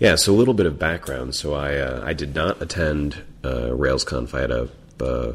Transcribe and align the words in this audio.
Yeah, 0.00 0.14
so 0.16 0.32
a 0.32 0.34
little 0.34 0.54
bit 0.54 0.66
of 0.66 0.78
background. 0.78 1.34
So 1.34 1.54
I 1.54 1.76
uh, 1.76 2.02
I 2.04 2.14
did 2.14 2.34
not 2.34 2.60
attend 2.60 3.22
uh, 3.44 3.68
RailsConf. 3.68 4.34
I 4.34 4.40
had 4.40 4.50
a 4.50 4.68
uh, 4.98 5.34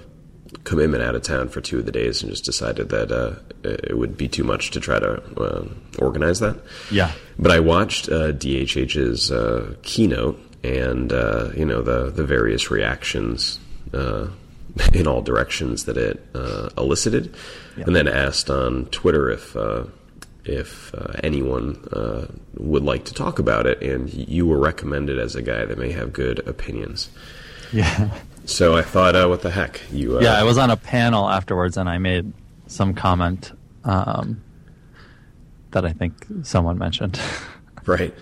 commitment 0.64 1.04
out 1.04 1.14
of 1.16 1.22
town 1.22 1.50
for 1.50 1.62
two 1.62 1.78
of 1.80 1.86
the 1.86 1.92
days, 1.92 2.24
and 2.24 2.32
just 2.32 2.44
decided 2.44 2.90
that 2.90 3.12
uh, 3.12 3.36
it 3.64 3.96
would 3.96 4.18
be 4.18 4.28
too 4.28 4.44
much 4.44 4.72
to 4.72 4.80
try 4.80 5.00
to 5.00 5.22
uh, 5.40 5.68
organize 6.00 6.40
that. 6.40 6.58
Yeah. 6.92 7.12
But 7.38 7.52
I 7.52 7.60
watched 7.60 8.10
uh, 8.10 8.32
DHH's 8.32 9.32
keynote, 9.84 10.40
and 10.64 11.12
you 11.56 11.66
know 11.66 11.84
the 11.84 12.10
the 12.10 12.26
various 12.26 12.72
reactions 12.72 13.60
in 13.94 15.08
all 15.08 15.22
directions 15.22 15.86
that 15.86 15.98
it 15.98 16.26
elicited, 16.76 17.36
yeah. 17.78 17.84
and 17.86 17.96
then 17.96 18.08
asked 18.08 18.50
on 18.50 18.86
Twitter 18.88 19.30
if 19.30 19.56
if 20.46 20.94
uh, 20.94 21.14
anyone 21.24 21.76
uh, 21.92 22.28
would 22.58 22.84
like 22.84 23.06
to 23.06 23.14
talk 23.14 23.40
about 23.40 23.66
it, 23.66 23.82
and 23.82 24.14
you 24.14 24.46
were 24.46 24.60
recommended 24.60 25.20
as 25.20 25.36
a 25.36 25.42
guy 25.42 25.66
that 25.66 25.78
may 25.78 25.92
have 25.92 26.14
good 26.14 26.40
opinions. 26.48 27.10
Yeah. 27.74 28.12
So 28.46 28.78
I 28.78 28.84
thought, 28.84 29.16
uh, 29.16 29.28
what 29.28 29.42
the 29.42 29.52
heck? 29.52 29.82
You? 29.92 30.18
Uh, 30.18 30.22
yeah, 30.22 30.40
I 30.40 30.44
was 30.44 30.58
on 30.58 30.70
a 30.70 30.78
panel 30.78 31.28
afterwards, 31.30 31.78
and 31.78 31.90
I 31.90 31.98
made 31.98 32.32
some 32.68 32.94
comment 32.94 33.52
um, 33.84 34.42
that 35.72 35.86
I 35.86 35.94
think 35.94 36.14
someone 36.44 36.78
mentioned. 36.78 37.20
right. 37.86 38.14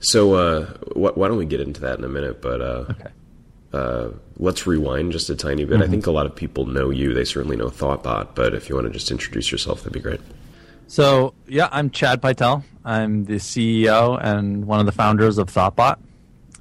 So 0.00 0.34
uh, 0.34 0.66
wh- 0.94 1.16
why 1.16 1.28
don't 1.28 1.38
we 1.38 1.46
get 1.46 1.60
into 1.60 1.80
that 1.82 1.98
in 1.98 2.04
a 2.04 2.08
minute? 2.08 2.42
But 2.42 2.60
uh, 2.60 2.84
okay. 2.90 3.10
Uh, 3.72 4.10
let's 4.36 4.66
rewind 4.66 5.12
just 5.12 5.30
a 5.30 5.34
tiny 5.34 5.64
bit. 5.64 5.74
Mm-hmm. 5.74 5.82
I 5.82 5.86
think 5.88 6.06
a 6.06 6.10
lot 6.10 6.26
of 6.26 6.36
people 6.36 6.66
know 6.66 6.90
you. 6.90 7.14
They 7.14 7.24
certainly 7.24 7.56
know 7.56 7.68
ThoughtBot, 7.68 8.34
but 8.34 8.54
if 8.54 8.68
you 8.68 8.74
want 8.74 8.86
to 8.86 8.92
just 8.92 9.10
introduce 9.10 9.50
yourself, 9.50 9.78
that'd 9.78 9.92
be 9.94 10.00
great. 10.00 10.20
So, 10.92 11.32
yeah, 11.48 11.70
I'm 11.72 11.88
Chad 11.88 12.20
Pytel. 12.20 12.64
I'm 12.84 13.24
the 13.24 13.36
CEO 13.36 14.22
and 14.22 14.66
one 14.66 14.78
of 14.78 14.84
the 14.84 14.92
founders 14.92 15.38
of 15.38 15.46
ThoughtBot, 15.46 15.96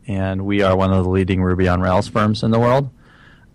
and 0.08 0.46
we 0.46 0.62
are 0.62 0.74
one 0.74 0.94
of 0.94 1.04
the 1.04 1.10
leading 1.10 1.44
Ruby 1.44 1.68
on 1.68 1.82
Rails 1.82 2.08
firms 2.08 2.42
in 2.42 2.52
the 2.52 2.58
world. 2.58 2.90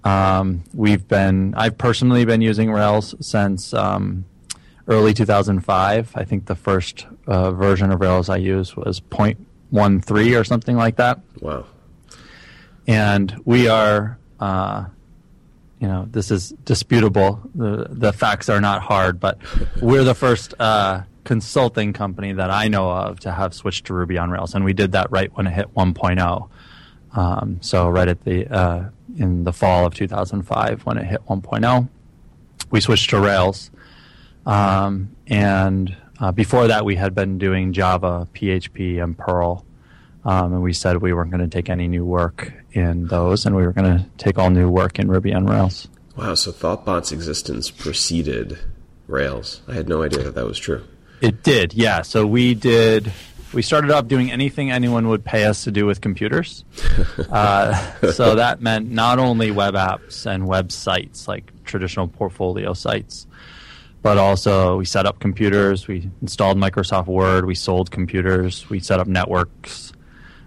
Um, 0.05 0.65
we've 0.75 1.09
been, 1.09 1.55
I've 1.55 1.79
personally 1.79 2.27
been 2.27 2.43
using 2.43 2.71
Rails 2.71 3.15
since 3.27 3.73
um, 3.73 4.27
early 4.87 5.15
2005. 5.15 6.13
I 6.15 6.25
think 6.25 6.45
the 6.45 6.55
first 6.55 7.07
uh, 7.27 7.53
version 7.53 7.91
of 7.91 8.03
Rails 8.03 8.29
I 8.29 8.37
used 8.37 8.77
was 8.77 9.01
0.13 9.01 10.39
or 10.39 10.45
something 10.45 10.77
like 10.77 10.97
that. 10.97 11.21
Wow. 11.41 11.65
And 12.87 13.35
we 13.47 13.67
are 13.67 14.19
uh, 14.41 14.85
you 15.87 15.93
know 15.93 16.09
this 16.11 16.33
is 16.33 16.51
disputable. 16.65 17.41
The 17.55 17.87
the 17.89 18.13
facts 18.13 18.49
are 18.49 18.61
not 18.61 18.83
hard, 18.83 19.21
but 19.21 19.39
we're 19.81 20.03
the 20.03 20.17
first 20.17 20.53
uh, 20.59 21.03
consulting 21.23 21.93
company 21.93 22.33
that 22.33 22.51
I 22.51 22.67
know 22.67 22.91
of 22.91 23.21
to 23.21 23.31
have 23.31 23.55
switched 23.55 23.87
to 23.87 23.95
Ruby 23.95 24.19
on 24.19 24.31
Rails, 24.31 24.57
and 24.57 24.65
we 24.65 24.73
did 24.73 24.91
that 24.93 25.13
right 25.13 25.31
when 25.37 25.47
it 25.47 25.53
hit 25.53 25.73
1.0. 25.75 26.49
Um, 27.13 27.59
so 27.61 27.89
right 27.89 28.09
at 28.09 28.25
the 28.25 28.49
uh, 28.49 28.89
in 29.17 29.45
the 29.45 29.53
fall 29.53 29.87
of 29.87 29.95
2005 29.95 30.85
when 30.87 30.99
it 30.99 31.05
hit 31.05 31.25
1.0, 31.27 31.89
we 32.73 32.81
switched 32.81 33.11
to 33.11 33.21
Rails, 33.21 33.71
um, 34.45 35.15
and 35.29 35.97
uh, 36.19 36.33
before 36.33 36.67
that 36.67 36.85
we 36.85 36.97
had 36.97 37.15
been 37.15 37.39
doing 37.39 37.73
Java, 37.73 38.27
PHP, 38.35 39.01
and 39.01 39.17
Perl. 39.17 39.65
Um, 40.27 40.55
and 40.55 40.63
we 40.63 40.73
said 40.73 40.97
we 40.97 41.13
weren't 41.13 41.31
going 41.31 41.41
to 41.41 41.49
take 41.49 41.71
any 41.71 41.87
new 41.87 42.05
work 42.05 42.53
in 42.73 43.07
those, 43.07 43.47
and 43.47 43.55
we 43.55 43.63
were 43.65 43.73
going 43.73 43.99
to 43.99 44.05
take 44.19 44.39
all 44.39 44.51
new 44.51 44.69
work 44.69 44.99
in 44.99 45.09
Ruby 45.09 45.33
on 45.33 45.47
Rails. 45.47 45.87
Wow, 46.17 46.35
so 46.35 46.51
ThoughtBot's 46.51 47.13
existence 47.13 47.71
preceded 47.71 48.59
Rails. 49.07 49.61
I 49.69 49.75
had 49.75 49.89
no 49.89 50.03
idea 50.03 50.25
that 50.25 50.35
that 50.35 50.45
was 50.45 50.59
true. 50.59 50.85
It 51.21 51.45
did, 51.45 51.75
yeah. 51.75 52.03
So 52.03 52.27
we 52.27 52.55
did. 52.55 53.13
We 53.53 53.63
started 53.63 53.93
off 53.93 54.09
doing 54.09 54.33
anything 54.33 54.73
anyone 54.73 55.07
would 55.09 55.25
pay 55.25 55.45
us 55.45 55.63
to 55.65 55.71
do 55.71 55.87
with 55.87 56.01
computers. 56.01 56.65
uh, 57.31 58.11
so 58.11 58.35
that 58.35 58.61
meant 58.61 58.91
not 58.91 59.21
only 59.21 59.53
web 59.53 59.75
apps 59.75 60.27
and 60.27 60.43
websites 60.43 61.29
like 61.29 61.53
traditional 61.63 62.09
portfolio 62.09 62.73
sites, 62.73 63.29
but 64.03 64.19
also 64.19 64.79
we 64.79 64.85
set 64.85 65.07
up 65.07 65.21
computers, 65.21 65.87
we 65.87 66.11
installed 66.21 66.59
Microsoft 66.59 67.07
Word, 67.07 67.47
we 67.47 67.55
sold 67.55 67.93
computers, 67.93 68.69
we 68.69 68.81
set 68.81 68.99
up 68.99 69.07
networks, 69.07 69.93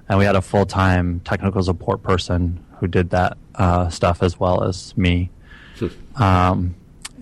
and 0.09 0.17
we 0.17 0.25
had 0.25 0.35
a 0.35 0.41
full 0.41 0.65
time 0.65 1.21
technical 1.21 1.63
support 1.63 2.01
person 2.03 2.63
who 2.79 2.87
did 2.87 3.11
that 3.11 3.37
uh, 3.55 3.89
stuff 3.89 4.23
as 4.23 4.39
well 4.39 4.63
as 4.63 4.97
me. 4.97 5.29
Hmm. 5.77 6.21
Um, 6.21 6.75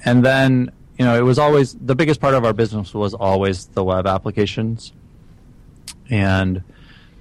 and 0.05 0.23
then 0.23 0.71
you 0.97 1.05
know 1.05 1.15
it 1.15 1.23
was 1.23 1.37
always 1.37 1.73
the 1.75 1.95
biggest 1.95 2.21
part 2.21 2.33
of 2.33 2.45
our 2.45 2.53
business 2.53 2.93
was 2.93 3.13
always 3.13 3.65
the 3.67 3.83
web 3.83 4.07
applications, 4.07 4.93
and 6.09 6.63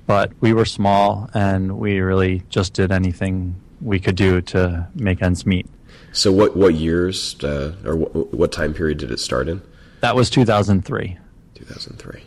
but 0.07 0.33
we 0.41 0.53
were 0.53 0.65
small 0.65 1.29
and 1.35 1.79
we 1.79 1.99
really 1.99 2.43
just 2.49 2.73
did 2.73 2.93
anything 2.93 3.57
we 3.81 3.99
could 3.99 4.15
do 4.17 4.41
to 4.41 4.87
make 4.95 5.21
ends 5.21 5.45
meet. 5.45 5.67
So 6.13 6.33
what 6.33 6.57
what 6.57 6.75
years 6.75 7.43
uh, 7.43 7.75
or 7.85 7.97
what, 7.97 8.33
what 8.33 8.53
time 8.53 8.73
period 8.73 8.99
did 8.99 9.11
it 9.11 9.19
start 9.19 9.49
in? 9.49 9.61
That 10.01 10.15
was 10.15 10.31
2003. 10.31 11.19
2003. 11.55 12.23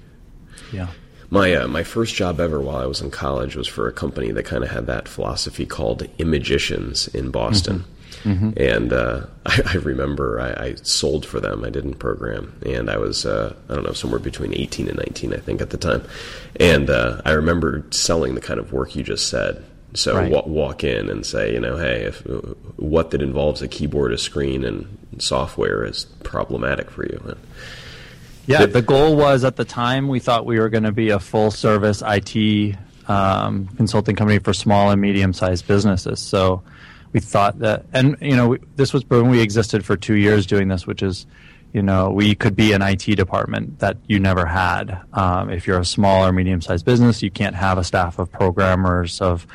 Yeah. 0.73 0.87
My 1.31 1.53
uh, 1.53 1.67
my 1.67 1.83
first 1.83 2.15
job 2.15 2.39
ever 2.39 2.59
while 2.59 2.77
I 2.77 2.87
was 2.87 3.01
in 3.01 3.11
college 3.11 3.55
was 3.55 3.67
for 3.67 3.87
a 3.87 3.93
company 3.93 4.31
that 4.31 4.45
kind 4.45 4.63
of 4.63 4.71
had 4.71 4.87
that 4.87 5.07
philosophy 5.07 5.65
called 5.65 6.03
Imagicians 6.17 7.13
in 7.13 7.29
Boston. 7.29 7.79
Mm-hmm. 7.79 7.93
Mm-hmm. 8.25 8.49
And 8.57 8.91
uh, 8.91 9.27
I, 9.45 9.61
I, 9.65 9.73
remember 9.75 10.41
I, 10.41 10.65
I, 10.65 10.75
sold 10.75 11.25
for 11.25 11.39
them. 11.39 11.63
I 11.63 11.69
didn't 11.69 11.95
program, 11.95 12.59
and 12.65 12.89
I 12.89 12.97
was 12.97 13.25
uh, 13.25 13.55
I 13.69 13.75
don't 13.75 13.83
know 13.83 13.93
somewhere 13.93 14.19
between 14.19 14.53
eighteen 14.53 14.87
and 14.87 14.97
nineteen, 14.97 15.33
I 15.33 15.37
think, 15.37 15.61
at 15.61 15.69
the 15.69 15.77
time. 15.77 16.03
And 16.59 16.89
uh, 16.89 17.21
I 17.25 17.31
remember 17.31 17.85
selling 17.91 18.35
the 18.35 18.41
kind 18.41 18.59
of 18.59 18.73
work 18.73 18.95
you 18.95 19.03
just 19.03 19.29
said. 19.29 19.63
So 19.95 20.15
right. 20.15 20.31
w- 20.31 20.53
walk 20.53 20.83
in 20.83 21.09
and 21.09 21.25
say, 21.25 21.53
you 21.53 21.59
know, 21.59 21.75
hey, 21.77 22.03
if 22.03 22.21
what 22.77 23.11
that 23.11 23.21
involves 23.21 23.61
a 23.61 23.67
keyboard, 23.67 24.13
a 24.13 24.17
screen, 24.17 24.63
and 24.63 24.99
software 25.17 25.83
is 25.83 26.05
problematic 26.23 26.91
for 26.91 27.05
you. 27.05 27.21
And, 27.25 27.39
yeah, 28.49 28.65
the 28.65 28.81
goal 28.81 29.15
was 29.15 29.43
at 29.43 29.55
the 29.55 29.65
time 29.65 30.07
we 30.07 30.19
thought 30.19 30.45
we 30.45 30.59
were 30.59 30.69
going 30.69 30.83
to 30.83 30.91
be 30.91 31.09
a 31.09 31.19
full 31.19 31.51
service 31.51 32.01
IT 32.05 32.75
um, 33.07 33.67
consulting 33.77 34.15
company 34.15 34.39
for 34.39 34.53
small 34.53 34.91
and 34.91 34.99
medium 34.99 35.33
sized 35.33 35.67
businesses. 35.67 36.19
So 36.19 36.63
we 37.11 37.19
thought 37.19 37.59
that, 37.59 37.85
and 37.93 38.17
you 38.21 38.35
know, 38.35 38.49
we, 38.49 38.59
this 38.75 38.93
was 38.93 39.05
when 39.05 39.29
we 39.29 39.41
existed 39.41 39.85
for 39.85 39.95
two 39.95 40.15
years 40.15 40.45
doing 40.45 40.67
this, 40.67 40.87
which 40.87 41.03
is, 41.03 41.25
you 41.73 41.83
know, 41.83 42.09
we 42.09 42.33
could 42.33 42.55
be 42.55 42.71
an 42.73 42.81
IT 42.81 43.05
department 43.15 43.79
that 43.79 43.97
you 44.07 44.19
never 44.19 44.45
had. 44.45 44.99
Um, 45.13 45.51
if 45.51 45.67
you're 45.67 45.79
a 45.79 45.85
small 45.85 46.25
or 46.25 46.31
medium 46.31 46.61
sized 46.61 46.85
business, 46.85 47.21
you 47.21 47.29
can't 47.29 47.55
have 47.55 47.77
a 47.77 47.83
staff 47.83 48.17
of 48.17 48.31
programmers, 48.31 49.21
of 49.21 49.45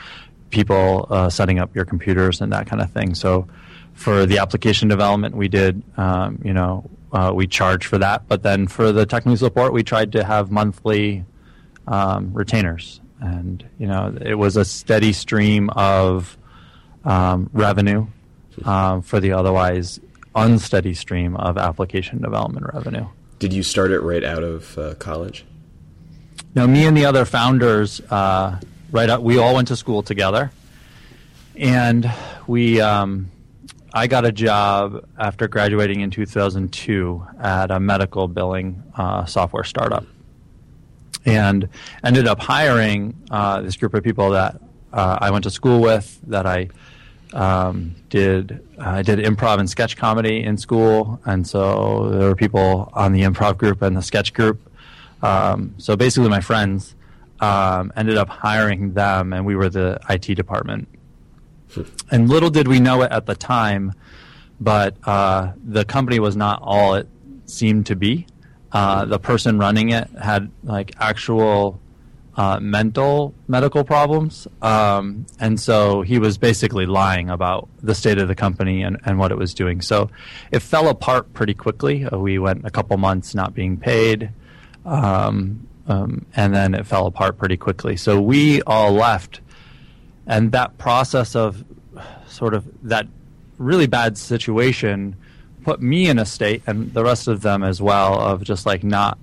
people 0.50 1.08
uh, 1.10 1.28
setting 1.28 1.58
up 1.58 1.74
your 1.74 1.84
computers 1.84 2.40
and 2.40 2.52
that 2.52 2.68
kind 2.68 2.80
of 2.80 2.90
thing. 2.92 3.14
So 3.16 3.48
for 3.94 4.26
the 4.26 4.38
application 4.38 4.88
development, 4.88 5.36
we 5.36 5.48
did, 5.48 5.82
um, 5.96 6.40
you 6.44 6.52
know, 6.52 6.88
uh, 7.14 7.32
we 7.32 7.46
charge 7.46 7.86
for 7.86 7.96
that. 7.98 8.26
But 8.28 8.42
then 8.42 8.66
for 8.66 8.92
the 8.92 9.06
technical 9.06 9.36
support, 9.36 9.72
we 9.72 9.82
tried 9.82 10.12
to 10.12 10.24
have 10.24 10.50
monthly 10.50 11.24
um, 11.86 12.32
retainers, 12.34 13.00
and 13.20 13.64
you 13.78 13.86
know 13.86 14.16
it 14.20 14.34
was 14.34 14.56
a 14.56 14.64
steady 14.64 15.12
stream 15.12 15.70
of 15.70 16.36
um, 17.04 17.48
revenue 17.52 18.06
um, 18.64 19.00
for 19.00 19.20
the 19.20 19.32
otherwise 19.32 20.00
unsteady 20.34 20.94
stream 20.94 21.36
of 21.36 21.56
application 21.56 22.20
development 22.20 22.66
revenue. 22.74 23.06
Did 23.38 23.52
you 23.52 23.62
start 23.62 23.92
it 23.92 24.00
right 24.00 24.24
out 24.24 24.42
of 24.42 24.76
uh, 24.76 24.94
college? 24.94 25.44
No, 26.56 26.66
me 26.66 26.86
and 26.86 26.96
the 26.96 27.04
other 27.04 27.24
founders, 27.24 28.00
uh, 28.10 28.58
right 28.90 29.08
out, 29.08 29.22
we 29.22 29.38
all 29.38 29.54
went 29.54 29.68
to 29.68 29.76
school 29.76 30.02
together, 30.02 30.50
and 31.56 32.10
we 32.46 32.80
um, 32.80 33.30
I 33.96 34.08
got 34.08 34.24
a 34.24 34.32
job 34.32 35.06
after 35.16 35.46
graduating 35.46 36.00
in 36.00 36.10
2002 36.10 37.24
at 37.40 37.70
a 37.70 37.78
medical 37.78 38.26
billing 38.26 38.82
uh, 38.96 39.24
software 39.24 39.62
startup, 39.62 40.04
and 41.24 41.68
ended 42.02 42.26
up 42.26 42.40
hiring 42.40 43.14
uh, 43.30 43.62
this 43.62 43.76
group 43.76 43.94
of 43.94 44.02
people 44.02 44.30
that 44.30 44.60
uh, 44.92 45.18
I 45.20 45.30
went 45.30 45.44
to 45.44 45.50
school 45.50 45.80
with. 45.80 46.18
That 46.26 46.44
I 46.44 46.70
um, 47.32 47.94
did 48.10 48.66
I 48.80 49.02
did 49.02 49.20
improv 49.20 49.60
and 49.60 49.70
sketch 49.70 49.96
comedy 49.96 50.42
in 50.42 50.58
school, 50.58 51.20
and 51.24 51.46
so 51.46 52.10
there 52.10 52.28
were 52.28 52.36
people 52.36 52.90
on 52.94 53.12
the 53.12 53.22
improv 53.22 53.58
group 53.58 53.80
and 53.80 53.96
the 53.96 54.02
sketch 54.02 54.34
group. 54.34 54.60
Um, 55.22 55.72
so 55.78 55.94
basically, 55.94 56.30
my 56.30 56.40
friends 56.40 56.96
um, 57.38 57.92
ended 57.94 58.16
up 58.16 58.28
hiring 58.28 58.94
them, 58.94 59.32
and 59.32 59.46
we 59.46 59.54
were 59.54 59.68
the 59.68 60.00
IT 60.10 60.34
department 60.34 60.88
and 62.10 62.28
little 62.28 62.50
did 62.50 62.68
we 62.68 62.80
know 62.80 63.02
it 63.02 63.12
at 63.12 63.26
the 63.26 63.34
time, 63.34 63.92
but 64.60 64.96
uh, 65.04 65.52
the 65.64 65.84
company 65.84 66.18
was 66.20 66.36
not 66.36 66.60
all 66.62 66.94
it 66.94 67.08
seemed 67.46 67.86
to 67.86 67.96
be. 67.96 68.26
Uh, 68.72 69.04
the 69.04 69.18
person 69.18 69.58
running 69.58 69.90
it 69.90 70.08
had 70.20 70.50
like 70.64 70.92
actual 70.98 71.80
uh, 72.36 72.58
mental 72.60 73.32
medical 73.46 73.84
problems, 73.84 74.48
um, 74.62 75.24
and 75.38 75.60
so 75.60 76.02
he 76.02 76.18
was 76.18 76.38
basically 76.38 76.84
lying 76.84 77.30
about 77.30 77.68
the 77.82 77.94
state 77.94 78.18
of 78.18 78.26
the 78.26 78.34
company 78.34 78.82
and, 78.82 78.98
and 79.04 79.18
what 79.18 79.30
it 79.30 79.38
was 79.38 79.54
doing. 79.54 79.80
So 79.80 80.10
it 80.50 80.60
fell 80.60 80.88
apart 80.88 81.32
pretty 81.34 81.54
quickly. 81.54 82.04
Uh, 82.04 82.18
we 82.18 82.38
went 82.38 82.66
a 82.66 82.70
couple 82.70 82.96
months 82.96 83.34
not 83.34 83.54
being 83.54 83.76
paid. 83.76 84.30
Um, 84.84 85.68
um, 85.86 86.26
and 86.34 86.54
then 86.54 86.74
it 86.74 86.86
fell 86.86 87.06
apart 87.06 87.38
pretty 87.38 87.56
quickly. 87.56 87.96
So 87.96 88.20
we 88.20 88.62
all 88.62 88.92
left, 88.92 89.40
and 90.26 90.52
that 90.52 90.76
process 90.78 91.34
of 91.36 91.64
sort 92.26 92.54
of 92.54 92.66
that 92.88 93.06
really 93.58 93.86
bad 93.86 94.18
situation 94.18 95.16
put 95.64 95.80
me 95.80 96.08
in 96.08 96.18
a 96.18 96.26
state, 96.26 96.62
and 96.66 96.92
the 96.92 97.02
rest 97.02 97.26
of 97.26 97.40
them 97.40 97.62
as 97.62 97.80
well, 97.80 98.20
of 98.20 98.42
just 98.44 98.66
like 98.66 98.84
not 98.84 99.18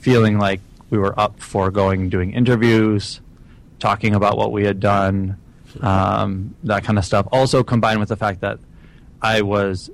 feeling 0.00 0.38
like 0.38 0.60
we 0.90 0.98
were 0.98 1.18
up 1.18 1.40
for 1.40 1.70
going 1.70 2.08
doing 2.08 2.32
interviews, 2.32 3.20
talking 3.78 4.14
about 4.14 4.36
what 4.36 4.52
we 4.52 4.64
had 4.64 4.80
done, 4.80 5.36
um, 5.80 6.54
that 6.64 6.84
kind 6.84 6.98
of 6.98 7.04
stuff. 7.04 7.26
Also 7.32 7.62
combined 7.62 8.00
with 8.00 8.08
the 8.08 8.16
fact 8.16 8.40
that 8.40 8.58
I 9.22 9.42
was 9.42 9.90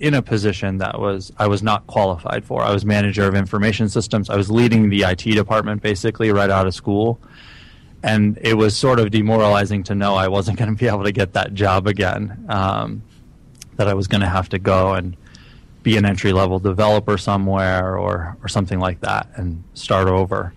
in 0.00 0.14
a 0.14 0.22
position 0.22 0.78
that 0.78 0.98
was 0.98 1.32
I 1.38 1.46
was 1.46 1.62
not 1.62 1.86
qualified 1.86 2.44
for. 2.44 2.62
I 2.62 2.72
was 2.72 2.84
manager 2.84 3.26
of 3.26 3.34
information 3.34 3.88
systems. 3.88 4.28
I 4.30 4.36
was 4.36 4.50
leading 4.50 4.90
the 4.90 5.02
IT 5.02 5.22
department 5.22 5.80
basically 5.80 6.32
right 6.32 6.50
out 6.50 6.66
of 6.66 6.74
school. 6.74 7.20
And 8.02 8.38
it 8.42 8.54
was 8.54 8.76
sort 8.76 8.98
of 8.98 9.10
demoralizing 9.10 9.84
to 9.84 9.94
know 9.94 10.14
I 10.14 10.28
wasn't 10.28 10.58
going 10.58 10.74
to 10.74 10.76
be 10.76 10.88
able 10.88 11.04
to 11.04 11.12
get 11.12 11.34
that 11.34 11.54
job 11.54 11.86
again. 11.86 12.46
Um, 12.48 13.02
that 13.76 13.88
I 13.88 13.94
was 13.94 14.06
going 14.06 14.20
to 14.20 14.28
have 14.28 14.48
to 14.50 14.58
go 14.58 14.94
and 14.94 15.16
be 15.82 15.96
an 15.96 16.04
entry 16.04 16.32
level 16.32 16.58
developer 16.58 17.18
somewhere 17.18 17.96
or 17.96 18.36
or 18.42 18.48
something 18.48 18.78
like 18.78 19.00
that 19.00 19.28
and 19.34 19.62
start 19.74 20.08
over. 20.08 20.52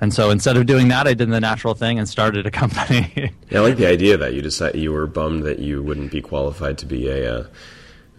And 0.00 0.14
so 0.14 0.30
instead 0.30 0.56
of 0.56 0.66
doing 0.66 0.88
that, 0.88 1.06
I 1.06 1.14
did 1.14 1.28
the 1.30 1.40
natural 1.40 1.74
thing 1.74 1.98
and 1.98 2.08
started 2.08 2.46
a 2.46 2.50
company. 2.62 3.32
yeah, 3.50 3.58
I 3.58 3.62
like 3.62 3.76
the 3.76 3.86
idea 3.86 4.16
that 4.16 4.34
you 4.34 4.40
decided 4.42 4.80
you 4.80 4.92
were 4.92 5.06
bummed 5.06 5.42
that 5.44 5.58
you 5.58 5.82
wouldn't 5.82 6.10
be 6.10 6.22
qualified 6.22 6.78
to 6.78 6.86
be 6.86 7.08
a 7.08 7.34
uh, 7.34 7.46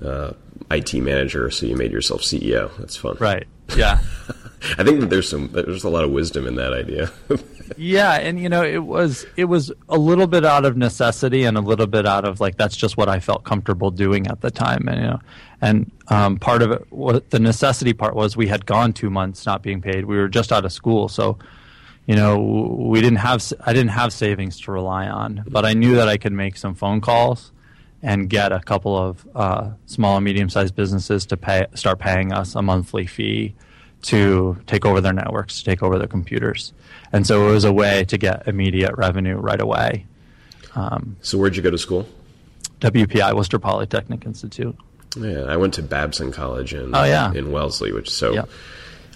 uh, 0.05 0.33
IT 0.69 0.93
manager, 0.95 1.49
so 1.49 1.65
you 1.65 1.75
made 1.75 1.91
yourself 1.91 2.21
CEO. 2.21 2.75
That's 2.77 2.95
fun. 2.95 3.17
Right. 3.19 3.47
Yeah. 3.75 3.99
I 4.77 4.83
think 4.83 4.99
that 4.99 5.09
there's 5.09 5.27
some 5.29 5.47
there's 5.51 5.83
a 5.83 5.89
lot 5.89 6.03
of 6.03 6.11
wisdom 6.11 6.45
in 6.45 6.55
that 6.55 6.73
idea. 6.73 7.11
yeah, 7.77 8.13
and 8.13 8.39
you 8.39 8.49
know, 8.49 8.63
it 8.63 8.83
was 8.83 9.25
it 9.35 9.45
was 9.45 9.71
a 9.89 9.97
little 9.97 10.27
bit 10.27 10.45
out 10.45 10.65
of 10.65 10.77
necessity 10.77 11.43
and 11.43 11.57
a 11.57 11.61
little 11.61 11.87
bit 11.87 12.05
out 12.05 12.25
of 12.25 12.39
like 12.39 12.57
that's 12.57 12.75
just 12.75 12.97
what 12.97 13.09
I 13.09 13.19
felt 13.19 13.43
comfortable 13.43 13.91
doing 13.91 14.27
at 14.27 14.41
the 14.41 14.51
time, 14.51 14.87
and 14.87 15.01
you 15.01 15.07
know, 15.07 15.19
and 15.61 15.91
um, 16.07 16.37
part 16.37 16.61
of 16.61 16.71
it, 16.71 16.91
what 16.91 17.29
the 17.29 17.39
necessity 17.39 17.93
part 17.93 18.15
was, 18.15 18.35
we 18.35 18.47
had 18.47 18.65
gone 18.65 18.93
two 18.93 19.09
months 19.09 19.45
not 19.45 19.61
being 19.61 19.81
paid. 19.81 20.05
We 20.05 20.17
were 20.17 20.27
just 20.27 20.51
out 20.51 20.65
of 20.65 20.71
school, 20.71 21.07
so 21.07 21.37
you 22.05 22.15
know, 22.15 22.39
we 22.39 23.01
didn't 23.01 23.19
have 23.19 23.43
I 23.61 23.73
didn't 23.73 23.91
have 23.91 24.11
savings 24.13 24.59
to 24.61 24.71
rely 24.71 25.07
on, 25.07 25.43
but 25.47 25.65
I 25.65 25.73
knew 25.73 25.95
that 25.95 26.07
I 26.07 26.17
could 26.17 26.33
make 26.33 26.57
some 26.57 26.75
phone 26.75 27.01
calls 27.01 27.51
and 28.03 28.29
get 28.29 28.51
a 28.51 28.59
couple 28.59 28.97
of 28.97 29.27
uh, 29.35 29.71
small 29.85 30.17
and 30.17 30.25
medium 30.25 30.49
sized 30.49 30.75
businesses 30.75 31.25
to 31.27 31.37
pay 31.37 31.67
start 31.75 31.99
paying 31.99 32.33
us 32.33 32.55
a 32.55 32.61
monthly 32.61 33.05
fee 33.05 33.55
to 34.03 34.57
take 34.67 34.85
over 34.85 35.01
their 35.01 35.13
networks, 35.13 35.59
to 35.59 35.65
take 35.65 35.83
over 35.83 35.97
their 35.97 36.07
computers. 36.07 36.73
And 37.13 37.27
so 37.27 37.47
it 37.49 37.51
was 37.51 37.63
a 37.63 37.73
way 37.73 38.05
to 38.05 38.17
get 38.17 38.47
immediate 38.47 38.95
revenue 38.97 39.35
right 39.35 39.61
away. 39.61 40.05
Um, 40.75 41.17
so 41.21 41.37
where'd 41.37 41.55
you 41.55 41.61
go 41.61 41.71
to 41.71 41.77
school? 41.77 42.07
WPI, 42.79 43.35
Worcester 43.35 43.59
Polytechnic 43.59 44.25
Institute. 44.25 44.75
Yeah, 45.15 45.41
I 45.43 45.57
went 45.57 45.73
to 45.75 45.83
Babson 45.83 46.31
College 46.31 46.73
in 46.73 46.95
oh, 46.95 47.03
yeah. 47.03 47.33
in 47.33 47.51
Wellesley, 47.51 47.91
which 47.91 48.09
so 48.09 48.33
yeah. 48.33 48.45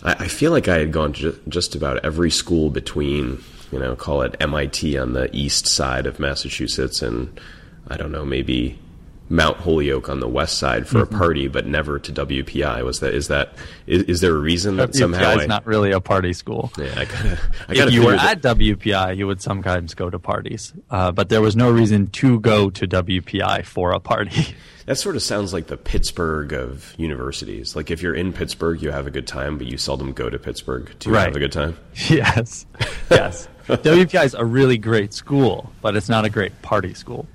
I, 0.03 0.11
I, 0.25 0.27
feel 0.27 0.51
like 0.51 0.67
I 0.67 0.79
had 0.79 0.91
gone 0.91 1.13
to 1.13 1.39
just 1.47 1.73
about 1.73 2.03
every 2.03 2.29
school 2.29 2.69
between 2.69 3.41
you 3.71 3.79
know 3.79 3.95
call 3.95 4.21
it 4.21 4.35
MIT 4.41 4.97
on 4.97 5.13
the 5.13 5.33
east 5.35 5.67
side 5.67 6.05
of 6.05 6.19
Massachusetts 6.19 7.01
and 7.01 7.39
I 7.87 7.95
don't 7.95 8.11
know 8.11 8.25
maybe 8.25 8.77
Mount 9.27 9.57
Holyoke 9.57 10.07
on 10.09 10.19
the 10.19 10.27
west 10.27 10.57
side 10.59 10.87
for 10.87 10.99
mm-hmm. 10.99 11.15
a 11.15 11.17
party, 11.17 11.47
but 11.47 11.65
never 11.65 11.97
to 11.97 12.11
WPI. 12.11 12.83
Was 12.83 12.99
that 12.99 13.13
is 13.13 13.27
that 13.29 13.55
is, 13.87 14.03
is 14.03 14.21
there 14.21 14.35
a 14.35 14.39
reason 14.39 14.77
that 14.77 14.91
WPI 14.91 14.99
somehow 14.99 15.37
is 15.37 15.47
not 15.47 15.65
really 15.65 15.91
a 15.91 15.99
party 15.99 16.33
school? 16.33 16.71
Yeah, 16.77 16.93
I 16.95 17.05
gotta, 17.05 17.39
I 17.67 17.87
if 17.87 17.93
you 17.93 18.05
were 18.05 18.13
at 18.13 18.41
WPI, 18.41 19.17
you 19.17 19.25
would 19.27 19.41
sometimes 19.41 19.95
go 19.95 20.09
to 20.09 20.19
parties, 20.19 20.73
uh, 20.91 21.11
but 21.11 21.29
there 21.29 21.41
was 21.41 21.55
no 21.55 21.71
reason 21.71 22.07
to 22.07 22.39
go 22.39 22.69
to 22.69 22.87
WPI 22.87 23.65
for 23.65 23.91
a 23.91 23.99
party. 23.99 24.55
That 24.85 24.97
sort 24.97 25.15
of 25.15 25.23
sounds 25.23 25.51
like 25.51 25.65
the 25.65 25.77
Pittsburgh 25.77 26.53
of 26.53 26.93
universities. 26.97 27.75
Like 27.75 27.89
if 27.89 28.03
you're 28.03 28.13
in 28.13 28.31
Pittsburgh, 28.33 28.83
you 28.83 28.91
have 28.91 29.07
a 29.07 29.11
good 29.11 29.25
time, 29.25 29.57
but 29.57 29.65
you 29.65 29.79
seldom 29.79 30.13
go 30.13 30.29
to 30.29 30.37
Pittsburgh 30.37 30.93
to 30.99 31.09
right. 31.09 31.25
have 31.25 31.35
a 31.35 31.39
good 31.39 31.51
time. 31.51 31.77
Yes, 32.07 32.67
yes. 33.09 33.47
WPI 33.67 34.25
is 34.25 34.35
a 34.35 34.45
really 34.45 34.77
great 34.77 35.11
school, 35.11 35.71
but 35.81 35.95
it's 35.95 36.07
not 36.07 36.23
a 36.23 36.29
great 36.29 36.61
party 36.61 36.93
school. 36.93 37.25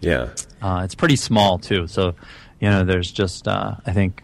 Yeah. 0.00 0.30
Uh, 0.62 0.82
it's 0.84 0.94
pretty 0.94 1.16
small 1.16 1.58
too. 1.58 1.86
So, 1.86 2.14
you 2.60 2.68
know, 2.68 2.84
there's 2.84 3.10
just 3.10 3.48
uh, 3.48 3.76
I 3.86 3.92
think 3.92 4.22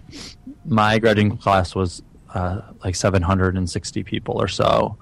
my 0.64 0.98
graduating 0.98 1.36
class 1.36 1.74
was 1.74 2.02
uh, 2.32 2.62
like 2.82 2.94
760 2.94 4.02
people 4.04 4.40
or 4.40 4.48
so. 4.48 4.96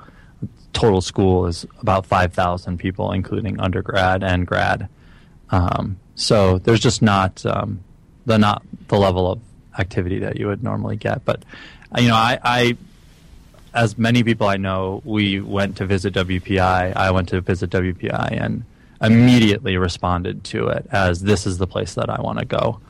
Total 0.73 1.01
school 1.01 1.47
is 1.47 1.67
about 1.81 2.07
5,000 2.07 2.79
people, 2.79 3.13
including 3.13 3.61
undergrad 3.61 4.23
and 4.25 4.47
grad. 4.47 4.89
Um, 5.51 5.99
so 6.15 6.59
there's 6.59 6.81
just 6.81 7.03
not 7.03 7.45
um, 7.45 7.81
the 8.27 8.39
not 8.39 8.63
the 8.89 8.97
level 8.97 9.31
of 9.31 9.41
activity 9.79 10.19
that 10.21 10.39
you 10.39 10.47
would 10.47 10.63
normally 10.63 10.97
get. 10.97 11.25
But 11.25 11.45
you 11.99 12.09
know, 12.09 12.15
I, 12.15 12.39
I 12.43 12.77
as 13.75 13.97
many 13.97 14.23
people 14.23 14.47
I 14.47 14.57
know, 14.57 15.03
we 15.05 15.41
went 15.41 15.77
to 15.77 15.87
visit 15.87 16.15
WPI. 16.15 16.97
I 16.97 17.11
went 17.11 17.29
to 17.31 17.41
visit 17.41 17.71
WPI 17.71 18.41
and 18.41 18.65
immediately 19.03 19.77
responded 19.77 20.45
to 20.45 20.69
it 20.69 20.87
as 20.91 21.21
this 21.21 21.47
is 21.47 21.59
the 21.59 21.67
place 21.67 21.95
that 21.95 22.09
I 22.09 22.21
want 22.21 22.39
to 22.39 22.45
go. 22.45 22.81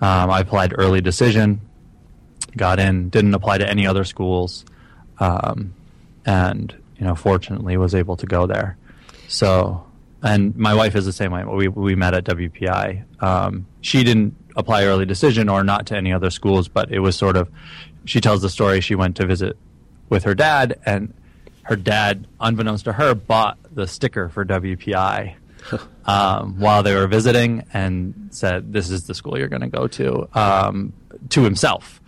Um, 0.00 0.30
I 0.30 0.40
applied 0.40 0.74
early 0.76 1.00
decision, 1.00 1.60
got 2.56 2.80
in, 2.80 3.08
didn't 3.08 3.34
apply 3.34 3.58
to 3.58 3.68
any 3.68 3.86
other 3.86 4.04
schools, 4.04 4.64
um, 5.20 5.74
and 6.26 6.74
you 6.98 7.06
know, 7.06 7.14
fortunately, 7.14 7.76
was 7.76 7.94
able 7.94 8.16
to 8.16 8.26
go 8.26 8.46
there. 8.46 8.76
So, 9.28 9.86
and 10.22 10.56
my 10.56 10.74
wife 10.74 10.96
is 10.96 11.04
the 11.04 11.12
same 11.12 11.30
way. 11.30 11.44
We 11.44 11.68
we 11.68 11.94
met 11.94 12.14
at 12.14 12.24
WPI. 12.24 13.22
Um, 13.22 13.66
she 13.80 14.02
didn't 14.02 14.36
apply 14.56 14.84
early 14.84 15.06
decision 15.06 15.48
or 15.48 15.62
not 15.62 15.86
to 15.86 15.96
any 15.96 16.12
other 16.12 16.30
schools, 16.30 16.66
but 16.68 16.90
it 16.90 16.98
was 16.98 17.16
sort 17.16 17.36
of. 17.36 17.48
She 18.04 18.20
tells 18.20 18.42
the 18.42 18.50
story. 18.50 18.80
She 18.80 18.96
went 18.96 19.16
to 19.16 19.26
visit 19.26 19.56
with 20.08 20.24
her 20.24 20.34
dad, 20.34 20.80
and 20.84 21.14
her 21.62 21.76
dad, 21.76 22.26
unbeknownst 22.40 22.84
to 22.86 22.92
her, 22.94 23.14
bought 23.14 23.56
the 23.72 23.86
sticker 23.86 24.28
for 24.28 24.44
WPI 24.44 25.36
um, 26.06 26.58
while 26.58 26.82
they 26.82 26.94
were 26.94 27.06
visiting 27.06 27.64
and 27.72 28.28
said, 28.30 28.72
"This 28.72 28.90
is 28.90 29.06
the 29.06 29.14
school 29.14 29.38
you're 29.38 29.48
going 29.48 29.62
to 29.62 29.68
go 29.68 29.86
to," 29.88 30.28
um, 30.34 30.92
to 31.30 31.42
himself. 31.42 32.00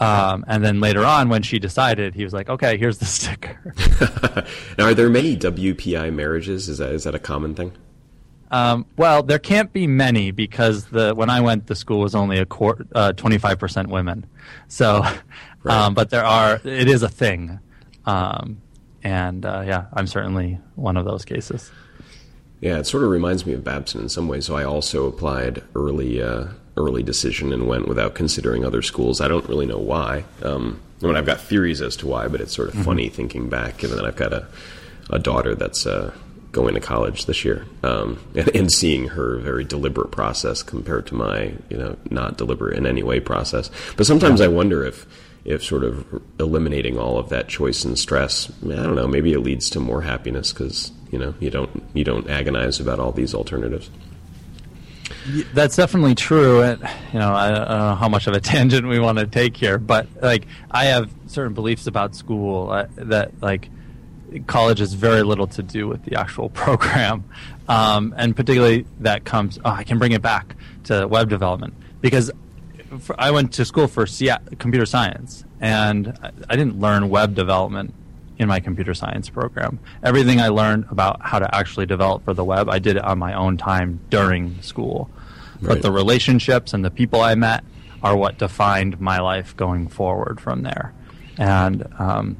Um, 0.00 0.44
and 0.48 0.64
then 0.64 0.80
later 0.80 1.04
on, 1.04 1.28
when 1.28 1.42
she 1.42 1.60
decided, 1.60 2.14
he 2.14 2.24
was 2.24 2.32
like, 2.32 2.48
"Okay, 2.48 2.76
here's 2.76 2.98
the 2.98 3.04
sticker." 3.18 3.58
now, 4.78 4.86
are 4.86 4.94
there 4.94 5.08
many 5.08 5.36
WPI 5.36 6.12
marriages? 6.12 6.68
Is 6.68 6.78
that 6.78 6.90
is 6.92 7.04
that 7.04 7.14
a 7.14 7.20
common 7.20 7.54
thing? 7.54 7.72
Um, 8.50 8.84
well, 8.98 9.22
there 9.22 9.38
can't 9.38 9.72
be 9.72 9.86
many 9.86 10.30
because 10.30 10.86
the 10.86 11.14
when 11.14 11.30
I 11.30 11.40
went, 11.40 11.68
the 11.68 11.74
school 11.74 12.00
was 12.00 12.14
only 12.14 12.38
a 12.38 12.46
uh, 12.94 13.12
twenty 13.12 13.38
five 13.38 13.58
percent 13.58 13.88
women. 13.88 14.26
So, 14.68 15.04
right. 15.62 15.76
um, 15.76 15.94
but 15.94 16.10
there 16.10 16.24
are. 16.24 16.60
It 16.64 16.88
is 16.88 17.02
a 17.02 17.08
thing, 17.08 17.60
um, 18.04 18.60
and 19.02 19.46
uh, 19.46 19.62
yeah, 19.66 19.86
I'm 19.92 20.06
certainly 20.06 20.58
one 20.74 20.96
of 20.96 21.04
those 21.04 21.24
cases. 21.24 21.70
Yeah, 22.62 22.78
it 22.78 22.86
sort 22.86 23.02
of 23.02 23.10
reminds 23.10 23.44
me 23.44 23.54
of 23.54 23.64
Babson 23.64 24.02
in 24.02 24.08
some 24.08 24.28
ways. 24.28 24.46
So 24.46 24.56
I 24.56 24.62
also 24.62 25.08
applied 25.08 25.64
early, 25.74 26.22
uh, 26.22 26.46
early 26.76 27.02
decision 27.02 27.52
and 27.52 27.66
went 27.66 27.88
without 27.88 28.14
considering 28.14 28.64
other 28.64 28.82
schools. 28.82 29.20
I 29.20 29.26
don't 29.26 29.46
really 29.48 29.66
know 29.66 29.80
why. 29.80 30.24
Um, 30.44 30.80
I 31.02 31.06
mean, 31.06 31.16
I've 31.16 31.26
got 31.26 31.40
theories 31.40 31.82
as 31.82 31.96
to 31.96 32.06
why, 32.06 32.28
but 32.28 32.40
it's 32.40 32.54
sort 32.54 32.68
of 32.68 32.74
mm-hmm. 32.74 32.84
funny 32.84 33.08
thinking 33.08 33.48
back, 33.48 33.78
given 33.78 33.96
that 33.96 34.06
I've 34.06 34.16
got 34.16 34.32
a, 34.32 34.46
a 35.10 35.18
daughter 35.18 35.56
that's 35.56 35.86
uh, 35.86 36.14
going 36.52 36.74
to 36.74 36.80
college 36.80 37.26
this 37.26 37.44
year, 37.44 37.66
um, 37.82 38.20
and, 38.36 38.54
and, 38.54 38.70
seeing 38.70 39.08
her 39.08 39.38
very 39.38 39.64
deliberate 39.64 40.12
process 40.12 40.62
compared 40.62 41.08
to 41.08 41.16
my, 41.16 41.54
you 41.68 41.76
know, 41.76 41.96
not 42.10 42.36
deliberate 42.36 42.78
in 42.78 42.86
any 42.86 43.02
way 43.02 43.18
process. 43.18 43.72
But 43.96 44.06
sometimes. 44.06 44.40
I 44.40 44.46
wonder 44.46 44.84
if 44.84 45.04
if 45.44 45.64
sort 45.64 45.82
of 45.82 46.22
eliminating 46.38 46.96
all 46.96 47.18
of 47.18 47.30
that 47.30 47.48
choice 47.48 47.84
and 47.84 47.98
stress, 47.98 48.48
I 48.64 48.76
don't 48.76 48.94
know, 48.94 49.08
maybe 49.08 49.32
it 49.32 49.40
leads 49.40 49.70
to 49.70 49.80
more 49.80 50.02
happiness 50.02 50.52
because 50.52 50.92
you 51.12 51.18
know 51.18 51.34
you 51.38 51.50
don't 51.50 51.70
you 51.94 52.02
don't 52.02 52.28
agonize 52.28 52.80
about 52.80 52.98
all 52.98 53.12
these 53.12 53.34
alternatives. 53.34 53.90
That's 55.54 55.76
definitely 55.76 56.14
true. 56.16 56.62
And, 56.62 56.80
you 57.12 57.18
know, 57.18 57.32
I, 57.32 57.50
don't 57.50 57.68
know 57.68 57.94
how 57.94 58.08
much 58.08 58.26
of 58.26 58.34
a 58.34 58.40
tangent 58.52 58.88
we 58.88 58.98
want 58.98 59.18
to 59.18 59.26
take 59.26 59.56
here, 59.56 59.78
but 59.78 60.08
like 60.20 60.46
I 60.70 60.86
have 60.86 61.12
certain 61.26 61.54
beliefs 61.54 61.86
about 61.86 62.16
school 62.16 62.70
uh, 62.70 62.86
that 62.96 63.40
like 63.40 63.68
college 64.46 64.78
has 64.78 64.94
very 64.94 65.22
little 65.22 65.46
to 65.48 65.62
do 65.62 65.86
with 65.86 66.04
the 66.04 66.18
actual 66.18 66.48
program, 66.64 67.24
um, 67.68 68.14
and 68.16 68.34
particularly 68.34 68.86
that 69.00 69.24
comes. 69.24 69.58
Oh, 69.64 69.70
I 69.70 69.84
can 69.84 69.98
bring 69.98 70.12
it 70.12 70.22
back 70.22 70.56
to 70.84 71.06
web 71.06 71.28
development 71.28 71.74
because 72.00 72.30
I 73.18 73.30
went 73.30 73.52
to 73.54 73.64
school 73.64 73.86
for 73.86 74.06
computer 74.58 74.86
science, 74.86 75.44
and 75.60 76.18
I 76.48 76.56
didn't 76.56 76.80
learn 76.80 77.10
web 77.10 77.34
development 77.34 77.94
in 78.38 78.48
my 78.48 78.60
computer 78.60 78.94
science 78.94 79.28
program. 79.28 79.78
Everything 80.02 80.40
I 80.40 80.48
learned 80.48 80.86
about 80.90 81.20
how 81.22 81.38
to 81.38 81.54
actually 81.54 81.86
develop 81.86 82.24
for 82.24 82.34
the 82.34 82.44
web, 82.44 82.68
I 82.68 82.78
did 82.78 82.96
it 82.96 83.04
on 83.04 83.18
my 83.18 83.34
own 83.34 83.56
time 83.56 84.00
during 84.10 84.60
school. 84.62 85.10
Right. 85.60 85.74
But 85.74 85.82
the 85.82 85.92
relationships 85.92 86.74
and 86.74 86.84
the 86.84 86.90
people 86.90 87.20
I 87.20 87.34
met 87.34 87.64
are 88.02 88.16
what 88.16 88.38
defined 88.38 89.00
my 89.00 89.20
life 89.20 89.56
going 89.56 89.88
forward 89.88 90.40
from 90.40 90.62
there. 90.62 90.92
And 91.38 91.86
um, 91.98 92.36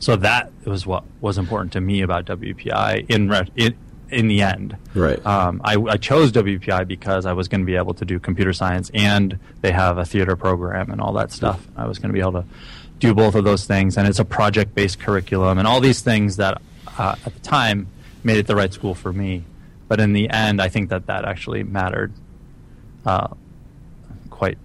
so 0.00 0.16
that 0.16 0.52
was 0.64 0.86
what 0.86 1.04
was 1.20 1.38
important 1.38 1.72
to 1.74 1.80
me 1.80 2.02
about 2.02 2.24
WPI 2.26 3.10
in 3.10 3.28
re- 3.28 3.48
in, 3.54 3.76
in 4.10 4.28
the 4.28 4.42
end. 4.42 4.76
Right. 4.94 5.24
Um, 5.26 5.60
I, 5.64 5.76
I 5.76 5.96
chose 5.96 6.32
WPI 6.32 6.86
because 6.86 7.26
I 7.26 7.32
was 7.32 7.48
going 7.48 7.60
to 7.60 7.66
be 7.66 7.76
able 7.76 7.94
to 7.94 8.04
do 8.04 8.18
computer 8.18 8.52
science 8.52 8.90
and 8.94 9.38
they 9.60 9.72
have 9.72 9.98
a 9.98 10.04
theater 10.04 10.36
program 10.36 10.90
and 10.90 11.00
all 11.00 11.12
that 11.14 11.32
stuff. 11.32 11.66
I 11.76 11.86
was 11.86 11.98
going 11.98 12.10
to 12.10 12.14
be 12.14 12.20
able 12.20 12.42
to 12.42 12.44
do 13.08 13.14
both 13.14 13.34
of 13.34 13.44
those 13.44 13.66
things, 13.66 13.96
and 13.96 14.08
it's 14.08 14.18
a 14.18 14.24
project 14.24 14.74
based 14.74 14.98
curriculum 14.98 15.58
and 15.58 15.66
all 15.66 15.80
these 15.80 16.00
things 16.00 16.36
that 16.36 16.60
uh, 16.98 17.16
at 17.24 17.34
the 17.34 17.40
time 17.40 17.86
made 18.22 18.38
it 18.38 18.46
the 18.46 18.56
right 18.56 18.72
school 18.72 18.94
for 18.94 19.12
me. 19.12 19.44
But 19.88 20.00
in 20.00 20.12
the 20.12 20.30
end, 20.30 20.62
I 20.62 20.68
think 20.68 20.90
that 20.90 21.06
that 21.06 21.24
actually 21.24 21.62
mattered 21.62 22.12
uh, 23.04 23.28
quite 24.30 24.58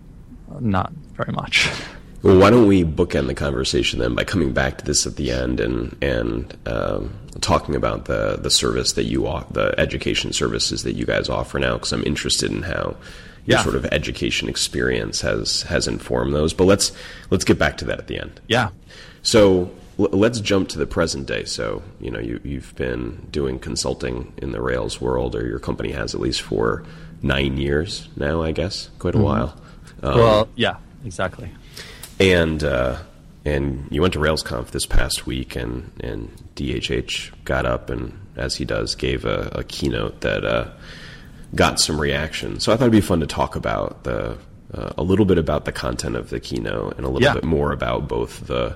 not 0.59 0.91
very 1.13 1.33
much. 1.33 1.69
Well, 2.21 2.37
why 2.37 2.49
don't 2.49 2.67
we 2.67 2.83
bookend 2.83 3.27
the 3.27 3.33
conversation 3.33 3.99
then 3.99 4.13
by 4.13 4.25
coming 4.25 4.51
back 4.51 4.79
to 4.79 4.85
this 4.85 5.07
at 5.07 5.15
the 5.15 5.31
end 5.31 5.61
and 5.61 5.95
and 6.01 6.57
um, 6.65 7.17
talking 7.39 7.75
about 7.75 8.05
the 8.05 8.37
the 8.41 8.49
service 8.49 8.91
that 8.93 9.05
you 9.05 9.25
offer, 9.25 9.53
the 9.53 9.79
education 9.79 10.33
services 10.33 10.83
that 10.83 10.97
you 10.97 11.05
guys 11.05 11.29
offer 11.29 11.59
now? 11.59 11.75
Because 11.75 11.93
I'm 11.93 12.03
interested 12.03 12.51
in 12.51 12.63
how 12.63 12.97
your 13.49 13.63
sort 13.63 13.75
of 13.75 13.85
education 13.85 14.49
experience 14.49 15.21
has 15.21 15.63
has 15.63 15.87
informed 15.87 16.33
those. 16.33 16.53
But 16.53 16.65
let's 16.65 16.91
let's 17.29 17.43
get 17.43 17.57
back 17.59 17.77
to 17.77 17.85
that 17.85 17.99
at 17.99 18.07
the 18.07 18.19
end. 18.19 18.39
Yeah. 18.47 18.69
So 19.21 19.71
l- 19.97 20.09
let's 20.11 20.39
jump 20.39 20.69
to 20.69 20.77
the 20.77 20.85
present 20.87 21.27
day. 21.27 21.43
So 21.45 21.81
you 21.99 22.11
know 22.11 22.19
you, 22.19 22.39
you've 22.43 22.75
been 22.75 23.27
doing 23.31 23.59
consulting 23.59 24.33
in 24.37 24.51
the 24.51 24.61
Rails 24.61 25.01
world, 25.01 25.35
or 25.35 25.45
your 25.45 25.59
company 25.59 25.91
has 25.91 26.15
at 26.15 26.21
least 26.21 26.41
for 26.41 26.83
nine 27.21 27.57
years 27.57 28.07
now, 28.15 28.41
I 28.41 28.51
guess, 28.51 28.89
quite 28.99 29.15
a 29.15 29.19
while. 29.19 29.55
Um, 30.01 30.17
well, 30.17 30.49
yeah, 30.55 30.77
exactly. 31.05 31.51
and 32.19 32.63
uh, 32.63 32.97
and 33.45 33.87
you 33.91 34.01
went 34.01 34.13
to 34.13 34.19
RailsConf 34.19 34.67
this 34.67 34.85
past 34.85 35.25
week, 35.25 35.55
and 35.55 35.91
and 35.99 36.31
DHH 36.55 37.31
got 37.43 37.65
up 37.65 37.89
and, 37.89 38.17
as 38.35 38.55
he 38.55 38.65
does, 38.65 38.95
gave 38.95 39.25
a, 39.25 39.49
a 39.53 39.63
keynote 39.63 40.21
that 40.21 40.45
uh, 40.45 40.69
got 41.55 41.79
some 41.79 41.99
reaction. 41.99 42.59
So 42.59 42.71
I 42.71 42.75
thought 42.75 42.83
it'd 42.85 42.91
be 42.91 43.01
fun 43.01 43.19
to 43.21 43.27
talk 43.27 43.55
about 43.55 44.03
the 44.03 44.37
uh, 44.73 44.93
a 44.97 45.03
little 45.03 45.25
bit 45.25 45.37
about 45.39 45.65
the 45.65 45.71
content 45.71 46.15
of 46.15 46.29
the 46.29 46.39
keynote 46.39 46.95
and 46.97 47.05
a 47.05 47.09
little 47.09 47.23
Yeah. 47.27 47.33
bit 47.33 47.43
more 47.43 47.71
about 47.71 48.07
both 48.07 48.45
the 48.47 48.75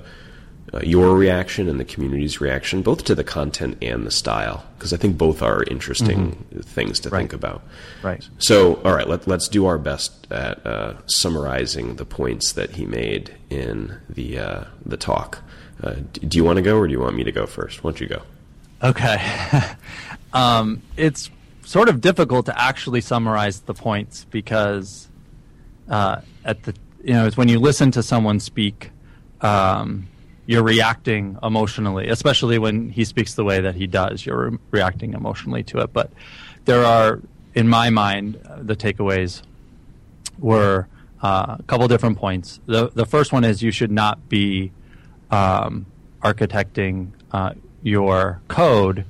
uh, 0.74 0.80
your 0.82 1.16
reaction 1.16 1.70
and 1.70 1.80
the 1.80 1.86
community's 1.86 2.42
reaction, 2.42 2.82
both 2.82 3.04
to 3.04 3.14
the 3.14 3.24
content 3.24 3.78
and 3.80 4.08
the 4.08 4.12
style, 4.12 4.66
because 4.76 4.92
I 4.92 4.98
think 4.98 5.20
both 5.20 5.44
are 5.44 5.64
interesting 5.66 6.44
things 6.64 7.00
to 7.02 7.12
think 7.12 7.32
about. 7.32 7.62
Right. 8.02 8.28
So, 8.40 8.76
all 8.84 8.94
right, 8.96 9.08
let, 9.08 9.28
let's 9.28 9.48
do 9.48 9.68
our 9.68 9.78
best 9.78 10.26
at 10.32 10.66
uh, 10.66 10.94
summarizing 11.06 11.98
the 11.98 12.06
points 12.06 12.54
that 12.54 12.72
he 12.72 12.88
made 12.88 13.36
in 13.52 14.00
the 14.10 14.40
uh, 14.40 14.64
the 14.84 14.98
talk. 14.98 15.44
Uh, 15.84 15.96
do 16.14 16.38
you 16.38 16.44
want 16.44 16.56
to 16.58 16.64
go, 16.64 16.78
or 16.78 16.88
do 16.88 16.94
you 16.94 17.00
want 17.02 17.16
me 17.16 17.24
to 17.24 17.32
go 17.32 17.46
first? 17.46 17.84
Why 17.84 17.92
don't 17.92 18.02
you 18.02 18.08
go? 18.08 18.22
Okay. 18.82 19.22
um, 20.34 20.82
it's 20.98 21.30
sort 21.66 21.90
of 21.90 22.02
difficult 22.02 22.46
to 22.48 22.62
actually 22.62 23.02
summarize 23.02 23.62
the 23.62 23.74
points 23.74 24.26
because 24.26 25.08
uh, 25.90 26.22
at 26.46 26.64
the 26.64 26.74
you 27.04 27.14
know 27.14 27.26
it's 27.26 27.38
when 27.38 27.48
you 27.48 27.60
listen 27.60 27.92
to 27.92 28.04
someone 28.04 28.40
speak, 28.40 28.92
um, 29.42 30.08
you're 30.46 30.64
reacting 30.64 31.38
emotionally, 31.44 32.08
especially 32.10 32.58
when 32.58 32.90
he 32.90 33.06
speaks 33.06 33.36
the 33.36 33.44
way 33.44 33.62
that 33.62 33.76
he 33.76 33.88
does. 33.88 34.26
You're 34.26 34.52
re- 34.52 34.58
reacting 34.72 35.14
emotionally 35.14 35.64
to 35.64 35.80
it. 35.80 35.94
But 35.94 36.12
there 36.66 36.86
are, 36.86 37.22
in 37.54 37.68
my 37.68 37.90
mind, 37.90 38.40
the 38.58 38.76
takeaways 38.76 39.42
were 40.40 40.88
uh, 41.22 41.58
a 41.60 41.64
couple 41.64 41.88
different 41.88 42.18
points. 42.18 42.60
The 42.66 42.90
the 42.90 43.06
first 43.06 43.32
one 43.32 43.44
is 43.44 43.62
you 43.62 43.72
should 43.72 43.92
not 43.92 44.30
be 44.30 44.72
um, 45.32 45.86
architecting 46.22 47.12
uh, 47.32 47.54
your 47.82 48.42
code 48.48 49.06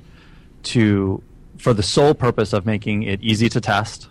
to 0.64 1.22
for 1.64 1.74
the 1.74 1.82
sole 1.82 2.14
purpose 2.14 2.52
of 2.52 2.66
making 2.66 3.04
it 3.04 3.22
easy 3.22 3.48
to 3.48 3.62
test, 3.62 4.10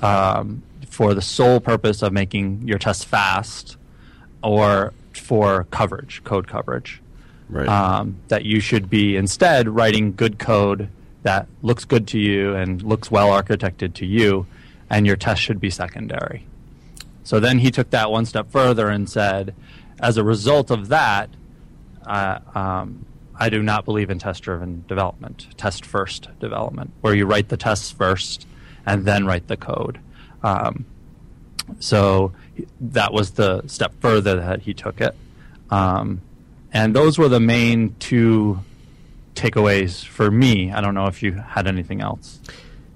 um, 0.00 0.62
for 0.88 1.12
the 1.12 1.20
sole 1.20 1.58
purpose 1.58 2.02
of 2.02 2.12
making 2.12 2.62
your 2.68 2.78
tests 2.78 3.02
fast, 3.02 3.76
or 4.44 4.92
for 5.12 5.64
coverage, 5.72 6.22
code 6.22 6.46
coverage. 6.46 7.00
Right. 7.48 7.68
Um, 7.68 8.16
that 8.28 8.44
you 8.44 8.60
should 8.60 8.88
be 8.88 9.16
instead 9.16 9.68
writing 9.68 10.14
good 10.14 10.38
code 10.38 10.88
that 11.24 11.48
looks 11.62 11.84
good 11.84 12.06
to 12.08 12.18
you 12.18 12.54
and 12.54 12.80
looks 12.82 13.10
well 13.10 13.28
architected 13.30 13.94
to 13.94 14.06
you, 14.06 14.46
and 14.88 15.04
your 15.04 15.16
test 15.16 15.42
should 15.42 15.58
be 15.58 15.70
secondary. 15.70 16.46
So 17.24 17.40
then 17.40 17.58
he 17.58 17.72
took 17.72 17.90
that 17.90 18.10
one 18.12 18.24
step 18.24 18.50
further 18.50 18.88
and 18.88 19.10
said, 19.10 19.52
as 19.98 20.16
a 20.16 20.22
result 20.22 20.70
of 20.70 20.88
that, 20.88 21.28
uh, 22.06 22.38
um, 22.54 23.04
I 23.36 23.48
do 23.48 23.62
not 23.62 23.84
believe 23.84 24.10
in 24.10 24.18
test 24.18 24.42
driven 24.42 24.84
development, 24.88 25.46
test 25.56 25.84
first 25.84 26.28
development, 26.38 26.92
where 27.00 27.14
you 27.14 27.26
write 27.26 27.48
the 27.48 27.56
tests 27.56 27.90
first 27.90 28.46
and 28.86 29.04
then 29.04 29.26
write 29.26 29.48
the 29.48 29.56
code. 29.56 29.98
Um, 30.42 30.84
so 31.80 32.32
that 32.80 33.12
was 33.12 33.32
the 33.32 33.62
step 33.66 33.92
further 34.00 34.36
that 34.36 34.62
he 34.62 34.74
took 34.74 35.00
it. 35.00 35.14
Um, 35.70 36.20
and 36.72 36.94
those 36.94 37.18
were 37.18 37.28
the 37.28 37.40
main 37.40 37.94
two 37.98 38.60
takeaways 39.34 40.04
for 40.04 40.30
me. 40.30 40.72
I 40.72 40.80
don't 40.80 40.94
know 40.94 41.06
if 41.06 41.22
you 41.22 41.32
had 41.32 41.66
anything 41.66 42.00
else. 42.00 42.40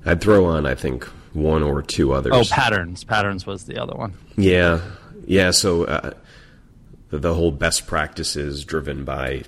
I'd 0.05 0.21
throw 0.21 0.47
on, 0.47 0.67
I 0.67 0.75
think, 0.75 1.05
one 1.33 1.63
or 1.63 1.83
two 1.83 2.13
others. 2.13 2.33
Oh, 2.35 2.45
patterns. 2.45 3.05
Patterns 3.05 3.47
was 3.47 3.65
the 3.65 3.79
other 3.79 3.95
one. 3.95 4.15
Yeah, 4.37 4.81
yeah. 5.27 5.51
So 5.51 5.85
uh, 5.85 6.13
the, 7.11 7.19
the 7.19 7.35
whole 7.35 7.51
best 7.51 7.87
practices 7.87 8.65
driven 8.65 9.05
by 9.05 9.45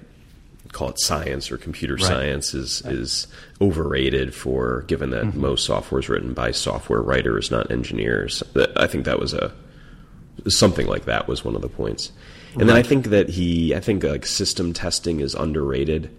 call 0.73 0.89
it 0.91 1.01
science 1.01 1.51
or 1.51 1.57
computer 1.59 1.95
Right. 1.95 2.05
science 2.05 2.55
is 2.55 2.83
is 2.87 3.27
overrated 3.61 4.35
for 4.35 4.83
given 4.87 5.11
that 5.11 5.25
Mm-hmm. 5.25 5.41
most 5.41 5.65
software 5.65 6.01
is 6.01 6.09
written 6.09 6.33
by 6.35 6.51
software 6.53 7.03
writers, 7.03 7.51
not 7.51 7.71
engineers. 7.71 8.43
I 8.77 8.87
think 8.87 9.05
that 9.05 9.19
was 9.19 9.35
a 9.35 9.53
something 10.49 10.87
like 10.87 11.05
that 11.05 11.29
was 11.29 11.45
one 11.45 11.55
of 11.55 11.61
the 11.63 11.69
points. 11.69 12.13
And 12.59 12.69
then 12.69 12.77
I 12.77 12.83
think 12.83 13.07
that 13.09 13.29
he, 13.29 13.75
I 13.75 13.81
think 13.81 14.03
like 14.03 14.27
system 14.27 14.73
testing 14.73 15.21
is 15.21 15.35
underrated. 15.35 16.11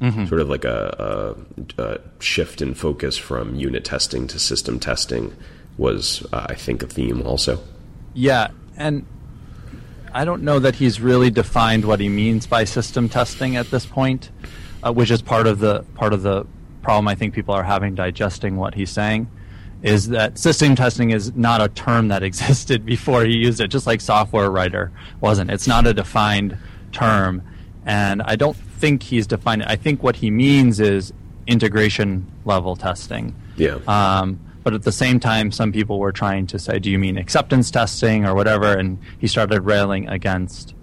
Mm-hmm. 0.00 0.26
Sort 0.26 0.40
of 0.40 0.48
like 0.48 0.64
a, 0.64 1.36
a, 1.78 1.82
a 1.82 2.00
shift 2.20 2.60
in 2.62 2.74
focus 2.74 3.16
from 3.16 3.54
unit 3.54 3.84
testing 3.84 4.26
to 4.28 4.38
system 4.38 4.78
testing 4.80 5.34
was, 5.78 6.26
uh, 6.32 6.46
I 6.48 6.54
think, 6.54 6.82
a 6.82 6.86
theme 6.86 7.22
also. 7.22 7.60
Yeah, 8.12 8.48
and 8.76 9.06
I 10.14 10.24
don't 10.24 10.44
know 10.44 10.60
that 10.60 10.76
he's 10.76 11.00
really 11.00 11.28
defined 11.28 11.84
what 11.84 11.98
he 11.98 12.08
means 12.08 12.46
by 12.46 12.62
system 12.62 13.08
testing 13.08 13.56
at 13.56 13.70
this 13.72 13.84
point, 13.84 14.30
uh, 14.84 14.92
which 14.92 15.10
is 15.10 15.20
part 15.20 15.48
of 15.48 15.58
the 15.58 15.82
part 15.94 16.12
of 16.12 16.22
the 16.22 16.46
problem 16.82 17.08
I 17.08 17.16
think 17.16 17.34
people 17.34 17.52
are 17.52 17.64
having 17.64 17.96
digesting 17.96 18.56
what 18.56 18.74
he's 18.74 18.90
saying. 18.90 19.28
Is 19.82 20.08
that 20.10 20.38
system 20.38 20.76
testing 20.76 21.10
is 21.10 21.34
not 21.34 21.60
a 21.60 21.68
term 21.68 22.08
that 22.08 22.22
existed 22.30 22.86
before 22.86 23.24
he 23.24 23.32
used 23.32 23.60
it, 23.60 23.68
just 23.68 23.88
like 23.88 24.00
software 24.00 24.50
writer 24.50 24.92
wasn't. 25.20 25.50
It's 25.50 25.66
not 25.66 25.84
a 25.84 25.92
defined 25.92 26.56
term, 26.92 27.42
and 27.84 28.22
I 28.22 28.36
don't 28.36 28.56
think 28.56 29.02
he's 29.02 29.26
defined 29.26 29.62
it. 29.62 29.68
I 29.68 29.74
think 29.74 30.04
what 30.04 30.16
he 30.16 30.30
means 30.30 30.78
is 30.78 31.12
integration 31.48 32.30
level 32.44 32.76
testing. 32.76 33.34
Yeah. 33.56 33.78
Um, 33.88 34.38
but 34.64 34.74
at 34.74 34.82
the 34.82 34.92
same 34.92 35.20
time, 35.20 35.52
some 35.52 35.70
people 35.70 35.98
were 35.98 36.10
trying 36.10 36.46
to 36.48 36.58
say, 36.58 36.78
"Do 36.78 36.90
you 36.90 36.98
mean 36.98 37.16
acceptance 37.18 37.70
testing 37.70 38.26
or 38.26 38.34
whatever?" 38.34 38.76
And 38.76 38.98
he 39.18 39.26
started 39.26 39.60
railing 39.60 40.08
against. 40.08 40.74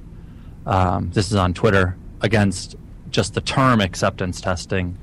Um, 0.65 1.09
this 1.11 1.31
is 1.31 1.35
on 1.35 1.53
Twitter 1.55 1.97
against 2.21 2.75
just 3.09 3.33
the 3.33 3.41
term 3.41 3.81
acceptance 3.81 4.39
testing, 4.39 4.97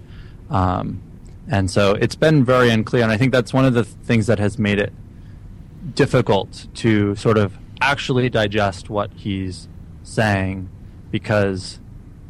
um, 0.48 1.02
and 1.50 1.70
so 1.70 1.94
it's 1.94 2.14
been 2.14 2.44
very 2.44 2.70
unclear. 2.70 3.02
And 3.02 3.10
I 3.10 3.16
think 3.16 3.32
that's 3.32 3.52
one 3.52 3.64
of 3.64 3.74
the 3.74 3.84
things 3.84 4.28
that 4.28 4.38
has 4.38 4.58
made 4.58 4.78
it 4.78 4.92
difficult 5.94 6.68
to 6.74 7.16
sort 7.16 7.38
of 7.38 7.58
actually 7.80 8.28
digest 8.28 8.88
what 8.88 9.10
he's 9.14 9.68
saying 10.02 10.68
because 11.10 11.80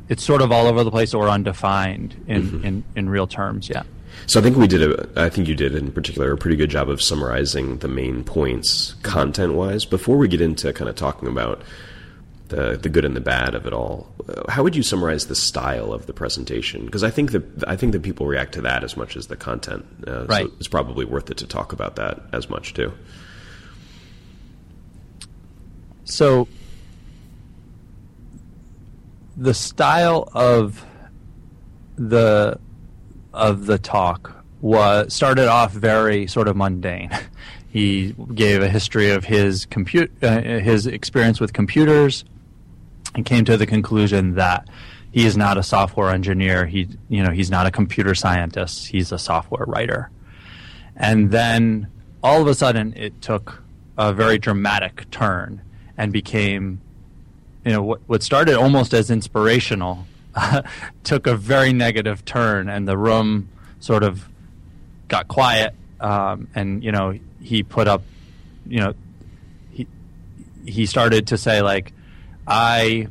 it's 0.08 0.24
sort 0.24 0.42
of 0.42 0.50
all 0.52 0.66
over 0.66 0.84
the 0.84 0.90
place 0.90 1.14
or 1.14 1.28
undefined 1.28 2.16
in, 2.26 2.64
in, 2.64 2.84
in 2.96 3.08
real 3.08 3.26
terms. 3.26 3.68
Yeah. 3.68 3.82
So 4.26 4.40
I 4.40 4.42
think 4.42 4.56
we 4.56 4.66
did 4.66 4.82
a, 4.82 5.08
I 5.16 5.28
think 5.28 5.48
you 5.48 5.54
did 5.54 5.74
in 5.74 5.90
particular 5.92 6.32
a 6.32 6.36
pretty 6.36 6.56
good 6.56 6.70
job 6.70 6.90
of 6.90 7.00
summarizing 7.02 7.78
the 7.78 7.88
main 7.88 8.24
points 8.24 8.94
content 9.02 9.54
wise. 9.54 9.84
Before 9.84 10.16
we 10.18 10.28
get 10.28 10.40
into 10.40 10.72
kind 10.72 10.88
of 10.88 10.96
talking 10.96 11.28
about 11.28 11.62
the 12.48 12.76
the 12.76 12.88
good 12.88 13.04
and 13.04 13.14
the 13.16 13.20
bad 13.20 13.54
of 13.54 13.66
it 13.66 13.72
all, 13.72 14.12
uh, 14.28 14.50
how 14.50 14.62
would 14.62 14.74
you 14.76 14.82
summarize 14.82 15.26
the 15.26 15.34
style 15.34 15.92
of 15.92 16.06
the 16.06 16.12
presentation? 16.12 16.84
Because 16.86 17.04
I 17.04 17.10
think 17.10 17.32
that 17.32 17.44
I 17.66 17.76
think 17.76 17.92
that 17.92 18.02
people 18.02 18.26
react 18.26 18.52
to 18.54 18.60
that 18.62 18.84
as 18.84 18.96
much 18.96 19.16
as 19.16 19.26
the 19.28 19.36
content. 19.36 19.84
Uh, 20.06 20.26
Right. 20.26 20.46
So 20.46 20.52
it's 20.58 20.68
probably 20.68 21.04
worth 21.04 21.30
it 21.30 21.36
to 21.38 21.46
talk 21.46 21.72
about 21.72 21.96
that 21.96 22.20
as 22.32 22.48
much 22.50 22.74
too. 22.74 22.92
So 26.04 26.48
the 29.36 29.54
style 29.54 30.28
of 30.34 30.84
the 31.96 32.58
of 33.38 33.66
the 33.66 33.78
talk 33.78 34.44
was 34.60 35.14
started 35.14 35.48
off 35.48 35.72
very 35.72 36.26
sort 36.26 36.48
of 36.48 36.56
mundane. 36.56 37.10
He 37.70 38.14
gave 38.34 38.62
a 38.62 38.68
history 38.68 39.10
of 39.10 39.26
his 39.26 39.66
compute 39.66 40.10
uh, 40.22 40.40
his 40.40 40.86
experience 40.86 41.38
with 41.38 41.52
computers 41.52 42.24
and 43.14 43.26
came 43.26 43.44
to 43.44 43.58
the 43.58 43.66
conclusion 43.66 44.36
that 44.36 44.66
he 45.12 45.26
is 45.26 45.36
not 45.36 45.58
a 45.58 45.62
software 45.62 46.10
engineer. 46.10 46.66
He, 46.66 46.88
you 47.08 47.22
know, 47.22 47.30
he's 47.30 47.50
not 47.50 47.66
a 47.66 47.70
computer 47.70 48.14
scientist. 48.14 48.88
He's 48.88 49.12
a 49.12 49.18
software 49.18 49.66
writer. 49.66 50.10
And 50.96 51.30
then 51.30 51.88
all 52.22 52.40
of 52.40 52.46
a 52.46 52.54
sudden, 52.54 52.94
it 52.96 53.20
took 53.20 53.62
a 53.96 54.12
very 54.12 54.38
dramatic 54.38 55.10
turn 55.10 55.60
and 55.96 56.12
became, 56.12 56.80
you 57.64 57.72
know, 57.72 57.82
what, 57.82 58.00
what 58.06 58.22
started 58.22 58.54
almost 58.54 58.94
as 58.94 59.10
inspirational 59.10 60.06
took 61.04 61.26
a 61.26 61.34
very 61.34 61.72
negative 61.72 62.24
turn, 62.24 62.68
and 62.68 62.86
the 62.86 62.96
room 62.96 63.48
sort 63.80 64.02
of 64.02 64.28
got 65.08 65.28
quiet. 65.28 65.74
Um, 66.00 66.48
and 66.54 66.82
you 66.84 66.92
know, 66.92 67.18
he 67.40 67.62
put 67.62 67.88
up, 67.88 68.02
you 68.66 68.80
know, 68.80 68.94
he 69.70 69.86
he 70.64 70.86
started 70.86 71.28
to 71.28 71.38
say 71.38 71.62
like, 71.62 71.92
I 72.46 73.08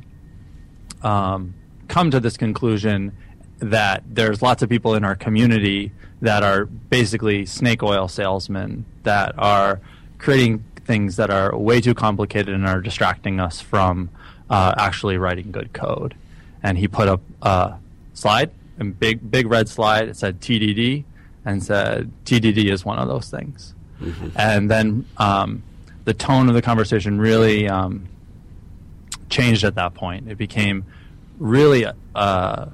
um, 1.01 1.53
come 1.87 2.11
to 2.11 2.19
this 2.19 2.37
conclusion 2.37 3.15
that 3.59 4.03
there's 4.07 4.41
lots 4.41 4.61
of 4.61 4.69
people 4.69 4.93
in 4.93 5.03
our 5.03 5.15
community 5.15 5.91
that 6.21 6.43
are 6.43 6.65
basically 6.65 7.45
snake 7.45 7.83
oil 7.83 8.07
salesmen 8.07 8.85
that 9.03 9.33
are 9.37 9.79
creating 10.17 10.63
things 10.85 11.17
that 11.17 11.29
are 11.29 11.55
way 11.57 11.81
too 11.81 11.93
complicated 11.93 12.53
and 12.53 12.65
are 12.65 12.81
distracting 12.81 13.39
us 13.39 13.59
from 13.61 14.09
uh, 14.49 14.73
actually 14.77 15.17
writing 15.17 15.51
good 15.51 15.73
code. 15.73 16.15
And 16.63 16.77
he 16.77 16.87
put 16.87 17.07
up 17.07 17.21
a 17.41 17.75
slide, 18.13 18.51
a 18.79 18.83
big 18.83 19.29
big 19.29 19.47
red 19.47 19.69
slide. 19.69 20.09
It 20.09 20.17
said 20.17 20.41
TDD, 20.41 21.03
and 21.45 21.63
said 21.63 22.11
TDD 22.25 22.71
is 22.71 22.83
one 22.83 22.99
of 22.99 23.07
those 23.07 23.29
things. 23.29 23.73
Mm-hmm. 24.01 24.29
And 24.35 24.69
then 24.69 25.05
um, 25.17 25.63
the 26.05 26.13
tone 26.13 26.49
of 26.49 26.55
the 26.55 26.61
conversation 26.61 27.19
really 27.19 27.67
um, 27.67 28.07
changed 29.29 29.63
at 29.63 29.75
that 29.75 29.93
point. 29.93 30.29
It 30.29 30.37
became 30.37 30.85
really 31.39 31.85
uh, 32.15 32.65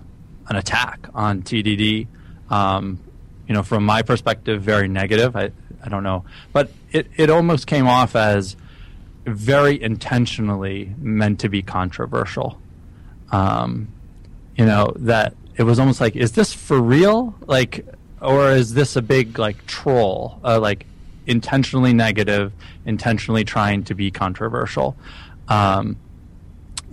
an 0.50 0.56
attack 0.56 1.08
on 1.14 1.44
TDD. 1.44 2.08
Um, 2.50 3.00
you 3.48 3.54
know, 3.54 3.64
from 3.64 3.86
my 3.86 4.02
perspective, 4.02 4.62
very 4.62 4.88
negative. 4.88 5.36
I, 5.36 5.52
I 5.84 5.90
don't 5.90 6.04
know, 6.04 6.26
but 6.52 6.72
it, 6.92 7.08
it 7.18 7.30
almost 7.30 7.68
came 7.68 7.88
off 7.88 8.16
as 8.16 8.56
very 9.26 9.82
intentionally 9.82 10.94
meant 10.98 11.40
to 11.42 11.50
be 11.50 11.62
controversial. 11.62 12.62
Um, 13.34 13.90
you 14.56 14.66
know 14.66 14.94
that 14.98 15.36
it 15.56 15.64
was 15.64 15.80
almost 15.80 16.00
like, 16.00 16.16
is 16.16 16.32
this 16.34 16.54
for 16.54 16.80
real? 16.80 17.36
Like, 17.46 17.86
or 18.22 18.52
is 18.52 18.74
this 18.74 18.96
a 18.96 19.02
big 19.02 19.38
like 19.38 19.66
troll? 19.66 20.40
Uh, 20.44 20.60
like 20.60 20.86
intentionally 21.26 21.94
negative, 21.94 22.54
intentionally 22.86 23.44
trying 23.44 23.84
to 23.86 23.96
be 23.96 24.12
controversial. 24.12 24.96
Um, 25.48 25.98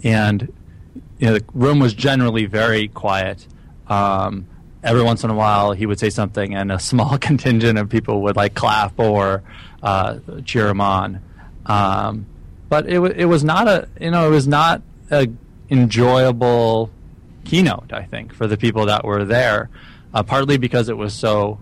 and 0.03 0.53
you 1.19 1.27
know, 1.27 1.35
the 1.35 1.45
room 1.53 1.79
was 1.79 1.95
generally 1.95 2.47
very 2.47 2.89
quiet. 2.89 3.47
Um, 3.89 4.47
every 4.83 5.03
once 5.03 5.25
in 5.25 5.31
a 5.31 5.35
while, 5.35 5.73
he 5.73 5.85
would 5.87 5.99
say 5.99 6.11
something, 6.11 6.55
and 6.55 6.73
a 6.73 6.79
small 6.91 7.19
contingent 7.19 7.79
of 7.79 7.89
people 7.89 8.23
would 8.23 8.37
like 8.37 8.55
clap 8.55 8.99
or 8.99 9.43
uh, 9.83 10.19
cheer 10.45 10.69
him 10.69 10.81
on. 10.81 11.21
Um, 11.67 12.27
but 12.69 12.87
it, 12.89 12.95
w- 12.95 13.15
it 13.15 13.27
was 13.27 13.45
not 13.45 13.69
a 13.69 13.89
you 14.01 14.11
know 14.11 14.27
it 14.27 14.31
was 14.31 14.49
not 14.49 14.83
a 15.11 15.29
enjoyable 15.71 16.91
keynote. 17.45 17.93
I 17.93 18.03
think 18.03 18.35
for 18.35 18.47
the 18.47 18.57
people 18.57 18.87
that 18.87 19.05
were 19.05 19.25
there, 19.25 19.71
uh, 20.13 20.23
partly 20.23 20.59
because 20.59 20.89
it 20.89 20.97
was 20.97 21.15
so 21.15 21.59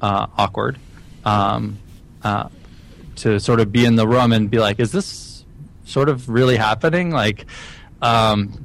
uh, 0.00 0.26
awkward 0.36 0.78
um, 1.24 1.78
uh, 2.22 2.48
to 3.16 3.38
sort 3.40 3.60
of 3.60 3.72
be 3.72 3.84
in 3.84 3.96
the 3.96 4.06
room 4.06 4.32
and 4.32 4.50
be 4.50 4.58
like, 4.58 4.80
"Is 4.80 4.92
this 4.92 5.44
sort 5.84 6.08
of 6.08 6.28
really 6.28 6.56
happening?" 6.56 7.10
Like. 7.10 7.46
Um, 8.00 8.64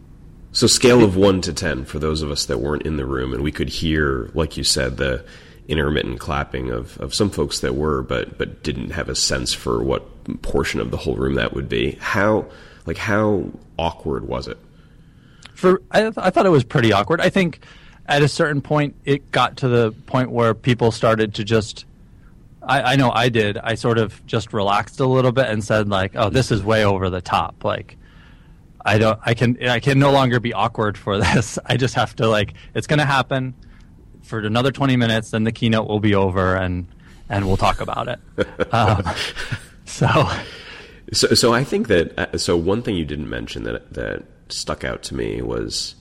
so, 0.56 0.68
scale 0.68 1.04
of 1.04 1.16
one 1.16 1.42
to 1.42 1.54
ten 1.54 1.84
for 1.84 1.98
those 1.98 2.22
of 2.22 2.30
us 2.30 2.46
that 2.46 2.60
weren't 2.60 2.84
in 2.84 2.98
the 2.98 3.08
room, 3.08 3.34
and 3.34 3.42
we 3.42 3.52
could 3.52 3.70
hear, 3.70 4.30
like 4.36 4.56
you 4.56 4.64
said, 4.64 4.98
the 4.98 5.26
intermittent 5.68 6.20
clapping 6.20 6.70
of, 6.70 6.98
of 7.00 7.14
some 7.14 7.30
folks 7.30 7.62
that 7.62 7.74
were, 7.76 8.04
but 8.04 8.38
but 8.38 8.62
didn't 8.62 8.92
have 8.92 9.10
a 9.10 9.16
sense 9.16 9.54
for 9.54 9.84
what 9.84 10.42
portion 10.42 10.80
of 10.80 10.92
the 10.92 10.98
whole 10.98 11.16
room 11.16 11.36
that 11.36 11.54
would 11.54 11.70
be. 11.70 11.98
How 12.00 12.46
like 12.86 12.98
how 12.98 13.50
awkward 13.78 14.28
was 14.28 14.48
it? 14.48 14.58
For 15.64 15.82
I, 15.92 16.02
th- 16.02 16.18
I 16.18 16.30
thought 16.30 16.46
it 16.46 16.50
was 16.50 16.66
pretty 16.66 16.92
awkward. 16.92 17.22
I 17.22 17.30
think 17.30 17.62
at 18.06 18.22
a 18.22 18.28
certain 18.28 18.60
point 18.60 18.98
it 19.06 19.32
got 19.32 19.56
to 19.58 19.70
the 19.70 19.94
point 20.08 20.30
where 20.30 20.54
people 20.54 20.92
started 20.92 21.36
to 21.36 21.46
just. 21.46 21.86
I, 22.62 22.82
I 22.82 22.96
know 22.98 23.10
I 23.12 23.30
did. 23.30 23.58
I 23.58 23.76
sort 23.76 23.98
of 23.98 24.26
just 24.26 24.52
relaxed 24.52 25.00
a 25.00 25.06
little 25.06 25.32
bit 25.32 25.46
and 25.46 25.64
said 25.64 25.88
like, 25.88 26.18
"Oh, 26.18 26.30
this 26.30 26.52
is 26.52 26.62
way 26.62 26.84
over 26.84 27.10
the 27.10 27.22
top." 27.22 27.64
Like, 27.64 27.96
I 28.84 28.98
don't. 28.98 29.18
I 29.24 29.36
can. 29.36 29.58
I 29.66 29.80
can 29.80 30.00
no 30.00 30.12
longer 30.12 30.42
be 30.42 30.52
awkward 30.52 30.98
for 30.98 31.18
this. 31.34 31.58
I 31.66 31.78
just 31.78 31.96
have 31.96 32.14
to 32.18 32.28
like. 32.28 32.56
It's 32.76 32.86
going 32.86 33.00
to 33.00 33.06
happen 33.06 33.54
for 34.22 34.40
another 34.40 34.74
twenty 34.74 34.98
minutes. 34.98 35.32
Then 35.32 35.46
the 35.46 35.54
keynote 35.54 35.88
will 35.88 36.02
be 36.02 36.14
over, 36.14 36.58
and 36.58 36.88
and 37.30 37.48
we'll 37.48 37.56
talk 37.56 37.80
about 37.80 38.10
it. 38.10 38.20
um, 38.74 39.02
so. 39.86 40.30
So, 41.14 41.28
so 41.36 41.54
I 41.54 41.64
think 41.64 41.88
that 41.88 42.20
uh, 42.20 42.38
so 42.38 42.58
one 42.58 42.82
thing 42.82 42.96
you 42.96 43.06
didn't 43.06 43.30
mention 43.30 43.64
that 43.64 43.94
that 43.94 44.24
stuck 44.54 44.84
out 44.84 45.04
to 45.04 45.16
me 45.16 45.42
was, 45.42 45.96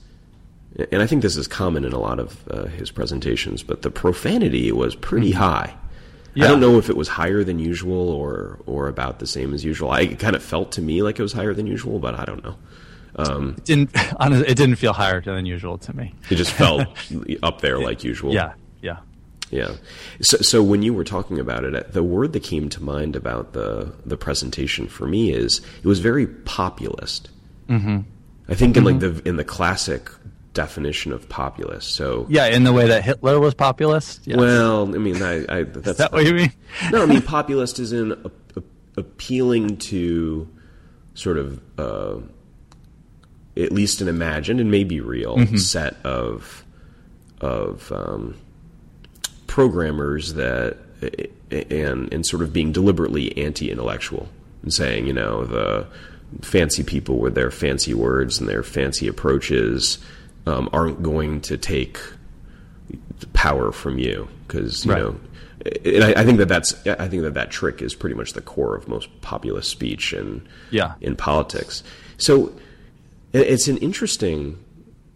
and 0.91 1.01
I 1.01 1.07
think 1.07 1.21
this 1.21 1.35
is 1.35 1.47
common 1.47 1.85
in 1.85 1.93
a 1.93 1.99
lot 1.99 2.19
of 2.19 2.47
uh, 2.49 2.65
his 2.65 2.91
presentations, 2.91 3.63
but 3.63 3.81
the 3.81 3.91
profanity 3.91 4.71
was 4.71 4.95
pretty 4.95 5.31
mm-hmm. 5.31 5.39
high. 5.39 5.75
Yeah. 6.35 6.45
I 6.45 6.47
don't 6.47 6.59
know 6.59 6.79
if 6.79 6.89
it 6.89 6.97
was 6.97 7.07
higher 7.07 7.43
than 7.43 7.59
usual 7.59 8.09
or 8.09 8.59
or 8.65 8.87
about 8.87 9.19
the 9.19 9.27
same 9.27 9.53
as 9.53 9.63
usual. 9.63 9.91
I, 9.91 10.01
it 10.01 10.19
kind 10.19 10.35
of 10.35 10.43
felt 10.43 10.71
to 10.73 10.81
me 10.81 11.03
like 11.03 11.19
it 11.19 11.21
was 11.21 11.33
higher 11.33 11.53
than 11.53 11.67
usual, 11.67 11.99
but 11.99 12.15
I 12.19 12.25
don't 12.25 12.43
know. 12.43 12.55
Um, 13.15 13.55
it 13.57 13.65
didn't 13.65 13.91
honestly, 14.19 14.47
it 14.47 14.55
didn't 14.55 14.77
feel 14.77 14.93
higher 14.93 15.21
than 15.21 15.45
usual 15.45 15.77
to 15.79 15.95
me. 15.95 16.15
It 16.29 16.35
just 16.35 16.51
felt 16.51 16.87
up 17.43 17.61
there 17.61 17.77
like 17.79 18.03
usual. 18.03 18.33
Yeah, 18.33 18.53
yeah, 18.81 18.97
yeah. 19.51 19.75
So, 20.21 20.37
so 20.37 20.63
when 20.63 20.81
you 20.81 20.93
were 20.93 21.03
talking 21.03 21.39
about 21.39 21.63
it, 21.63 21.93
the 21.93 22.03
word 22.03 22.33
that 22.33 22.41
came 22.41 22.69
to 22.69 22.81
mind 22.81 23.15
about 23.15 23.53
the 23.53 23.93
the 24.05 24.17
presentation 24.17 24.87
for 24.87 25.07
me 25.07 25.31
is 25.31 25.61
it 25.77 25.85
was 25.85 25.99
very 25.99 26.25
populist. 26.25 27.29
Mm-hmm. 27.69 27.99
I 28.47 28.55
think 28.55 28.77
in 28.77 28.83
mm-hmm. 28.83 28.99
like 28.99 29.15
the 29.23 29.27
in 29.27 29.37
the 29.37 29.43
classic 29.43 30.09
definition 30.53 31.11
of 31.11 31.27
populist. 31.29 31.95
So 31.95 32.25
yeah, 32.29 32.45
in 32.47 32.63
the 32.63 32.73
way 32.73 32.87
that 32.87 33.03
Hitler 33.03 33.39
was 33.39 33.53
populist. 33.53 34.21
Yes. 34.25 34.37
Well, 34.37 34.93
I 34.93 34.97
mean, 34.97 35.21
I, 35.21 35.45
I 35.49 35.63
that's 35.63 35.87
is 35.87 35.97
that 35.97 36.11
what 36.11 36.25
you 36.25 36.33
mean? 36.33 36.53
no, 36.91 37.03
I 37.03 37.05
mean 37.05 37.21
populist 37.21 37.79
is 37.79 37.91
in 37.91 38.11
a, 38.11 38.31
a, 38.55 38.63
appealing 38.97 39.77
to 39.77 40.47
sort 41.15 41.37
of 41.37 41.61
uh, 41.77 42.17
at 43.57 43.71
least 43.71 44.01
an 44.01 44.07
imagined 44.07 44.59
and 44.59 44.71
maybe 44.71 44.99
real 44.99 45.37
mm-hmm. 45.37 45.57
set 45.57 45.95
of 46.05 46.63
of 47.41 47.91
um, 47.91 48.35
programmers 49.47 50.33
that 50.35 50.77
and 51.51 52.13
and 52.13 52.25
sort 52.25 52.41
of 52.41 52.53
being 52.53 52.71
deliberately 52.71 53.37
anti-intellectual 53.37 54.29
and 54.61 54.73
saying, 54.73 55.07
you 55.07 55.13
know, 55.13 55.45
the 55.45 55.87
fancy 56.41 56.83
people 56.83 57.19
with 57.19 57.35
their 57.35 57.51
fancy 57.51 57.93
words 57.93 58.39
and 58.39 58.47
their 58.47 58.63
fancy 58.63 59.07
approaches 59.07 59.99
um, 60.45 60.69
aren't 60.73 61.01
going 61.01 61.41
to 61.41 61.57
take 61.57 61.99
power 63.33 63.71
from 63.71 63.97
you 63.97 64.27
because 64.47 64.85
you 64.85 64.91
right. 64.91 65.01
know. 65.01 65.19
And 65.85 66.03
I, 66.03 66.21
I, 66.21 66.25
think 66.25 66.39
that 66.39 66.49
that's 66.49 66.75
I 66.85 67.07
think 67.07 67.23
that 67.23 67.35
that 67.35 67.49
trick 67.49 67.81
is 67.81 67.95
pretty 67.95 68.15
much 68.15 68.33
the 68.33 68.41
core 68.41 68.75
of 68.75 68.89
most 68.89 69.09
populist 69.21 69.69
speech 69.69 70.11
and 70.11 70.45
yeah. 70.71 70.95
in 70.99 71.15
politics. 71.15 71.83
So 72.17 72.51
it's 73.31 73.69
an 73.69 73.77
interesting 73.77 74.61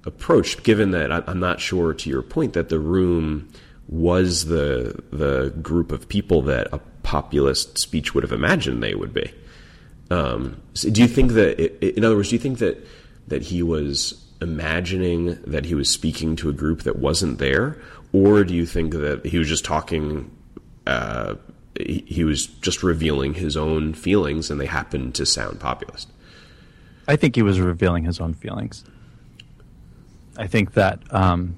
approach, 0.06 0.64
given 0.64 0.92
that 0.92 1.12
I'm 1.12 1.40
not 1.40 1.60
sure, 1.60 1.94
to 1.94 2.10
your 2.10 2.22
point, 2.22 2.54
that 2.54 2.70
the 2.70 2.80
room 2.80 3.50
was 3.88 4.46
the 4.46 5.04
the 5.12 5.54
group 5.62 5.92
of 5.92 6.08
people 6.08 6.42
that 6.44 6.68
a 6.72 6.80
populist 7.04 7.78
speech 7.78 8.14
would 8.14 8.24
have 8.24 8.32
imagined 8.32 8.82
they 8.82 8.96
would 8.96 9.14
be. 9.14 9.34
Um, 10.10 10.62
so 10.74 10.90
do 10.90 11.02
you 11.02 11.08
think 11.08 11.34
that, 11.34 11.60
in 11.98 12.04
other 12.04 12.16
words, 12.16 12.30
do 12.30 12.36
you 12.36 12.40
think 12.40 12.60
that 12.60 12.86
that 13.28 13.44
he 13.44 13.62
was 13.62 14.24
imagining 14.42 15.38
that 15.44 15.66
he 15.66 15.76
was 15.76 15.92
speaking 15.92 16.36
to 16.38 16.50
a 16.50 16.54
group 16.54 16.84
that 16.84 16.98
wasn't 16.98 17.40
there, 17.40 17.82
or 18.14 18.44
do 18.44 18.54
you 18.54 18.66
think 18.66 18.94
that 18.94 19.26
he 19.26 19.38
was 19.38 19.48
just 19.48 19.66
talking? 19.66 20.32
Uh, 20.86 21.36
he, 21.78 22.04
he 22.08 22.24
was 22.24 22.46
just 22.46 22.84
revealing 22.84 23.34
his 23.34 23.58
own 23.58 23.94
feelings, 23.94 24.50
and 24.50 24.60
they 24.60 24.66
happened 24.66 25.16
to 25.16 25.26
sound 25.26 25.60
populist. 25.60 26.10
I 27.08 27.16
think 27.16 27.36
he 27.36 27.42
was 27.42 27.60
revealing 27.60 28.04
his 28.04 28.20
own 28.20 28.34
feelings. 28.34 28.84
I 30.38 30.48
think 30.48 30.74
that 30.74 31.02
um, 31.14 31.58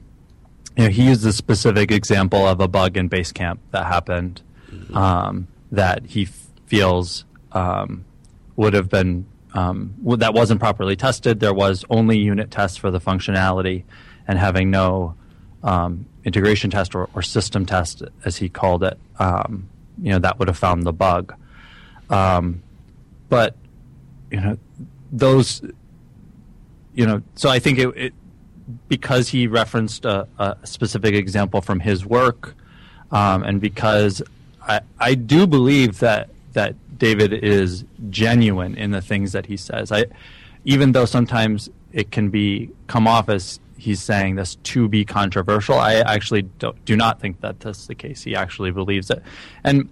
you 0.78 0.86
know 0.86 0.90
he 0.90 1.08
used 1.08 1.26
a 1.26 1.34
specific 1.34 1.92
example 1.92 2.48
of 2.48 2.62
a 2.62 2.68
bug 2.68 2.98
in 2.98 3.10
Basecamp 3.10 3.60
that 3.72 3.86
happened 3.86 4.42
mm-hmm. 4.72 4.96
um, 4.96 5.48
that 5.72 6.06
he 6.06 6.24
f- 6.24 6.48
feels 6.66 7.26
um, 7.52 8.06
would 8.60 8.74
have 8.74 8.90
been 8.90 9.26
um, 9.54 9.96
that 10.18 10.34
wasn't 10.34 10.60
properly 10.60 10.98
tested. 10.98 11.40
There 11.40 11.54
was 11.54 11.86
only 11.90 12.18
unit 12.18 12.52
tests 12.52 12.76
for 12.76 12.92
the 12.92 13.00
functionality, 13.00 13.86
and 14.28 14.38
having 14.38 14.70
no 14.70 15.16
um, 15.64 16.06
integration 16.26 16.70
test 16.70 16.94
or, 16.94 17.08
or, 17.16 17.22
system 17.22 17.66
test, 17.66 18.04
as 18.26 18.36
he 18.36 18.50
called 18.50 18.84
it, 18.84 19.00
um, 19.18 19.70
you 20.02 20.12
know, 20.12 20.20
that 20.20 20.40
would 20.40 20.50
have 20.50 20.58
found 20.58 20.84
the 20.84 20.92
bug. 20.92 21.34
Um, 22.10 22.62
but 23.30 23.56
you 24.30 24.42
know, 24.42 24.58
those, 25.10 25.62
you 26.94 27.06
know, 27.08 27.22
so 27.36 27.48
I 27.48 27.60
think 27.60 27.80
it, 27.80 27.88
it 27.96 28.14
because 28.90 29.30
he 29.30 29.48
referenced 29.48 30.04
a, 30.04 30.28
a 30.38 30.58
specific 30.66 31.16
example 31.16 31.62
from 31.62 31.80
his 31.80 32.06
work, 32.06 32.56
um, 33.12 33.44
and 33.44 33.62
because 33.62 34.22
I, 34.62 34.82
I 35.00 35.16
do 35.16 35.48
believe 35.48 36.00
that 36.00 36.30
that 36.54 36.76
David 37.00 37.34
is 37.34 37.86
genuine 38.10 38.76
in 38.76 38.92
the 38.92 39.02
things 39.02 39.32
that 39.32 39.48
he 39.48 39.58
says. 39.58 39.92
I, 39.92 40.06
even 40.66 40.92
though 40.92 41.06
sometimes 41.06 41.70
it 41.92 42.12
can 42.12 42.30
be 42.30 42.70
come 42.88 43.08
off 43.08 43.30
as 43.30 43.60
he's 43.78 44.02
saying 44.02 44.36
this 44.36 44.56
to 44.56 44.88
be 44.88 45.06
controversial, 45.06 45.80
I 45.80 45.96
actually 45.96 46.44
do, 46.44 46.96
not 46.96 47.20
think 47.20 47.42
that 47.42 47.60
that's 47.60 47.88
the 47.88 47.96
case. 47.96 48.24
He 48.24 48.36
actually 48.36 48.72
believes 48.72 49.10
it, 49.10 49.24
and 49.64 49.90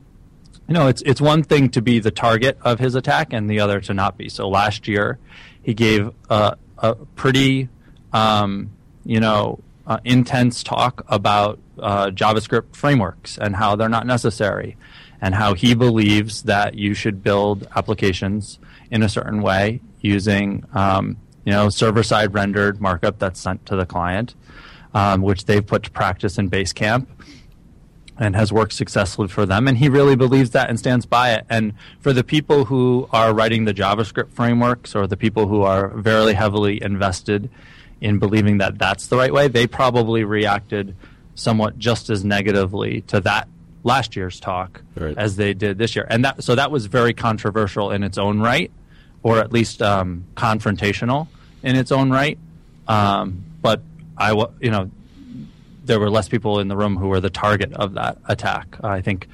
you 0.68 0.74
know, 0.74 0.88
it's 0.88 1.02
it's 1.04 1.22
one 1.22 1.44
thing 1.44 1.70
to 1.70 1.82
be 1.82 2.00
the 2.00 2.12
target 2.12 2.58
of 2.62 2.80
his 2.80 2.96
attack, 2.96 3.32
and 3.32 3.50
the 3.50 3.60
other 3.60 3.80
to 3.82 3.94
not 3.94 4.18
be. 4.18 4.30
So 4.30 4.50
last 4.50 4.88
year, 4.88 5.18
he 5.64 5.74
gave 5.74 6.12
a, 6.30 6.58
a 6.78 6.96
pretty, 6.96 7.70
um, 8.12 8.72
you 9.06 9.22
know, 9.22 9.60
uh, 9.86 10.00
intense 10.04 10.64
talk 10.64 11.06
about 11.08 11.60
uh, 11.80 12.08
JavaScript 12.08 12.76
frameworks 12.76 13.38
and 13.38 13.56
how 13.56 13.76
they're 13.76 13.88
not 13.88 14.06
necessary, 14.06 14.76
and 15.22 15.36
how 15.36 15.54
he 15.54 15.74
believes 15.74 16.44
that 16.44 16.76
you 16.76 16.94
should 16.94 17.24
build 17.24 17.68
applications 17.76 18.60
in 18.92 19.04
a 19.04 19.10
certain 19.10 19.42
way 19.42 19.82
using, 20.02 20.64
um, 20.74 21.18
you 21.44 21.52
know, 21.52 21.70
server-side 21.70 22.34
rendered 22.34 22.80
markup 22.80 23.20
that's 23.20 23.40
sent 23.40 23.66
to 23.66 23.76
the 23.76 23.86
client, 23.86 24.36
um, 24.94 25.22
which 25.22 25.46
they've 25.46 25.66
put 25.66 25.84
to 25.84 25.92
practice 25.92 26.38
in 26.38 26.50
Basecamp 26.50 27.08
and 28.20 28.36
has 28.36 28.52
worked 28.52 28.74
successfully 28.74 29.28
for 29.28 29.46
them. 29.46 29.68
And 29.68 29.78
he 29.78 29.90
really 29.90 30.16
believes 30.16 30.52
that 30.52 30.70
and 30.70 30.80
stands 30.80 31.06
by 31.06 31.34
it. 31.34 31.46
And 31.50 31.74
for 32.00 32.14
the 32.14 32.24
people 32.24 32.66
who 32.66 33.08
are 33.12 33.34
writing 33.34 33.66
the 33.66 33.74
JavaScript 33.74 34.32
frameworks 34.32 34.96
or 34.96 35.08
the 35.08 35.18
people 35.18 35.48
who 35.48 35.62
are 35.62 35.90
very 35.90 36.34
heavily 36.34 36.82
invested 36.82 37.50
in 38.02 38.20
believing 38.20 38.58
that 38.58 38.78
that's 38.78 39.08
the 39.08 39.18
right 39.18 39.34
way, 39.34 39.48
they 39.48 39.68
probably 39.68 40.24
reacted 40.24 40.96
somewhat 41.36 41.78
just 41.78 42.10
as 42.10 42.26
negatively 42.26 43.02
to 43.02 43.20
that 43.22 43.48
last 43.84 44.16
year's 44.16 44.40
talk 44.40 44.82
right. 44.96 45.18
as 45.18 45.36
they 45.36 45.54
did 45.54 45.78
this 45.78 45.96
year. 45.96 46.06
And 46.10 46.26
that, 46.26 46.44
so 46.44 46.56
that 46.56 46.72
was 46.72 46.86
very 46.88 47.14
controversial 47.14 47.92
in 47.92 48.04
its 48.04 48.18
own 48.18 48.40
right, 48.40 48.72
or 49.24 49.40
at 49.40 49.52
least 49.52 49.82
um, 49.82 50.26
confrontational 50.36 51.28
in 51.64 51.76
its 51.76 51.92
own 51.92 52.10
right. 52.10 52.38
Um, 52.88 53.44
but 53.62 53.82
I, 54.18 54.32
you 54.60 54.72
know, 54.72 54.90
there 55.86 56.00
were 56.00 56.10
less 56.10 56.28
people 56.28 56.60
in 56.60 56.68
the 56.68 56.76
room 56.76 56.98
who 56.98 57.08
were 57.08 57.20
the 57.20 57.30
target 57.30 57.74
of 57.74 57.94
that 57.94 58.18
attack. 58.28 58.78
I 58.84 59.02
think 59.02 59.28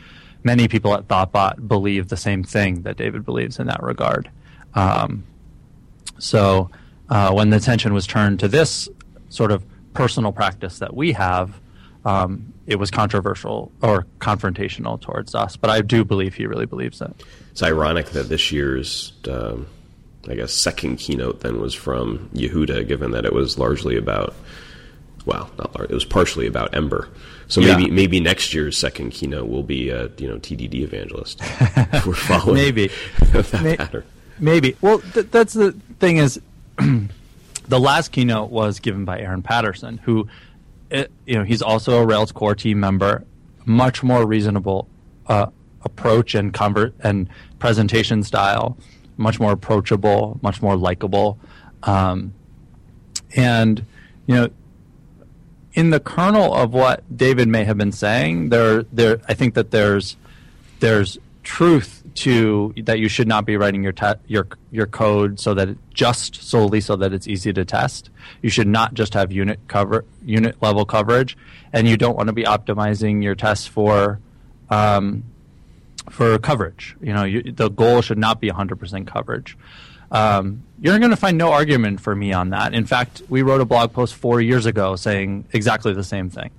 many 0.43 0.67
people 0.67 0.93
at 0.93 1.07
Thoughtbot 1.07 1.67
believe 1.67 2.09
the 2.09 2.17
same 2.17 2.43
thing 2.43 2.83
that 2.83 2.97
David 2.97 3.25
believes 3.25 3.59
in 3.59 3.67
that 3.67 3.81
regard. 3.81 4.29
Um, 4.75 5.23
so 6.19 6.69
uh, 7.09 7.31
when 7.31 7.49
the 7.49 7.57
attention 7.57 7.93
was 7.93 8.07
turned 8.07 8.39
to 8.41 8.47
this 8.47 8.89
sort 9.29 9.51
of 9.51 9.63
personal 9.93 10.31
practice 10.31 10.79
that 10.79 10.95
we 10.95 11.13
have, 11.13 11.59
um, 12.05 12.53
it 12.67 12.77
was 12.77 12.91
controversial 12.91 13.71
or 13.81 14.05
confrontational 14.19 14.99
towards 14.99 15.35
us. 15.35 15.55
But 15.57 15.69
I 15.69 15.81
do 15.81 16.03
believe 16.03 16.35
he 16.35 16.45
really 16.45 16.65
believes 16.65 17.01
it. 17.01 17.11
It's 17.51 17.63
ironic 17.63 18.07
that 18.07 18.29
this 18.29 18.51
year's, 18.51 19.13
um, 19.29 19.67
I 20.27 20.35
guess, 20.35 20.53
second 20.53 20.97
keynote 20.97 21.41
then 21.41 21.59
was 21.59 21.73
from 21.73 22.29
Yehuda, 22.33 22.87
given 22.87 23.11
that 23.11 23.25
it 23.25 23.33
was 23.33 23.57
largely 23.57 23.97
about 23.97 24.33
well, 25.25 25.49
not 25.57 25.77
large, 25.77 25.89
it 25.89 25.93
was 25.93 26.05
partially 26.05 26.47
about 26.47 26.75
Ember. 26.75 27.07
So 27.47 27.61
yeah. 27.61 27.77
maybe 27.77 27.91
maybe 27.91 28.19
next 28.19 28.53
year's 28.53 28.77
second 28.77 29.11
keynote 29.11 29.47
will 29.47 29.63
be 29.63 29.89
a 29.89 30.09
you 30.17 30.27
know 30.27 30.37
TDD 30.37 30.75
evangelist. 30.75 31.39
We're 32.05 32.13
following 32.13 32.55
maybe 32.55 32.87
that 33.19 33.63
May- 33.63 33.77
pattern. 33.77 34.03
Maybe. 34.39 34.75
Well, 34.81 34.99
th- 34.99 35.27
that's 35.29 35.53
the 35.53 35.73
thing 35.99 36.17
is, 36.17 36.41
the 36.77 37.79
last 37.79 38.11
keynote 38.11 38.49
was 38.49 38.79
given 38.79 39.05
by 39.05 39.19
Aaron 39.19 39.43
Patterson, 39.43 39.99
who, 39.99 40.27
it, 40.93 41.05
eh, 41.05 41.07
you 41.25 41.35
know, 41.35 41.43
he's 41.43 41.61
also 41.61 42.01
a 42.01 42.05
Rails 42.05 42.31
core 42.31 42.55
team 42.55 42.79
member. 42.79 43.25
Much 43.65 44.03
more 44.03 44.25
reasonable 44.25 44.87
uh, 45.27 45.47
approach 45.83 46.35
and 46.35 46.53
convert 46.53 46.93
and 47.01 47.27
presentation 47.59 48.23
style. 48.23 48.77
Much 49.17 49.39
more 49.39 49.51
approachable. 49.51 50.39
Much 50.41 50.61
more 50.61 50.77
likable. 50.77 51.37
Um, 51.83 52.33
and 53.35 53.85
you 54.27 54.35
know 54.35 54.49
in 55.73 55.89
the 55.89 55.99
kernel 55.99 56.53
of 56.53 56.73
what 56.73 57.03
David 57.15 57.47
may 57.47 57.63
have 57.63 57.77
been 57.77 57.91
saying, 57.91 58.49
there, 58.49 58.83
there, 58.83 59.19
I 59.27 59.33
think 59.33 59.55
that 59.55 59.71
there's, 59.71 60.15
there's 60.79 61.17
truth 61.43 62.02
to 62.15 62.73
that 62.83 62.99
you 62.99 63.09
should 63.09 63.27
not 63.27 63.45
be 63.45 63.57
writing 63.57 63.83
your 63.83 63.91
te- 63.91 64.21
your 64.27 64.47
your 64.71 64.85
code 64.85 65.39
so 65.39 65.53
that 65.53 65.69
it 65.69 65.77
just 65.93 66.35
solely 66.35 66.81
so 66.81 66.95
that 66.95 67.13
it's 67.13 67.27
easy 67.27 67.53
to 67.53 67.65
test. 67.65 68.09
You 68.41 68.49
should 68.49 68.67
not 68.67 68.93
just 68.93 69.13
have 69.13 69.31
unit 69.31 69.59
cover 69.67 70.05
unit 70.23 70.61
level 70.61 70.85
coverage, 70.85 71.37
and 71.71 71.87
you 71.87 71.97
don't 71.97 72.15
want 72.15 72.27
to 72.27 72.33
be 72.33 72.43
optimizing 72.43 73.23
your 73.23 73.35
tests 73.35 73.67
for 73.67 74.19
um, 74.69 75.23
for 76.09 76.37
coverage. 76.39 76.95
You 77.01 77.13
know, 77.13 77.23
you, 77.23 77.43
the 77.43 77.69
goal 77.69 78.01
should 78.01 78.17
not 78.17 78.41
be 78.41 78.49
100% 78.49 79.07
coverage. 79.07 79.57
Um, 80.11 80.63
you're 80.79 80.99
going 80.99 81.11
to 81.11 81.17
find 81.17 81.37
no 81.37 81.51
argument 81.51 81.99
for 81.99 82.15
me 82.15 82.33
on 82.33 82.51
that. 82.51 82.73
In 82.73 82.85
fact, 82.85 83.23
we 83.29 83.41
wrote 83.41 83.61
a 83.61 83.65
blog 83.65 83.93
post 83.93 84.13
four 84.13 84.41
years 84.41 84.65
ago 84.65 84.95
saying 84.95 85.45
exactly 85.53 85.93
the 85.93 86.03
same 86.03 86.29
thing, 86.29 86.51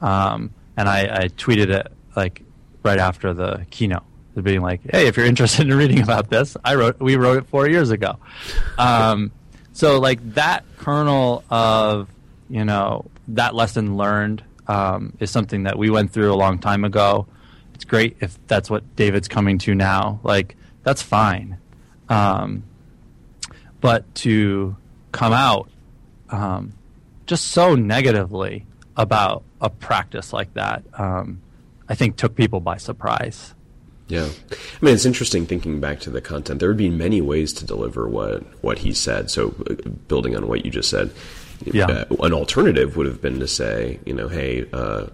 um, 0.00 0.54
and 0.76 0.88
I, 0.88 1.24
I, 1.24 1.28
tweeted 1.28 1.68
it 1.68 1.92
like 2.14 2.42
right 2.82 2.98
after 2.98 3.34
the 3.34 3.66
keynote, 3.70 4.04
being 4.42 4.60
like, 4.60 4.80
"Hey, 4.90 5.06
if 5.06 5.16
you're 5.16 5.26
interested 5.26 5.68
in 5.68 5.76
reading 5.76 6.02
about 6.02 6.30
this, 6.30 6.56
I 6.64 6.74
wrote 6.74 7.00
we 7.00 7.16
wrote 7.16 7.38
it 7.38 7.46
four 7.46 7.68
years 7.68 7.90
ago." 7.90 8.16
Um, 8.78 9.32
so, 9.72 10.00
like 10.00 10.34
that 10.34 10.64
kernel 10.78 11.44
of 11.50 12.08
you 12.48 12.64
know 12.64 13.06
that 13.28 13.54
lesson 13.54 13.96
learned 13.96 14.42
um, 14.68 15.12
is 15.20 15.30
something 15.30 15.64
that 15.64 15.78
we 15.78 15.90
went 15.90 16.12
through 16.12 16.32
a 16.32 16.36
long 16.36 16.58
time 16.58 16.84
ago. 16.84 17.26
It's 17.74 17.84
great 17.84 18.16
if 18.20 18.38
that's 18.46 18.70
what 18.70 18.96
David's 18.96 19.28
coming 19.28 19.58
to 19.58 19.74
now. 19.74 20.20
Like 20.22 20.56
that's 20.82 21.02
fine. 21.02 21.58
Um, 22.08 22.64
but 23.80 24.12
to 24.16 24.76
come 25.12 25.32
out 25.32 25.68
um, 26.30 26.72
just 27.26 27.46
so 27.46 27.74
negatively 27.74 28.66
about 28.96 29.42
a 29.60 29.68
practice 29.68 30.32
like 30.32 30.54
that, 30.54 30.84
um, 30.94 31.42
I 31.88 31.94
think 31.94 32.16
took 32.16 32.34
people 32.34 32.60
by 32.60 32.78
surprise. 32.78 33.54
Yeah, 34.08 34.28
I 34.50 34.84
mean 34.84 34.94
it's 34.94 35.04
interesting 35.04 35.46
thinking 35.46 35.80
back 35.80 36.00
to 36.00 36.10
the 36.10 36.20
content. 36.20 36.60
There 36.60 36.68
would 36.68 36.76
be 36.76 36.90
many 36.90 37.20
ways 37.20 37.52
to 37.54 37.66
deliver 37.66 38.08
what 38.08 38.42
what 38.62 38.78
he 38.78 38.92
said. 38.92 39.30
So, 39.30 39.54
uh, 39.68 39.88
building 40.08 40.36
on 40.36 40.46
what 40.46 40.64
you 40.64 40.70
just 40.70 40.90
said, 40.90 41.10
yeah. 41.64 41.86
Uh, 41.86 42.04
an 42.22 42.32
alternative 42.32 42.96
would 42.96 43.06
have 43.06 43.20
been 43.20 43.40
to 43.40 43.48
say, 43.48 43.98
you 44.04 44.14
know, 44.14 44.28
hey, 44.28 44.66
uh, 44.72 45.06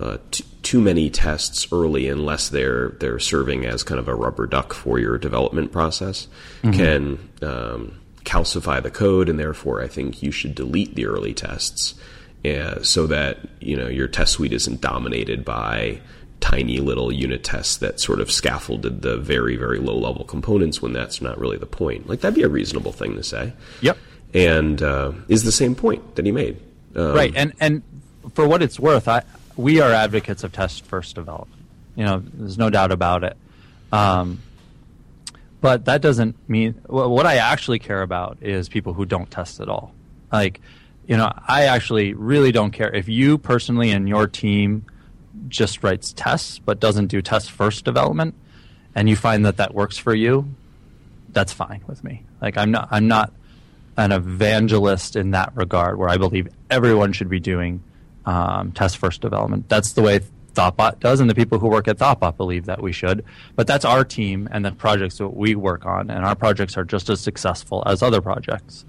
uh, 0.00 0.18
t- 0.30 0.44
too 0.62 0.80
many 0.80 1.10
tests 1.10 1.68
early 1.72 2.08
unless 2.08 2.48
they're 2.48 2.90
they're 3.00 3.18
serving 3.18 3.64
as 3.64 3.82
kind 3.82 3.98
of 3.98 4.08
a 4.08 4.14
rubber 4.14 4.46
duck 4.46 4.72
for 4.72 4.98
your 4.98 5.18
development 5.18 5.72
process 5.72 6.28
mm-hmm. 6.62 6.72
can 6.72 7.28
um, 7.42 8.00
calcify 8.24 8.82
the 8.82 8.90
code, 8.90 9.28
and 9.28 9.38
therefore 9.38 9.82
I 9.82 9.88
think 9.88 10.22
you 10.22 10.30
should 10.30 10.54
delete 10.54 10.94
the 10.94 11.06
early 11.06 11.34
tests 11.34 11.94
uh, 12.44 12.82
so 12.82 13.06
that 13.06 13.38
you 13.60 13.76
know 13.76 13.88
your 13.88 14.08
test 14.08 14.32
suite 14.32 14.52
isn't 14.52 14.80
dominated 14.80 15.44
by 15.44 16.00
tiny 16.40 16.78
little 16.78 17.10
unit 17.10 17.44
tests 17.44 17.76
that 17.78 18.00
sort 18.00 18.20
of 18.20 18.30
scaffolded 18.30 19.02
the 19.02 19.16
very 19.16 19.56
very 19.56 19.78
low 19.78 19.98
level 19.98 20.24
components 20.24 20.80
when 20.80 20.92
that's 20.92 21.20
not 21.20 21.38
really 21.38 21.56
the 21.56 21.66
point. 21.66 22.08
Like 22.08 22.20
that'd 22.20 22.34
be 22.34 22.42
a 22.42 22.48
reasonable 22.48 22.92
thing 22.92 23.14
to 23.16 23.22
say. 23.22 23.52
Yep. 23.80 23.98
And 24.34 24.82
uh, 24.82 25.12
is 25.28 25.44
the 25.44 25.52
same 25.52 25.74
point 25.74 26.16
that 26.16 26.26
he 26.26 26.32
made. 26.32 26.60
Um, 26.94 27.14
right, 27.14 27.32
and 27.34 27.52
and 27.60 27.82
for 28.34 28.46
what 28.46 28.62
it's 28.62 28.78
worth, 28.78 29.08
I 29.08 29.22
we 29.56 29.80
are 29.80 29.90
advocates 29.90 30.44
of 30.44 30.52
test 30.52 30.84
first 30.84 31.14
development. 31.14 31.62
You 31.96 32.04
know, 32.04 32.22
there's 32.34 32.58
no 32.58 32.70
doubt 32.70 32.92
about 32.92 33.24
it. 33.24 33.36
Um, 33.90 34.40
but 35.60 35.86
that 35.86 36.00
doesn't 36.00 36.36
mean 36.48 36.74
what 36.86 37.26
I 37.26 37.36
actually 37.36 37.80
care 37.80 38.02
about 38.02 38.38
is 38.40 38.68
people 38.68 38.92
who 38.92 39.04
don't 39.04 39.30
test 39.30 39.60
at 39.60 39.68
all. 39.68 39.92
Like, 40.30 40.60
you 41.06 41.16
know, 41.16 41.32
I 41.48 41.64
actually 41.64 42.12
really 42.12 42.52
don't 42.52 42.70
care 42.70 42.94
if 42.94 43.08
you 43.08 43.38
personally 43.38 43.90
and 43.90 44.08
your 44.08 44.28
team 44.28 44.86
just 45.48 45.82
writes 45.82 46.12
tests 46.12 46.58
but 46.58 46.80
doesn't 46.80 47.06
do 47.06 47.22
test 47.22 47.50
first 47.50 47.84
development, 47.84 48.34
and 48.94 49.08
you 49.08 49.16
find 49.16 49.44
that 49.46 49.58
that 49.58 49.74
works 49.74 49.96
for 49.98 50.14
you. 50.14 50.48
That's 51.30 51.52
fine 51.52 51.82
with 51.86 52.02
me. 52.02 52.24
Like, 52.40 52.56
I'm 52.56 52.70
not 52.70 52.88
I'm 52.90 53.08
not 53.08 53.32
an 53.96 54.12
evangelist 54.12 55.16
in 55.16 55.32
that 55.32 55.52
regard 55.56 55.98
where 55.98 56.08
I 56.08 56.16
believe 56.16 56.48
everyone 56.70 57.12
should 57.12 57.28
be 57.28 57.40
doing 57.40 57.82
um, 58.26 58.72
test 58.72 58.96
first 58.96 59.20
development. 59.20 59.68
That's 59.68 59.92
the 59.92 60.02
way 60.02 60.20
Thoughtbot 60.54 61.00
does, 61.00 61.20
and 61.20 61.30
the 61.30 61.34
people 61.34 61.58
who 61.58 61.68
work 61.68 61.88
at 61.88 61.98
Thoughtbot 61.98 62.36
believe 62.36 62.66
that 62.66 62.82
we 62.82 62.92
should. 62.92 63.24
But 63.54 63.66
that's 63.66 63.84
our 63.84 64.04
team 64.04 64.48
and 64.50 64.64
the 64.64 64.72
projects 64.72 65.18
that 65.18 65.28
we 65.28 65.54
work 65.54 65.86
on, 65.86 66.10
and 66.10 66.24
our 66.24 66.34
projects 66.34 66.76
are 66.76 66.84
just 66.84 67.08
as 67.10 67.20
successful 67.20 67.82
as 67.86 68.02
other 68.02 68.20
projects. 68.20 68.84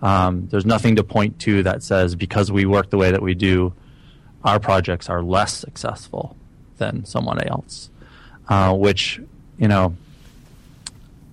Um, 0.00 0.48
there's 0.48 0.66
nothing 0.66 0.96
to 0.96 1.04
point 1.04 1.38
to 1.40 1.62
that 1.62 1.82
says 1.82 2.16
because 2.16 2.50
we 2.50 2.66
work 2.66 2.90
the 2.90 2.98
way 2.98 3.12
that 3.12 3.22
we 3.22 3.34
do, 3.34 3.72
our 4.44 4.58
projects 4.58 5.08
are 5.08 5.22
less 5.22 5.54
successful 5.54 6.36
than 6.78 7.04
someone 7.04 7.40
else. 7.46 7.90
Uh, 8.48 8.74
which 8.74 9.20
you 9.56 9.68
know, 9.68 9.96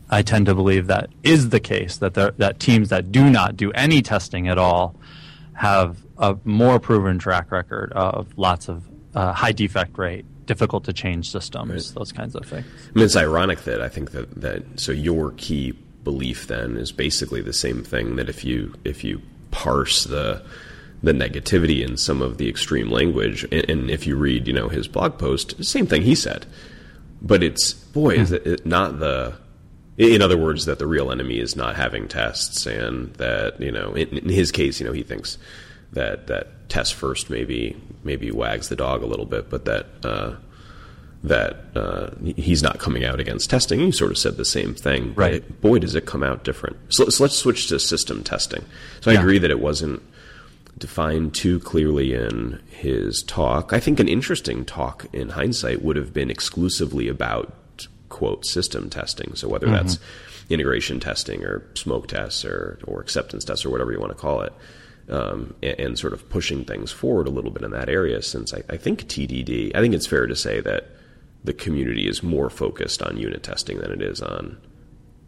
I 0.09 0.21
tend 0.21 0.45
to 0.45 0.55
believe 0.55 0.87
that 0.87 1.09
is 1.23 1.49
the 1.49 1.59
case. 1.59 1.97
That 1.97 2.13
there, 2.13 2.31
that 2.37 2.59
teams 2.59 2.89
that 2.89 3.11
do 3.11 3.29
not 3.29 3.57
do 3.57 3.71
any 3.71 4.01
testing 4.01 4.47
at 4.47 4.57
all 4.57 4.95
have 5.53 5.97
a 6.17 6.37
more 6.43 6.79
proven 6.79 7.17
track 7.17 7.51
record 7.51 7.91
of 7.93 8.37
lots 8.37 8.69
of 8.69 8.83
uh, 9.15 9.33
high 9.33 9.51
defect 9.51 9.97
rate, 9.97 10.25
difficult 10.45 10.83
to 10.85 10.93
change 10.93 11.31
systems, 11.31 11.71
right. 11.71 11.95
those 11.95 12.11
kinds 12.11 12.35
of 12.35 12.45
things. 12.45 12.65
I 12.65 12.91
mean, 12.93 13.05
it's 13.05 13.15
ironic 13.15 13.63
that 13.63 13.81
I 13.81 13.89
think 13.89 14.11
that, 14.11 14.41
that 14.41 14.79
so 14.79 14.91
your 14.91 15.31
key 15.31 15.71
belief 16.03 16.47
then 16.47 16.77
is 16.77 16.91
basically 16.91 17.41
the 17.41 17.53
same 17.53 17.83
thing 17.83 18.15
that 18.15 18.29
if 18.29 18.45
you 18.45 18.73
if 18.85 19.03
you 19.03 19.21
parse 19.51 20.03
the 20.03 20.43
the 21.01 21.13
negativity 21.13 21.85
in 21.85 21.97
some 21.97 22.21
of 22.21 22.38
the 22.38 22.49
extreme 22.49 22.89
language, 22.89 23.43
and, 23.51 23.69
and 23.69 23.89
if 23.89 24.05
you 24.05 24.15
read 24.15 24.47
you 24.47 24.53
know 24.53 24.69
his 24.69 24.88
blog 24.88 25.17
post, 25.17 25.63
same 25.63 25.88
thing 25.88 26.01
he 26.01 26.15
said, 26.15 26.45
but 27.21 27.43
it's 27.43 27.73
boy 27.73 28.17
mm. 28.17 28.19
is 28.19 28.31
it 28.31 28.65
not 28.65 28.99
the 28.99 29.35
in 29.99 30.21
other 30.21 30.38
words, 30.38 30.65
that 30.65 30.79
the 30.79 30.88
real 30.88 31.12
enemy 31.12 31.39
is 31.39 31.57
not 31.57 31.75
having 31.75 32.07
tests, 32.07 32.65
and 32.65 33.13
that 33.15 33.59
you 33.59 33.71
know, 33.71 33.93
in, 33.93 34.17
in, 34.17 34.29
his 34.29 34.49
case, 34.49 34.79
you 34.79 34.85
know, 34.85 34.93
he 34.93 35.03
thinks 35.03 35.38
that 35.91 36.27
that 36.27 36.69
test 36.69 36.93
first 36.93 37.29
maybe 37.29 37.75
maybe 38.03 38.31
wags 38.31 38.69
the 38.69 38.77
dog 38.77 39.03
a 39.03 39.05
little 39.05 39.25
bit, 39.25 39.49
but 39.49 39.65
that 39.65 39.88
uh, 40.05 40.35
that 41.23 41.65
uh, 41.75 42.12
he's 42.38 42.63
not 42.63 42.79
coming 42.79 43.03
out 43.03 43.19
against 43.19 43.49
testing. 43.49 43.81
You 43.81 43.91
sort 43.91 44.12
of 44.12 44.17
said 44.17 44.38
the 44.38 44.45
same 44.45 44.73
thing, 44.73 45.13
right? 45.15 45.33
It, 45.35 45.62
boy, 45.62 45.79
does 45.79 45.95
it 45.95 46.05
come 46.05 46.23
out 46.23 46.45
different. 46.45 46.77
So, 46.88 47.09
so 47.09 47.25
let's 47.25 47.35
switch 47.35 47.67
to 47.67 47.77
system 47.77 48.23
testing. 48.23 48.63
So 49.01 49.12
I 49.12 49.15
yeah. 49.15 49.19
agree 49.19 49.39
that 49.39 49.51
it 49.51 49.59
wasn't 49.59 50.01
defined 50.79 51.35
too 51.35 51.59
clearly 51.59 52.13
in 52.13 52.61
his 52.69 53.23
talk. 53.23 53.73
I 53.73 53.79
think 53.79 53.99
an 53.99 54.07
interesting 54.07 54.65
talk 54.65 55.05
in 55.13 55.29
hindsight 55.29 55.83
would 55.83 55.97
have 55.97 56.13
been 56.13 56.31
exclusively 56.31 57.07
about 57.07 57.53
quote 58.09 58.45
system 58.45 58.89
testing. 58.89 59.35
So 59.35 59.47
whether 59.47 59.67
mm-hmm. 59.67 59.75
that's 59.75 59.99
integration 60.49 60.99
testing 60.99 61.43
or 61.43 61.63
smoke 61.75 62.07
tests 62.07 62.43
or 62.43 62.79
or 62.85 63.01
acceptance 63.01 63.45
tests 63.45 63.65
or 63.65 63.69
whatever 63.69 63.91
you 63.91 63.99
want 63.99 64.11
to 64.11 64.17
call 64.17 64.41
it. 64.41 64.53
Um, 65.09 65.55
and, 65.63 65.79
and, 65.79 65.97
sort 65.97 66.13
of 66.13 66.29
pushing 66.29 66.65
things 66.65 66.91
forward 66.91 67.25
a 67.25 67.31
little 67.31 67.49
bit 67.49 67.63
in 67.63 67.71
that 67.71 67.89
area, 67.89 68.21
since 68.21 68.53
I, 68.53 68.61
I 68.69 68.77
think 68.77 69.05
TDD, 69.05 69.71
I 69.73 69.79
think 69.79 69.95
it's 69.95 70.05
fair 70.05 70.27
to 70.27 70.35
say 70.35 70.59
that 70.59 70.85
the 71.43 71.51
community 71.51 72.07
is 72.07 72.21
more 72.21 72.47
focused 72.47 73.01
on 73.01 73.17
unit 73.17 73.41
testing 73.41 73.79
than 73.79 73.91
it 73.91 74.03
is 74.03 74.21
on 74.21 74.57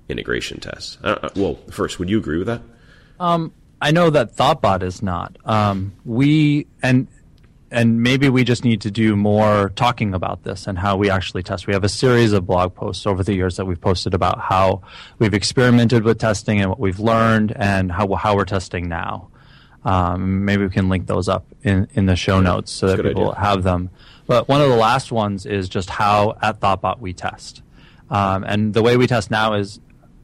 integration 0.07 0.59
tests. 0.59 0.99
Uh, 1.03 1.29
well, 1.35 1.55
first, 1.71 1.97
would 1.97 2.11
you 2.11 2.19
agree 2.19 2.37
with 2.37 2.45
that? 2.45 2.61
Um, 3.19 3.53
I 3.81 3.91
know 3.91 4.11
that 4.11 4.35
Thoughtbot 4.35 4.83
is 4.83 5.01
not. 5.01 5.37
Um, 5.43 5.93
we 6.05 6.67
and 6.83 7.07
and 7.71 8.03
maybe 8.03 8.29
we 8.29 8.43
just 8.43 8.63
need 8.63 8.81
to 8.81 8.91
do 8.91 9.15
more 9.15 9.69
talking 9.75 10.13
about 10.13 10.43
this 10.43 10.67
and 10.67 10.77
how 10.77 10.97
we 10.97 11.09
actually 11.09 11.41
test. 11.41 11.67
We 11.67 11.73
have 11.73 11.85
a 11.85 11.89
series 11.89 12.33
of 12.33 12.45
blog 12.45 12.75
posts 12.75 13.07
over 13.07 13.23
the 13.23 13.33
years 13.33 13.57
that 13.57 13.65
we've 13.65 13.79
posted 13.79 14.13
about 14.13 14.39
how 14.39 14.81
we've 15.19 15.33
experimented 15.33 16.03
with 16.03 16.19
testing 16.19 16.59
and 16.59 16.69
what 16.69 16.79
we've 16.79 16.99
learned 16.99 17.53
and 17.55 17.91
how 17.91 18.13
how 18.13 18.35
we're 18.35 18.45
testing 18.45 18.87
now. 18.87 19.29
Um, 19.83 20.45
maybe 20.45 20.63
we 20.63 20.69
can 20.69 20.89
link 20.89 21.07
those 21.07 21.27
up 21.27 21.47
in, 21.63 21.87
in 21.93 22.05
the 22.05 22.15
show 22.15 22.39
notes 22.39 22.71
so 22.71 22.87
that 22.87 23.01
people 23.01 23.31
idea. 23.31 23.41
have 23.41 23.63
them. 23.63 23.89
But 24.27 24.47
one 24.47 24.61
of 24.61 24.69
the 24.69 24.75
last 24.75 25.11
ones 25.11 25.47
is 25.47 25.67
just 25.67 25.89
how 25.89 26.37
at 26.39 26.59
Thoughtbot 26.59 26.99
we 26.99 27.13
test. 27.13 27.63
Um, 28.11 28.43
and 28.43 28.75
the 28.75 28.83
way 28.83 28.95
we 28.95 29.07
test 29.07 29.31
now 29.31 29.53
is 29.53 29.79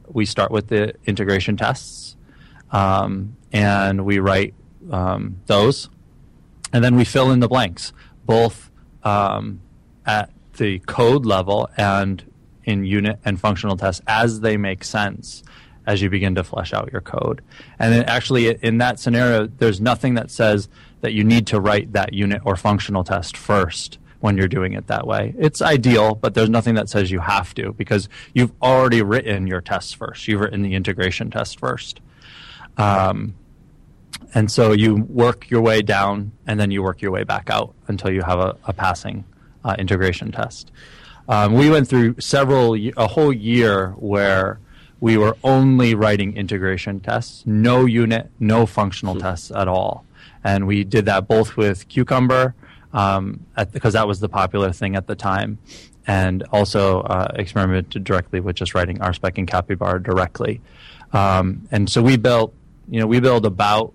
we 0.07 0.27
start 0.27 0.51
with 0.51 0.67
the 0.67 0.93
integration 1.07 1.57
tests 1.57 2.06
um, 2.71 3.35
and 3.51 4.05
we 4.05 4.19
write 4.19 4.53
um, 4.91 5.39
those 5.45 5.89
and 6.73 6.83
then 6.83 6.95
we 6.95 7.05
fill 7.05 7.31
in 7.31 7.39
the 7.39 7.47
blanks, 7.47 7.93
both 8.25 8.69
um, 9.03 9.61
at 10.05 10.31
the 10.57 10.79
code 10.79 11.25
level 11.25 11.69
and 11.77 12.23
in 12.65 12.83
unit 12.83 13.19
and 13.23 13.39
functional 13.39 13.77
tests 13.77 14.01
as 14.07 14.41
they 14.41 14.57
make 14.57 14.83
sense 14.83 15.43
as 15.85 16.01
you 16.01 16.09
begin 16.09 16.35
to 16.35 16.43
flesh 16.43 16.73
out 16.73 16.91
your 16.91 17.01
code. 17.01 17.41
And 17.79 17.93
then 17.93 18.03
actually, 18.03 18.49
in 18.49 18.79
that 18.79 18.99
scenario, 18.99 19.47
there's 19.47 19.79
nothing 19.79 20.15
that 20.15 20.29
says 20.29 20.67
that 20.99 21.13
you 21.13 21.23
need 21.23 21.47
to 21.47 21.61
write 21.61 21.93
that 21.93 22.11
unit 22.13 22.41
or 22.43 22.57
functional 22.57 23.05
test 23.05 23.37
first 23.37 23.97
when 24.19 24.35
you're 24.35 24.49
doing 24.49 24.73
it 24.73 24.87
that 24.87 25.07
way. 25.07 25.33
It's 25.37 25.61
ideal, 25.61 26.15
but 26.15 26.33
there's 26.33 26.49
nothing 26.49 26.75
that 26.75 26.89
says 26.89 27.11
you 27.11 27.19
have 27.19 27.53
to 27.53 27.71
because 27.73 28.09
you've 28.33 28.51
already 28.61 29.01
written 29.01 29.47
your 29.47 29.61
tests 29.61 29.93
first. 29.93 30.27
You've 30.27 30.41
written 30.41 30.63
the 30.63 30.75
integration 30.75 31.29
test 31.29 31.59
first. 31.59 32.01
Um, 32.77 33.35
and 34.33 34.51
so 34.51 34.71
you 34.71 34.95
work 34.95 35.49
your 35.49 35.61
way 35.61 35.81
down 35.81 36.31
and 36.45 36.59
then 36.59 36.69
you 36.71 36.83
work 36.83 37.01
your 37.01 37.11
way 37.11 37.23
back 37.23 37.49
out 37.49 37.73
until 37.87 38.11
you 38.11 38.21
have 38.21 38.39
a, 38.39 38.55
a 38.65 38.73
passing 38.73 39.25
uh, 39.63 39.75
integration 39.79 40.31
test. 40.31 40.71
Um, 41.29 41.53
we 41.53 41.69
went 41.69 41.87
through 41.87 42.15
several, 42.19 42.75
a 42.75 43.07
whole 43.07 43.33
year 43.33 43.89
where 43.97 44.59
we 44.99 45.17
were 45.17 45.37
only 45.43 45.93
writing 45.93 46.35
integration 46.35 46.99
tests, 46.99 47.43
no 47.45 47.85
unit, 47.85 48.29
no 48.39 48.65
functional 48.65 49.15
mm-hmm. 49.15 49.27
tests 49.27 49.51
at 49.51 49.67
all. 49.67 50.05
And 50.43 50.67
we 50.67 50.83
did 50.83 51.05
that 51.05 51.27
both 51.27 51.57
with 51.57 51.87
Cucumber, 51.89 52.55
um, 52.93 53.45
because 53.71 53.93
that 53.93 54.07
was 54.07 54.19
the 54.19 54.29
popular 54.29 54.71
thing 54.71 54.95
at 54.95 55.07
the 55.07 55.15
time, 55.15 55.59
and 56.07 56.43
also 56.51 57.01
uh, 57.01 57.31
experimented 57.35 58.03
directly 58.03 58.39
with 58.39 58.55
just 58.55 58.73
writing 58.73 58.97
RSpec 58.99 59.37
and 59.37 59.47
Capybara 59.47 60.01
directly. 60.01 60.61
Um, 61.11 61.67
and 61.71 61.89
so 61.89 62.01
we 62.01 62.17
built, 62.17 62.53
you 62.89 62.99
know, 62.99 63.07
we 63.07 63.19
built 63.19 63.45
about 63.45 63.93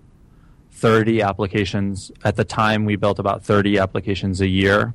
30 0.73 1.21
applications. 1.21 2.11
At 2.23 2.35
the 2.35 2.43
time, 2.43 2.85
we 2.85 2.95
built 2.95 3.19
about 3.19 3.43
30 3.43 3.79
applications 3.79 4.41
a 4.41 4.47
year. 4.47 4.93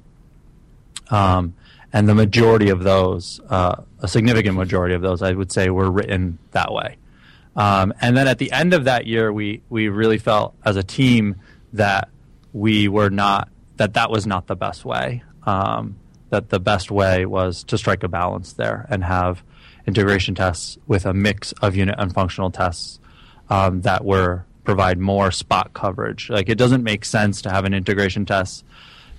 Um, 1.10 1.54
and 1.92 2.08
the 2.08 2.14
majority 2.14 2.68
of 2.68 2.82
those, 2.82 3.40
uh, 3.48 3.82
a 4.00 4.08
significant 4.08 4.56
majority 4.56 4.94
of 4.94 5.02
those, 5.02 5.22
I 5.22 5.32
would 5.32 5.50
say, 5.50 5.70
were 5.70 5.90
written 5.90 6.38
that 6.50 6.72
way. 6.72 6.96
Um, 7.56 7.94
and 8.00 8.16
then 8.16 8.28
at 8.28 8.38
the 8.38 8.52
end 8.52 8.74
of 8.74 8.84
that 8.84 9.06
year, 9.06 9.32
we, 9.32 9.62
we 9.68 9.88
really 9.88 10.18
felt 10.18 10.54
as 10.64 10.76
a 10.76 10.82
team 10.82 11.36
that 11.72 12.08
we 12.52 12.88
were 12.88 13.10
not, 13.10 13.48
that 13.76 13.94
that 13.94 14.10
was 14.10 14.26
not 14.26 14.46
the 14.46 14.56
best 14.56 14.84
way. 14.84 15.22
Um, 15.44 15.96
that 16.30 16.50
the 16.50 16.60
best 16.60 16.90
way 16.90 17.24
was 17.24 17.64
to 17.64 17.78
strike 17.78 18.02
a 18.02 18.08
balance 18.08 18.52
there 18.52 18.86
and 18.90 19.02
have 19.02 19.42
integration 19.86 20.34
tests 20.34 20.76
with 20.86 21.06
a 21.06 21.14
mix 21.14 21.52
of 21.62 21.74
unit 21.74 21.94
and 21.98 22.12
functional 22.12 22.50
tests 22.50 23.00
um, 23.50 23.82
that 23.82 24.04
were 24.04 24.44
provide 24.68 24.98
more 24.98 25.30
spot 25.30 25.72
coverage. 25.72 26.28
Like 26.28 26.50
it 26.50 26.56
doesn't 26.56 26.84
make 26.84 27.06
sense 27.06 27.40
to 27.42 27.50
have 27.50 27.64
an 27.64 27.72
integration 27.72 28.26
test 28.26 28.66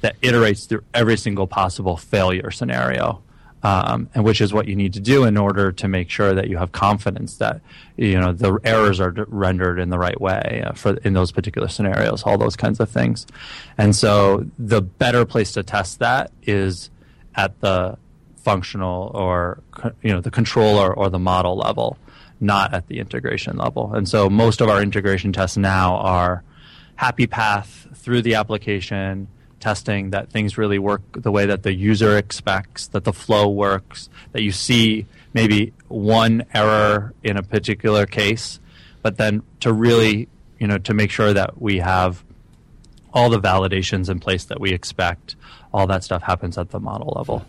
that 0.02 0.20
iterates 0.22 0.68
through 0.70 0.84
every 0.94 1.18
single 1.18 1.48
possible 1.48 1.98
failure 1.98 2.52
scenario. 2.52 3.24
Um, 3.62 4.10
and 4.14 4.24
which 4.24 4.40
is 4.40 4.54
what 4.54 4.70
you 4.70 4.76
need 4.78 4.94
to 4.94 5.02
do 5.02 5.26
in 5.26 5.36
order 5.36 5.74
to 5.74 5.88
make 5.90 6.10
sure 6.10 6.34
that 6.34 6.50
you 6.50 6.58
have 6.58 6.72
confidence 6.72 7.36
that 7.40 7.60
you 7.98 8.18
know 8.18 8.32
the 8.32 8.58
errors 8.64 9.02
are 9.02 9.14
rendered 9.28 9.80
in 9.80 9.90
the 9.90 10.00
right 10.00 10.22
way 10.22 10.64
uh, 10.66 10.72
for 10.72 10.96
in 11.04 11.12
those 11.12 11.34
particular 11.34 11.68
scenarios, 11.68 12.24
all 12.24 12.38
those 12.38 12.56
kinds 12.56 12.80
of 12.80 12.90
things. 12.90 13.28
And 13.78 13.94
so 13.94 14.46
the 14.58 14.82
better 14.82 15.26
place 15.26 15.52
to 15.54 15.64
test 15.64 16.00
that 16.00 16.32
is 16.44 16.90
at 17.36 17.60
the 17.60 17.98
functional 18.38 19.12
or 19.14 19.60
you 20.02 20.14
know 20.14 20.22
the 20.22 20.32
controller 20.32 20.94
or 20.94 21.10
the 21.10 21.20
model 21.20 21.58
level 21.58 21.98
not 22.40 22.74
at 22.74 22.88
the 22.88 23.00
integration 23.00 23.58
level. 23.58 23.94
And 23.94 24.08
so 24.08 24.30
most 24.30 24.62
of 24.62 24.70
our 24.70 24.82
integration 24.82 25.34
tests 25.34 25.58
now 25.58 25.96
are 25.98 26.44
happy 26.96 27.28
path 27.28 27.88
through 27.96 28.22
the 28.22 28.36
application, 28.36 29.28
testing 29.60 30.12
that 30.12 30.30
things 30.30 30.58
really 30.58 30.80
work 30.80 31.02
the 31.14 31.32
way 31.32 31.46
that 31.46 31.64
the 31.64 31.74
user 31.74 32.18
expects, 32.18 32.88
that 32.88 33.04
the 33.04 33.14
flow 33.14 33.48
works, 33.48 34.10
that 34.32 34.42
you 34.42 34.52
see 34.52 35.06
maybe 35.34 35.74
one 35.88 36.46
error 36.54 37.14
in 37.24 37.38
a 37.38 37.44
particular 37.44 38.06
case, 38.06 38.60
but 39.02 39.18
then 39.18 39.44
to 39.60 39.72
really, 39.72 40.28
you 40.60 40.68
know, 40.68 40.78
to 40.78 40.94
make 40.94 41.12
sure 41.12 41.34
that 41.34 41.62
we 41.62 41.78
have 41.80 42.24
all 43.14 43.30
the 43.30 43.40
validations 43.40 44.10
in 44.10 44.20
place 44.20 44.46
that 44.46 44.60
we 44.60 44.72
expect, 44.72 45.36
all 45.74 45.88
that 45.88 46.04
stuff 46.04 46.24
happens 46.24 46.58
at 46.58 46.70
the 46.72 46.80
model 46.80 47.14
level. 47.16 47.46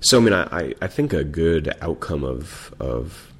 So, 0.00 0.18
I 0.18 0.20
mean, 0.20 0.32
I, 0.32 0.74
I 0.80 0.86
think 0.86 1.12
a 1.12 1.24
good 1.24 1.74
outcome 1.80 2.22
of, 2.22 2.72
of 2.78 3.32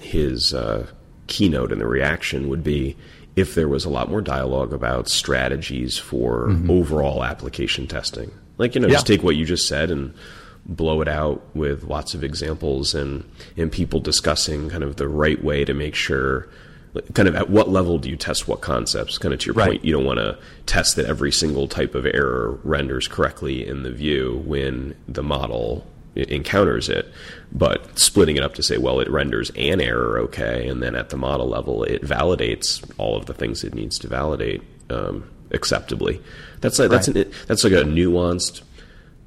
his 0.00 0.54
uh, 0.54 0.86
keynote 1.26 1.72
and 1.72 1.80
the 1.80 1.86
reaction 1.86 2.48
would 2.48 2.64
be 2.64 2.96
if 3.34 3.54
there 3.54 3.68
was 3.68 3.84
a 3.84 3.90
lot 3.90 4.10
more 4.10 4.22
dialogue 4.22 4.72
about 4.72 5.08
strategies 5.08 5.98
for 5.98 6.48
mm-hmm. 6.48 6.70
overall 6.70 7.22
application 7.22 7.86
testing. 7.86 8.30
Like, 8.58 8.74
you 8.74 8.80
know, 8.80 8.88
yeah. 8.88 8.94
just 8.94 9.06
take 9.06 9.22
what 9.22 9.36
you 9.36 9.44
just 9.44 9.68
said 9.68 9.90
and 9.90 10.14
blow 10.64 11.00
it 11.00 11.08
out 11.08 11.44
with 11.54 11.84
lots 11.84 12.14
of 12.14 12.24
examples 12.24 12.94
and, 12.94 13.30
and 13.56 13.70
people 13.70 14.00
discussing 14.00 14.70
kind 14.70 14.82
of 14.82 14.96
the 14.96 15.06
right 15.06 15.42
way 15.44 15.64
to 15.64 15.74
make 15.74 15.94
sure 15.94 16.48
kind 17.12 17.28
of 17.28 17.34
at 17.34 17.50
what 17.50 17.68
level 17.68 17.98
do 17.98 18.08
you 18.08 18.16
test 18.16 18.48
what 18.48 18.62
concepts 18.62 19.18
kind 19.18 19.34
of 19.34 19.40
to 19.40 19.46
your 19.46 19.54
right. 19.54 19.66
point 19.68 19.84
you 19.84 19.92
don't 19.92 20.06
want 20.06 20.18
to 20.18 20.38
test 20.64 20.96
that 20.96 21.04
every 21.04 21.30
single 21.30 21.68
type 21.68 21.94
of 21.94 22.06
error 22.06 22.58
renders 22.64 23.06
correctly 23.06 23.66
in 23.66 23.82
the 23.82 23.90
view 23.90 24.42
when 24.46 24.96
the 25.06 25.22
model 25.22 25.86
encounters 26.16 26.88
it, 26.88 27.12
but 27.52 27.98
splitting 27.98 28.36
it 28.36 28.42
up 28.42 28.54
to 28.54 28.62
say, 28.62 28.78
well, 28.78 29.00
it 29.00 29.10
renders 29.10 29.50
an 29.50 29.80
error 29.80 30.18
okay, 30.20 30.68
and 30.68 30.82
then 30.82 30.94
at 30.94 31.10
the 31.10 31.16
model 31.16 31.48
level, 31.48 31.84
it 31.84 32.02
validates 32.02 32.88
all 32.98 33.16
of 33.16 33.26
the 33.26 33.34
things 33.34 33.64
it 33.64 33.74
needs 33.74 33.98
to 34.00 34.08
validate 34.08 34.62
um, 34.90 35.30
acceptably. 35.50 36.20
That's 36.60 36.78
like, 36.78 36.90
that's 36.90 37.08
an, 37.08 37.30
that's 37.46 37.64
like 37.64 37.72
a 37.72 37.84
nuanced, 37.84 38.62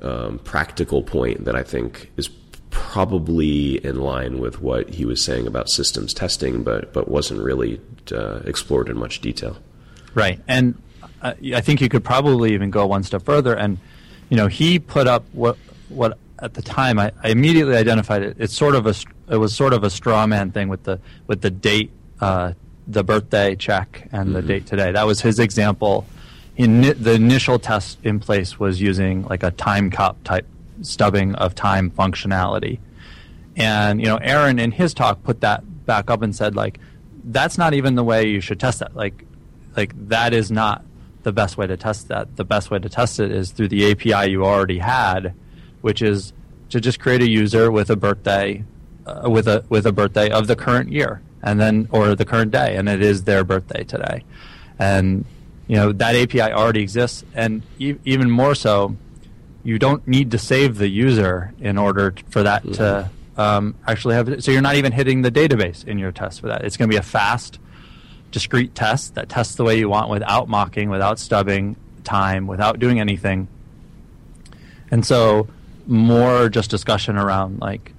um, 0.01 0.39
practical 0.39 1.03
point 1.03 1.45
that 1.45 1.55
I 1.55 1.63
think 1.63 2.11
is 2.17 2.29
probably 2.69 3.83
in 3.83 3.99
line 3.99 4.39
with 4.39 4.61
what 4.61 4.89
he 4.89 5.05
was 5.05 5.23
saying 5.23 5.47
about 5.47 5.69
systems 5.69 6.13
testing, 6.13 6.63
but 6.63 6.93
but 6.93 7.09
wasn't 7.09 7.41
really 7.41 7.81
uh, 8.11 8.39
explored 8.45 8.89
in 8.89 8.97
much 8.97 9.21
detail. 9.21 9.57
Right, 10.13 10.39
and 10.47 10.81
uh, 11.21 11.33
I 11.53 11.61
think 11.61 11.81
you 11.81 11.89
could 11.89 12.03
probably 12.03 12.53
even 12.53 12.71
go 12.71 12.85
one 12.85 13.03
step 13.03 13.23
further. 13.23 13.55
And 13.55 13.77
you 14.29 14.37
know, 14.37 14.47
he 14.47 14.79
put 14.79 15.07
up 15.07 15.25
what 15.33 15.57
what 15.89 16.17
at 16.41 16.53
the 16.53 16.61
time 16.61 16.99
I, 16.99 17.11
I 17.23 17.29
immediately 17.29 17.75
identified 17.75 18.23
it. 18.23 18.37
It's 18.39 18.55
sort 18.55 18.75
of 18.75 18.85
a 18.85 18.93
it 19.29 19.37
was 19.37 19.55
sort 19.55 19.73
of 19.73 19.83
a 19.83 19.89
straw 19.89 20.25
man 20.27 20.51
thing 20.51 20.69
with 20.69 20.83
the 20.83 20.99
with 21.27 21.41
the 21.41 21.51
date, 21.51 21.91
uh, 22.19 22.53
the 22.87 23.03
birthday 23.03 23.55
check, 23.55 24.07
and 24.11 24.25
mm-hmm. 24.25 24.33
the 24.33 24.41
date 24.41 24.65
today. 24.65 24.91
That 24.91 25.05
was 25.05 25.21
his 25.21 25.39
example. 25.39 26.05
In 26.57 26.81
the 26.81 27.13
initial 27.13 27.57
test 27.57 27.99
in 28.03 28.19
place 28.19 28.59
was 28.59 28.81
using 28.81 29.25
like 29.25 29.43
a 29.43 29.51
Timecop 29.51 30.17
type 30.25 30.45
stubbing 30.81 31.35
of 31.35 31.55
time 31.55 31.89
functionality, 31.91 32.79
and 33.55 34.01
you 34.01 34.07
know, 34.07 34.17
Aaron 34.17 34.59
in 34.59 34.71
his 34.71 34.93
talk 34.93 35.23
put 35.23 35.41
that 35.41 35.63
back 35.85 36.09
up 36.09 36.21
and 36.21 36.35
said 36.35 36.55
like, 36.55 36.79
that's 37.23 37.57
not 37.57 37.73
even 37.73 37.95
the 37.95 38.03
way 38.03 38.27
you 38.27 38.41
should 38.41 38.59
test 38.59 38.79
that. 38.79 38.95
Like, 38.95 39.25
like 39.75 39.93
that 40.09 40.33
is 40.33 40.51
not 40.51 40.83
the 41.23 41.31
best 41.31 41.57
way 41.57 41.67
to 41.67 41.77
test 41.77 42.07
that. 42.07 42.35
The 42.35 42.45
best 42.45 42.71
way 42.71 42.79
to 42.79 42.89
test 42.89 43.19
it 43.19 43.31
is 43.31 43.51
through 43.51 43.69
the 43.69 43.91
API 43.91 44.31
you 44.31 44.45
already 44.45 44.79
had, 44.79 45.33
which 45.81 46.01
is 46.01 46.33
to 46.69 46.79
just 46.79 46.99
create 46.99 47.21
a 47.21 47.29
user 47.29 47.71
with 47.71 47.89
a 47.89 47.95
birthday, 47.95 48.63
uh, 49.05 49.29
with 49.29 49.47
a 49.47 49.63
with 49.69 49.85
a 49.85 49.91
birthday 49.91 50.29
of 50.29 50.47
the 50.47 50.55
current 50.55 50.91
year, 50.91 51.21
and 51.41 51.59
then 51.59 51.87
or 51.91 52.15
the 52.15 52.25
current 52.25 52.51
day, 52.51 52.75
and 52.75 52.87
it 52.87 53.01
is 53.01 53.23
their 53.23 53.43
birthday 53.43 53.83
today, 53.83 54.23
and 54.77 55.25
you 55.67 55.75
know 55.75 55.91
that 55.91 56.15
API 56.15 56.53
already 56.53 56.81
exists, 56.81 57.23
and 57.33 57.61
e- 57.77 57.95
even 58.05 58.29
more 58.29 58.55
so, 58.55 58.95
you 59.63 59.79
don't 59.79 60.07
need 60.07 60.31
to 60.31 60.37
save 60.37 60.77
the 60.77 60.89
user 60.89 61.53
in 61.59 61.77
order 61.77 62.13
for 62.29 62.43
that 62.43 62.63
mm-hmm. 62.63 62.73
to 62.73 63.09
um, 63.37 63.75
actually 63.87 64.15
have. 64.15 64.43
So 64.43 64.51
you're 64.51 64.61
not 64.61 64.75
even 64.75 64.91
hitting 64.91 65.21
the 65.21 65.31
database 65.31 65.85
in 65.87 65.97
your 65.97 66.11
test 66.11 66.41
for 66.41 66.47
that. 66.47 66.63
It's 66.65 66.77
going 66.77 66.89
to 66.89 66.93
be 66.93 66.99
a 66.99 67.03
fast 67.03 67.59
discrete 68.31 68.75
test 68.75 69.15
that 69.15 69.29
tests 69.29 69.55
the 69.55 69.63
way 69.63 69.77
you 69.77 69.89
want 69.89 70.09
without 70.09 70.47
mocking, 70.47 70.89
without 70.89 71.19
stubbing 71.19 71.75
time, 72.03 72.47
without 72.47 72.79
doing 72.79 72.99
anything. 72.99 73.47
And 74.91 75.05
so, 75.05 75.47
more 75.89 76.49
just 76.49 76.69
discussion 76.69 77.17
around 77.17 77.59
like 77.59 77.93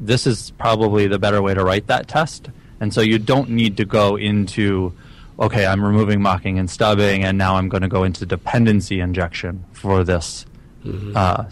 this 0.00 0.26
is 0.26 0.50
probably 0.58 1.06
the 1.06 1.18
better 1.18 1.40
way 1.40 1.54
to 1.54 1.64
write 1.64 1.86
that 1.86 2.08
test. 2.08 2.50
And 2.80 2.92
so, 2.92 3.00
you 3.00 3.18
don't 3.18 3.50
need 3.50 3.76
to 3.76 3.84
go 3.84 4.16
into 4.16 4.92
okay, 5.38 5.66
I'm 5.66 5.84
removing 5.84 6.20
mocking 6.20 6.58
and 6.58 6.70
stubbing, 6.70 7.24
and 7.24 7.38
now 7.38 7.56
I'm 7.56 7.68
going 7.68 7.82
to 7.82 7.88
go 7.88 8.04
into 8.04 8.26
dependency 8.26 9.00
injection 9.00 9.64
for 9.72 10.04
this 10.04 10.46
mm-hmm. 10.84 11.12
uh, 11.16 11.46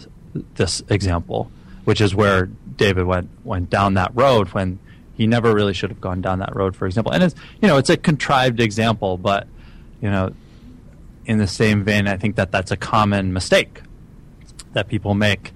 this 0.55 0.81
example, 0.89 1.51
which 1.85 2.01
is 2.01 2.15
where 2.15 2.45
David 2.75 3.05
went 3.05 3.29
went 3.43 3.69
down 3.69 3.95
that 3.95 4.11
road 4.13 4.49
when 4.49 4.79
he 5.13 5.27
never 5.27 5.53
really 5.53 5.73
should 5.73 5.89
have 5.89 6.01
gone 6.01 6.21
down 6.21 6.39
that 6.39 6.55
road, 6.55 6.75
for 6.75 6.85
example. 6.85 7.11
And 7.11 7.23
it's 7.23 7.35
you 7.61 7.67
know 7.67 7.77
it's 7.77 7.89
a 7.89 7.97
contrived 7.97 8.59
example, 8.59 9.17
but 9.17 9.47
you 10.01 10.09
know, 10.09 10.33
in 11.25 11.37
the 11.37 11.47
same 11.47 11.83
vein, 11.83 12.07
I 12.07 12.17
think 12.17 12.35
that 12.35 12.51
that's 12.51 12.71
a 12.71 12.77
common 12.77 13.33
mistake 13.33 13.81
that 14.73 14.87
people 14.87 15.13
make, 15.13 15.53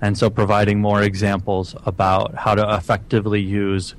and 0.00 0.16
so 0.16 0.30
providing 0.30 0.80
more 0.80 1.02
examples 1.02 1.74
about 1.84 2.34
how 2.34 2.54
to 2.54 2.74
effectively 2.74 3.40
use 3.40 3.94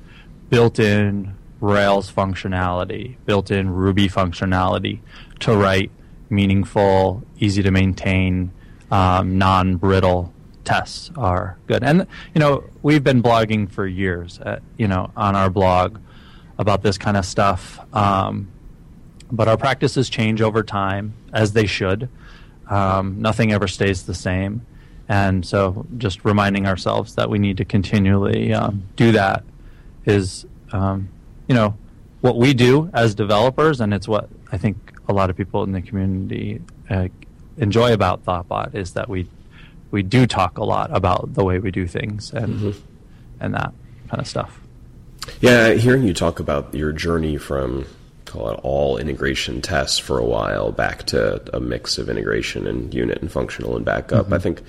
built-in 0.48 1.36
Rails 1.60 2.10
functionality, 2.10 3.16
built-in 3.26 3.70
Ruby 3.70 4.08
functionality 4.08 5.00
to 5.40 5.56
write 5.56 5.90
meaningful, 6.30 7.22
easy 7.38 7.62
to 7.62 7.70
maintain, 7.70 8.50
um, 8.90 9.36
non-brittle 9.36 10.32
tests 10.64 11.10
are 11.16 11.58
good. 11.66 11.82
And 11.82 12.06
you 12.34 12.38
know, 12.38 12.64
we've 12.82 13.04
been 13.04 13.22
blogging 13.22 13.70
for 13.70 13.86
years, 13.86 14.38
at, 14.40 14.46
uh, 14.46 14.60
you 14.78 14.88
know, 14.88 15.10
on 15.16 15.36
our 15.36 15.50
blog 15.50 15.98
about 16.58 16.82
this 16.82 16.96
kind 16.98 17.16
of 17.16 17.24
stuff. 17.24 17.78
Um, 17.94 18.48
but 19.32 19.48
our 19.48 19.56
practices 19.56 20.08
change 20.08 20.40
over 20.40 20.62
time, 20.62 21.14
as 21.32 21.52
they 21.52 21.66
should. 21.66 22.08
Um, 22.68 23.20
nothing 23.20 23.52
ever 23.52 23.68
stays 23.68 24.04
the 24.04 24.14
same, 24.14 24.64
and 25.10 25.44
so 25.44 25.84
just 25.98 26.24
reminding 26.24 26.68
ourselves 26.68 27.16
that 27.16 27.28
we 27.28 27.40
need 27.40 27.56
to 27.56 27.64
continually 27.64 28.54
um, 28.54 28.84
do 28.94 29.10
that 29.10 29.42
is, 30.04 30.46
um, 30.70 31.08
you 31.48 31.54
know, 31.56 31.76
what 32.20 32.36
we 32.36 32.54
do 32.54 32.88
as 32.94 33.16
developers, 33.16 33.80
and 33.80 33.92
it's 33.92 34.06
what 34.06 34.28
I 34.52 34.56
think 34.56 34.76
a 35.08 35.12
lot 35.12 35.28
of 35.28 35.36
people 35.36 35.64
in 35.64 35.72
the 35.72 35.82
community 35.82 36.62
uh, 36.88 37.08
enjoy 37.58 37.92
about 37.92 38.24
Thoughtbot 38.24 38.76
is 38.76 38.92
that 38.92 39.08
we 39.08 39.28
we 39.90 40.04
do 40.04 40.28
talk 40.28 40.58
a 40.58 40.64
lot 40.64 40.94
about 40.96 41.34
the 41.34 41.44
way 41.44 41.58
we 41.58 41.72
do 41.72 41.88
things 41.88 42.32
and 42.32 42.60
mm-hmm. 42.60 42.80
and 43.40 43.54
that 43.54 43.72
kind 44.08 44.20
of 44.20 44.28
stuff. 44.28 44.60
Yeah, 45.40 45.72
hearing 45.72 46.04
you 46.04 46.14
talk 46.14 46.38
about 46.38 46.72
your 46.72 46.92
journey 46.92 47.36
from 47.36 47.84
call 48.26 48.50
it 48.50 48.60
all 48.62 48.96
integration 48.96 49.60
tests 49.60 49.98
for 49.98 50.18
a 50.18 50.24
while 50.24 50.70
back 50.70 51.02
to 51.06 51.42
a 51.52 51.58
mix 51.58 51.98
of 51.98 52.08
integration 52.08 52.68
and 52.68 52.94
unit 52.94 53.20
and 53.20 53.32
functional 53.32 53.74
and 53.74 53.84
backup. 53.84 54.26
Mm-hmm. 54.26 54.34
I 54.34 54.38
think 54.38 54.62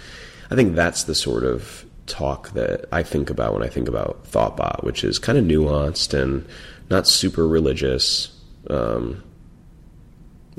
I 0.52 0.56
think 0.56 0.76
that's 0.76 1.04
the 1.04 1.16
sort 1.16 1.44
of 1.44 1.86
talk 2.06 2.50
that 2.52 2.86
I 2.92 3.04
think 3.04 3.30
about 3.30 3.54
when 3.54 3.64
I 3.64 3.68
think 3.68 3.88
about 3.88 4.26
Thoughtbot, 4.26 4.84
which 4.84 5.04
is 5.04 5.18
kind 5.18 5.38
of 5.38 5.46
nuanced 5.46 6.14
and 6.14 6.46
not 6.90 7.08
super 7.08 7.48
religious. 7.48 8.38
Um, 8.70 9.24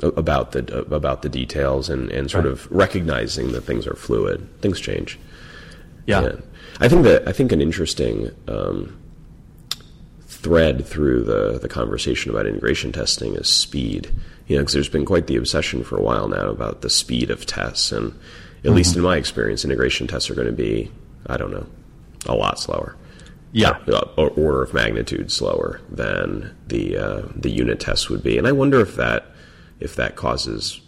about 0.02 0.52
the 0.52 0.78
about 0.92 1.22
the 1.22 1.28
details 1.28 1.88
and, 1.88 2.11
and 2.11 2.31
sort 2.31 2.44
right. 2.44 2.52
of 2.52 2.70
recognizing 2.70 3.52
that 3.52 3.61
things 3.61 3.87
are 3.87 3.94
fluid, 3.94 4.48
things 4.61 4.81
change. 4.81 5.18
Yeah. 6.07 6.22
yeah. 6.22 6.33
I 6.81 6.88
think 6.88 7.05
that 7.05 7.28
I 7.28 7.33
think 7.33 7.52
an 7.52 7.61
interesting 7.61 8.31
um, 8.48 8.98
thread 10.22 10.87
through 10.87 11.24
the 11.24 11.59
the 11.59 11.68
conversation 11.68 12.31
about 12.31 12.46
integration 12.46 12.92
testing 12.92 13.35
is 13.35 13.48
speed. 13.48 14.11
You 14.48 14.57
know, 14.57 14.62
because 14.62 14.74
there's 14.74 14.88
been 14.88 15.05
quite 15.05 15.28
the 15.28 15.37
obsession 15.37 15.85
for 15.85 15.96
a 15.96 16.02
while 16.02 16.28
now 16.28 16.48
about 16.48 16.81
the 16.81 16.90
speed 16.90 17.31
of 17.31 17.46
tests, 17.46 17.92
and 17.92 18.18
at 18.62 18.68
mm-hmm. 18.68 18.77
least 18.77 18.96
in 18.96 19.03
my 19.03 19.16
experience, 19.16 19.64
integration 19.64 20.07
tests 20.07 20.31
are 20.31 20.35
going 20.35 20.46
to 20.46 20.53
be 20.53 20.90
I 21.27 21.37
don't 21.37 21.51
know 21.51 21.66
a 22.27 22.35
lot 22.35 22.59
slower. 22.59 22.96
Yeah, 23.55 23.79
uh, 23.87 24.07
order 24.16 24.62
of 24.62 24.72
magnitude 24.72 25.31
slower 25.31 25.81
than 25.90 26.57
the 26.68 26.96
uh, 26.96 27.22
the 27.37 27.51
unit 27.51 27.81
tests 27.81 28.09
would 28.09 28.22
be, 28.22 28.38
and 28.38 28.46
I 28.46 28.53
wonder 28.53 28.81
if 28.81 28.96
that 28.96 29.27
if 29.79 29.96
that 29.96 30.16
causes 30.16 30.81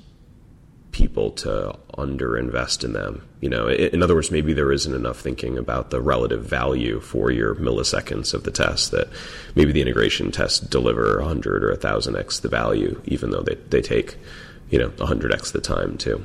people 0.93 1.33
to 1.33 1.77
underinvest 1.99 2.85
in 2.85 2.93
them. 2.93 3.29
You 3.41 3.51
know, 3.51 3.69
in 3.69 4.03
other 4.03 4.15
words, 4.15 4.31
maybe 4.31 4.53
there 4.53 4.73
isn't 4.73 4.95
enough 4.95 5.19
thinking 5.19 5.59
about 5.59 5.91
the 5.91 6.01
relative 6.01 6.45
value 6.45 7.01
for 7.01 7.33
your 7.33 7.57
milliseconds 7.57 8.33
of 8.33 8.45
the 8.45 8.53
test 8.53 8.93
that 8.93 9.09
maybe 9.57 9.73
the 9.73 9.83
integration 9.83 10.31
tests 10.31 10.61
deliver 10.61 11.19
100 11.19 11.65
or 11.65 11.75
1000x 11.77 12.41
the 12.41 12.49
value, 12.49 13.03
even 13.07 13.31
though 13.31 13.43
they, 13.43 13.57
they 13.57 13.83
take, 13.83 14.17
you 14.71 14.79
know, 14.79 14.89
100x 14.91 15.53
the 15.53 15.61
time 15.61 15.99
too. 15.99 16.25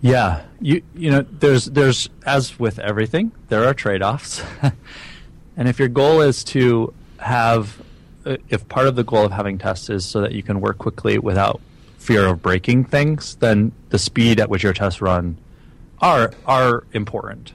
Yeah, 0.00 0.42
you 0.60 0.82
you 0.94 1.10
know, 1.10 1.22
there's 1.22 1.66
there's 1.66 2.10
as 2.26 2.58
with 2.58 2.78
everything, 2.78 3.32
there 3.48 3.64
are 3.64 3.72
trade-offs, 3.72 4.42
and 5.56 5.68
if 5.68 5.78
your 5.78 5.88
goal 5.88 6.20
is 6.20 6.44
to 6.44 6.92
have 7.18 7.82
if 8.24 8.68
part 8.68 8.86
of 8.86 8.96
the 8.96 9.04
goal 9.04 9.24
of 9.24 9.32
having 9.32 9.58
tests 9.58 9.90
is 9.90 10.04
so 10.04 10.20
that 10.20 10.32
you 10.32 10.42
can 10.42 10.60
work 10.60 10.78
quickly 10.78 11.18
without 11.18 11.60
fear 11.98 12.26
of 12.26 12.42
breaking 12.42 12.84
things, 12.84 13.36
then 13.36 13.72
the 13.90 13.98
speed 13.98 14.40
at 14.40 14.48
which 14.50 14.62
your 14.62 14.72
tests 14.72 15.00
run 15.00 15.36
are 16.00 16.32
are 16.46 16.84
important. 16.92 17.52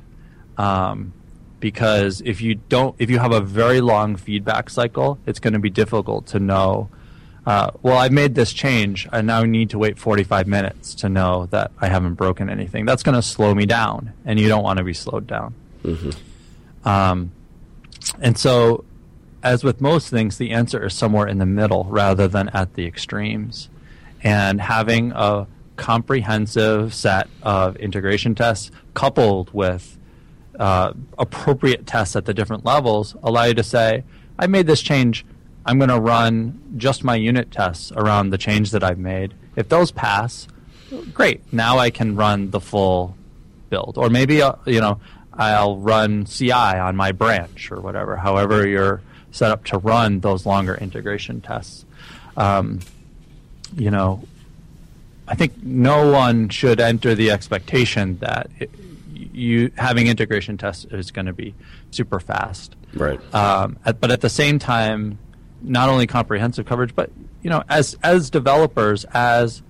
Um, 0.58 1.14
because 1.60 2.22
if 2.22 2.42
you 2.42 2.56
don't, 2.56 2.96
if 3.00 3.10
you 3.10 3.20
have 3.20 3.32
a 3.32 3.42
very 3.42 3.82
long 3.82 4.16
feedback 4.16 4.70
cycle, 4.70 5.20
it's 5.26 5.40
going 5.40 5.54
to 5.54 5.60
be 5.60 5.70
difficult 5.70 6.26
to 6.28 6.40
know. 6.40 6.90
Uh, 7.46 7.72
well, 7.82 7.98
I 7.98 8.10
made 8.10 8.36
this 8.36 8.54
change. 8.54 9.08
I 9.12 9.22
now 9.22 9.44
need 9.44 9.72
to 9.72 9.80
wait 9.80 9.98
45 9.98 10.48
minutes 10.48 10.94
to 10.96 11.10
know 11.10 11.48
that 11.48 11.72
I 11.80 11.88
haven't 11.88 12.16
broken 12.16 12.50
anything. 12.50 12.86
That's 12.86 13.04
going 13.04 13.16
to 13.16 13.22
slow 13.22 13.56
me 13.56 13.66
down, 13.66 14.14
and 14.26 14.40
you 14.40 14.48
don't 14.48 14.64
want 14.64 14.78
to 14.78 14.84
be 14.84 14.94
slowed 14.94 15.26
down. 15.26 15.56
Mm-hmm. 15.84 16.88
Um, 16.88 17.32
and 18.22 18.38
so 18.38 18.84
as 19.44 19.64
with 19.64 19.82
most 19.82 20.10
things, 20.10 20.38
the 20.38 20.52
answer 20.52 20.86
is 20.86 20.94
somewhere 20.94 21.28
in 21.28 21.38
the 21.38 21.46
middle 21.46 21.86
rather 21.86 22.28
than 22.28 22.50
at 22.50 22.74
the 22.74 22.86
extremes. 22.86 23.70
And 24.22 24.60
having 24.60 25.12
a 25.14 25.48
comprehensive 25.78 26.94
set 26.94 27.30
of 27.42 27.78
integration 27.78 28.36
tests 28.36 28.70
coupled 28.94 29.54
with 29.54 29.98
uh, 30.60 30.94
appropriate 31.18 31.88
tests 31.88 32.18
at 32.18 32.26
the 32.26 32.34
different 32.34 32.66
levels 32.66 33.16
allow 33.24 33.44
you 33.44 33.54
to 33.54 33.64
say, 33.64 34.04
I 34.38 34.48
made 34.48 34.68
this 34.68 34.82
change. 34.82 35.26
I'm 35.70 35.78
going 35.78 35.90
to 35.90 36.00
run 36.00 36.60
just 36.78 37.04
my 37.04 37.16
unit 37.16 37.52
tests 37.52 37.92
around 37.92 38.32
the 38.32 38.40
change 38.40 38.72
that 38.72 38.84
I've 38.84 38.98
made. 38.98 39.36
If 39.56 39.70
those 39.70 39.92
pass, 39.92 40.48
great. 41.14 41.42
Now 41.54 41.78
I 41.78 41.92
can 41.92 42.16
run 42.16 42.50
the 42.50 42.60
full 42.60 43.16
build. 43.70 43.96
Or 43.96 44.10
maybe, 44.10 44.42
uh, 44.42 44.54
you 44.66 44.82
know, 44.82 45.00
I'll 45.32 45.78
run 45.78 46.26
CI 46.26 46.52
on 46.52 46.96
my 46.96 47.12
branch 47.12 47.72
or 47.72 47.82
whatever, 47.82 48.16
however 48.16 48.68
you're 48.68 49.04
set 49.30 49.52
up 49.52 49.64
to 49.66 49.78
run 49.78 50.22
those 50.22 50.44
longer 50.44 50.74
integration 50.74 51.40
tests. 51.40 51.86
Um, 52.36 52.80
you 53.78 53.92
know, 53.92 54.24
I 55.28 55.36
think 55.36 55.62
no 55.62 56.12
one 56.12 56.50
should 56.50 56.80
enter 56.80 57.14
the 57.14 57.30
expectation 57.30 58.18
that 58.22 58.50
it, 58.58 58.72
you 59.14 59.72
having 59.78 60.08
integration 60.08 60.58
tests 60.58 60.86
is 60.86 61.12
going 61.12 61.28
to 61.28 61.34
be 61.34 61.54
super 61.92 62.20
fast. 62.20 62.76
Right. 62.96 63.20
Um, 63.36 63.78
at, 63.86 64.02
but 64.02 64.10
at 64.10 64.22
the 64.22 64.30
same 64.32 64.58
time, 64.58 65.20
not 65.62 65.90
only 65.90 66.08
comprehensive 66.08 66.66
coverage, 66.66 66.96
but 66.96 67.12
you 67.42 67.50
know, 67.50 67.64
as 67.70 67.98
as 68.04 68.30
developers, 68.30 69.06
as 69.06 69.62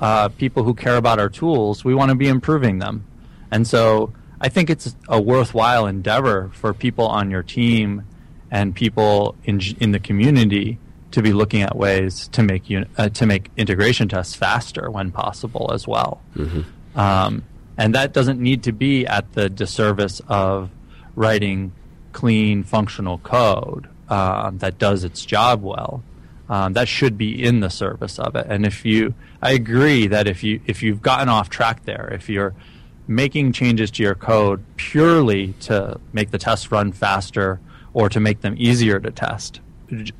uh, 0.00 0.28
people 0.28 0.62
who 0.62 0.74
care 0.74 0.96
about 0.96 1.18
our 1.18 1.28
tools, 1.28 1.84
we 1.84 1.94
want 1.94 2.10
to 2.10 2.14
be 2.14 2.28
improving 2.28 2.78
them, 2.78 3.04
and 3.50 3.66
so 3.66 4.12
I 4.40 4.48
think 4.48 4.70
it's 4.70 4.96
a 5.08 5.20
worthwhile 5.20 5.86
endeavor 5.86 6.50
for 6.54 6.72
people 6.72 7.06
on 7.06 7.30
your 7.30 7.42
team 7.42 8.04
and 8.50 8.74
people 8.74 9.36
in 9.44 9.60
in 9.78 9.92
the 9.92 10.00
community 10.00 10.78
to 11.10 11.22
be 11.22 11.32
looking 11.32 11.62
at 11.62 11.76
ways 11.76 12.28
to 12.28 12.42
make 12.42 12.64
uh, 12.96 13.08
to 13.10 13.26
make 13.26 13.50
integration 13.56 14.08
tests 14.08 14.34
faster 14.34 14.90
when 14.90 15.10
possible 15.10 15.70
as 15.74 15.86
well. 15.86 16.22
Mm-hmm. 16.36 16.98
Um, 16.98 17.44
and 17.76 17.94
that 17.94 18.12
doesn't 18.12 18.40
need 18.40 18.62
to 18.64 18.72
be 18.72 19.06
at 19.06 19.32
the 19.32 19.48
disservice 19.48 20.20
of 20.28 20.70
writing 21.14 21.72
clean 22.12 22.62
functional 22.62 23.18
code 23.18 23.88
uh, 24.10 24.50
that 24.54 24.78
does 24.78 25.04
its 25.04 25.24
job 25.24 25.62
well. 25.62 26.02
Um, 26.48 26.72
that 26.72 26.88
should 26.88 27.16
be 27.16 27.42
in 27.42 27.60
the 27.60 27.70
service 27.70 28.18
of 28.18 28.34
it. 28.34 28.46
And 28.48 28.66
if 28.66 28.84
you, 28.84 29.14
I 29.40 29.52
agree 29.52 30.08
that 30.08 30.26
if 30.26 30.42
you 30.42 30.60
if 30.66 30.82
you've 30.82 31.00
gotten 31.00 31.28
off 31.28 31.48
track 31.48 31.84
there, 31.84 32.10
if 32.12 32.28
you're 32.28 32.54
making 33.06 33.52
changes 33.52 33.90
to 33.92 34.02
your 34.02 34.16
code 34.16 34.64
purely 34.76 35.54
to 35.60 36.00
make 36.12 36.32
the 36.32 36.38
tests 36.38 36.72
run 36.72 36.90
faster 36.90 37.60
or 37.94 38.08
to 38.08 38.18
make 38.18 38.40
them 38.40 38.56
easier 38.58 38.98
to 38.98 39.12
test, 39.12 39.60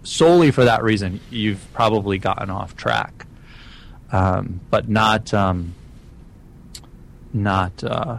solely 0.05 0.53
for 0.53 0.65
that 0.65 0.85
reason, 0.85 1.21
you've 1.31 1.67
probably 1.73 2.19
gotten 2.19 2.49
off 2.49 2.77
track. 2.77 3.27
Um, 4.13 4.61
but 4.71 4.89
not 4.89 5.35
um, 5.35 5.75
not 7.33 7.83
uh, 7.83 8.19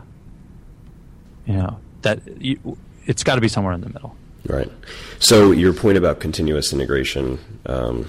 you 1.45 1.53
know 1.53 1.79
that 2.01 2.19
you, 2.41 2.77
it's 3.05 3.23
got 3.23 3.35
to 3.35 3.41
be 3.41 3.47
somewhere 3.47 3.73
in 3.73 3.81
the 3.81 3.89
middle. 3.89 4.15
Right. 4.47 4.71
So 5.19 5.51
your 5.51 5.73
point 5.73 5.97
about 5.97 6.19
continuous 6.19 6.73
integration 6.73 7.39
um, 7.65 8.07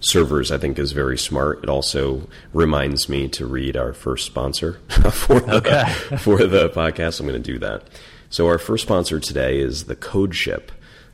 servers, 0.00 0.50
I 0.52 0.58
think, 0.58 0.78
is 0.78 0.92
very 0.92 1.18
smart. 1.18 1.62
It 1.62 1.68
also 1.68 2.28
reminds 2.52 3.08
me 3.08 3.28
to 3.28 3.46
read 3.46 3.76
our 3.76 3.92
first 3.92 4.26
sponsor 4.26 4.74
for 5.12 5.40
the, 5.40 5.56
okay. 5.56 5.92
for 6.18 6.44
the 6.44 6.68
podcast. 6.70 7.20
I'm 7.20 7.26
going 7.26 7.42
to 7.42 7.52
do 7.52 7.58
that. 7.58 7.84
So 8.30 8.46
our 8.46 8.58
first 8.58 8.84
sponsor 8.84 9.18
today 9.20 9.58
is 9.58 9.84
the 9.84 9.96
CodeShip. 9.96 10.68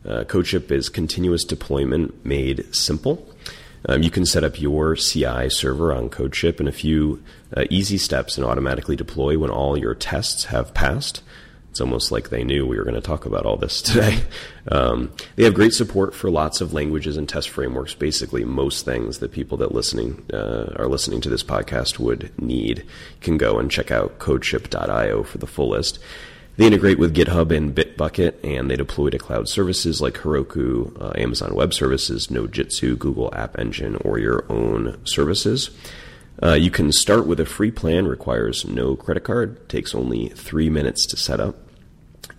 Uh, 0.04 0.24
CodeShip 0.24 0.70
is 0.70 0.88
continuous 0.88 1.44
deployment 1.44 2.24
made 2.24 2.74
simple. 2.74 3.26
Um, 3.86 4.02
you 4.02 4.10
can 4.10 4.26
set 4.26 4.44
up 4.44 4.60
your 4.60 4.96
CI 4.96 5.48
server 5.50 5.92
on 5.92 6.08
CodeShip 6.08 6.60
in 6.60 6.68
a 6.68 6.72
few 6.72 7.22
uh, 7.56 7.64
easy 7.70 7.98
steps 7.98 8.36
and 8.36 8.46
automatically 8.46 8.96
deploy 8.96 9.38
when 9.38 9.50
all 9.50 9.78
your 9.78 9.94
tests 9.94 10.46
have 10.46 10.74
passed. 10.74 11.22
It's 11.74 11.80
almost 11.80 12.12
like 12.12 12.28
they 12.28 12.44
knew 12.44 12.64
we 12.64 12.78
were 12.78 12.84
going 12.84 12.94
to 12.94 13.00
talk 13.00 13.26
about 13.26 13.44
all 13.46 13.56
this 13.56 13.82
today. 13.82 14.20
Um, 14.66 15.12
they 15.36 15.44
have 15.44 15.52
great 15.52 15.74
support 15.74 16.14
for 16.14 16.30
lots 16.30 16.62
of 16.62 16.72
languages 16.72 17.18
and 17.18 17.28
test 17.28 17.50
frameworks. 17.50 17.92
Basically, 17.92 18.46
most 18.46 18.86
things 18.86 19.18
that 19.18 19.30
people 19.30 19.58
that 19.58 19.74
listening 19.74 20.24
uh, 20.32 20.72
are 20.76 20.88
listening 20.88 21.20
to 21.20 21.28
this 21.28 21.44
podcast 21.44 21.98
would 21.98 22.32
need. 22.40 22.86
Can 23.20 23.36
go 23.36 23.58
and 23.58 23.70
check 23.70 23.90
out 23.90 24.18
CodeShip.io 24.20 25.22
for 25.22 25.36
the 25.36 25.46
full 25.46 25.68
list. 25.68 25.98
They 26.56 26.66
integrate 26.66 26.98
with 26.98 27.14
GitHub 27.14 27.54
and 27.54 27.74
Bitbucket, 27.74 28.42
and 28.42 28.70
they 28.70 28.76
deploy 28.76 29.10
to 29.10 29.18
cloud 29.18 29.50
services 29.50 30.00
like 30.00 30.14
Heroku, 30.14 30.98
uh, 30.98 31.12
Amazon 31.20 31.54
Web 31.54 31.74
Services, 31.74 32.28
Nodejitsu, 32.28 32.98
Google 32.98 33.34
App 33.34 33.58
Engine, 33.58 33.96
or 33.96 34.18
your 34.18 34.50
own 34.50 34.96
services. 35.04 35.70
Uh, 36.42 36.54
you 36.54 36.70
can 36.70 36.90
start 36.90 37.26
with 37.26 37.38
a 37.38 37.44
free 37.44 37.70
plan, 37.70 38.08
requires 38.08 38.64
no 38.64 38.96
credit 38.96 39.24
card, 39.24 39.68
takes 39.68 39.94
only 39.94 40.30
three 40.30 40.70
minutes 40.70 41.06
to 41.06 41.18
set 41.18 41.38
up. 41.38 41.56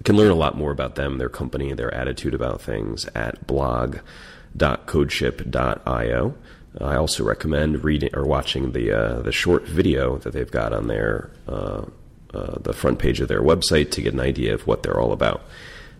Can 0.06 0.16
learn 0.16 0.32
a 0.32 0.36
lot 0.36 0.56
more 0.56 0.72
about 0.72 0.95
them, 0.95 1.18
their 1.18 1.30
company, 1.30 1.74
their 1.74 1.93
attitude 1.93 2.36
about 2.36 2.62
things 2.62 3.06
at 3.16 3.47
blog.codeship.io. 3.47 6.36
I 6.80 6.95
also 6.95 7.24
recommend 7.24 7.84
reading 7.84 8.10
or 8.14 8.24
watching 8.24 8.74
the 8.74 8.91
uh, 8.91 9.22
the 9.22 9.32
short 9.32 9.66
video 9.66 10.18
that 10.18 10.34
they've 10.34 10.51
got 10.51 10.74
on 10.74 10.88
their 10.88 11.32
uh, 11.47 11.86
uh, 12.34 12.60
the 12.60 12.74
front 12.74 12.99
page 12.99 13.20
of 13.20 13.30
their 13.30 13.41
website 13.41 13.91
to 13.91 14.01
get 14.01 14.14
an 14.14 14.20
idea 14.20 14.53
of 14.53 14.68
what 14.68 14.84
they're 14.84 14.99
all 14.99 15.12
about. 15.12 15.43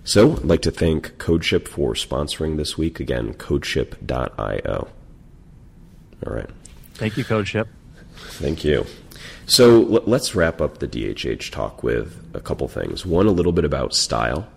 So, 0.04 0.34
I'd 0.34 0.44
like 0.44 0.62
to 0.62 0.72
thank 0.72 1.18
CodeShip 1.18 1.68
for 1.68 1.94
sponsoring 1.94 2.58
this 2.58 2.78
week. 2.78 3.00
Again, 3.00 3.34
codeship.io. 3.34 4.88
All 6.28 6.34
right. 6.34 6.50
Thank 6.94 7.18
you, 7.18 7.26
CodeShip. 7.26 7.68
Thank 8.16 8.64
you. 8.64 8.86
So 9.46 9.80
let's 10.06 10.36
wrap 10.36 10.62
up 10.62 10.80
the 10.80 10.88
DHH 10.88 11.52
talk 11.52 11.84
with 11.84 12.24
a 12.34 12.40
couple 12.40 12.68
things. 12.68 13.06
One, 13.06 13.28
a 13.28 13.32
little 13.32 13.52
bit 13.52 13.66
about 13.66 13.94
style, 13.94 14.48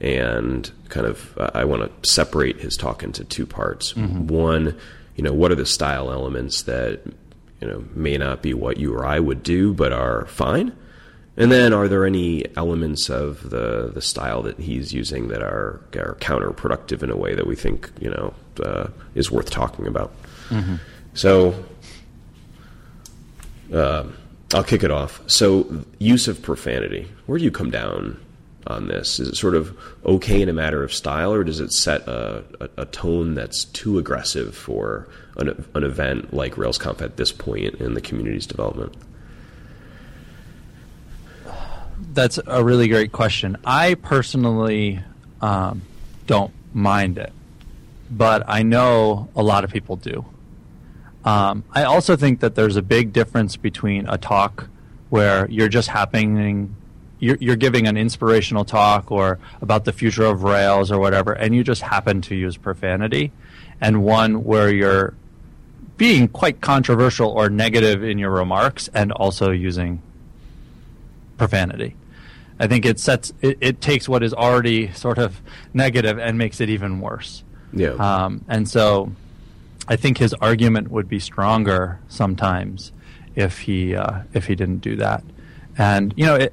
and 0.00 0.70
kind 0.88 1.06
of 1.06 1.36
uh, 1.38 1.50
I 1.54 1.64
want 1.64 2.02
to 2.02 2.10
separate 2.10 2.60
his 2.60 2.76
talk 2.76 3.02
into 3.02 3.24
two 3.24 3.46
parts. 3.46 3.92
Mm-hmm. 3.92 4.28
One, 4.28 4.78
you 5.16 5.24
know, 5.24 5.32
what 5.32 5.50
are 5.50 5.56
the 5.56 5.66
style 5.66 6.12
elements 6.12 6.62
that 6.62 7.00
you 7.60 7.68
know 7.68 7.84
may 7.94 8.16
not 8.16 8.42
be 8.42 8.54
what 8.54 8.78
you 8.78 8.94
or 8.94 9.04
I 9.04 9.18
would 9.18 9.42
do, 9.42 9.74
but 9.74 9.92
are 9.92 10.26
fine. 10.26 10.72
And 11.36 11.52
then, 11.52 11.72
are 11.72 11.86
there 11.86 12.04
any 12.04 12.44
elements 12.56 13.08
of 13.08 13.50
the 13.50 13.90
the 13.94 14.02
style 14.02 14.42
that 14.42 14.58
he's 14.58 14.92
using 14.92 15.28
that 15.28 15.42
are 15.42 15.80
are 15.94 16.16
counterproductive 16.20 17.02
in 17.02 17.10
a 17.10 17.16
way 17.16 17.34
that 17.34 17.46
we 17.46 17.54
think 17.54 17.90
you 18.00 18.10
know 18.10 18.34
uh, 18.62 18.88
is 19.14 19.30
worth 19.30 19.50
talking 19.50 19.86
about? 19.86 20.12
Mm-hmm. 20.48 20.76
So 21.14 21.64
uh, 23.72 24.04
I'll 24.54 24.64
kick 24.64 24.82
it 24.82 24.90
off. 24.90 25.20
So, 25.26 25.84
use 25.98 26.28
of 26.28 26.40
profanity. 26.42 27.08
Where 27.26 27.38
do 27.38 27.44
you 27.44 27.50
come 27.50 27.70
down 27.70 28.18
on 28.66 28.88
this? 28.88 29.20
Is 29.20 29.28
it 29.28 29.36
sort 29.36 29.54
of 29.54 29.76
okay 30.04 30.40
in 30.40 30.48
a 30.48 30.52
matter 30.52 30.82
of 30.82 30.92
style, 30.92 31.32
or 31.32 31.44
does 31.44 31.60
it 31.60 31.72
set 31.72 32.06
a, 32.08 32.44
a, 32.60 32.82
a 32.82 32.86
tone 32.86 33.34
that's 33.34 33.64
too 33.66 33.98
aggressive 33.98 34.56
for 34.56 35.08
an, 35.36 35.64
an 35.74 35.84
event 35.84 36.32
like 36.32 36.54
RailsConf 36.54 37.02
at 37.02 37.16
this 37.16 37.32
point 37.32 37.74
in 37.76 37.94
the 37.94 38.00
community's 38.00 38.46
development? 38.46 38.94
That's 42.14 42.38
a 42.46 42.64
really 42.64 42.88
great 42.88 43.12
question. 43.12 43.56
I 43.64 43.94
personally 43.94 45.00
um, 45.40 45.82
don't 46.26 46.52
mind 46.72 47.18
it, 47.18 47.32
but 48.10 48.44
I 48.48 48.62
know 48.62 49.28
a 49.36 49.42
lot 49.42 49.64
of 49.64 49.70
people 49.70 49.96
do. 49.96 50.24
Um, 51.28 51.62
I 51.72 51.84
also 51.84 52.16
think 52.16 52.40
that 52.40 52.54
there's 52.54 52.76
a 52.76 52.82
big 52.82 53.12
difference 53.12 53.54
between 53.56 54.08
a 54.08 54.16
talk 54.16 54.66
where 55.10 55.46
you're 55.50 55.68
just 55.68 55.88
happening, 55.88 56.74
you're, 57.18 57.36
you're 57.38 57.56
giving 57.56 57.86
an 57.86 57.98
inspirational 57.98 58.64
talk 58.64 59.12
or 59.12 59.38
about 59.60 59.84
the 59.84 59.92
future 59.92 60.24
of 60.24 60.42
Rails 60.42 60.90
or 60.90 60.98
whatever, 60.98 61.34
and 61.34 61.54
you 61.54 61.62
just 61.62 61.82
happen 61.82 62.22
to 62.22 62.34
use 62.34 62.56
profanity, 62.56 63.30
and 63.78 64.02
one 64.02 64.42
where 64.42 64.70
you're 64.70 65.12
being 65.98 66.28
quite 66.28 66.62
controversial 66.62 67.28
or 67.28 67.50
negative 67.50 68.02
in 68.02 68.16
your 68.16 68.30
remarks 68.30 68.88
and 68.94 69.12
also 69.12 69.50
using 69.50 70.00
profanity. 71.36 71.94
I 72.58 72.68
think 72.68 72.86
it 72.86 72.98
sets 72.98 73.34
it, 73.42 73.58
it, 73.60 73.80
takes 73.82 74.08
what 74.08 74.22
is 74.22 74.32
already 74.32 74.92
sort 74.92 75.18
of 75.18 75.42
negative 75.74 76.18
and 76.18 76.38
makes 76.38 76.58
it 76.62 76.70
even 76.70 77.00
worse. 77.00 77.44
Yeah. 77.74 77.90
Um, 77.90 78.46
and 78.48 78.66
so 78.66 79.12
I 79.88 79.96
think 79.96 80.18
his 80.18 80.34
argument 80.34 80.90
would 80.90 81.08
be 81.08 81.18
stronger 81.18 81.98
sometimes 82.08 82.92
if 83.34 83.60
he 83.60 83.96
uh, 83.96 84.20
if 84.34 84.46
he 84.46 84.54
didn't 84.54 84.78
do 84.78 84.96
that. 84.96 85.24
And 85.76 86.12
you 86.16 86.26
know, 86.26 86.34
it, 86.34 86.52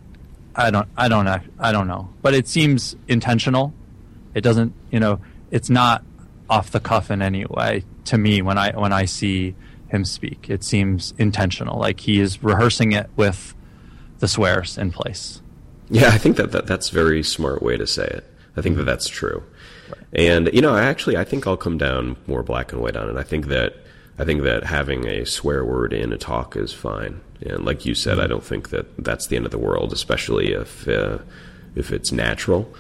I 0.55 0.71
don't 0.71 0.88
I 0.95 1.07
don't 1.09 1.27
I 1.27 1.71
don't 1.71 1.88
know, 1.88 2.09
but 2.21 2.33
it 2.33 2.47
seems 2.47 2.95
intentional. 3.07 3.73
It 4.33 4.41
doesn't 4.41 4.73
you 4.91 4.99
know 4.99 5.19
it's 5.51 5.69
not 5.69 6.03
off 6.49 6.71
the 6.71 6.79
cuff 6.79 7.11
in 7.11 7.21
any 7.21 7.45
way 7.45 7.83
to 8.05 8.17
me 8.17 8.41
when 8.41 8.57
I 8.57 8.71
when 8.71 8.93
I 8.93 9.05
see 9.05 9.55
him 9.89 10.05
speak. 10.05 10.49
It 10.49 10.63
seems 10.63 11.13
intentional, 11.17 11.77
like 11.77 11.99
he 11.99 12.19
is 12.19 12.41
rehearsing 12.41 12.93
it 12.93 13.09
with 13.15 13.53
the 14.19 14.27
swears 14.27 14.77
in 14.77 14.91
place. 14.91 15.41
Yeah, 15.89 16.07
I 16.07 16.17
think 16.17 16.38
that, 16.38 16.51
that 16.53 16.67
that's 16.67 16.89
a 16.89 16.93
very 16.93 17.21
smart 17.21 17.61
way 17.61 17.77
to 17.77 17.86
say 17.86 18.05
it. 18.05 18.25
I 18.57 18.61
think 18.61 18.77
that 18.77 18.86
that's 18.86 19.07
true. 19.07 19.43
And 20.13 20.49
you 20.53 20.61
know, 20.61 20.73
I 20.73 20.83
actually 20.83 21.17
I 21.17 21.23
think 21.23 21.45
I'll 21.47 21.57
come 21.57 21.77
down 21.77 22.17
more 22.27 22.43
black 22.43 22.71
and 22.71 22.81
white 22.81 22.95
on 22.95 23.09
it. 23.09 23.17
I 23.17 23.23
think 23.23 23.47
that 23.47 23.75
I 24.17 24.23
think 24.23 24.43
that 24.43 24.63
having 24.63 25.07
a 25.07 25.25
swear 25.25 25.65
word 25.65 25.93
in 25.93 26.13
a 26.13 26.17
talk 26.17 26.55
is 26.55 26.73
fine. 26.73 27.21
And 27.41 27.65
like 27.65 27.86
you 27.86 27.93
said, 27.93 28.19
I 28.19 28.27
don't 28.27 28.43
think 28.43 28.69
that 28.69 29.03
that's 29.03 29.27
the 29.27 29.36
end 29.36 29.45
of 29.45 29.51
the 29.51 29.57
world, 29.57 29.91
especially 29.91 30.53
if 30.53 30.88
uh, 30.88 31.19
if 31.75 31.91
it's 31.91 32.11
natural. 32.11 32.73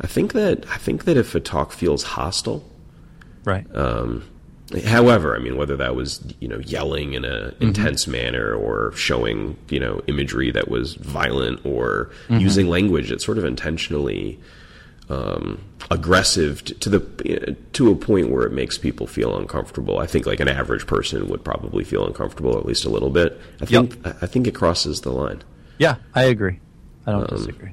I 0.00 0.06
think 0.06 0.32
that 0.32 0.68
I 0.68 0.78
think 0.78 1.04
that 1.04 1.16
if 1.16 1.34
a 1.34 1.40
talk 1.40 1.72
feels 1.72 2.02
hostile, 2.02 2.68
right. 3.44 3.66
Um, 3.74 4.24
however, 4.84 5.36
I 5.36 5.38
mean, 5.38 5.56
whether 5.56 5.76
that 5.76 5.94
was 5.94 6.24
you 6.40 6.48
know 6.48 6.58
yelling 6.58 7.12
in 7.12 7.24
an 7.24 7.50
mm-hmm. 7.50 7.62
intense 7.62 8.08
manner 8.08 8.52
or 8.52 8.92
showing 8.92 9.56
you 9.68 9.78
know 9.78 10.02
imagery 10.08 10.50
that 10.50 10.68
was 10.68 10.94
violent 10.94 11.64
or 11.64 12.10
mm-hmm. 12.28 12.38
using 12.38 12.68
language 12.68 13.10
that 13.10 13.22
sort 13.22 13.38
of 13.38 13.44
intentionally 13.44 14.40
um, 15.10 15.60
aggressive 15.90 16.64
to, 16.64 16.88
the 16.88 17.56
to 17.72 17.90
a 17.90 17.96
point 17.96 18.30
where 18.30 18.46
it 18.46 18.52
makes 18.52 18.78
people 18.78 19.06
feel 19.06 19.36
uncomfortable. 19.36 19.98
I 19.98 20.06
think 20.06 20.24
like 20.24 20.40
an 20.40 20.48
average 20.48 20.86
person 20.86 21.28
would 21.28 21.44
probably 21.44 21.84
feel 21.84 22.06
uncomfortable 22.06 22.56
at 22.56 22.64
least 22.64 22.84
a 22.84 22.88
little 22.88 23.10
bit. 23.10 23.38
I 23.60 23.66
think 23.66 23.96
yep. 24.04 24.16
I 24.22 24.26
think 24.26 24.46
it 24.46 24.54
crosses 24.54 25.00
the 25.00 25.10
line. 25.10 25.42
Yeah, 25.78 25.96
I 26.14 26.24
agree. 26.24 26.60
I 27.06 27.12
don't 27.12 27.30
um, 27.30 27.36
disagree. 27.36 27.72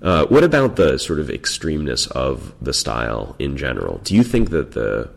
Uh, 0.00 0.26
what 0.26 0.44
about 0.44 0.76
the 0.76 0.96
sort 0.98 1.18
of 1.18 1.26
extremeness 1.26 2.08
of 2.12 2.54
the 2.62 2.72
style 2.72 3.34
in 3.40 3.56
general? 3.56 3.98
Do 4.04 4.14
you 4.14 4.22
think 4.22 4.50
that 4.50 4.72
the 4.72 5.10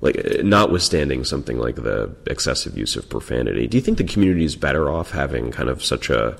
like 0.00 0.16
notwithstanding 0.44 1.24
something 1.24 1.58
like 1.58 1.76
the 1.76 2.14
excessive 2.26 2.76
use 2.76 2.96
of 2.96 3.08
profanity, 3.08 3.66
do 3.66 3.76
you 3.76 3.80
think 3.80 3.98
the 3.98 4.04
community 4.04 4.44
is 4.44 4.56
better 4.56 4.90
off 4.90 5.10
having 5.10 5.50
kind 5.50 5.68
of 5.68 5.84
such 5.84 6.08
a 6.08 6.38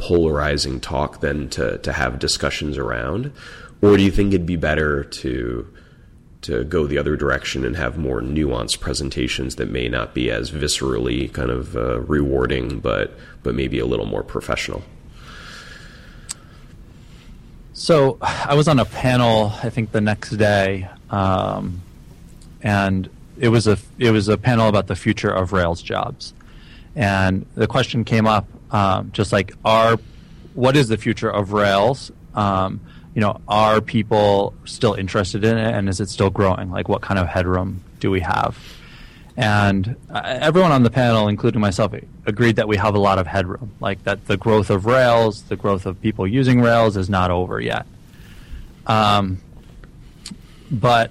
polarizing 0.00 0.80
talk 0.80 1.20
than 1.20 1.48
to, 1.50 1.78
to 1.78 1.92
have 1.92 2.18
discussions 2.18 2.78
around? 2.78 3.32
Or 3.82 3.96
do 3.96 4.02
you 4.02 4.10
think 4.10 4.32
it'd 4.32 4.46
be 4.46 4.56
better 4.56 5.04
to 5.04 5.72
to 6.42 6.64
go 6.64 6.86
the 6.86 6.96
other 6.96 7.16
direction 7.16 7.66
and 7.66 7.76
have 7.76 7.98
more 7.98 8.22
nuanced 8.22 8.80
presentations 8.80 9.56
that 9.56 9.70
may 9.70 9.88
not 9.88 10.14
be 10.14 10.30
as 10.30 10.50
viscerally 10.50 11.30
kind 11.30 11.50
of 11.50 11.76
uh, 11.76 12.00
rewarding, 12.00 12.80
but 12.80 13.12
but 13.42 13.54
maybe 13.54 13.78
a 13.78 13.86
little 13.86 14.06
more 14.06 14.22
professional? 14.22 14.82
So 17.74 18.18
I 18.20 18.54
was 18.54 18.68
on 18.68 18.78
a 18.78 18.84
panel, 18.84 19.52
I 19.62 19.70
think 19.70 19.92
the 19.92 20.00
next 20.00 20.30
day, 20.30 20.88
um, 21.10 21.80
and 22.62 23.08
it 23.38 23.48
was 23.48 23.66
a 23.66 23.78
it 23.98 24.10
was 24.10 24.28
a 24.28 24.38
panel 24.38 24.68
about 24.68 24.86
the 24.86 24.96
future 24.96 25.30
of 25.30 25.52
Rails 25.52 25.82
jobs, 25.82 26.32
and 26.96 27.46
the 27.54 27.66
question 27.66 28.04
came 28.04 28.26
up 28.26 28.46
um, 28.70 29.10
just 29.12 29.32
like 29.32 29.52
are 29.64 29.98
what 30.54 30.76
is 30.76 30.88
the 30.88 30.96
future 30.96 31.30
of 31.30 31.52
Rails? 31.52 32.10
Um, 32.34 32.80
you 33.14 33.20
know, 33.20 33.40
are 33.48 33.80
people 33.80 34.54
still 34.64 34.94
interested 34.94 35.44
in 35.44 35.58
it, 35.58 35.74
and 35.74 35.88
is 35.88 36.00
it 36.00 36.08
still 36.08 36.30
growing? 36.30 36.70
Like, 36.70 36.88
what 36.88 37.02
kind 37.02 37.18
of 37.18 37.26
headroom 37.26 37.82
do 37.98 38.10
we 38.10 38.20
have? 38.20 38.58
And 39.36 39.96
uh, 40.10 40.22
everyone 40.24 40.70
on 40.72 40.82
the 40.82 40.90
panel, 40.90 41.28
including 41.28 41.60
myself, 41.60 41.94
agreed 42.26 42.56
that 42.56 42.68
we 42.68 42.76
have 42.76 42.94
a 42.94 42.98
lot 42.98 43.18
of 43.18 43.26
headroom. 43.26 43.72
Like 43.80 44.02
that, 44.04 44.26
the 44.26 44.36
growth 44.36 44.70
of 44.70 44.86
Rails, 44.86 45.42
the 45.42 45.56
growth 45.56 45.86
of 45.86 46.00
people 46.00 46.26
using 46.26 46.60
Rails, 46.60 46.96
is 46.96 47.08
not 47.08 47.30
over 47.30 47.60
yet. 47.60 47.86
Um, 48.86 49.40
but 50.70 51.10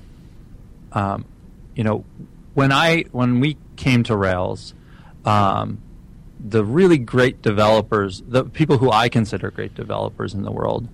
um, 0.92 1.26
you 1.76 1.84
know, 1.84 2.06
when 2.54 2.72
I 2.72 3.06
when 3.12 3.40
we 3.40 3.58
came 3.76 4.04
to 4.04 4.16
Rails, 4.16 4.74
um, 5.26 5.82
the 6.40 6.64
really 6.64 6.98
great 6.98 7.42
developers, 7.42 8.24
the 8.28 8.46
people 8.46 8.78
who 8.78 8.92
I 8.92 9.10
consider 9.10 9.52
great 9.52 9.76
developers 9.76 10.34
in 10.34 10.44
the 10.44 10.52
world, 10.52 10.88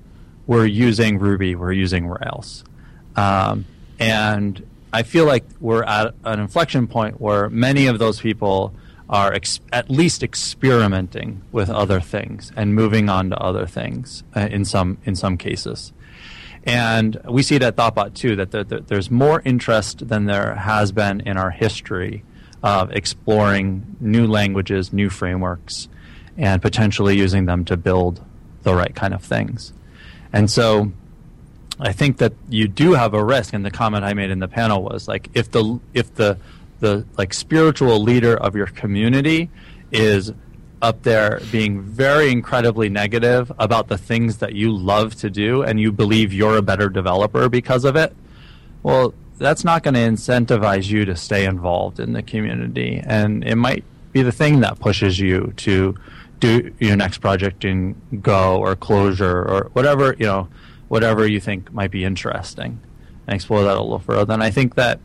were 0.47 0.65
using 0.65 1.19
Ruby, 1.19 1.55
were 1.55 1.71
using 1.71 2.07
Rails, 2.07 2.63
um, 3.15 3.65
and 3.99 4.65
I 4.93 5.03
feel 5.03 5.25
like 5.25 5.43
we're 5.59 5.83
at 5.83 6.13
an 6.23 6.39
inflection 6.39 6.87
point 6.87 7.19
where 7.19 7.49
many 7.49 7.87
of 7.87 7.99
those 7.99 8.21
people 8.21 8.73
are 9.09 9.33
ex- 9.33 9.59
at 9.71 9.89
least 9.89 10.23
experimenting 10.23 11.41
with 11.51 11.69
other 11.69 11.99
things 11.99 12.51
and 12.55 12.73
moving 12.73 13.09
on 13.09 13.29
to 13.29 13.37
other 13.37 13.67
things 13.67 14.23
uh, 14.35 14.47
in 14.49 14.65
some 14.65 14.97
in 15.05 15.15
some 15.15 15.37
cases. 15.37 15.93
And 16.63 17.19
we 17.29 17.43
see 17.43 17.55
it 17.55 17.61
at 17.61 17.75
Thoughtbot 17.75 18.15
too 18.15 18.35
that 18.37 18.51
the, 18.51 18.63
the, 18.63 18.79
there's 18.79 19.11
more 19.11 19.41
interest 19.45 20.07
than 20.07 20.25
there 20.25 20.55
has 20.55 20.91
been 20.91 21.21
in 21.21 21.37
our 21.37 21.51
history 21.51 22.23
of 22.65 22.91
exploring 22.91 23.95
new 24.01 24.25
languages, 24.25 24.91
new 24.91 25.07
frameworks, 25.07 25.87
and 26.35 26.63
potentially 26.63 27.15
using 27.15 27.45
them 27.45 27.63
to 27.63 27.77
build 27.77 28.19
the 28.63 28.73
right 28.73 28.95
kind 28.95 29.13
of 29.13 29.23
things. 29.23 29.71
And 30.33 30.49
so 30.49 30.91
I 31.79 31.93
think 31.93 32.17
that 32.17 32.33
you 32.49 32.67
do 32.67 32.93
have 32.93 33.13
a 33.13 33.23
risk, 33.23 33.53
and 33.53 33.63
the 33.63 33.69
comment 33.69 34.03
I 34.03 34.15
made 34.15 34.31
in 34.31 34.39
the 34.39 34.47
panel 34.47 34.81
was 34.81 35.07
like 35.07 35.29
if 35.35 35.51
the 35.51 35.79
if 35.93 36.15
the 36.15 36.39
the 36.79 37.05
like 37.19 37.35
spiritual 37.35 38.01
leader 38.01 38.35
of 38.35 38.55
your 38.55 38.67
community 38.67 39.51
is 39.91 40.33
up 40.81 41.03
there 41.03 41.39
being 41.51 41.81
very 41.81 42.31
incredibly 42.31 42.89
negative 42.89 43.51
about 43.59 43.87
the 43.89 43.97
things 43.97 44.37
that 44.37 44.53
you 44.53 44.75
love 44.75 45.15
to 45.15 45.29
do 45.29 45.61
and 45.61 45.79
you 45.79 45.91
believe 45.91 46.33
you're 46.33 46.57
a 46.57 46.61
better 46.61 46.89
developer 46.89 47.47
because 47.47 47.85
of 47.85 47.95
it, 47.95 48.13
well, 48.83 49.13
that's 49.37 49.63
not 49.63 49.83
going 49.83 49.93
to 49.95 49.99
incentivize 49.99 50.89
you 50.89 51.05
to 51.05 51.15
stay 51.15 51.45
involved 51.45 51.99
in 51.99 52.13
the 52.13 52.23
community. 52.23 53.01
And 53.05 53.43
it 53.43 53.55
might 53.55 53.83
be 54.11 54.21
the 54.21 54.31
thing 54.31 54.61
that 54.61 54.79
pushes 54.79 55.19
you 55.19 55.53
to 55.57 55.95
do 56.39 56.73
your 56.79 56.95
next 56.95 57.19
project 57.19 57.65
in 57.65 57.95
Go 58.21 58.59
or 58.59 58.75
Clojure 58.75 59.21
or 59.21 59.69
whatever, 59.73 60.15
you 60.17 60.25
know, 60.25 60.47
whatever 60.87 61.27
you 61.27 61.39
think 61.39 61.71
might 61.73 61.91
be 61.91 62.03
interesting 62.03 62.79
and 63.27 63.35
explore 63.35 63.63
that 63.63 63.77
a 63.77 63.81
little 63.81 63.99
further. 63.99 64.33
And 64.33 64.43
I 64.43 64.51
think 64.51 64.75
that 64.75 64.99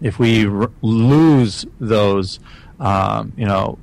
if 0.00 0.18
we 0.18 0.46
r- 0.46 0.70
lose 0.82 1.66
those, 1.80 2.40
um, 2.80 3.32
you 3.36 3.44
know, 3.44 3.78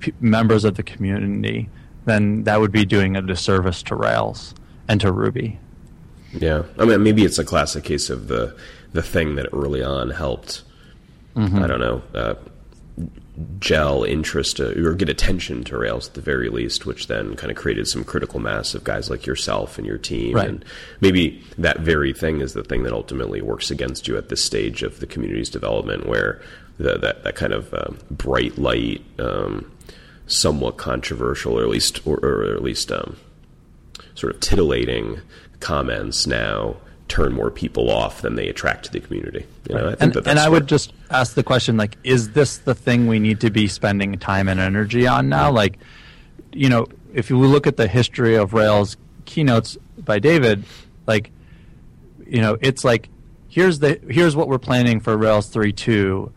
p- 0.00 0.12
members 0.20 0.64
of 0.64 0.74
the 0.76 0.82
community, 0.82 1.68
then 2.06 2.44
that 2.44 2.60
would 2.60 2.72
be 2.72 2.84
doing 2.84 3.16
a 3.16 3.22
disservice 3.22 3.82
to 3.84 3.94
Rails 3.94 4.54
and 4.88 5.00
to 5.00 5.12
Ruby. 5.12 5.58
Yeah, 6.32 6.62
I 6.78 6.84
mean, 6.84 7.02
maybe 7.02 7.24
it's 7.24 7.38
a 7.38 7.44
classic 7.44 7.84
case 7.84 8.10
of 8.10 8.28
the 8.28 8.56
the 8.92 9.02
thing 9.02 9.36
that 9.36 9.46
early 9.52 9.82
on 9.82 10.10
helped. 10.10 10.62
Mm-hmm. 11.36 11.62
I 11.62 11.66
don't 11.68 11.80
know, 11.80 12.02
uh, 12.12 12.34
gel 13.58 14.02
interest 14.02 14.60
uh, 14.60 14.72
or 14.72 14.94
get 14.94 15.08
attention 15.08 15.64
to 15.64 15.78
Rails 15.78 16.08
at 16.08 16.14
the 16.14 16.20
very 16.20 16.48
least, 16.48 16.86
which 16.86 17.06
then 17.06 17.36
kind 17.36 17.50
of 17.50 17.56
created 17.56 17.86
some 17.86 18.04
critical 18.04 18.40
mass 18.40 18.74
of 18.74 18.84
guys 18.84 19.08
like 19.08 19.26
yourself 19.26 19.78
and 19.78 19.86
your 19.86 19.98
team. 19.98 20.34
Right. 20.34 20.48
And 20.48 20.64
maybe 21.00 21.42
that 21.56 21.80
very 21.80 22.12
thing 22.12 22.40
is 22.40 22.52
the 22.52 22.64
thing 22.64 22.82
that 22.82 22.92
ultimately 22.92 23.40
works 23.40 23.70
against 23.70 24.08
you 24.08 24.16
at 24.16 24.28
this 24.28 24.42
stage 24.44 24.82
of 24.82 25.00
the 25.00 25.06
community's 25.06 25.50
development, 25.50 26.06
where 26.06 26.42
the, 26.78 26.98
that 26.98 27.22
that 27.22 27.36
kind 27.36 27.52
of 27.52 27.72
um, 27.74 27.98
bright 28.10 28.58
light, 28.58 29.02
um, 29.18 29.70
somewhat 30.26 30.76
controversial, 30.76 31.58
or 31.58 31.62
at 31.62 31.68
least 31.68 32.06
or, 32.06 32.18
or 32.18 32.54
at 32.54 32.62
least 32.62 32.90
um, 32.90 33.16
sort 34.14 34.34
of 34.34 34.40
titillating 34.40 35.20
comments 35.60 36.26
now 36.26 36.76
turn 37.10 37.32
more 37.32 37.50
people 37.50 37.90
off 37.90 38.22
than 38.22 38.36
they 38.36 38.48
attract 38.48 38.84
to 38.86 38.92
the 38.92 39.00
community. 39.00 39.44
You 39.68 39.74
know, 39.74 39.86
right. 39.88 39.96
and, 40.00 40.12
that 40.14 40.26
and 40.26 40.38
I 40.38 40.48
would 40.48 40.66
just 40.66 40.92
ask 41.10 41.34
the 41.34 41.42
question 41.42 41.76
like, 41.76 41.96
is 42.04 42.30
this 42.30 42.58
the 42.58 42.74
thing 42.74 43.08
we 43.08 43.18
need 43.18 43.40
to 43.40 43.50
be 43.50 43.66
spending 43.66 44.16
time 44.18 44.48
and 44.48 44.60
energy 44.60 45.06
on 45.06 45.28
now? 45.28 45.50
Like, 45.50 45.78
you 46.52 46.68
know, 46.68 46.86
if 47.12 47.28
you 47.28 47.38
look 47.38 47.66
at 47.66 47.76
the 47.76 47.88
history 47.88 48.36
of 48.36 48.54
Rails 48.54 48.96
keynotes 49.24 49.76
by 49.98 50.20
David, 50.20 50.64
like, 51.06 51.32
you 52.26 52.40
know, 52.40 52.56
it's 52.60 52.84
like 52.84 53.08
here's 53.48 53.80
the 53.80 54.00
here's 54.08 54.36
what 54.36 54.48
we're 54.48 54.58
planning 54.58 55.00
for 55.00 55.16
Rails 55.16 55.52
3.2. 55.52 56.32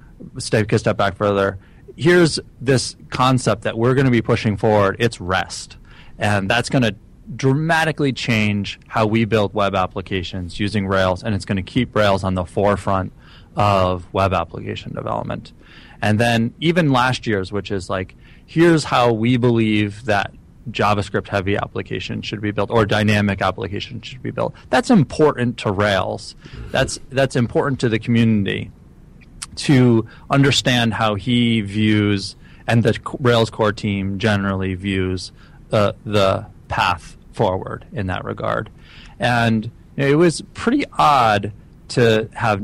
Take 0.49 0.73
a 0.73 0.79
step 0.79 0.97
back 0.97 1.15
further. 1.15 1.59
Here's 1.95 2.39
this 2.59 2.95
concept 3.11 3.61
that 3.63 3.77
we're 3.77 3.93
going 3.93 4.05
to 4.05 4.11
be 4.11 4.23
pushing 4.23 4.57
forward. 4.57 4.95
It's 4.97 5.21
REST, 5.21 5.77
and 6.17 6.49
that's 6.49 6.69
going 6.69 6.81
to 6.81 6.95
dramatically 7.35 8.13
change 8.13 8.79
how 8.87 9.05
we 9.05 9.25
build 9.25 9.53
web 9.53 9.75
applications 9.75 10.59
using 10.59 10.87
Rails, 10.87 11.23
and 11.23 11.35
it's 11.35 11.45
going 11.45 11.57
to 11.57 11.63
keep 11.63 11.95
Rails 11.95 12.23
on 12.23 12.35
the 12.35 12.45
forefront 12.45 13.13
of 13.55 14.11
web 14.13 14.33
application 14.33 14.93
development. 14.93 15.53
And 16.01 16.19
then 16.19 16.53
even 16.59 16.91
last 16.91 17.25
year's, 17.27 17.51
which 17.51 17.71
is 17.71 17.89
like, 17.89 18.15
here's 18.45 18.83
how 18.85 19.13
we 19.13 19.37
believe 19.37 20.05
that 20.05 20.33
JavaScript 20.69 21.27
heavy 21.27 21.57
applications 21.57 22.25
should 22.25 22.41
be 22.41 22.51
built 22.51 22.71
or 22.71 22.85
dynamic 22.85 23.41
applications 23.41 24.07
should 24.07 24.23
be 24.23 24.31
built. 24.31 24.53
That's 24.69 24.89
important 24.89 25.57
to 25.59 25.71
Rails. 25.71 26.35
That's 26.71 26.99
that's 27.09 27.35
important 27.35 27.79
to 27.81 27.89
the 27.89 27.99
community 27.99 28.71
to 29.55 30.07
understand 30.29 30.93
how 30.93 31.15
he 31.15 31.61
views 31.61 32.35
and 32.65 32.83
the 32.83 32.97
Rails 33.19 33.49
core 33.49 33.73
team 33.73 34.19
generally 34.19 34.73
views 34.75 35.31
uh, 35.71 35.93
the 36.05 36.45
path 36.67 37.17
forward 37.33 37.85
in 37.91 38.07
that 38.07 38.23
regard. 38.25 38.69
And 39.19 39.65
you 39.65 39.71
know, 40.03 40.07
it 40.07 40.15
was 40.15 40.41
pretty 40.53 40.85
odd 40.97 41.51
to 41.89 42.29
have 42.33 42.61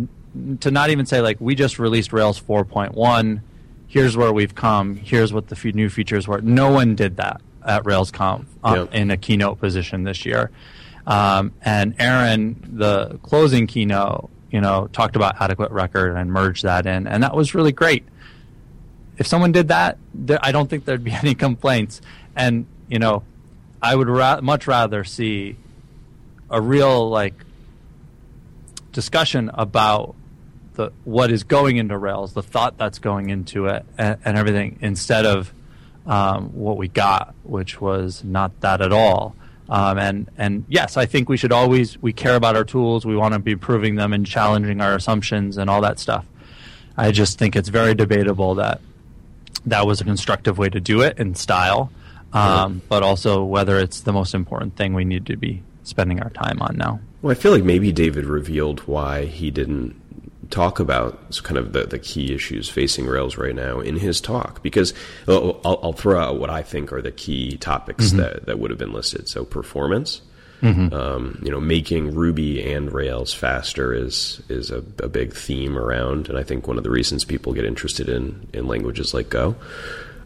to 0.61 0.71
not 0.71 0.89
even 0.89 1.05
say 1.05 1.21
like 1.21 1.37
we 1.39 1.55
just 1.55 1.79
released 1.79 2.13
Rails 2.13 2.39
4.1. 2.39 3.41
Here's 3.87 4.15
where 4.15 4.31
we've 4.31 4.53
come. 4.55 4.95
Here's 4.95 5.33
what 5.33 5.47
the 5.47 5.55
f- 5.55 5.65
new 5.75 5.89
features 5.89 6.27
were. 6.27 6.41
No 6.41 6.71
one 6.71 6.95
did 6.95 7.17
that 7.17 7.41
at 7.65 7.83
RailsConf 7.83 8.45
uh, 8.63 8.75
Yep. 8.77 8.93
in 8.93 9.11
a 9.11 9.17
keynote 9.17 9.59
position 9.59 10.03
this 10.03 10.25
year. 10.25 10.51
Um, 11.07 11.53
and 11.63 11.95
Aaron, 11.97 12.55
the 12.77 13.17
closing 13.23 13.65
keynote, 13.65 14.29
you 14.51 14.61
know, 14.61 14.87
talked 14.93 15.15
about 15.15 15.35
AdequateRecord 15.37 16.15
and 16.19 16.31
merged 16.31 16.63
that 16.63 16.85
in, 16.85 17.07
and 17.07 17.23
that 17.23 17.35
was 17.35 17.55
really 17.55 17.71
great. 17.71 18.03
If 19.17 19.25
someone 19.27 19.51
did 19.51 19.67
that, 19.69 19.97
there, 20.13 20.39
I 20.43 20.51
don't 20.51 20.69
think 20.69 20.85
there'd 20.85 21.03
be 21.03 21.11
any 21.23 21.33
complaints. 21.35 22.01
And 22.35 22.65
you 22.89 22.99
know, 22.99 23.23
I 23.81 23.95
would 23.95 24.09
ra- 24.09 24.41
much 24.41 24.67
rather 24.67 25.03
see 25.03 25.55
a 26.49 26.61
real 26.61 27.09
like 27.09 27.33
discussion 28.91 29.49
about 29.53 30.15
the 30.73 30.91
what 31.03 31.31
is 31.31 31.43
going 31.43 31.77
into 31.77 31.97
Rails, 31.97 32.33
the 32.33 32.43
thought 32.43 32.77
that's 32.77 32.99
going 32.99 33.29
into 33.29 33.67
it, 33.67 33.85
and, 33.97 34.17
and 34.25 34.37
everything, 34.37 34.77
instead 34.81 35.25
of 35.25 35.53
um, 36.05 36.49
what 36.53 36.77
we 36.77 36.87
got, 36.87 37.35
which 37.43 37.79
was 37.79 38.23
not 38.23 38.59
that 38.61 38.81
at 38.81 38.91
all. 38.91 39.35
Um, 39.69 39.99
and 39.99 40.31
and 40.37 40.65
yes, 40.67 40.97
I 40.97 41.05
think 41.05 41.29
we 41.29 41.37
should 41.37 41.51
always 41.51 42.01
we 42.01 42.11
care 42.11 42.35
about 42.35 42.55
our 42.55 42.63
tools. 42.63 43.05
We 43.05 43.15
want 43.15 43.33
to 43.33 43.39
be 43.39 43.51
improving 43.51 43.95
them 43.95 44.13
and 44.13 44.25
challenging 44.25 44.81
our 44.81 44.95
assumptions 44.95 45.57
and 45.57 45.69
all 45.69 45.81
that 45.81 45.99
stuff. 45.99 46.25
I 46.97 47.11
just 47.11 47.37
think 47.37 47.55
it's 47.55 47.69
very 47.69 47.93
debatable 47.93 48.55
that 48.55 48.81
that 49.65 49.85
was 49.85 50.01
a 50.01 50.03
constructive 50.03 50.57
way 50.57 50.69
to 50.69 50.79
do 50.79 51.01
it 51.01 51.19
in 51.19 51.35
style, 51.35 51.91
um, 52.33 52.81
but 52.89 53.03
also 53.03 53.43
whether 53.43 53.77
it's 53.77 54.01
the 54.01 54.13
most 54.13 54.33
important 54.33 54.75
thing 54.75 54.93
we 54.93 55.05
need 55.05 55.25
to 55.27 55.37
be 55.37 55.63
spending 55.83 56.21
our 56.21 56.29
time 56.29 56.61
on 56.61 56.77
now. 56.77 56.99
Well, 57.21 57.31
I 57.31 57.35
feel 57.35 57.51
like 57.51 57.63
maybe 57.63 57.91
David 57.91 58.25
revealed 58.25 58.81
why 58.81 59.25
he 59.25 59.51
didn't 59.51 59.99
talk 60.49 60.79
about 60.79 61.39
kind 61.43 61.57
of 61.57 61.73
the, 61.73 61.85
the 61.85 61.99
key 61.99 62.33
issues 62.33 62.69
facing 62.69 63.05
Rails 63.05 63.37
right 63.37 63.55
now 63.55 63.79
in 63.79 63.97
his 63.97 64.19
talk 64.19 64.63
because 64.63 64.93
I'll, 65.27 65.59
I'll 65.63 65.93
throw 65.93 66.19
out 66.19 66.39
what 66.39 66.49
I 66.49 66.63
think 66.63 66.91
are 66.91 67.01
the 67.01 67.11
key 67.11 67.57
topics 67.57 68.07
mm-hmm. 68.07 68.17
that, 68.17 68.45
that 68.45 68.59
would 68.59 68.71
have 68.71 68.79
been 68.79 68.93
listed. 68.93 69.29
So 69.29 69.45
performance, 69.45 70.21
mm-hmm. 70.61 70.93
um, 70.93 71.39
you 71.43 71.51
know, 71.51 71.59
making 71.59 72.15
Ruby 72.15 72.73
and 72.73 72.91
Rails 72.91 73.33
faster 73.33 73.93
is 73.93 74.41
is 74.49 74.71
a, 74.71 74.77
a, 74.77 75.09
big 75.09 75.33
theme 75.33 75.77
around, 75.77 76.29
and 76.29 76.37
I 76.37 76.43
think 76.43 76.67
one 76.67 76.77
of 76.77 76.83
the 76.83 76.89
reasons 76.89 77.25
people 77.25 77.53
get 77.53 77.65
interested 77.65 78.09
in 78.09 78.47
in 78.53 78.67
languages 78.67 79.13
like 79.13 79.29
Go. 79.29 79.55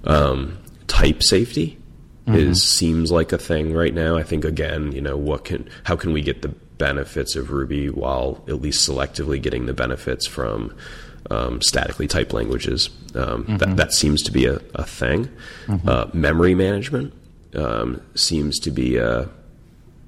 Um, 0.06 0.58
type 0.88 1.24
safety 1.24 1.80
mm-hmm. 2.26 2.36
is 2.36 2.63
seems 2.63 3.11
like 3.11 3.32
a 3.32 3.38
thing 3.38 3.74
right 3.74 3.93
now. 3.93 4.17
I 4.17 4.24
think 4.24 4.45
again, 4.45 4.91
you 4.91 5.01
know, 5.01 5.17
what 5.17 5.45
can 5.45 5.69
how 5.84 5.95
can 5.95 6.13
we 6.13 6.21
get 6.21 6.41
the 6.41 6.53
benefits 6.78 7.36
of 7.36 7.51
Ruby 7.51 7.89
while 7.89 8.43
at 8.47 8.61
least 8.61 8.88
selectively 8.88 9.41
getting 9.41 9.65
the 9.65 9.74
benefits 9.74 10.28
from 10.28 10.76
um, 11.30 11.61
statically 11.61 12.07
typed 12.07 12.34
languages. 12.34 12.89
Um, 13.15 13.45
mm-hmm. 13.45 13.57
that, 13.57 13.78
that 13.78 13.93
seems 13.93 14.21
to 14.24 14.32
be 14.32 14.45
a, 14.45 14.59
a 14.76 14.84
thing. 14.84 15.30
Mm-hmm. 15.67 15.88
Uh, 15.88 16.05
memory 16.13 16.55
management 16.55 17.13
um, 17.55 18.01
seems 18.15 18.59
to 18.59 18.71
be 18.71 18.97
a 18.97 19.30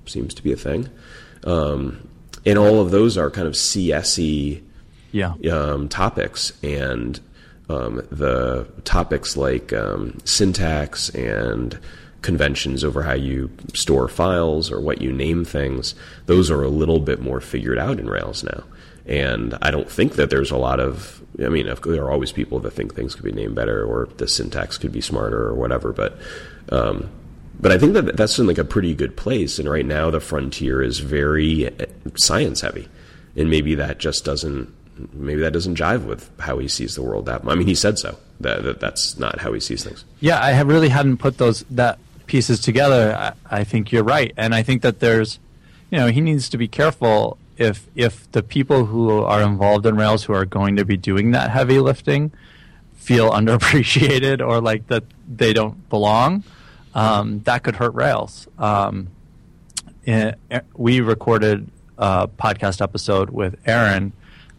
seems 0.08 0.34
to 0.36 0.44
be 0.44 0.52
a 0.52 0.56
thing, 0.56 0.88
um, 1.46 2.08
and 2.46 2.60
all 2.60 2.80
of 2.80 2.92
those 2.92 3.18
are 3.18 3.32
kind 3.32 3.48
of 3.48 3.54
CSE 3.54 4.62
yeah. 5.12 5.34
Um, 5.52 5.90
topics 5.90 6.54
and. 6.64 7.20
Um, 7.68 8.08
the 8.12 8.68
topics 8.84 9.36
like 9.36 9.74
syntax 10.24 11.10
and 11.10 11.80
conventions 12.26 12.84
over 12.84 13.04
how 13.04 13.14
you 13.14 13.50
store 13.74 14.08
files 14.08 14.72
or 14.72 14.82
what 14.82 15.00
you 15.00 15.14
name 15.14 15.46
things, 15.46 15.94
those 16.26 16.50
are 16.50 16.64
a 16.64 16.70
little 16.70 17.00
bit 17.00 17.22
more 17.22 17.40
figured 17.40 17.78
out 17.78 18.00
in 18.00 18.10
Rails 18.10 18.44
now. 18.44 18.64
And 19.06 19.56
I 19.62 19.70
don't 19.70 19.90
think 19.90 20.14
that 20.16 20.32
there's 20.32 20.50
a 20.50 20.58
lot 20.58 20.80
of, 20.80 21.22
I 21.40 21.50
mean, 21.50 21.68
there 21.68 22.04
are 22.04 22.12
always 22.12 22.32
people 22.32 22.60
that 22.62 22.72
think 22.72 22.96
things 22.96 23.14
could 23.14 23.24
be 23.24 23.32
named 23.32 23.54
better 23.54 23.86
or 23.86 24.10
the 24.18 24.28
syntax 24.28 24.80
could 24.80 24.92
be 24.92 25.02
smarter 25.02 25.44
or 25.44 25.54
whatever, 25.54 25.94
but, 25.94 26.18
um, 26.72 27.12
but 27.60 27.72
I 27.72 27.78
think 27.78 27.94
that 27.94 28.18
that's 28.18 28.40
in 28.40 28.48
like 28.48 28.58
a 28.58 28.66
pretty 28.66 28.96
good 28.96 29.16
place. 29.16 29.60
And 29.60 29.70
right 29.70 29.86
now 29.86 30.10
the 30.10 30.20
frontier 30.20 30.82
is 30.82 30.98
very 31.00 31.68
uh, 31.68 31.86
science 32.16 32.62
heavy. 32.62 32.88
And 33.36 33.52
maybe 33.52 33.76
that 33.76 34.00
just 34.00 34.26
doesn't, 34.26 34.74
maybe 35.14 35.42
that 35.42 35.54
doesn't 35.54 35.78
jive 35.78 36.06
with 36.06 36.32
how 36.40 36.58
he 36.58 36.68
sees 36.68 36.96
the 36.96 37.04
world 37.04 37.28
that, 37.28 37.48
I 37.48 37.54
mean, 37.54 37.68
he 37.68 37.76
said 37.76 38.00
so 38.00 38.18
that, 38.40 38.64
that 38.64 38.80
that's 38.80 39.20
not 39.20 39.40
how 39.40 39.54
he 39.54 39.60
sees 39.60 39.84
things. 39.84 40.04
Yeah. 40.22 40.40
I 40.40 40.60
really 40.62 40.90
hadn't 40.90 41.18
put 41.18 41.38
those, 41.38 41.64
that, 41.70 42.00
pieces 42.28 42.60
together, 42.60 43.16
I, 43.16 43.60
I 43.60 43.64
think 43.64 43.92
you're 43.92 44.04
right, 44.04 44.34
and 44.38 44.54
I 44.54 44.64
think 44.64 44.82
that 44.82 45.00
there's, 45.00 45.40
you 45.92 45.98
know, 45.98 46.08
he 46.08 46.22
needs 46.22 46.50
to 46.50 46.58
be 46.58 46.68
careful 46.68 47.38
if 47.58 47.88
if 47.96 48.30
the 48.32 48.44
people 48.44 48.86
who 48.86 49.22
are 49.22 49.42
involved 49.42 49.86
in 49.86 49.96
Rails 49.96 50.26
who 50.26 50.34
are 50.34 50.46
going 50.46 50.76
to 50.76 50.86
be 50.86 50.98
doing 50.98 51.32
that 51.32 51.52
heavy 51.52 51.80
lifting 51.80 52.32
feel 52.94 53.32
underappreciated 53.40 54.46
or 54.46 54.62
like 54.62 54.88
that 54.88 55.04
they 55.28 55.54
don't 55.54 55.88
belong, 55.90 56.44
um, 56.94 57.42
that 57.44 57.64
could 57.64 57.78
hurt 57.78 57.94
Rails. 57.94 58.48
Um, 58.58 59.10
it, 60.04 60.38
eh, 60.52 60.62
we 60.76 61.02
recorded 61.02 61.70
a 61.98 62.28
podcast 62.28 62.82
episode 62.82 63.30
with 63.30 63.56
Aaron. 63.66 64.14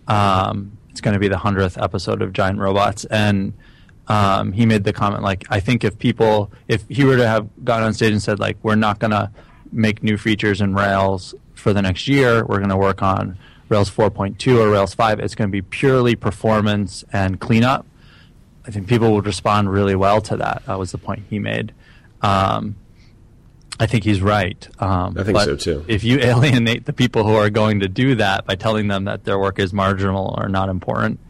Um, 0.08 0.78
it's 0.90 1.00
going 1.00 1.14
to 1.14 1.20
be 1.20 1.28
the 1.28 1.38
hundredth 1.38 1.76
episode 1.78 2.22
of 2.22 2.32
Giant 2.32 2.58
Robots, 2.58 3.04
and 3.06 3.52
um, 4.08 4.52
he 4.52 4.66
made 4.66 4.84
the 4.84 4.92
comment 4.92 5.22
like, 5.22 5.44
I 5.50 5.60
think 5.60 5.84
if 5.84 5.98
people, 5.98 6.50
if 6.68 6.84
he 6.88 7.04
were 7.04 7.16
to 7.16 7.26
have 7.26 7.48
gone 7.64 7.82
on 7.82 7.92
stage 7.94 8.12
and 8.12 8.22
said 8.22 8.38
like, 8.38 8.56
we're 8.62 8.76
not 8.76 8.98
going 8.98 9.10
to 9.10 9.30
make 9.72 10.02
new 10.02 10.16
features 10.16 10.60
in 10.60 10.74
Rails 10.74 11.34
for 11.54 11.72
the 11.72 11.82
next 11.82 12.06
year, 12.06 12.44
we're 12.44 12.58
going 12.58 12.70
to 12.70 12.76
work 12.76 13.02
on 13.02 13.36
Rails 13.68 13.90
4.2 13.90 14.58
or 14.58 14.70
Rails 14.70 14.94
5, 14.94 15.18
it's 15.20 15.34
going 15.34 15.48
to 15.48 15.52
be 15.52 15.62
purely 15.62 16.14
performance 16.14 17.04
and 17.12 17.40
cleanup. 17.40 17.84
I 18.66 18.70
think 18.70 18.88
people 18.88 19.12
would 19.14 19.26
respond 19.26 19.70
really 19.70 19.94
well 19.94 20.20
to 20.22 20.36
that. 20.36 20.62
That 20.66 20.78
was 20.78 20.92
the 20.92 20.98
point 20.98 21.24
he 21.28 21.38
made. 21.38 21.72
Um, 22.22 22.76
I 23.78 23.86
think 23.86 24.04
he's 24.04 24.22
right. 24.22 24.68
Um, 24.80 25.16
I 25.18 25.22
think 25.22 25.38
so 25.38 25.56
too. 25.56 25.84
If 25.86 26.02
you 26.02 26.18
alienate 26.20 26.86
the 26.86 26.92
people 26.92 27.24
who 27.24 27.34
are 27.34 27.50
going 27.50 27.80
to 27.80 27.88
do 27.88 28.14
that 28.16 28.46
by 28.46 28.54
telling 28.54 28.88
them 28.88 29.04
that 29.04 29.24
their 29.24 29.38
work 29.38 29.58
is 29.58 29.72
marginal 29.72 30.34
or 30.38 30.48
not 30.48 30.68
important, 30.68 31.20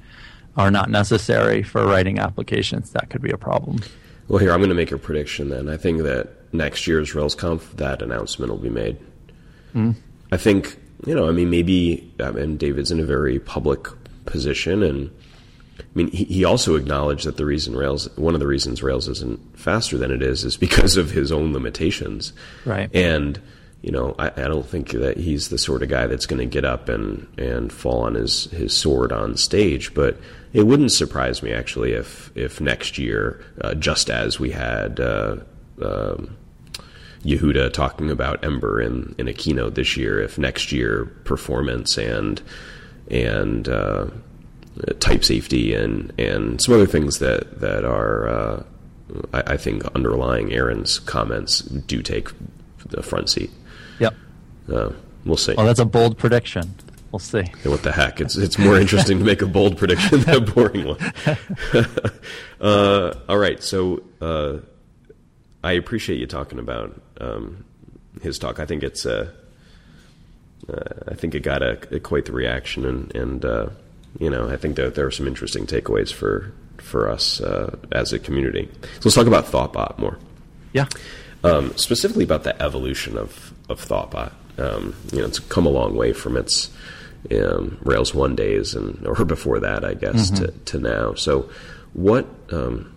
are 0.56 0.70
not 0.70 0.90
necessary 0.90 1.62
for 1.62 1.86
writing 1.86 2.18
applications, 2.18 2.90
that 2.90 3.10
could 3.10 3.22
be 3.22 3.30
a 3.30 3.38
problem. 3.38 3.80
Well, 4.28 4.38
here 4.38 4.52
I'm 4.52 4.60
going 4.60 4.70
to 4.70 4.74
make 4.74 4.92
a 4.92 4.98
prediction. 4.98 5.50
Then 5.50 5.68
I 5.68 5.76
think 5.76 6.02
that 6.02 6.52
next 6.52 6.86
year's 6.86 7.12
RailsConf 7.12 7.76
that 7.76 8.02
announcement 8.02 8.50
will 8.50 8.58
be 8.58 8.70
made. 8.70 8.98
Mm. 9.74 9.94
I 10.32 10.36
think 10.36 10.78
you 11.06 11.14
know. 11.14 11.28
I 11.28 11.32
mean, 11.32 11.50
maybe 11.50 12.12
I 12.20 12.30
mean, 12.30 12.56
David's 12.56 12.90
in 12.90 12.98
a 12.98 13.04
very 13.04 13.38
public 13.38 13.86
position, 14.24 14.82
and 14.82 15.10
I 15.78 15.84
mean, 15.94 16.10
he, 16.10 16.24
he 16.24 16.44
also 16.44 16.74
acknowledged 16.74 17.26
that 17.26 17.36
the 17.36 17.44
reason 17.44 17.76
Rails, 17.76 18.08
one 18.16 18.34
of 18.34 18.40
the 18.40 18.46
reasons 18.46 18.82
Rails 18.82 19.08
isn't 19.08 19.58
faster 19.58 19.98
than 19.98 20.10
it 20.10 20.22
is, 20.22 20.44
is 20.44 20.56
because 20.56 20.96
of 20.96 21.10
his 21.10 21.30
own 21.30 21.52
limitations. 21.52 22.32
Right. 22.64 22.92
And 22.94 23.40
you 23.82 23.92
know, 23.92 24.14
I, 24.18 24.28
I, 24.28 24.48
don't 24.48 24.66
think 24.66 24.90
that 24.90 25.16
he's 25.16 25.48
the 25.48 25.58
sort 25.58 25.82
of 25.82 25.88
guy 25.88 26.06
that's 26.06 26.26
going 26.26 26.40
to 26.40 26.46
get 26.46 26.64
up 26.64 26.88
and, 26.88 27.28
and 27.38 27.72
fall 27.72 28.02
on 28.02 28.14
his, 28.14 28.44
his 28.44 28.74
sword 28.76 29.12
on 29.12 29.36
stage. 29.36 29.94
But 29.94 30.18
it 30.52 30.66
wouldn't 30.66 30.92
surprise 30.92 31.42
me 31.42 31.52
actually 31.52 31.92
if 31.92 32.34
if 32.34 32.60
next 32.60 32.96
year, 32.98 33.44
uh, 33.60 33.74
just 33.74 34.08
as 34.08 34.40
we 34.40 34.50
had 34.50 34.98
uh, 34.98 35.36
um, 35.82 36.36
Yehuda 37.24 37.72
talking 37.72 38.10
about 38.10 38.44
Ember 38.44 38.80
in, 38.80 39.14
in 39.18 39.28
a 39.28 39.32
keynote 39.32 39.74
this 39.74 39.96
year, 39.96 40.20
if 40.20 40.38
next 40.38 40.72
year 40.72 41.04
performance 41.24 41.98
and 41.98 42.40
and 43.10 43.68
uh, 43.68 44.06
type 44.98 45.24
safety 45.24 45.74
and 45.74 46.12
and 46.18 46.60
some 46.60 46.74
other 46.74 46.86
things 46.86 47.18
that 47.18 47.60
that 47.60 47.84
are 47.84 48.28
uh, 48.28 48.62
I, 49.32 49.42
I, 49.52 49.56
think 49.56 49.84
underlying 49.94 50.52
Aaron's 50.52 50.98
comments 50.98 51.60
do 51.60 52.02
take 52.02 52.28
the 52.88 53.02
front 53.02 53.30
seat. 53.30 53.50
Uh, 54.72 54.90
we'll 55.24 55.36
see. 55.36 55.54
Well, 55.54 55.66
that's 55.66 55.80
a 55.80 55.84
bold 55.84 56.18
prediction. 56.18 56.74
We'll 57.12 57.20
see. 57.20 57.44
Yeah, 57.64 57.70
what 57.70 57.82
the 57.82 57.92
heck? 57.92 58.20
It's 58.20 58.36
it's 58.36 58.58
more 58.58 58.78
interesting 58.78 59.18
to 59.18 59.24
make 59.24 59.40
a 59.40 59.46
bold 59.46 59.78
prediction 59.78 60.20
than 60.20 60.34
a 60.34 60.40
boring 60.40 60.86
one. 60.86 60.98
uh, 62.60 63.14
all 63.28 63.38
right, 63.38 63.62
so 63.62 64.02
uh, 64.20 64.58
I 65.62 65.72
appreciate 65.72 66.18
you 66.18 66.26
talking 66.26 66.58
about 66.58 67.00
um, 67.20 67.64
his 68.22 68.38
talk. 68.38 68.60
I 68.60 68.66
think 68.66 68.82
it's 68.82 69.06
uh, 69.06 69.30
uh 70.68 70.82
I 71.08 71.14
think 71.14 71.34
it 71.34 71.40
got 71.40 71.62
a, 71.62 71.78
a, 71.94 72.00
quite 72.00 72.26
the 72.26 72.32
reaction, 72.32 72.84
and 72.84 73.14
and 73.14 73.44
uh, 73.44 73.68
you 74.18 74.28
know 74.28 74.50
I 74.50 74.56
think 74.56 74.76
that 74.76 74.94
there 74.94 75.06
are 75.06 75.10
some 75.10 75.26
interesting 75.26 75.64
takeaways 75.64 76.12
for 76.12 76.52
for 76.78 77.08
us 77.08 77.40
uh, 77.40 77.76
as 77.92 78.12
a 78.12 78.18
community. 78.18 78.68
So 78.82 79.00
let's 79.04 79.14
talk 79.14 79.26
about 79.26 79.46
ThoughtBot 79.46 79.98
more. 79.98 80.18
Yeah. 80.72 80.86
Um, 81.44 81.74
specifically 81.76 82.24
about 82.24 82.42
the 82.42 82.60
evolution 82.60 83.16
of 83.16 83.54
of 83.68 83.80
ThoughtBot. 83.80 84.32
Um, 84.58 84.94
you 85.12 85.18
know, 85.18 85.26
it's 85.26 85.38
come 85.38 85.66
a 85.66 85.70
long 85.70 85.96
way 85.96 86.12
from 86.12 86.36
its 86.36 86.70
um, 87.30 87.78
Rails 87.82 88.14
One 88.14 88.34
days 88.36 88.74
and 88.74 89.06
or 89.18 89.24
before 89.24 89.60
that, 89.60 89.84
I 89.84 89.94
guess, 89.94 90.30
mm-hmm. 90.30 90.44
to, 90.44 90.52
to 90.52 90.78
now. 90.78 91.14
So, 91.14 91.50
what 91.92 92.26
um, 92.50 92.94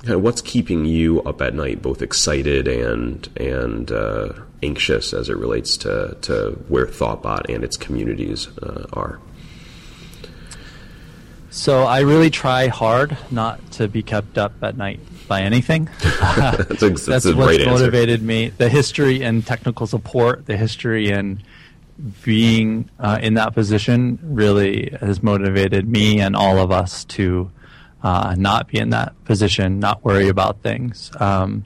kind 0.00 0.14
of 0.14 0.22
what's 0.22 0.40
keeping 0.40 0.84
you 0.84 1.22
up 1.22 1.40
at 1.42 1.54
night, 1.54 1.82
both 1.82 2.02
excited 2.02 2.68
and 2.68 3.28
and 3.36 3.90
uh, 3.90 4.32
anxious 4.62 5.12
as 5.12 5.28
it 5.28 5.36
relates 5.36 5.76
to 5.78 6.16
to 6.22 6.52
where 6.68 6.86
Thoughtbot 6.86 7.52
and 7.52 7.64
its 7.64 7.76
communities 7.76 8.48
uh, 8.58 8.86
are? 8.92 9.20
So 11.50 11.82
I 11.82 12.00
really 12.00 12.30
try 12.30 12.68
hard 12.68 13.16
not 13.30 13.72
to 13.72 13.88
be 13.88 14.02
kept 14.02 14.38
up 14.38 14.52
at 14.62 14.76
night 14.76 15.00
by 15.26 15.42
anything. 15.42 15.88
that's, 16.00 16.82
a, 16.82 16.90
that's, 16.90 17.06
that's 17.06 17.26
what's 17.26 17.66
motivated 17.66 18.22
me. 18.22 18.50
The 18.50 18.68
history 18.68 19.22
and 19.22 19.44
technical 19.44 19.88
support, 19.88 20.46
the 20.46 20.56
history 20.56 21.10
and 21.10 21.42
being 22.22 22.88
uh, 23.00 23.18
in 23.20 23.34
that 23.34 23.52
position 23.54 24.18
really 24.22 24.96
has 25.00 25.22
motivated 25.22 25.88
me 25.88 26.20
and 26.20 26.36
all 26.36 26.58
of 26.58 26.70
us 26.70 27.04
to 27.04 27.50
uh, 28.02 28.34
not 28.38 28.68
be 28.68 28.78
in 28.78 28.90
that 28.90 29.12
position, 29.24 29.80
not 29.80 30.04
worry 30.04 30.28
about 30.28 30.62
things. 30.62 31.10
Um, 31.18 31.64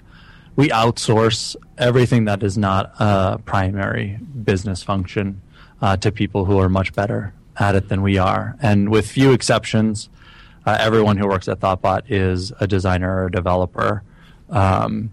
we 0.57 0.71
outsource 0.71 1.57
everything 1.77 2.25
that 2.25 2.43
is 2.43 2.57
not 2.57 2.93
a 2.99 3.39
primary 3.45 4.19
business 4.45 4.83
function 4.83 5.43
uh, 5.83 5.97
to 5.99 6.11
people 6.11 6.47
who 6.47 6.59
are 6.59 6.69
much 6.69 6.95
better 6.95 7.35
at 7.59 7.75
it 7.75 7.89
than 7.89 8.03
we 8.03 8.19
are. 8.19 8.57
And 8.61 8.91
with 8.91 9.07
few 9.07 9.33
exceptions, 9.33 10.09
uh, 10.67 10.77
everyone 10.81 11.17
who 11.17 11.29
works 11.29 11.49
at 11.49 11.61
Thoughtbot 11.61 12.03
is 12.09 12.53
a 12.61 12.67
designer 12.67 13.23
or 13.23 13.27
a 13.27 13.31
developer. 13.31 14.03
Um, 14.51 15.11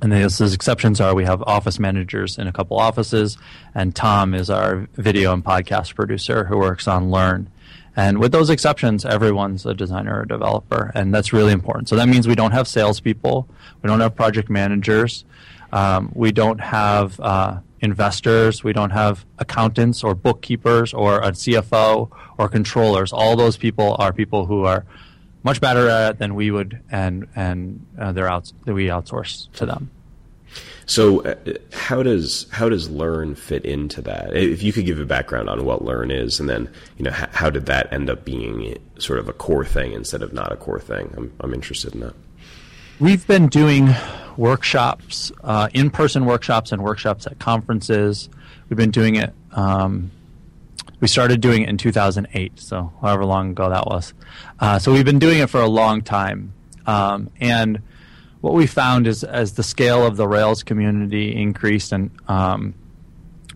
and 0.00 0.10
those 0.10 0.52
exceptions 0.52 1.00
are 1.00 1.14
we 1.14 1.24
have 1.24 1.42
office 1.42 1.78
managers 1.78 2.36
in 2.36 2.48
a 2.48 2.52
couple 2.52 2.78
offices, 2.78 3.38
and 3.72 3.94
Tom 3.94 4.34
is 4.34 4.50
our 4.50 4.88
video 4.94 5.32
and 5.32 5.44
podcast 5.44 5.94
producer 5.94 6.44
who 6.44 6.58
works 6.58 6.88
on 6.88 7.12
Learn. 7.12 7.48
And 7.94 8.18
with 8.18 8.32
those 8.32 8.50
exceptions, 8.50 9.04
everyone's 9.04 9.64
a 9.64 9.74
designer 9.74 10.20
or 10.20 10.24
developer, 10.24 10.90
and 10.94 11.14
that's 11.14 11.32
really 11.32 11.52
important. 11.52 11.88
So 11.88 11.94
that 11.96 12.08
means 12.08 12.26
we 12.26 12.34
don't 12.34 12.50
have 12.50 12.66
salespeople, 12.66 13.48
we 13.82 13.86
don't 13.86 14.00
have 14.00 14.16
project 14.16 14.50
managers, 14.50 15.24
um, 15.72 16.10
we 16.14 16.32
don't 16.32 16.60
have 16.60 17.20
uh, 17.20 17.58
investors. 17.82 18.64
We 18.64 18.72
don't 18.72 18.90
have 18.90 19.26
accountants 19.38 20.02
or 20.02 20.14
bookkeepers 20.14 20.94
or 20.94 21.18
a 21.18 21.32
CFO 21.32 22.10
or 22.38 22.48
controllers. 22.48 23.12
All 23.12 23.36
those 23.36 23.56
people 23.56 23.96
are 23.98 24.12
people 24.12 24.46
who 24.46 24.64
are 24.64 24.86
much 25.42 25.60
better 25.60 25.88
at 25.88 26.10
it 26.12 26.18
than 26.18 26.34
we 26.34 26.50
would, 26.50 26.80
and 26.90 27.26
and 27.34 27.84
uh, 27.98 28.12
they're 28.12 28.28
out 28.30 28.52
that 28.64 28.74
we 28.74 28.86
outsource 28.86 29.50
to 29.54 29.66
them. 29.66 29.90
So, 30.86 31.22
uh, 31.22 31.34
how 31.72 32.02
does 32.02 32.46
how 32.50 32.68
does 32.68 32.88
Learn 32.90 33.34
fit 33.34 33.64
into 33.64 34.00
that? 34.02 34.34
If 34.34 34.62
you 34.62 34.72
could 34.72 34.86
give 34.86 35.00
a 35.00 35.04
background 35.04 35.48
on 35.48 35.64
what 35.64 35.84
Learn 35.84 36.10
is, 36.10 36.38
and 36.38 36.48
then 36.48 36.70
you 36.96 37.04
know 37.04 37.10
how, 37.10 37.28
how 37.32 37.50
did 37.50 37.66
that 37.66 37.92
end 37.92 38.08
up 38.08 38.24
being 38.24 38.78
sort 38.98 39.18
of 39.18 39.28
a 39.28 39.32
core 39.32 39.64
thing 39.64 39.92
instead 39.92 40.22
of 40.22 40.32
not 40.32 40.52
a 40.52 40.56
core 40.56 40.80
thing? 40.80 41.12
I'm 41.16 41.32
I'm 41.40 41.54
interested 41.54 41.94
in 41.94 42.00
that. 42.00 42.14
We've 43.00 43.26
been 43.26 43.48
doing 43.48 43.94
workshops, 44.36 45.32
uh, 45.42 45.68
in-person 45.74 46.24
workshops, 46.24 46.72
and 46.72 46.82
workshops 46.82 47.26
at 47.26 47.38
conferences. 47.38 48.28
We've 48.68 48.76
been 48.76 48.90
doing 48.90 49.16
it. 49.16 49.34
Um, 49.52 50.10
we 51.00 51.08
started 51.08 51.40
doing 51.40 51.62
it 51.62 51.68
in 51.68 51.78
2008, 51.78 52.60
so 52.60 52.92
however 53.00 53.24
long 53.24 53.50
ago 53.50 53.70
that 53.70 53.86
was. 53.86 54.14
Uh, 54.60 54.78
so 54.78 54.92
we've 54.92 55.04
been 55.04 55.18
doing 55.18 55.40
it 55.40 55.50
for 55.50 55.60
a 55.60 55.68
long 55.68 56.02
time, 56.02 56.52
um, 56.86 57.30
and 57.40 57.80
what 58.40 58.54
we 58.54 58.66
found 58.66 59.06
is 59.06 59.24
as 59.24 59.54
the 59.54 59.62
scale 59.62 60.06
of 60.06 60.16
the 60.16 60.28
Rails 60.28 60.62
community 60.62 61.34
increased, 61.34 61.92
and 61.92 62.10
um, 62.28 62.74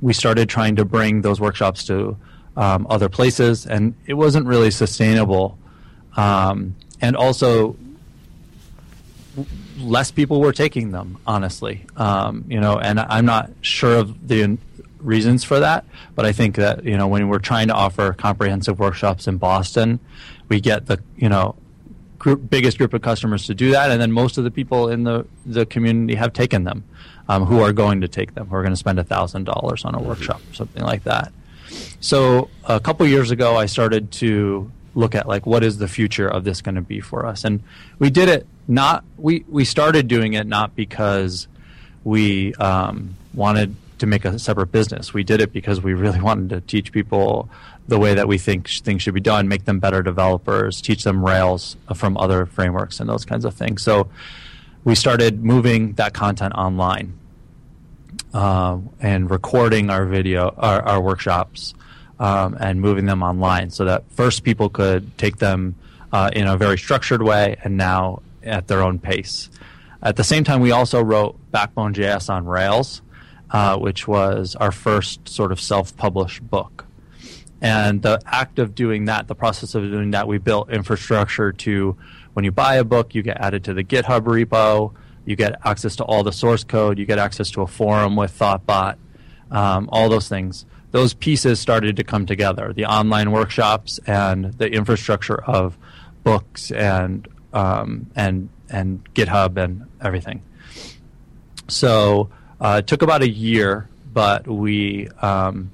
we 0.00 0.12
started 0.12 0.48
trying 0.48 0.76
to 0.76 0.84
bring 0.84 1.22
those 1.22 1.40
workshops 1.40 1.84
to 1.84 2.16
um, 2.56 2.86
other 2.90 3.08
places, 3.08 3.66
and 3.66 3.94
it 4.06 4.14
wasn't 4.14 4.46
really 4.46 4.70
sustainable. 4.70 5.58
Um, 6.16 6.74
and 7.00 7.16
also, 7.16 7.76
less 9.78 10.10
people 10.10 10.40
were 10.40 10.52
taking 10.52 10.90
them, 10.90 11.18
honestly. 11.26 11.86
Um, 11.96 12.44
you 12.48 12.60
know, 12.60 12.78
and 12.78 13.00
I'm 13.00 13.26
not 13.26 13.50
sure 13.60 13.96
of 13.96 14.28
the 14.28 14.58
reasons 15.00 15.44
for 15.44 15.60
that, 15.60 15.84
but 16.14 16.24
I 16.26 16.32
think 16.32 16.56
that 16.56 16.84
you 16.84 16.96
know 16.96 17.06
when 17.06 17.28
we're 17.28 17.38
trying 17.38 17.68
to 17.68 17.74
offer 17.74 18.12
comprehensive 18.12 18.78
workshops 18.78 19.26
in 19.26 19.38
Boston, 19.38 20.00
we 20.48 20.60
get 20.60 20.86
the 20.86 21.00
you 21.16 21.28
know 21.28 21.56
group, 22.18 22.48
biggest 22.50 22.78
group 22.78 22.94
of 22.94 23.02
customers 23.02 23.46
to 23.46 23.54
do 23.54 23.70
that, 23.72 23.90
and 23.90 24.00
then 24.00 24.12
most 24.12 24.38
of 24.38 24.44
the 24.44 24.50
people 24.50 24.88
in 24.88 25.04
the, 25.04 25.26
the 25.44 25.66
community 25.66 26.14
have 26.14 26.32
taken 26.32 26.64
them, 26.64 26.84
um, 27.28 27.44
who 27.44 27.60
are 27.60 27.72
going 27.72 28.00
to 28.00 28.08
take 28.08 28.34
them, 28.34 28.48
who 28.48 28.56
are 28.56 28.62
going 28.62 28.72
to 28.72 28.76
spend 28.76 29.04
thousand 29.06 29.44
dollars 29.44 29.84
on 29.84 29.94
a 29.94 29.98
mm-hmm. 29.98 30.08
workshop 30.08 30.40
or 30.50 30.54
something 30.54 30.82
like 30.82 31.04
that. 31.04 31.32
So 32.00 32.50
a 32.64 32.80
couple 32.80 33.06
years 33.06 33.30
ago, 33.30 33.56
I 33.56 33.66
started 33.66 34.10
to 34.12 34.70
look 34.94 35.14
at 35.14 35.28
like 35.28 35.46
what 35.46 35.62
is 35.62 35.78
the 35.78 35.88
future 35.88 36.28
of 36.28 36.44
this 36.44 36.62
going 36.62 36.76
to 36.76 36.80
be 36.80 37.00
for 37.00 37.26
us, 37.26 37.44
and 37.44 37.62
we 37.98 38.10
did 38.10 38.28
it 38.28 38.46
not 38.68 39.04
we 39.16 39.44
we 39.48 39.64
started 39.64 40.08
doing 40.08 40.34
it 40.34 40.46
not 40.46 40.74
because 40.74 41.48
we 42.04 42.54
um, 42.54 43.16
wanted 43.34 43.74
to 43.98 44.06
make 44.06 44.24
a 44.24 44.38
separate 44.38 44.70
business. 44.70 45.14
We 45.14 45.24
did 45.24 45.40
it 45.40 45.52
because 45.52 45.80
we 45.80 45.94
really 45.94 46.20
wanted 46.28 46.50
to 46.50 46.60
teach 46.60 46.92
people 46.92 47.48
the 47.88 47.98
way 47.98 48.14
that 48.14 48.26
we 48.26 48.38
think 48.38 48.68
things 48.68 49.02
should 49.02 49.14
be 49.14 49.20
done, 49.20 49.48
make 49.48 49.64
them 49.64 49.78
better 49.78 50.02
developers, 50.02 50.80
teach 50.80 51.04
them 51.04 51.24
Rails 51.24 51.76
from 51.94 52.16
other 52.16 52.46
frameworks 52.46 53.00
and 53.00 53.08
those 53.08 53.24
kinds 53.24 53.44
of 53.44 53.54
things. 53.54 53.82
So 53.82 54.08
we 54.84 54.94
started 54.94 55.42
moving 55.42 55.92
that 55.94 56.12
content 56.12 56.54
online 56.54 57.16
uh, 58.34 58.78
and 59.00 59.30
recording 59.30 59.88
our 59.88 60.04
video, 60.04 60.54
our, 60.58 60.82
our 60.82 61.00
workshops, 61.00 61.74
um, 62.18 62.56
and 62.58 62.80
moving 62.80 63.06
them 63.06 63.22
online 63.22 63.70
so 63.70 63.84
that 63.84 64.04
first 64.10 64.42
people 64.42 64.68
could 64.68 65.16
take 65.18 65.38
them 65.38 65.76
uh, 66.12 66.30
in 66.32 66.46
a 66.46 66.56
very 66.56 66.78
structured 66.78 67.22
way 67.22 67.56
and 67.62 67.76
now 67.76 68.22
at 68.46 68.68
their 68.68 68.82
own 68.82 68.98
pace. 68.98 69.50
At 70.02 70.16
the 70.16 70.24
same 70.24 70.44
time, 70.44 70.60
we 70.60 70.70
also 70.70 71.02
wrote 71.02 71.38
Backbone 71.50 71.94
JS 71.94 72.30
on 72.30 72.46
Rails, 72.46 73.02
uh, 73.50 73.76
which 73.76 74.06
was 74.06 74.54
our 74.56 74.72
first 74.72 75.28
sort 75.28 75.52
of 75.52 75.60
self 75.60 75.96
published 75.96 76.48
book. 76.48 76.86
And 77.60 78.02
the 78.02 78.20
act 78.26 78.58
of 78.58 78.74
doing 78.74 79.06
that, 79.06 79.28
the 79.28 79.34
process 79.34 79.74
of 79.74 79.82
doing 79.82 80.10
that, 80.10 80.28
we 80.28 80.38
built 80.38 80.70
infrastructure 80.70 81.52
to 81.52 81.96
when 82.34 82.44
you 82.44 82.52
buy 82.52 82.74
a 82.74 82.84
book, 82.84 83.14
you 83.14 83.22
get 83.22 83.38
added 83.38 83.64
to 83.64 83.74
the 83.74 83.82
GitHub 83.82 84.20
repo, 84.22 84.92
you 85.24 85.36
get 85.36 85.58
access 85.64 85.96
to 85.96 86.04
all 86.04 86.22
the 86.22 86.32
source 86.32 86.64
code, 86.64 86.98
you 86.98 87.06
get 87.06 87.18
access 87.18 87.50
to 87.52 87.62
a 87.62 87.66
forum 87.66 88.14
with 88.14 88.38
Thoughtbot, 88.38 88.96
um, 89.50 89.88
all 89.90 90.08
those 90.08 90.28
things. 90.28 90.66
Those 90.90 91.14
pieces 91.14 91.58
started 91.58 91.96
to 91.96 92.04
come 92.04 92.26
together 92.26 92.72
the 92.72 92.84
online 92.84 93.32
workshops 93.32 93.98
and 94.06 94.52
the 94.54 94.70
infrastructure 94.70 95.42
of 95.42 95.78
books 96.22 96.70
and, 96.70 97.26
um, 97.56 98.10
and, 98.14 98.50
and 98.68 99.02
GitHub 99.14 99.56
and 99.56 99.86
everything. 100.00 100.42
So 101.68 102.28
uh, 102.60 102.76
it 102.80 102.86
took 102.86 103.02
about 103.02 103.22
a 103.22 103.28
year, 103.28 103.88
but 104.12 104.46
we 104.46 105.08
um, 105.22 105.70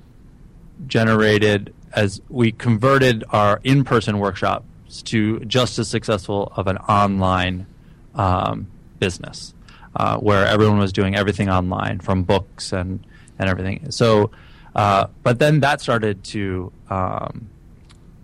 generated 0.87 1.75
as 1.93 2.23
we 2.29 2.53
converted 2.53 3.25
our 3.31 3.61
in-person 3.65 4.19
workshops 4.19 5.03
to 5.03 5.41
just 5.41 5.79
as 5.79 5.89
successful 5.89 6.53
of 6.57 6.67
an 6.67 6.79
online 6.79 7.67
um, 8.15 8.69
business 8.99 9.53
uh, 9.97 10.17
where 10.19 10.47
everyone 10.47 10.79
was 10.79 10.93
doing 10.93 11.17
everything 11.17 11.51
online 11.51 11.99
from 11.99 12.23
books 12.23 12.73
and, 12.73 13.05
and 13.39 13.49
everything. 13.49 13.91
So, 13.91 14.31
uh, 14.75 15.09
but 15.23 15.39
then 15.39 15.61
that 15.61 15.81
started 15.81 16.25
to 16.25 16.73
um, 16.89 17.49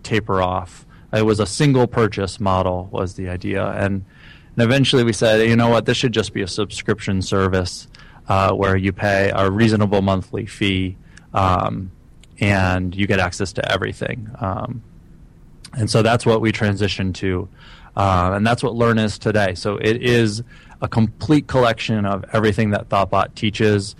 taper 0.03 0.41
off. 0.41 0.85
It 1.13 1.25
was 1.25 1.39
a 1.39 1.45
single 1.45 1.87
purchase 1.87 2.39
model 2.39 2.87
was 2.91 3.15
the 3.15 3.29
idea, 3.29 3.65
and, 3.65 4.05
and 4.55 4.63
eventually 4.63 5.03
we 5.03 5.13
said, 5.13 5.47
you 5.47 5.55
know 5.55 5.69
what, 5.69 5.85
this 5.85 5.97
should 5.97 6.13
just 6.13 6.33
be 6.33 6.41
a 6.41 6.47
subscription 6.47 7.21
service 7.21 7.87
uh, 8.27 8.51
where 8.53 8.75
you 8.77 8.91
pay 8.91 9.31
a 9.33 9.49
reasonable 9.49 10.01
monthly 10.01 10.45
fee. 10.45 10.97
Um, 11.33 11.91
and 12.41 12.95
you 12.95 13.07
get 13.07 13.19
access 13.19 13.53
to 13.53 13.71
everything. 13.71 14.29
Um, 14.39 14.81
and 15.73 15.89
so 15.89 16.01
that's 16.01 16.25
what 16.25 16.41
we 16.41 16.51
transitioned 16.51 17.15
to, 17.15 17.49
uh, 17.95 18.31
and 18.33 18.45
that's 18.47 18.63
what 18.63 18.75
Learn 18.75 18.97
is 18.97 19.19
today. 19.19 19.55
So 19.55 19.77
it 19.77 20.01
is 20.01 20.41
a 20.81 20.87
complete 20.87 21.47
collection 21.47 22.05
of 22.05 22.23
everything 22.33 22.71
that 22.71 22.89
Thoughtbot 22.89 23.35
teaches. 23.35 23.95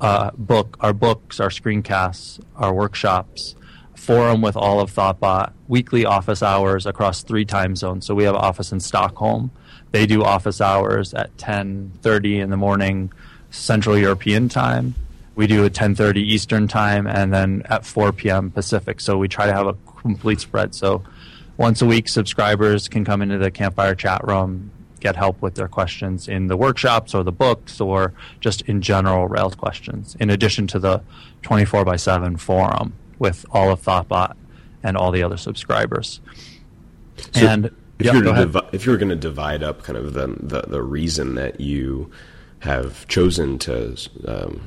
Uh, 0.00 0.32
book 0.32 0.76
our 0.80 0.92
books, 0.92 1.38
our 1.38 1.50
screencasts, 1.50 2.40
our 2.56 2.74
workshops, 2.74 3.54
forum 3.98 4.40
with 4.40 4.56
all 4.56 4.80
of 4.80 4.92
Thoughtbot, 4.92 5.52
weekly 5.68 6.04
office 6.04 6.42
hours 6.42 6.86
across 6.86 7.22
three 7.22 7.44
time 7.44 7.76
zones. 7.76 8.06
So 8.06 8.14
we 8.14 8.24
have 8.24 8.34
office 8.34 8.72
in 8.72 8.80
Stockholm. 8.80 9.50
They 9.90 10.06
do 10.06 10.24
office 10.24 10.60
hours 10.60 11.14
at 11.14 11.36
10:30 11.36 12.40
in 12.40 12.50
the 12.50 12.56
morning 12.56 13.12
Central 13.50 13.98
European 13.98 14.48
time 14.48 14.94
we 15.38 15.46
do 15.46 15.64
at 15.64 15.72
10:30 15.72 16.16
Eastern 16.16 16.66
time 16.66 17.06
and 17.06 17.32
then 17.32 17.62
at 17.66 17.86
4 17.86 18.10
p.m. 18.10 18.50
Pacific. 18.50 19.00
So 19.00 19.16
we 19.16 19.28
try 19.28 19.46
to 19.46 19.52
have 19.52 19.68
a 19.68 19.74
complete 20.02 20.40
spread. 20.40 20.74
So 20.74 21.04
once 21.56 21.80
a 21.80 21.86
week, 21.86 22.08
subscribers 22.08 22.88
can 22.88 23.04
come 23.04 23.22
into 23.22 23.38
the 23.38 23.52
Campfire 23.52 23.94
chat 23.94 24.26
room, 24.26 24.72
get 24.98 25.14
help 25.14 25.40
with 25.40 25.54
their 25.54 25.68
questions 25.68 26.26
in 26.26 26.48
the 26.48 26.56
workshops 26.56 27.14
or 27.14 27.22
the 27.22 27.30
books 27.30 27.80
or 27.80 28.12
just 28.40 28.62
in 28.62 28.82
general 28.82 29.28
Rails 29.28 29.54
questions. 29.54 30.16
In 30.18 30.28
addition 30.28 30.66
to 30.68 30.80
the 30.80 31.02
24 31.42 31.84
by 31.84 31.94
7 31.94 32.36
forum 32.36 32.92
with 33.18 33.44
all 33.50 33.70
of 33.70 33.82
Thoughtbot 33.82 34.34
and 34.82 34.96
all 34.96 35.10
the 35.10 35.22
other 35.22 35.36
subscribers. 35.36 36.20
So 37.32 37.46
and 37.46 37.66
if, 37.98 38.06
yep, 38.06 38.14
you 38.14 38.24
were 38.24 38.34
divi- 38.34 38.68
if 38.72 38.86
you 38.86 38.92
were 38.92 38.98
going 38.98 39.08
to 39.08 39.16
divide 39.16 39.62
up 39.62 39.82
kind 39.82 39.96
of 39.96 40.14
the, 40.14 40.26
the, 40.40 40.62
the 40.62 40.82
reason 40.82 41.34
that 41.34 41.60
you 41.60 42.10
have 42.60 43.06
chosen 43.08 43.58
to 43.58 43.96
um, 44.26 44.60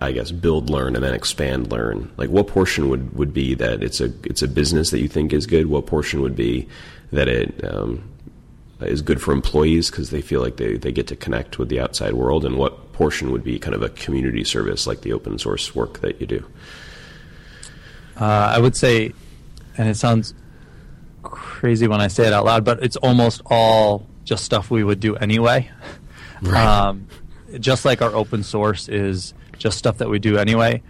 I 0.00 0.12
guess 0.12 0.30
build 0.30 0.70
learn 0.70 0.94
and 0.94 1.04
then 1.04 1.14
expand 1.14 1.70
learn. 1.70 2.12
Like 2.16 2.30
what 2.30 2.46
portion 2.46 2.88
would, 2.88 3.14
would 3.16 3.34
be 3.34 3.54
that 3.54 3.82
it's 3.82 4.00
a 4.00 4.12
it's 4.24 4.42
a 4.42 4.48
business 4.48 4.90
that 4.90 5.00
you 5.00 5.08
think 5.08 5.32
is 5.32 5.46
good? 5.46 5.66
What 5.66 5.86
portion 5.86 6.20
would 6.22 6.36
be 6.36 6.68
that 7.10 7.28
it 7.28 7.64
um, 7.64 8.08
is 8.80 9.02
good 9.02 9.20
for 9.20 9.32
employees 9.32 9.90
because 9.90 10.10
they 10.10 10.20
feel 10.20 10.40
like 10.40 10.56
they, 10.56 10.76
they 10.76 10.92
get 10.92 11.06
to 11.08 11.16
connect 11.16 11.58
with 11.58 11.68
the 11.68 11.80
outside 11.80 12.14
world, 12.14 12.44
and 12.44 12.56
what 12.58 12.92
portion 12.92 13.32
would 13.32 13.42
be 13.42 13.58
kind 13.58 13.74
of 13.74 13.82
a 13.82 13.88
community 13.88 14.44
service 14.44 14.86
like 14.86 15.00
the 15.00 15.12
open 15.12 15.38
source 15.38 15.74
work 15.74 16.00
that 16.00 16.20
you 16.20 16.26
do? 16.26 16.44
Uh, 18.22 18.52
I 18.54 18.60
would 18.60 18.76
say, 18.76 19.12
and 19.76 19.88
it 19.88 19.96
sounds 19.96 20.32
crazy 21.24 21.88
when 21.88 22.00
I 22.00 22.06
say 22.06 22.24
it 22.24 22.32
out 22.32 22.44
loud, 22.44 22.64
but 22.64 22.80
it's 22.80 22.94
almost 22.94 23.42
all 23.46 24.06
just 24.22 24.44
stuff 24.44 24.70
we 24.70 24.84
would 24.84 25.00
do 25.00 25.16
anyway. 25.16 25.68
Right. 26.40 26.64
Um, 26.64 27.08
just 27.58 27.84
like 27.84 28.00
our 28.00 28.14
open 28.14 28.44
source 28.44 28.88
is 28.88 29.34
just 29.58 29.76
stuff 29.76 29.98
that 29.98 30.08
we 30.08 30.20
do 30.20 30.38
anyway. 30.38 30.82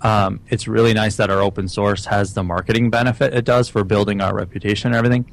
Um, 0.00 0.40
it's 0.48 0.66
really 0.66 0.94
nice 0.94 1.16
that 1.16 1.28
our 1.28 1.42
open 1.42 1.68
source 1.68 2.06
has 2.06 2.32
the 2.32 2.42
marketing 2.42 2.88
benefit 2.88 3.34
it 3.34 3.44
does 3.44 3.68
for 3.68 3.84
building 3.84 4.22
our 4.22 4.34
reputation 4.34 4.88
and 4.88 4.96
everything. 4.96 5.30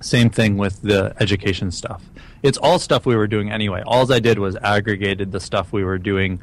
Same 0.00 0.30
thing 0.30 0.56
with 0.56 0.82
the 0.82 1.16
education 1.18 1.72
stuff. 1.72 2.04
It's 2.44 2.58
all 2.58 2.78
stuff 2.78 3.06
we 3.06 3.16
were 3.16 3.26
doing 3.26 3.50
anyway. 3.50 3.82
All 3.84 4.12
I 4.12 4.20
did 4.20 4.38
was 4.38 4.54
aggregated 4.54 5.32
the 5.32 5.40
stuff 5.40 5.72
we 5.72 5.82
were 5.82 5.98
doing 5.98 6.42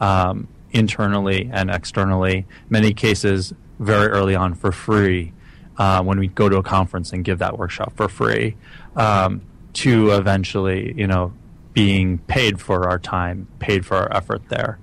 um, 0.00 0.48
internally 0.72 1.48
and 1.52 1.70
externally. 1.70 2.46
Many 2.68 2.92
cases 2.92 3.52
very 3.78 4.08
early 4.08 4.34
on 4.34 4.54
for 4.54 4.72
free 4.72 5.32
uh, 5.76 6.02
when 6.02 6.18
we 6.18 6.28
go 6.28 6.48
to 6.48 6.56
a 6.56 6.62
conference 6.62 7.12
and 7.12 7.24
give 7.24 7.38
that 7.40 7.58
workshop 7.58 7.92
for 7.96 8.08
free. 8.08 8.56
Um, 8.96 9.42
to 9.74 10.10
eventually, 10.10 10.94
you 10.96 11.06
know, 11.08 11.32
being 11.72 12.18
paid 12.18 12.60
for 12.60 12.88
our 12.88 12.98
time, 12.98 13.48
paid 13.58 13.84
for 13.84 13.96
our 13.96 14.16
effort 14.16 14.48
there. 14.48 14.78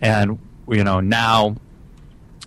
And 0.00 0.38
you 0.68 0.84
know 0.84 1.00
now 1.00 1.56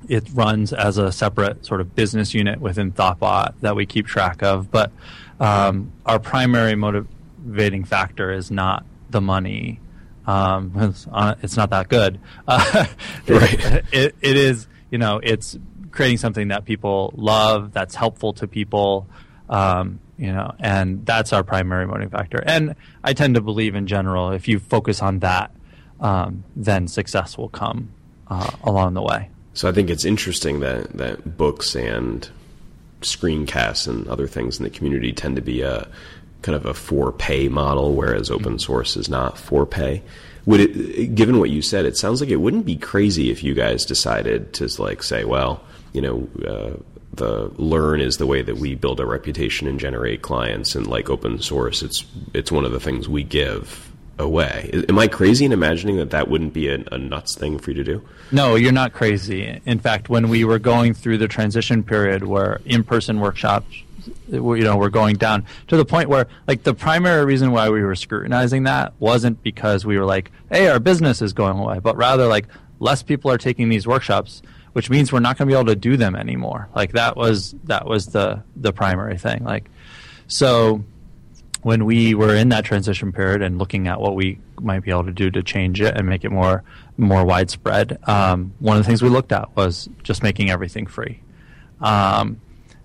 it 0.07 0.27
runs 0.33 0.73
as 0.73 0.97
a 0.97 1.11
separate 1.11 1.65
sort 1.65 1.81
of 1.81 1.95
business 1.95 2.33
unit 2.33 2.61
within 2.61 2.91
Thoughtbot 2.91 3.55
that 3.61 3.75
we 3.75 3.85
keep 3.85 4.05
track 4.05 4.43
of. 4.43 4.71
But 4.71 4.91
um, 5.39 5.91
our 6.05 6.19
primary 6.19 6.75
motivating 6.75 7.83
factor 7.83 8.31
is 8.31 8.51
not 8.51 8.85
the 9.09 9.21
money. 9.21 9.79
Um, 10.25 10.71
it's, 10.77 11.07
uh, 11.11 11.35
it's, 11.41 11.57
not 11.57 11.71
that 11.71 11.89
good. 11.89 12.19
Uh, 12.47 12.85
right. 13.27 13.83
It, 13.91 14.15
it 14.21 14.37
is, 14.37 14.67
you 14.91 14.97
know, 14.97 15.19
it's 15.21 15.57
creating 15.97 16.17
something 16.17 16.49
that 16.49 16.63
people 16.63 17.11
love, 17.17 17.73
that's 17.73 17.95
helpful 17.95 18.31
to 18.31 18.47
people, 18.47 19.07
um, 19.49 19.99
you 20.15 20.31
know, 20.31 20.53
and 20.59 21.03
that's 21.07 21.33
our 21.33 21.43
primary 21.43 21.87
motivating 21.87 22.11
factor. 22.11 22.41
And 22.45 22.75
I 23.03 23.13
tend 23.13 23.33
to 23.33 23.41
believe 23.41 23.73
in 23.73 23.87
general, 23.87 24.31
if 24.31 24.47
you 24.47 24.59
focus 24.59 25.01
on 25.01 25.19
that, 25.19 25.49
um, 25.99 26.43
then 26.55 26.87
success 26.87 27.35
will 27.35 27.49
come 27.49 27.89
uh, 28.27 28.51
along 28.63 28.93
the 28.93 29.01
way. 29.01 29.29
So 29.55 29.67
I 29.67 29.71
think 29.71 29.89
it's 29.89 30.05
interesting 30.05 30.59
that 30.59 30.93
that 30.93 31.35
books 31.35 31.75
and 31.75 32.29
screencasts 33.01 33.87
and 33.87 34.07
other 34.07 34.27
things 34.27 34.59
in 34.59 34.65
the 34.65 34.69
community 34.69 35.11
tend 35.11 35.35
to 35.35 35.41
be 35.41 35.61
a 35.61 35.87
kind 36.41 36.55
of 36.55 36.65
a 36.65 36.73
for 36.73 37.11
pay 37.11 37.49
model, 37.49 37.93
whereas 37.93 38.29
open 38.29 38.59
source 38.59 38.95
is 38.95 39.09
not 39.09 39.37
for 39.37 39.65
pay. 39.65 40.03
Would 40.45 40.59
it, 40.61 41.15
given 41.15 41.39
what 41.39 41.49
you 41.49 41.61
said, 41.61 41.85
it 41.85 41.97
sounds 41.97 42.21
like 42.21 42.29
it 42.29 42.37
wouldn't 42.37 42.65
be 42.65 42.77
crazy 42.77 43.31
if 43.31 43.43
you 43.43 43.53
guys 43.53 43.85
decided 43.85 44.53
to 44.53 44.69
like 44.81 45.03
say, 45.03 45.25
well, 45.25 45.61
you 45.93 46.01
know, 46.01 46.29
uh, 46.47 46.81
the 47.13 47.51
learn 47.57 47.99
is 47.99 48.17
the 48.17 48.25
way 48.27 48.41
that 48.41 48.57
we 48.57 48.75
build 48.75 48.99
a 48.99 49.05
reputation 49.05 49.67
and 49.67 49.79
generate 49.79 50.21
clients, 50.21 50.75
and 50.75 50.87
like 50.87 51.09
open 51.09 51.39
source, 51.41 51.81
it's 51.81 52.05
it's 52.33 52.51
one 52.51 52.63
of 52.63 52.71
the 52.71 52.79
things 52.79 53.09
we 53.09 53.23
give 53.23 53.91
away. 54.19 54.83
Am 54.89 54.97
I 54.97 55.07
crazy 55.07 55.45
in 55.45 55.51
imagining 55.51 55.97
that 55.97 56.11
that 56.11 56.27
wouldn't 56.27 56.53
be 56.53 56.69
a, 56.69 56.83
a, 56.91 56.97
nuts 56.97 57.35
thing 57.35 57.59
for 57.59 57.71
you 57.71 57.75
to 57.75 57.83
do? 57.83 58.07
No, 58.31 58.55
you're 58.55 58.71
not 58.71 58.93
crazy. 58.93 59.61
In 59.65 59.79
fact, 59.79 60.09
when 60.09 60.29
we 60.29 60.43
were 60.43 60.59
going 60.59 60.93
through 60.93 61.19
the 61.19 61.27
transition 61.27 61.83
period 61.83 62.23
where 62.23 62.59
in-person 62.65 63.19
workshops, 63.19 63.83
you 64.29 64.63
know, 64.63 64.77
were 64.77 64.89
going 64.89 65.15
down 65.15 65.45
to 65.67 65.77
the 65.77 65.85
point 65.85 66.09
where, 66.09 66.27
like, 66.47 66.63
the 66.63 66.73
primary 66.73 67.25
reason 67.25 67.51
why 67.51 67.69
we 67.69 67.81
were 67.83 67.95
scrutinizing 67.95 68.63
that 68.63 68.93
wasn't 68.99 69.41
because 69.43 69.85
we 69.85 69.97
were 69.97 70.05
like, 70.05 70.31
"Hey, 70.51 70.67
our 70.67 70.79
business 70.79 71.21
is 71.21 71.33
going 71.33 71.57
away," 71.57 71.79
but 71.79 71.95
rather 71.95 72.27
like 72.27 72.47
less 72.79 73.03
people 73.03 73.31
are 73.31 73.37
taking 73.37 73.69
these 73.69 73.87
workshops, 73.87 74.41
which 74.73 74.89
means 74.89 75.11
we're 75.11 75.19
not 75.19 75.37
going 75.37 75.47
to 75.47 75.53
be 75.53 75.57
able 75.57 75.67
to 75.67 75.75
do 75.75 75.97
them 75.97 76.15
anymore. 76.15 76.69
Like 76.75 76.93
that 76.93 77.15
was 77.15 77.55
that 77.65 77.85
was 77.85 78.07
the 78.07 78.43
the 78.55 78.73
primary 78.73 79.17
thing. 79.17 79.43
Like, 79.43 79.69
so 80.27 80.83
when 81.63 81.85
we 81.85 82.13
were 82.13 82.35
in 82.35 82.49
that 82.49 82.63
transition 82.63 83.11
period 83.11 83.41
and 83.41 83.57
looking 83.57 83.87
at 83.87 83.99
what 83.99 84.15
we 84.15 84.39
might 84.61 84.83
be 84.83 84.91
able 84.91 85.03
to 85.05 85.11
do 85.11 85.29
to 85.29 85.43
change 85.43 85.81
it 85.81 85.97
and 85.97 86.07
make 86.07 86.23
it 86.23 86.31
more 86.31 86.63
more 86.97 87.25
widespread, 87.25 87.99
um, 88.07 88.53
one 88.59 88.77
of 88.77 88.83
the 88.83 88.87
things 88.87 89.01
we 89.01 89.09
looked 89.09 89.31
at 89.31 89.55
was 89.55 89.89
just 90.03 90.23
making 90.23 90.49
everything 90.49 90.87
free. 90.87 91.19
Um, 91.81 92.39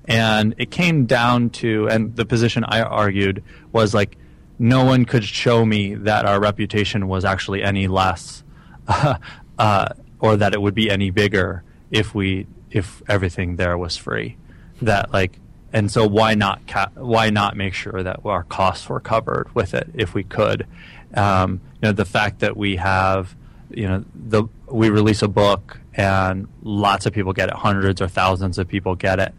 and 0.07 0.55
it 0.59 0.71
came 0.71 1.07
down 1.07 1.51
to, 1.51 1.89
and 1.89 2.17
the 2.17 2.25
position 2.25 2.65
I 2.65 2.83
argued 2.83 3.43
was 3.73 3.95
like, 3.95 4.17
no 4.59 4.85
one 4.85 5.05
could 5.05 5.25
show 5.25 5.65
me 5.65 5.95
that 5.95 6.25
our 6.25 6.41
reputation 6.41 7.09
was 7.09 7.25
actually 7.25 7.63
any 7.63 7.89
less, 7.89 8.45
uh, 8.89 9.17
uh, 9.59 9.89
or 10.21 10.37
that 10.37 10.55
it 10.55 10.63
would 10.63 10.75
be 10.75 10.91
any 10.91 11.11
bigger 11.11 11.65
if 11.91 12.15
we 12.15 12.47
if 12.71 13.03
everything 13.09 13.57
there 13.57 13.77
was 13.77 13.97
free. 13.97 14.37
That 14.81 15.13
like 15.13 15.39
and 15.73 15.91
so 15.91 16.07
why 16.07 16.35
not 16.35 16.67
ca- 16.67 16.91
why 16.95 17.31
not 17.31 17.57
make 17.57 17.75
sure 17.75 18.03
that 18.03 18.21
our 18.25 18.45
costs 18.45 18.89
were 18.89 19.01
covered 19.01 19.53
with 19.55 19.75
it 19.75 19.91
if 19.95 20.15
we 20.15 20.23
could? 20.23 20.67
Um, 21.15 21.61
you 21.81 21.89
know, 21.89 21.93
the 21.93 22.05
fact 22.05 22.41
that 22.41 22.57
we 22.57 22.77
have, 22.77 23.35
you 23.71 23.89
know, 23.89 24.05
the 24.15 24.45
we 24.71 24.91
release 24.91 25.23
a 25.23 25.29
book 25.29 25.81
and 25.95 26.49
lots 26.63 27.07
of 27.07 27.13
people 27.13 27.33
get 27.33 27.49
it, 27.49 27.55
hundreds 27.55 28.01
or 28.01 28.09
thousands 28.09 28.59
of 28.59 28.69
people 28.69 28.95
get 28.95 29.19
it. 29.19 29.35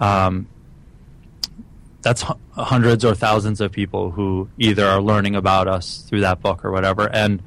Um, 0.00 0.48
that's 2.02 2.24
hundreds 2.52 3.04
or 3.04 3.14
thousands 3.14 3.60
of 3.60 3.72
people 3.72 4.10
who 4.12 4.48
either 4.58 4.86
are 4.86 5.00
learning 5.00 5.34
about 5.34 5.68
us 5.68 6.04
through 6.08 6.20
that 6.20 6.40
book 6.40 6.64
or 6.64 6.70
whatever, 6.70 7.08
and 7.12 7.42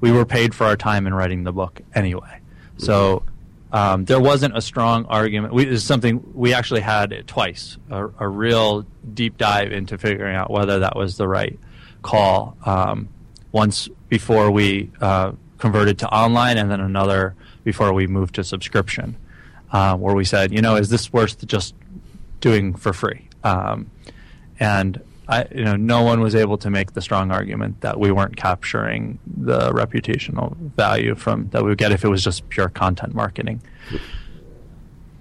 we 0.00 0.12
were 0.12 0.24
paid 0.24 0.54
for 0.54 0.64
our 0.64 0.76
time 0.76 1.06
in 1.06 1.14
writing 1.14 1.44
the 1.44 1.52
book 1.52 1.80
anyway. 1.94 2.40
So 2.78 3.24
um, 3.72 4.04
there 4.04 4.20
wasn't 4.20 4.56
a 4.56 4.60
strong 4.60 5.06
argument. 5.06 5.52
We, 5.52 5.66
is 5.66 5.84
something 5.84 6.22
we 6.34 6.54
actually 6.54 6.82
had 6.82 7.24
twice 7.26 7.78
a, 7.90 8.08
a, 8.20 8.28
real 8.28 8.86
deep 9.12 9.38
dive 9.38 9.72
into 9.72 9.98
figuring 9.98 10.36
out 10.36 10.50
whether 10.50 10.78
that 10.80 10.96
was 10.96 11.16
the 11.16 11.26
right 11.26 11.58
call. 12.02 12.56
Um, 12.64 13.08
once 13.52 13.88
before 14.08 14.50
we 14.50 14.90
uh, 15.00 15.32
converted 15.58 15.98
to 16.00 16.08
online, 16.14 16.58
and 16.58 16.70
then 16.70 16.80
another 16.80 17.34
before 17.64 17.92
we 17.92 18.06
moved 18.06 18.36
to 18.36 18.44
subscription, 18.44 19.16
uh, 19.72 19.96
where 19.96 20.14
we 20.14 20.24
said, 20.24 20.52
you 20.52 20.62
know, 20.62 20.76
is 20.76 20.88
this 20.88 21.12
worth 21.12 21.44
just 21.46 21.74
doing 22.40 22.74
for 22.74 22.92
free? 22.92 23.28
Um, 23.44 23.90
and 24.58 25.02
I, 25.28 25.46
you 25.52 25.64
know, 25.64 25.76
no 25.76 26.02
one 26.02 26.20
was 26.20 26.34
able 26.34 26.56
to 26.58 26.70
make 26.70 26.92
the 26.92 27.00
strong 27.02 27.30
argument 27.30 27.80
that 27.80 27.98
we 27.98 28.12
weren't 28.12 28.36
capturing 28.36 29.18
the 29.26 29.72
reputational 29.72 30.56
value 30.56 31.14
from 31.14 31.48
that 31.50 31.62
we 31.62 31.70
would 31.70 31.78
get 31.78 31.92
if 31.92 32.04
it 32.04 32.08
was 32.08 32.22
just 32.22 32.48
pure 32.48 32.68
content 32.68 33.14
marketing. 33.14 33.60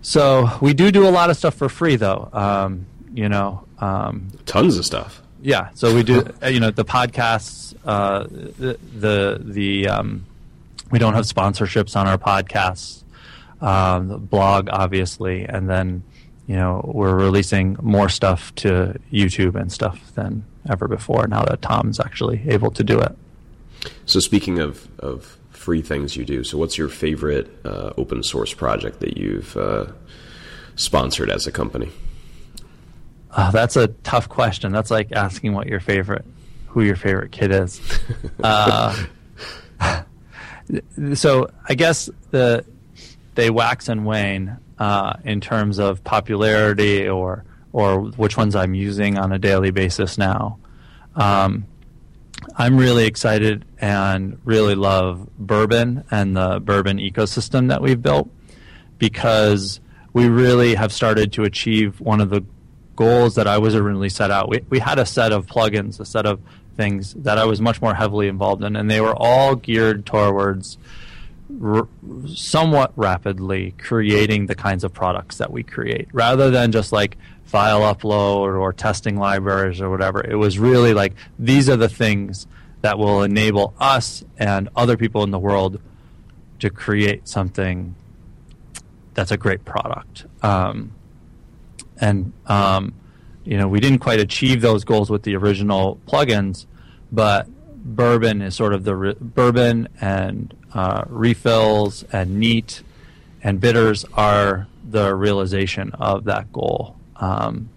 So 0.01 0.49
we 0.61 0.73
do 0.73 0.91
do 0.91 1.07
a 1.07 1.09
lot 1.09 1.31
of 1.31 1.37
stuff 1.37 1.55
for 1.55 1.69
free, 1.69 1.95
though. 1.95 2.29
Um, 2.31 2.85
you 3.13 3.27
know, 3.29 3.65
um, 3.79 4.27
tons 4.45 4.77
of 4.77 4.85
stuff. 4.85 5.21
Yeah. 5.41 5.69
So 5.73 5.95
we 5.95 6.03
do. 6.03 6.23
you 6.47 6.59
know, 6.59 6.69
the 6.69 6.85
podcasts, 6.85 7.73
uh, 7.85 8.25
the 8.29 8.77
the, 8.95 9.41
the 9.43 9.87
um, 9.87 10.25
we 10.91 10.99
don't 10.99 11.15
have 11.15 11.25
sponsorships 11.25 11.95
on 11.95 12.07
our 12.07 12.17
podcasts. 12.17 13.03
Um, 13.61 14.07
the 14.09 14.17
blog, 14.17 14.69
obviously, 14.71 15.45
and 15.45 15.67
then 15.67 16.03
you 16.47 16.55
know, 16.55 16.81
we're 16.93 17.15
releasing 17.15 17.77
more 17.81 18.09
stuff 18.09 18.53
to 18.55 18.99
YouTube 19.11 19.55
and 19.55 19.71
stuff 19.71 20.13
than 20.13 20.45
ever 20.69 20.87
before 20.87 21.27
now 21.27 21.43
that 21.43 21.61
Tom's 21.61 21.99
actually 21.99 22.41
able 22.47 22.71
to 22.71 22.83
do 22.83 22.99
it. 22.99 23.17
So, 24.05 24.19
speaking 24.19 24.59
of, 24.59 24.87
of 24.99 25.37
free 25.51 25.81
things 25.81 26.15
you 26.15 26.25
do, 26.25 26.43
so 26.43 26.57
what's 26.57 26.77
your 26.77 26.89
favorite 26.89 27.49
uh, 27.65 27.93
open 27.97 28.21
source 28.23 28.53
project 28.53 28.99
that 28.99 29.17
you've 29.17 29.55
uh, 29.57 29.87
sponsored 30.75 31.29
as 31.29 31.47
a 31.47 31.51
company? 31.51 31.91
Uh, 33.31 33.51
that's 33.51 33.75
a 33.75 33.87
tough 34.03 34.29
question. 34.29 34.71
That's 34.71 34.91
like 34.91 35.11
asking 35.11 35.53
what 35.53 35.67
your 35.67 35.79
favorite, 35.79 36.25
who 36.67 36.83
your 36.83 36.95
favorite 36.95 37.31
kid 37.31 37.51
is. 37.51 37.81
Uh, 38.43 39.05
so, 41.15 41.49
I 41.67 41.73
guess 41.73 42.09
the 42.31 42.65
they 43.35 43.49
wax 43.49 43.87
and 43.87 44.05
wane 44.05 44.57
uh, 44.79 45.13
in 45.23 45.41
terms 45.41 45.79
of 45.79 46.03
popularity 46.03 47.07
or 47.07 47.43
or 47.71 48.03
which 48.11 48.37
ones 48.37 48.55
I'm 48.55 48.73
using 48.73 49.17
on 49.17 49.33
a 49.33 49.39
daily 49.39 49.71
basis 49.71 50.17
now. 50.17 50.59
Um, 51.13 51.65
I'm 52.55 52.77
really 52.77 53.05
excited 53.05 53.65
and 53.79 54.39
really 54.45 54.75
love 54.75 55.27
bourbon 55.37 56.05
and 56.09 56.37
the 56.37 56.61
bourbon 56.61 56.99
ecosystem 56.99 57.67
that 57.67 57.81
we've 57.81 58.01
built 58.01 58.29
because 58.97 59.81
we 60.13 60.29
really 60.29 60.75
have 60.75 60.93
started 60.93 61.33
to 61.33 61.43
achieve 61.43 61.99
one 61.99 62.21
of 62.21 62.29
the 62.29 62.45
goals 62.95 63.35
that 63.35 63.47
I 63.47 63.57
was 63.57 63.75
originally 63.75 64.09
set 64.09 64.31
out. 64.31 64.47
We, 64.47 64.61
we 64.69 64.79
had 64.79 64.97
a 64.97 65.05
set 65.05 65.33
of 65.33 65.45
plugins, 65.45 65.99
a 65.99 66.05
set 66.05 66.25
of 66.25 66.39
things 66.77 67.13
that 67.15 67.37
I 67.37 67.43
was 67.45 67.59
much 67.59 67.81
more 67.81 67.93
heavily 67.93 68.29
involved 68.29 68.63
in, 68.63 68.75
and 68.75 68.89
they 68.89 69.01
were 69.01 69.15
all 69.15 69.55
geared 69.55 70.05
towards 70.05 70.77
r- 71.63 71.87
somewhat 72.27 72.91
rapidly 72.95 73.73
creating 73.77 74.47
the 74.47 74.55
kinds 74.55 74.83
of 74.83 74.93
products 74.93 75.37
that 75.37 75.51
we 75.51 75.63
create 75.63 76.07
rather 76.11 76.49
than 76.49 76.71
just 76.71 76.91
like 76.91 77.17
file 77.45 77.81
upload 77.81 78.59
or 78.59 78.73
testing 78.73 79.17
libraries 79.17 79.81
or 79.81 79.89
whatever. 79.89 80.25
It 80.25 80.35
was 80.35 80.57
really 80.59 80.93
like 80.93 81.13
these 81.37 81.69
are 81.69 81.77
the 81.77 81.89
things 81.89 82.47
that 82.81 82.97
will 82.97 83.23
enable 83.23 83.73
us 83.79 84.23
and 84.37 84.69
other 84.75 84.97
people 84.97 85.23
in 85.23 85.31
the 85.31 85.39
world 85.39 85.79
to 86.59 86.69
create 86.69 87.27
something 87.27 87.95
that's 89.13 89.31
a 89.31 89.37
great 89.37 89.65
product. 89.65 90.25
Um, 90.43 90.91
and 91.99 92.33
um, 92.45 92.93
you 93.43 93.57
know, 93.57 93.67
we 93.67 93.79
didn't 93.79 93.99
quite 93.99 94.19
achieve 94.19 94.61
those 94.61 94.83
goals 94.83 95.09
with 95.09 95.23
the 95.23 95.35
original 95.35 95.99
plugins, 96.07 96.65
but 97.11 97.47
bourbon 97.75 98.41
is 98.41 98.55
sort 98.55 98.73
of 98.73 98.83
the 98.83 98.95
re- 98.95 99.15
bourbon 99.19 99.87
and 100.01 100.53
uh, 100.75 101.05
refills 101.07 102.03
and 102.11 102.39
neat 102.39 102.83
and 103.45 103.61
bitters 103.61 104.05
are 104.15 104.67
the 104.89 105.13
realization 105.13 105.91
of 105.99 106.23
that 106.23 106.51
goal. 106.51 106.95
Um, 107.17 107.69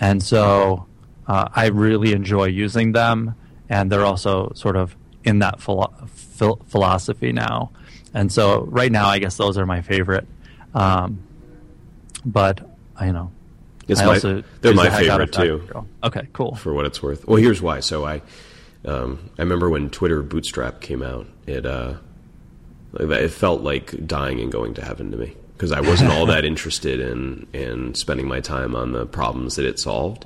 and 0.00 0.20
so 0.20 0.86
uh, 1.28 1.48
I 1.54 1.66
really 1.66 2.12
enjoy 2.12 2.46
using 2.46 2.90
them, 2.90 3.36
and 3.68 3.92
they're 3.92 4.04
also 4.04 4.50
sort 4.56 4.74
of 4.74 4.96
in 5.22 5.38
that 5.38 5.60
philo- 5.60 5.94
phil- 6.08 6.60
philosophy 6.66 7.30
now. 7.30 7.70
And 8.12 8.30
so 8.32 8.62
right 8.64 8.90
now, 8.90 9.06
I 9.06 9.20
guess 9.20 9.36
those 9.36 9.56
are 9.56 9.66
my 9.66 9.82
favorite. 9.82 10.26
Um, 10.74 11.22
but 12.24 12.68
you 13.00 13.12
know, 13.12 13.30
it's 13.86 14.00
I 14.00 14.06
my, 14.06 14.18
they're 14.62 14.74
my 14.74 14.88
the 14.88 14.96
favorite 14.96 15.32
too. 15.32 15.86
Okay, 16.02 16.26
cool. 16.32 16.56
For 16.56 16.74
what 16.74 16.86
it's 16.86 17.00
worth. 17.00 17.24
Well, 17.28 17.36
here's 17.36 17.62
why. 17.62 17.78
So 17.80 18.04
I, 18.04 18.20
um, 18.84 19.30
I 19.38 19.42
remember 19.42 19.70
when 19.70 19.90
Twitter 19.90 20.24
Bootstrap 20.24 20.80
came 20.80 21.04
out. 21.04 21.28
It 21.46 21.64
uh, 21.66 21.94
Like, 22.98 23.20
it 23.20 23.28
felt 23.30 23.62
like 23.62 24.06
dying 24.06 24.40
and 24.40 24.50
going 24.50 24.74
to 24.74 24.84
heaven 24.84 25.10
to 25.10 25.16
me 25.16 25.36
because 25.56 25.70
I 25.72 25.80
wasn't 25.80 26.10
all 26.10 26.26
that 26.26 26.44
interested 26.44 27.00
in 27.00 27.46
in 27.52 27.94
spending 27.94 28.26
my 28.28 28.40
time 28.40 28.74
on 28.74 28.92
the 28.92 29.06
problems 29.06 29.56
that 29.56 29.64
it 29.64 29.78
solved. 29.78 30.24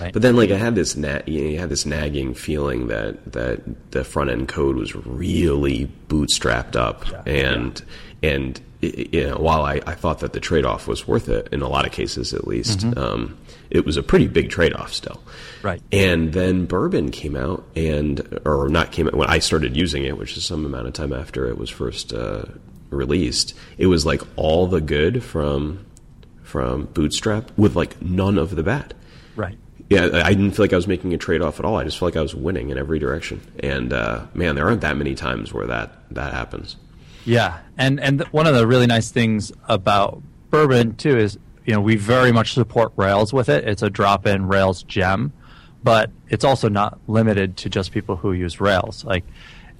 Right. 0.00 0.12
But 0.12 0.22
then, 0.22 0.36
like, 0.36 0.50
I 0.50 0.56
had 0.56 0.74
this 0.76 0.96
na- 0.96 1.20
you, 1.26 1.58
had 1.58 1.68
this 1.68 1.84
nagging 1.84 2.34
feeling 2.34 2.86
that 2.88 3.32
that 3.32 3.90
the 3.90 4.04
front 4.04 4.30
end 4.30 4.48
code 4.48 4.76
was 4.76 4.94
really 4.94 5.90
bootstrapped 6.08 6.76
up, 6.76 7.04
Yeah. 7.10 7.22
and 7.26 7.82
and 8.22 8.60
you 8.82 9.26
know, 9.28 9.36
while 9.36 9.62
I, 9.62 9.82
I 9.86 9.94
thought 9.94 10.20
that 10.20 10.32
the 10.32 10.40
trade 10.40 10.64
off 10.64 10.88
was 10.88 11.06
worth 11.06 11.28
it 11.28 11.48
in 11.52 11.60
a 11.60 11.68
lot 11.68 11.84
of 11.84 11.92
cases, 11.92 12.32
at 12.32 12.46
least, 12.46 12.78
Mm-hmm. 12.80 12.98
um, 12.98 13.36
it 13.70 13.86
was 13.86 13.96
a 13.96 14.02
pretty 14.02 14.26
big 14.26 14.50
trade 14.50 14.74
off 14.74 14.92
still. 14.92 15.22
Right. 15.62 15.80
And 15.92 16.32
then 16.32 16.66
Bourbon 16.66 17.10
came 17.10 17.36
out, 17.36 17.64
and 17.76 18.40
or 18.44 18.68
not 18.68 18.92
came 18.92 19.06
out 19.06 19.14
when 19.14 19.28
I 19.28 19.38
started 19.38 19.76
using 19.76 20.04
it, 20.04 20.18
which 20.18 20.36
is 20.36 20.44
some 20.44 20.64
amount 20.64 20.86
of 20.86 20.92
time 20.92 21.12
after 21.12 21.46
it 21.46 21.56
was 21.56 21.70
first 21.70 22.12
uh, 22.12 22.44
released. 22.90 23.54
It 23.78 23.86
was 23.86 24.04
like 24.04 24.22
all 24.36 24.66
the 24.66 24.80
good 24.80 25.22
from 25.22 25.86
from 26.42 26.86
Bootstrap 26.86 27.56
with 27.56 27.76
like 27.76 28.02
none 28.02 28.36
of 28.36 28.56
the 28.56 28.62
bad. 28.62 28.94
Right. 29.36 29.56
Yeah, 29.88 30.06
I 30.12 30.22
I 30.28 30.34
didn't 30.34 30.52
feel 30.52 30.64
like 30.64 30.72
I 30.72 30.76
was 30.76 30.88
making 30.88 31.14
a 31.14 31.18
trade 31.18 31.42
off 31.42 31.58
at 31.58 31.64
all. 31.64 31.76
I 31.76 31.84
just 31.84 31.98
felt 31.98 32.14
like 32.14 32.18
I 32.18 32.22
was 32.22 32.34
winning 32.34 32.70
in 32.70 32.78
every 32.78 32.98
direction. 32.98 33.40
And 33.60 33.92
uh, 33.92 34.26
man, 34.34 34.54
there 34.54 34.66
aren't 34.66 34.80
that 34.82 34.96
many 34.96 35.14
times 35.14 35.52
where 35.52 35.66
that 35.66 35.92
that 36.10 36.32
happens. 36.32 36.76
Yeah, 37.24 37.58
and 37.76 38.00
and 38.00 38.22
one 38.28 38.46
of 38.46 38.54
the 38.54 38.66
really 38.66 38.86
nice 38.86 39.10
things 39.10 39.52
about 39.68 40.22
Bourbon 40.50 40.96
too 40.96 41.16
is 41.16 41.38
you 41.64 41.74
know 41.74 41.80
we 41.80 41.96
very 41.96 42.32
much 42.32 42.54
support 42.54 42.92
Rails 42.96 43.32
with 43.32 43.48
it. 43.48 43.66
It's 43.66 43.82
a 43.82 43.90
drop-in 43.90 44.46
Rails 44.48 44.82
gem, 44.82 45.32
but 45.82 46.10
it's 46.28 46.44
also 46.44 46.68
not 46.68 46.98
limited 47.06 47.56
to 47.58 47.68
just 47.68 47.92
people 47.92 48.16
who 48.16 48.32
use 48.32 48.60
Rails. 48.60 49.04
Like 49.04 49.24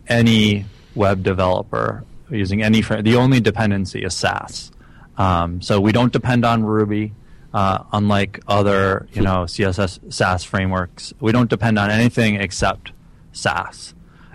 any 0.08 0.66
web 0.94 1.22
developer 1.22 2.04
using 2.30 2.62
any 2.62 2.80
the 2.80 3.16
only 3.16 3.40
dependency 3.40 4.02
is 4.02 4.14
Sass. 4.14 4.70
Um, 5.18 5.60
so 5.60 5.80
we 5.80 5.92
don't 5.92 6.12
depend 6.12 6.44
on 6.44 6.64
Ruby. 6.64 7.12
Uh, 7.52 7.82
unlike 7.92 8.38
other, 8.46 9.08
you 9.12 9.22
know, 9.22 9.42
CSS 9.42 10.12
Sass 10.12 10.44
frameworks, 10.44 11.12
we 11.18 11.32
don't 11.32 11.50
depend 11.50 11.80
on 11.80 11.90
anything 11.90 12.36
except 12.36 12.92
Sass. 13.32 13.92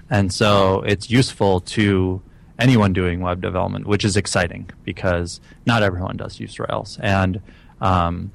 And 0.10 0.34
so 0.34 0.82
it's 0.82 1.10
useful 1.10 1.62
to 1.62 2.22
anyone 2.58 2.94
doing 2.94 3.22
web 3.22 3.42
development, 3.42 3.86
which 3.86 4.06
is 4.06 4.16
exciting 4.16 4.70
because 4.84 5.40
not 5.66 5.84
everyone 5.84 6.18
does 6.18 6.40
use 6.40 6.60
Rails. 6.60 6.98
And 7.02 7.42
um, 7.82 8.32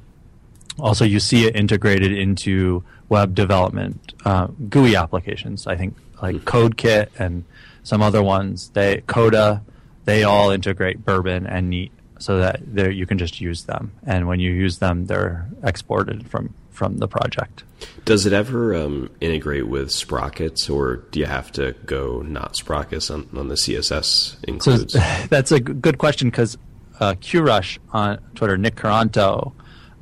also, 0.78 1.04
you 1.04 1.20
see 1.20 1.46
it 1.46 1.56
integrated 1.56 2.12
into 2.12 2.84
web 3.08 3.34
development 3.34 4.14
uh, 4.24 4.48
GUI 4.68 4.96
applications. 4.96 5.66
I 5.66 5.76
think 5.76 5.96
like 6.22 6.36
CodeKit 6.36 7.08
and 7.18 7.44
some 7.82 8.02
other 8.02 8.22
ones, 8.22 8.70
they 8.70 9.02
Coda, 9.06 9.62
they 10.04 10.22
all 10.22 10.50
integrate 10.50 11.04
Bourbon 11.04 11.46
and 11.46 11.70
Neat 11.70 11.92
so 12.18 12.38
that 12.38 12.94
you 12.94 13.06
can 13.06 13.18
just 13.18 13.40
use 13.40 13.64
them. 13.64 13.92
And 14.06 14.28
when 14.28 14.40
you 14.40 14.52
use 14.52 14.78
them, 14.78 15.06
they're 15.06 15.48
exported 15.62 16.28
from 16.28 16.54
from 16.80 16.96
the 16.96 17.06
project. 17.06 17.62
Does 18.06 18.24
it 18.24 18.32
ever 18.32 18.74
um, 18.74 19.10
integrate 19.20 19.68
with 19.68 19.90
sprockets, 19.90 20.70
or 20.70 20.96
do 21.10 21.20
you 21.20 21.26
have 21.26 21.52
to 21.52 21.74
go 21.84 22.22
not 22.22 22.56
sprockets 22.56 23.10
on, 23.10 23.28
on 23.36 23.48
the 23.48 23.54
CSS 23.54 24.04
So 24.04 24.38
includes? 24.44 24.94
that's 25.28 25.52
a 25.52 25.60
good 25.60 25.98
question 25.98 26.30
because 26.30 26.56
uh, 26.98 27.12
QRush 27.20 27.76
on 27.92 28.18
Twitter, 28.34 28.56
Nick 28.56 28.76
Quaranto, 28.76 29.52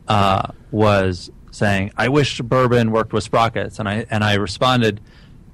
uh, 0.07 0.53
was 0.71 1.33
saying, 1.51 1.91
"I 1.97 2.11
wish 2.11 2.41
Bourbon 2.43 2.93
worked 2.93 3.13
with 3.13 3.25
sprockets," 3.25 3.81
and 3.81 3.89
I 3.89 4.07
and 4.09 4.23
I 4.23 4.35
responded 4.35 5.01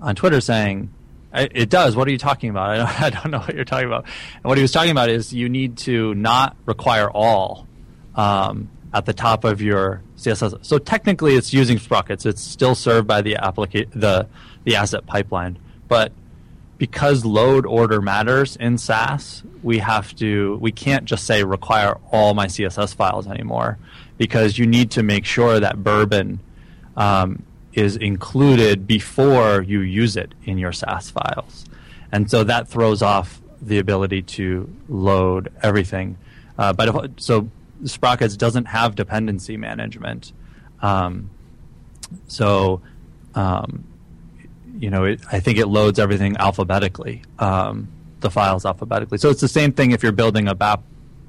on 0.01 0.15
Twitter 0.15 0.43
saying, 0.43 0.93
"It 1.33 1.71
does. 1.71 1.97
What 1.97 2.07
are 2.07 2.11
you 2.11 2.19
talking 2.19 2.51
about? 2.51 2.69
I 2.69 2.77
don't, 2.77 3.01
I 3.01 3.09
don't 3.09 3.31
know 3.31 3.39
what 3.39 3.55
you're 3.55 3.65
talking 3.65 3.87
about." 3.87 4.05
And 4.35 4.45
what 4.45 4.59
he 4.59 4.63
was 4.63 4.73
talking 4.73 4.91
about 4.91 5.09
is 5.09 5.33
you 5.33 5.49
need 5.49 5.79
to 5.79 6.15
not 6.17 6.55
require 6.67 7.11
all 7.11 7.67
um, 8.15 8.69
at 8.93 9.07
the 9.07 9.15
top 9.15 9.45
of 9.45 9.63
your 9.63 10.03
CSS. 10.25 10.65
So 10.65 10.79
technically, 10.79 11.35
it's 11.35 11.53
using 11.53 11.79
sprockets. 11.79 12.27
It's 12.27 12.43
still 12.43 12.75
served 12.75 13.07
by 13.07 13.23
the 13.23 13.35
applica- 13.35 13.91
the 13.93 14.27
the 14.65 14.77
asset 14.77 15.07
pipeline, 15.07 15.59
but 15.89 16.13
because 16.79 17.25
load 17.25 17.67
order 17.67 18.01
matters 18.03 18.57
in 18.57 18.79
Sass, 18.79 19.43
we 19.63 19.79
have 19.79 20.15
to 20.17 20.57
we 20.61 20.73
can't 20.73 21.05
just 21.05 21.25
say 21.25 21.45
require 21.45 21.99
all 22.11 22.35
my 22.35 22.47
CSS 22.47 22.95
files 22.95 23.27
anymore 23.27 23.79
because 24.19 24.59
you 24.59 24.67
need 24.67 24.91
to 24.93 25.03
make 25.03 25.25
sure 25.25 25.61
that 25.61 25.83
Bourbon 25.83 26.41
um, 26.97 27.43
is 27.73 27.97
included 27.97 28.87
before 28.87 29.63
you 29.63 29.81
use 29.81 30.17
it 30.17 30.33
in 30.45 30.59
your 30.59 30.73
Sass 30.73 31.11
files, 31.11 31.65
and 32.11 32.31
so 32.31 32.45
that 32.45 32.69
throws 32.69 33.03
off 33.03 33.41
the 33.61 33.79
ability 33.79 34.23
to 34.23 34.73
load 34.89 35.53
everything. 35.63 36.17
Uh, 36.59 36.73
but 36.73 36.89
if, 36.89 37.21
so 37.21 37.49
Sprockets 37.85 38.37
doesn't 38.37 38.67
have 38.67 38.95
dependency 38.95 39.57
management, 39.57 40.33
um, 40.81 41.31
so. 42.29 42.83
Um, 43.35 43.85
you 44.79 44.91
know, 44.91 45.05
it, 45.05 45.21
I 45.31 45.41
think 45.41 45.59
it 45.59 45.67
loads 45.67 45.99
everything 45.99 46.37
alphabetically, 46.37 47.23
um, 47.39 47.89
the 48.21 48.31
files 48.31 48.67
alphabetically. 48.67 49.19
So 49.19 49.31
it's 49.31 49.41
the 49.41 49.49
same 49.49 49.73
thing 49.73 49.93
if 49.93 50.03
you're 50.03 50.13
building 50.13 50.49
a 50.49 50.55
BAP, 50.55 50.83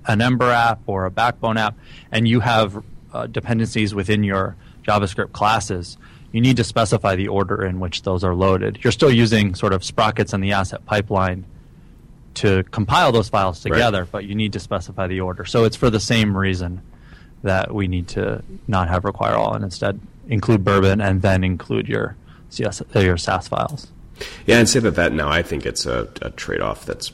an 0.08 0.22
Ember 0.22 0.50
app 0.50 0.82
or 0.88 1.06
a 1.06 1.12
Backbone 1.12 1.58
app, 1.58 1.78
and 2.12 2.28
you 2.28 2.40
have 2.40 2.84
uh, 3.14 3.28
dependencies 3.28 3.94
within 3.94 4.24
your 4.24 4.56
JavaScript 4.84 5.32
classes. 5.32 5.98
You 6.32 6.42
need 6.42 6.58
to 6.58 6.64
specify 6.64 7.16
the 7.16 7.28
order 7.28 7.64
in 7.64 7.80
which 7.80 8.02
those 8.02 8.24
are 8.24 8.36
loaded. 8.36 8.80
You're 8.84 8.92
still 8.92 9.12
using 9.12 9.56
sort 9.56 9.74
of 9.74 9.84
sprockets 9.84 10.34
and 10.34 10.44
the 10.44 10.52
asset 10.52 10.86
pipeline 10.86 11.46
to 12.36 12.64
compile 12.72 13.12
those 13.12 13.30
files 13.30 13.62
together, 13.62 14.08
but 14.12 14.26
you 14.26 14.36
need 14.36 14.54
to 14.54 14.60
specify 14.60 15.08
the 15.08 15.22
order. 15.22 15.46
So 15.46 15.64
it's 15.64 15.76
for 15.76 15.90
the 15.90 16.00
same 16.00 16.36
reason 16.36 16.82
that 17.44 17.74
we 17.74 17.88
need 17.88 18.08
to 18.10 18.44
not 18.68 18.88
have 18.90 19.06
require 19.06 19.36
all 19.36 19.54
and 19.54 19.64
instead 19.64 20.00
include 20.28 20.64
Bourbon 20.64 21.00
and 21.02 21.22
then 21.22 21.44
include 21.44 21.88
your 21.88 22.16
CS, 22.50 22.82
uh, 22.96 23.00
your 23.00 23.18
Sass 23.18 23.48
files. 23.48 23.88
Yeah, 24.46 24.60
I'd 24.60 24.70
say 24.70 24.80
that 24.80 24.96
that 24.96 25.14
now 25.14 25.30
I 25.30 25.42
think 25.44 25.66
it's 25.66 25.86
a, 25.86 26.08
a 26.22 26.30
trade 26.32 26.62
off 26.62 26.86
that's 26.86 27.12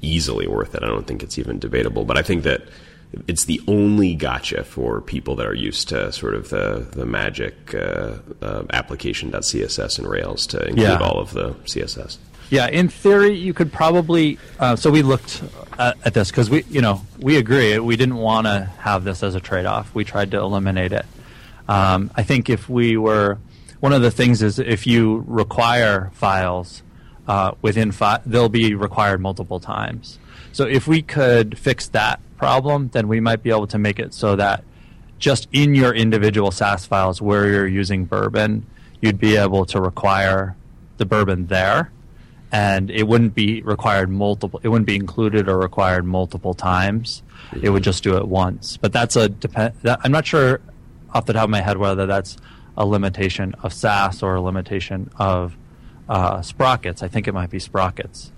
easily 0.00 0.46
worth 0.46 0.74
it. 0.74 0.82
I 0.82 0.86
don't 0.86 1.06
think 1.06 1.22
it's 1.22 1.38
even 1.38 1.58
debatable, 1.58 2.04
but 2.04 2.16
I 2.16 2.22
think 2.22 2.44
that 2.44 2.62
it's 3.28 3.44
the 3.44 3.60
only 3.68 4.14
gotcha 4.14 4.64
for 4.64 5.00
people 5.00 5.36
that 5.36 5.46
are 5.46 5.54
used 5.54 5.88
to 5.90 6.10
sort 6.12 6.34
of 6.34 6.48
the 6.50 6.86
the 6.92 7.06
magic 7.06 7.74
uh, 7.74 8.14
uh, 8.42 8.62
application.css 8.72 9.98
and 9.98 10.08
Rails 10.08 10.46
to 10.48 10.58
include 10.66 10.78
Yeah. 10.88 10.98
all 10.98 11.18
of 11.20 11.32
the 11.32 11.50
CSS. 11.64 12.18
Yeah, 12.50 12.68
in 12.68 12.88
theory, 12.88 13.34
you 13.34 13.54
could 13.54 13.72
probably. 13.72 14.38
Uh, 14.58 14.76
so 14.76 14.90
we 14.90 15.02
looked 15.02 15.42
at, 15.78 15.96
at 16.04 16.14
this 16.14 16.30
because 16.30 16.50
we, 16.50 16.64
you 16.64 16.80
know, 16.80 17.02
we 17.18 17.36
agree 17.36 17.78
we 17.78 17.96
didn't 17.96 18.16
want 18.16 18.46
to 18.46 18.70
have 18.78 19.04
this 19.04 19.22
as 19.22 19.34
a 19.34 19.40
trade-off. 19.40 19.94
We 19.94 20.04
tried 20.04 20.30
to 20.32 20.38
eliminate 20.38 20.92
it. 20.92 21.06
Um, 21.68 22.10
I 22.14 22.22
think 22.22 22.50
if 22.50 22.68
we 22.68 22.96
were, 22.96 23.38
one 23.80 23.92
of 23.92 24.02
the 24.02 24.10
things 24.10 24.42
is 24.42 24.58
if 24.58 24.86
you 24.86 25.24
require 25.26 26.10
files 26.14 26.82
uh, 27.26 27.52
within, 27.62 27.90
fi- 27.90 28.20
they'll 28.26 28.50
be 28.50 28.74
required 28.74 29.20
multiple 29.20 29.60
times. 29.60 30.18
So 30.52 30.66
if 30.66 30.86
we 30.86 31.02
could 31.02 31.58
fix 31.58 31.88
that 31.88 32.20
problem, 32.36 32.90
then 32.92 33.08
we 33.08 33.20
might 33.20 33.42
be 33.42 33.50
able 33.50 33.66
to 33.68 33.78
make 33.78 33.98
it 33.98 34.12
so 34.12 34.36
that 34.36 34.62
just 35.18 35.48
in 35.52 35.74
your 35.74 35.94
individual 35.94 36.50
Sass 36.50 36.84
files 36.84 37.22
where 37.22 37.48
you're 37.48 37.66
using 37.66 38.04
Bourbon, 38.04 38.66
you'd 39.00 39.18
be 39.18 39.36
able 39.36 39.64
to 39.66 39.80
require 39.80 40.54
the 40.98 41.06
Bourbon 41.06 41.46
there 41.46 41.90
and 42.54 42.88
it 42.88 43.08
wouldn't 43.08 43.34
be 43.34 43.62
required 43.62 44.08
multiple 44.08 44.60
it 44.62 44.68
wouldn't 44.68 44.86
be 44.86 44.94
included 44.94 45.48
or 45.48 45.58
required 45.58 46.04
multiple 46.04 46.54
times. 46.54 47.22
It 47.60 47.70
would 47.70 47.82
just 47.82 48.04
do 48.04 48.16
it 48.16 48.28
once. 48.28 48.76
But 48.76 48.92
that's 48.92 49.16
a 49.16 49.28
depend 49.28 49.74
that, 49.82 50.00
i'm 50.04 50.12
not 50.12 50.24
sure 50.24 50.60
off 51.12 51.26
the 51.26 51.32
top 51.32 51.44
of 51.44 51.50
my 51.50 51.60
head 51.60 51.78
whether 51.78 52.06
that's 52.06 52.36
a 52.76 52.86
limitation 52.86 53.54
of 53.62 53.72
Sass 53.72 54.22
or 54.22 54.36
a 54.36 54.40
limitation 54.40 55.10
of 55.16 55.56
uh, 56.08 56.42
sprockets. 56.42 57.02
I 57.02 57.08
think 57.08 57.26
it 57.26 57.34
might 57.34 57.50
be 57.50 57.58
sprockets. 57.58 58.30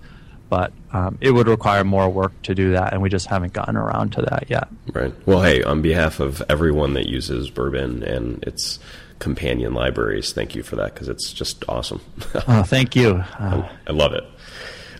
But 0.49 0.71
um, 0.93 1.17
it 1.21 1.31
would 1.31 1.47
require 1.47 1.83
more 1.83 2.09
work 2.09 2.41
to 2.43 2.55
do 2.55 2.71
that 2.71 2.93
and 2.93 3.01
we 3.01 3.09
just 3.09 3.27
haven't 3.27 3.53
gotten 3.53 3.75
around 3.75 4.13
to 4.13 4.21
that 4.21 4.45
yet. 4.47 4.67
Right. 4.93 5.13
Well, 5.27 5.43
hey, 5.43 5.61
on 5.61 5.81
behalf 5.81 6.19
of 6.19 6.41
everyone 6.49 6.93
that 6.93 7.07
uses 7.07 7.51
Bourbon 7.51 8.01
and 8.01 8.43
its 8.43 8.79
companion 9.19 9.73
libraries, 9.73 10.33
thank 10.33 10.55
you 10.55 10.63
for 10.63 10.75
that 10.77 10.93
because 10.93 11.07
it's 11.07 11.33
just 11.33 11.63
awesome. 11.67 12.01
oh, 12.47 12.63
thank 12.67 12.95
you 12.95 13.23
uh, 13.39 13.67
I 13.87 13.91
love 13.91 14.13
it. 14.13 14.23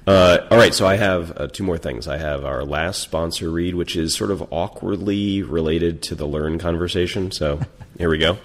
Uh, 0.06 0.48
all 0.50 0.58
right, 0.58 0.74
so 0.74 0.88
I 0.88 0.96
have 0.96 1.38
uh, 1.38 1.48
two 1.48 1.64
more 1.64 1.78
things. 1.78 2.08
I 2.08 2.18
have 2.18 2.46
our 2.46 2.64
last 2.64 3.02
sponsor 3.02 3.52
read, 3.52 3.76
which 3.76 3.98
is 3.98 4.16
sort 4.16 4.32
of 4.32 4.54
awkwardly 4.54 5.44
related 5.44 6.02
to 6.04 6.16
the 6.16 6.26
Learn 6.26 6.60
conversation. 6.60 7.30
So 7.32 7.60
here 7.98 8.10
we 8.10 8.18
go. 8.18 8.38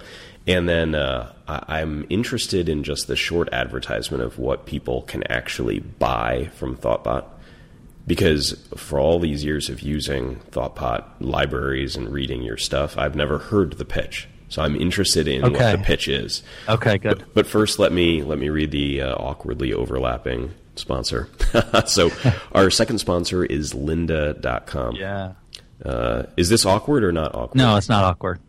And 0.45 0.67
then 0.67 0.93
uh, 0.93 1.31
I- 1.47 1.79
I'm 1.79 2.05
interested 2.09 2.67
in 2.67 2.83
just 2.83 3.07
the 3.07 3.15
short 3.15 3.47
advertisement 3.53 4.21
of 4.23 4.37
what 4.37 4.65
people 4.65 5.03
can 5.03 5.23
actually 5.31 5.79
buy 5.79 6.49
from 6.55 6.75
ThoughtBot. 6.75 7.27
Because 8.05 8.61
for 8.75 8.99
all 8.99 9.19
these 9.19 9.45
years 9.45 9.69
of 9.69 9.79
using 9.79 10.41
ThoughtBot 10.51 11.05
libraries 11.21 11.95
and 11.95 12.09
reading 12.11 12.41
your 12.41 12.57
stuff, 12.57 12.97
I've 12.97 13.15
never 13.15 13.37
heard 13.37 13.73
the 13.77 13.85
pitch. 13.85 14.27
So 14.53 14.61
I'm 14.61 14.75
interested 14.75 15.27
in 15.27 15.43
Okay. 15.43 15.71
what 15.71 15.79
the 15.79 15.83
pitch 15.83 16.07
is. 16.07 16.43
okay 16.69 16.99
good 16.99 17.23
But 17.33 17.47
first, 17.47 17.79
let 17.79 17.91
me 17.91 18.21
let 18.21 18.37
me 18.37 18.49
read 18.49 18.69
the 18.69 19.01
uh, 19.01 19.15
awkwardly 19.15 19.73
overlapping 19.73 20.51
sponsor. 20.75 21.27
so 21.87 22.11
our 22.51 22.69
second 22.69 22.99
sponsor 22.99 23.43
is 23.43 23.73
lynda.com. 23.73 24.95
Yeah. 24.95 25.33
Uh, 25.83 26.23
is 26.37 26.49
this 26.49 26.65
awkward 26.67 27.03
or 27.03 27.11
not 27.11 27.33
awkward? 27.33 27.57
No, 27.57 27.77
it's 27.77 27.89
not 27.89 28.03
awkward. 28.03 28.39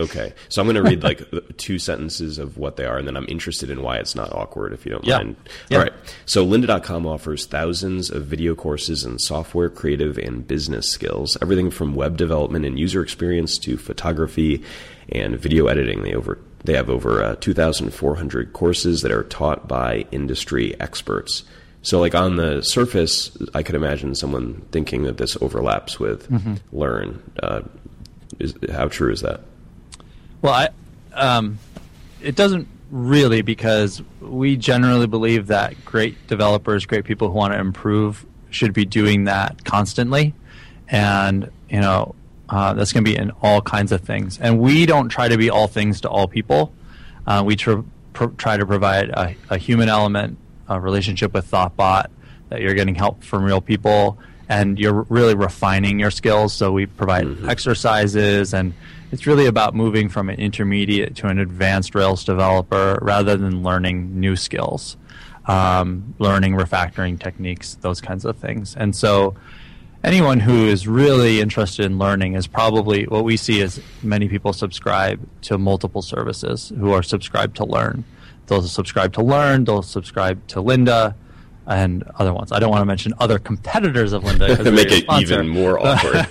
Okay, 0.00 0.32
so 0.48 0.60
I'm 0.62 0.66
going 0.68 0.76
to 0.76 0.82
read 0.82 1.02
like 1.10 1.22
two 1.56 1.78
sentences 1.78 2.38
of 2.38 2.56
what 2.56 2.76
they 2.76 2.84
are, 2.84 2.98
and 2.98 3.06
then 3.06 3.16
I'm 3.16 3.26
interested 3.28 3.68
in 3.70 3.82
why 3.82 3.96
it's 3.98 4.14
not 4.14 4.32
awkward, 4.32 4.72
if 4.72 4.84
you 4.86 4.92
don't 4.92 5.04
Yeah. 5.04 5.16
mind. 5.18 5.36
Yeah. 5.70 5.78
All 5.78 5.84
right. 5.84 5.92
So 6.24 6.46
Lynda.com 6.46 7.04
offers 7.06 7.46
thousands 7.46 8.10
of 8.10 8.26
video 8.26 8.54
courses 8.54 9.04
in 9.04 9.18
software, 9.18 9.68
creative, 9.70 10.18
and 10.18 10.46
business 10.46 10.88
skills, 10.90 11.36
everything 11.42 11.70
from 11.72 11.94
web 11.96 12.16
development 12.16 12.64
and 12.64 12.78
user 12.78 13.00
experience 13.02 13.58
to 13.58 13.76
photography 13.76 14.62
and 15.10 15.38
video 15.38 15.66
editing. 15.66 16.02
They 16.02 16.14
over 16.14 16.38
they 16.64 16.74
have 16.74 16.90
over 16.90 17.22
uh, 17.22 17.36
2,400 17.36 18.52
courses 18.52 19.02
that 19.02 19.12
are 19.12 19.22
taught 19.22 19.68
by 19.68 20.04
industry 20.10 20.78
experts. 20.80 21.44
So, 21.82 22.00
like 22.00 22.16
on 22.16 22.36
the 22.36 22.62
surface, 22.62 23.36
I 23.54 23.62
could 23.62 23.76
imagine 23.76 24.16
someone 24.16 24.62
thinking 24.72 25.04
that 25.04 25.18
this 25.18 25.40
overlaps 25.40 26.00
with 26.00 26.28
Learn. 26.72 27.22
Uh, 27.40 27.62
is, 28.40 28.54
how 28.72 28.88
true 28.88 29.12
is 29.12 29.20
that? 29.20 29.42
Well, 30.42 30.52
I, 30.52 30.68
um, 31.14 31.58
it 32.20 32.34
doesn't 32.34 32.66
really 32.90 33.42
because 33.42 34.02
we 34.20 34.56
generally 34.56 35.06
believe 35.06 35.46
that 35.46 35.84
great 35.84 36.26
developers, 36.26 36.86
great 36.86 37.04
people 37.04 37.28
who 37.28 37.34
want 37.34 37.52
to 37.52 37.60
improve, 37.60 38.26
should 38.50 38.72
be 38.72 38.84
doing 38.84 39.24
that 39.24 39.64
constantly, 39.64 40.34
and 40.88 41.50
you 41.68 41.80
know 41.80 42.16
uh, 42.48 42.74
that's 42.74 42.92
going 42.92 43.04
to 43.04 43.10
be 43.10 43.16
in 43.16 43.30
all 43.42 43.60
kinds 43.60 43.92
of 43.92 44.00
things. 44.02 44.38
And 44.38 44.60
we 44.60 44.86
don't 44.86 45.08
try 45.08 45.28
to 45.28 45.36
be 45.36 45.50
all 45.50 45.66
things 45.66 46.00
to 46.02 46.08
all 46.08 46.28
people. 46.28 46.72
Uh, 47.26 47.42
we 47.44 47.56
tr- 47.56 47.80
pr- 48.12 48.26
try 48.36 48.56
to 48.56 48.64
provide 48.66 49.10
a, 49.10 49.34
a 49.50 49.58
human 49.58 49.88
element, 49.88 50.38
a 50.68 50.80
relationship 50.80 51.34
with 51.34 51.50
ThoughtBot, 51.50 52.06
that 52.48 52.60
you're 52.60 52.74
getting 52.74 52.94
help 52.94 53.24
from 53.24 53.42
real 53.42 53.60
people, 53.60 54.18
and 54.48 54.78
you're 54.78 55.02
really 55.08 55.34
refining 55.34 55.98
your 55.98 56.12
skills. 56.12 56.52
So 56.52 56.70
we 56.70 56.86
provide 56.86 57.44
exercises, 57.48 58.54
and 58.54 58.74
it's 59.10 59.26
really 59.26 59.46
about 59.46 59.74
moving 59.74 60.08
from 60.08 60.28
an 60.30 60.38
intermediate 60.38 61.16
to 61.16 61.26
an 61.26 61.38
advanced 61.40 61.94
Rails 61.94 62.24
developer 62.24 62.98
rather 63.02 63.36
than 63.36 63.64
learning 63.64 64.20
new 64.20 64.36
skills, 64.36 64.96
um, 65.46 66.14
learning 66.20 66.54
refactoring 66.54 67.18
techniques, 67.18 67.74
those 67.80 68.00
kinds 68.00 68.24
of 68.24 68.36
things. 68.36 68.76
And 68.76 68.94
so 68.94 69.34
anyone 70.06 70.38
who 70.38 70.66
is 70.66 70.86
really 70.86 71.40
interested 71.40 71.84
in 71.84 71.98
learning 71.98 72.34
is 72.34 72.46
probably 72.46 73.04
what 73.04 73.24
we 73.24 73.36
see 73.36 73.60
is 73.60 73.80
many 74.02 74.28
people 74.28 74.52
subscribe 74.52 75.20
to 75.42 75.58
multiple 75.58 76.00
services 76.00 76.72
who 76.78 76.92
are 76.92 77.02
subscribed 77.02 77.56
to 77.56 77.64
learn. 77.64 78.04
They'll 78.46 78.62
subscribe 78.62 79.12
to 79.14 79.22
Learn, 79.22 79.64
they'll 79.64 79.82
subscribe 79.82 80.46
to 80.48 80.62
Lynda 80.62 81.16
and 81.66 82.04
other 82.14 82.32
ones. 82.32 82.52
I 82.52 82.60
don't 82.60 82.70
want 82.70 82.82
to 82.82 82.86
mention 82.86 83.12
other 83.18 83.40
competitors 83.40 84.12
of 84.12 84.22
Lynda. 84.22 84.56
they're 84.62 84.72
Make 84.72 84.92
it 84.92 85.04
even 85.20 85.48
more 85.48 85.78
awkward. 85.84 86.28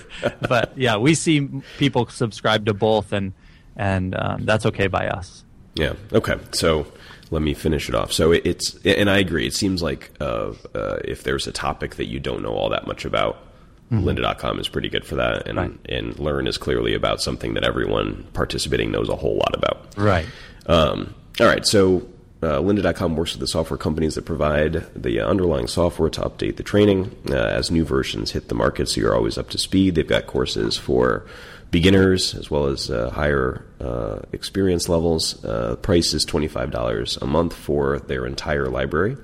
but 0.48 0.72
yeah, 0.78 0.96
we 0.96 1.14
see 1.14 1.46
people 1.76 2.06
subscribe 2.06 2.64
to 2.66 2.72
both, 2.72 3.12
and 3.12 3.34
and 3.76 4.16
um, 4.18 4.46
that's 4.46 4.64
okay 4.64 4.86
by 4.86 5.08
us. 5.08 5.44
Yeah. 5.74 5.92
Okay. 6.10 6.38
So 6.52 6.86
let 7.30 7.42
me 7.42 7.52
finish 7.52 7.90
it 7.90 7.94
off. 7.94 8.12
So 8.12 8.32
it's, 8.32 8.78
and 8.84 9.10
I 9.10 9.18
agree. 9.18 9.46
It 9.46 9.52
seems 9.52 9.82
like 9.82 10.10
uh, 10.20 10.54
uh, 10.74 11.00
if 11.04 11.22
there's 11.22 11.46
a 11.46 11.52
topic 11.52 11.96
that 11.96 12.06
you 12.06 12.18
don't 12.18 12.42
know 12.42 12.52
all 12.52 12.70
that 12.70 12.86
much 12.86 13.04
about, 13.04 13.45
lynda.com 13.90 14.58
is 14.58 14.68
pretty 14.68 14.88
good 14.88 15.04
for 15.04 15.16
that. 15.16 15.46
And, 15.48 15.58
Mm-hmm. 15.58 15.70
Right. 15.72 15.90
and 15.90 16.18
Learn 16.18 16.46
is 16.46 16.58
clearly 16.58 16.94
about 16.94 17.20
something 17.20 17.54
that 17.54 17.64
everyone 17.64 18.26
participating 18.32 18.90
knows 18.90 19.08
a 19.08 19.16
whole 19.16 19.36
lot 19.36 19.54
about. 19.54 19.86
Right. 19.96 20.26
Um, 20.66 21.14
all 21.40 21.46
right, 21.46 21.64
so 21.66 22.06
uh, 22.42 22.58
Lynda.com 22.60 23.16
works 23.16 23.32
with 23.32 23.40
the 23.40 23.46
software 23.46 23.78
companies 23.78 24.14
that 24.16 24.22
provide 24.24 24.84
the 25.00 25.20
underlying 25.20 25.66
software 25.68 26.10
to 26.10 26.20
update 26.22 26.56
the 26.56 26.62
training 26.62 27.14
uh, 27.30 27.34
as 27.34 27.70
new 27.70 27.84
versions 27.84 28.32
hit 28.32 28.48
the 28.48 28.54
market, 28.54 28.88
so 28.88 29.00
you're 29.00 29.14
always 29.14 29.38
up 29.38 29.48
to 29.50 29.58
speed. 29.58 29.94
They've 29.94 30.06
got 30.06 30.26
courses 30.26 30.76
for 30.76 31.24
beginners 31.70 32.34
as 32.34 32.50
well 32.50 32.66
as 32.66 32.90
uh, 32.90 33.10
higher 33.10 33.64
uh, 33.80 34.20
experience 34.32 34.88
levels. 34.88 35.44
Uh, 35.44 35.76
price 35.76 36.12
is 36.14 36.24
$25 36.26 37.22
a 37.22 37.26
month 37.26 37.54
for 37.54 37.98
their 38.00 38.26
entire 38.26 38.66
library. 38.66 39.16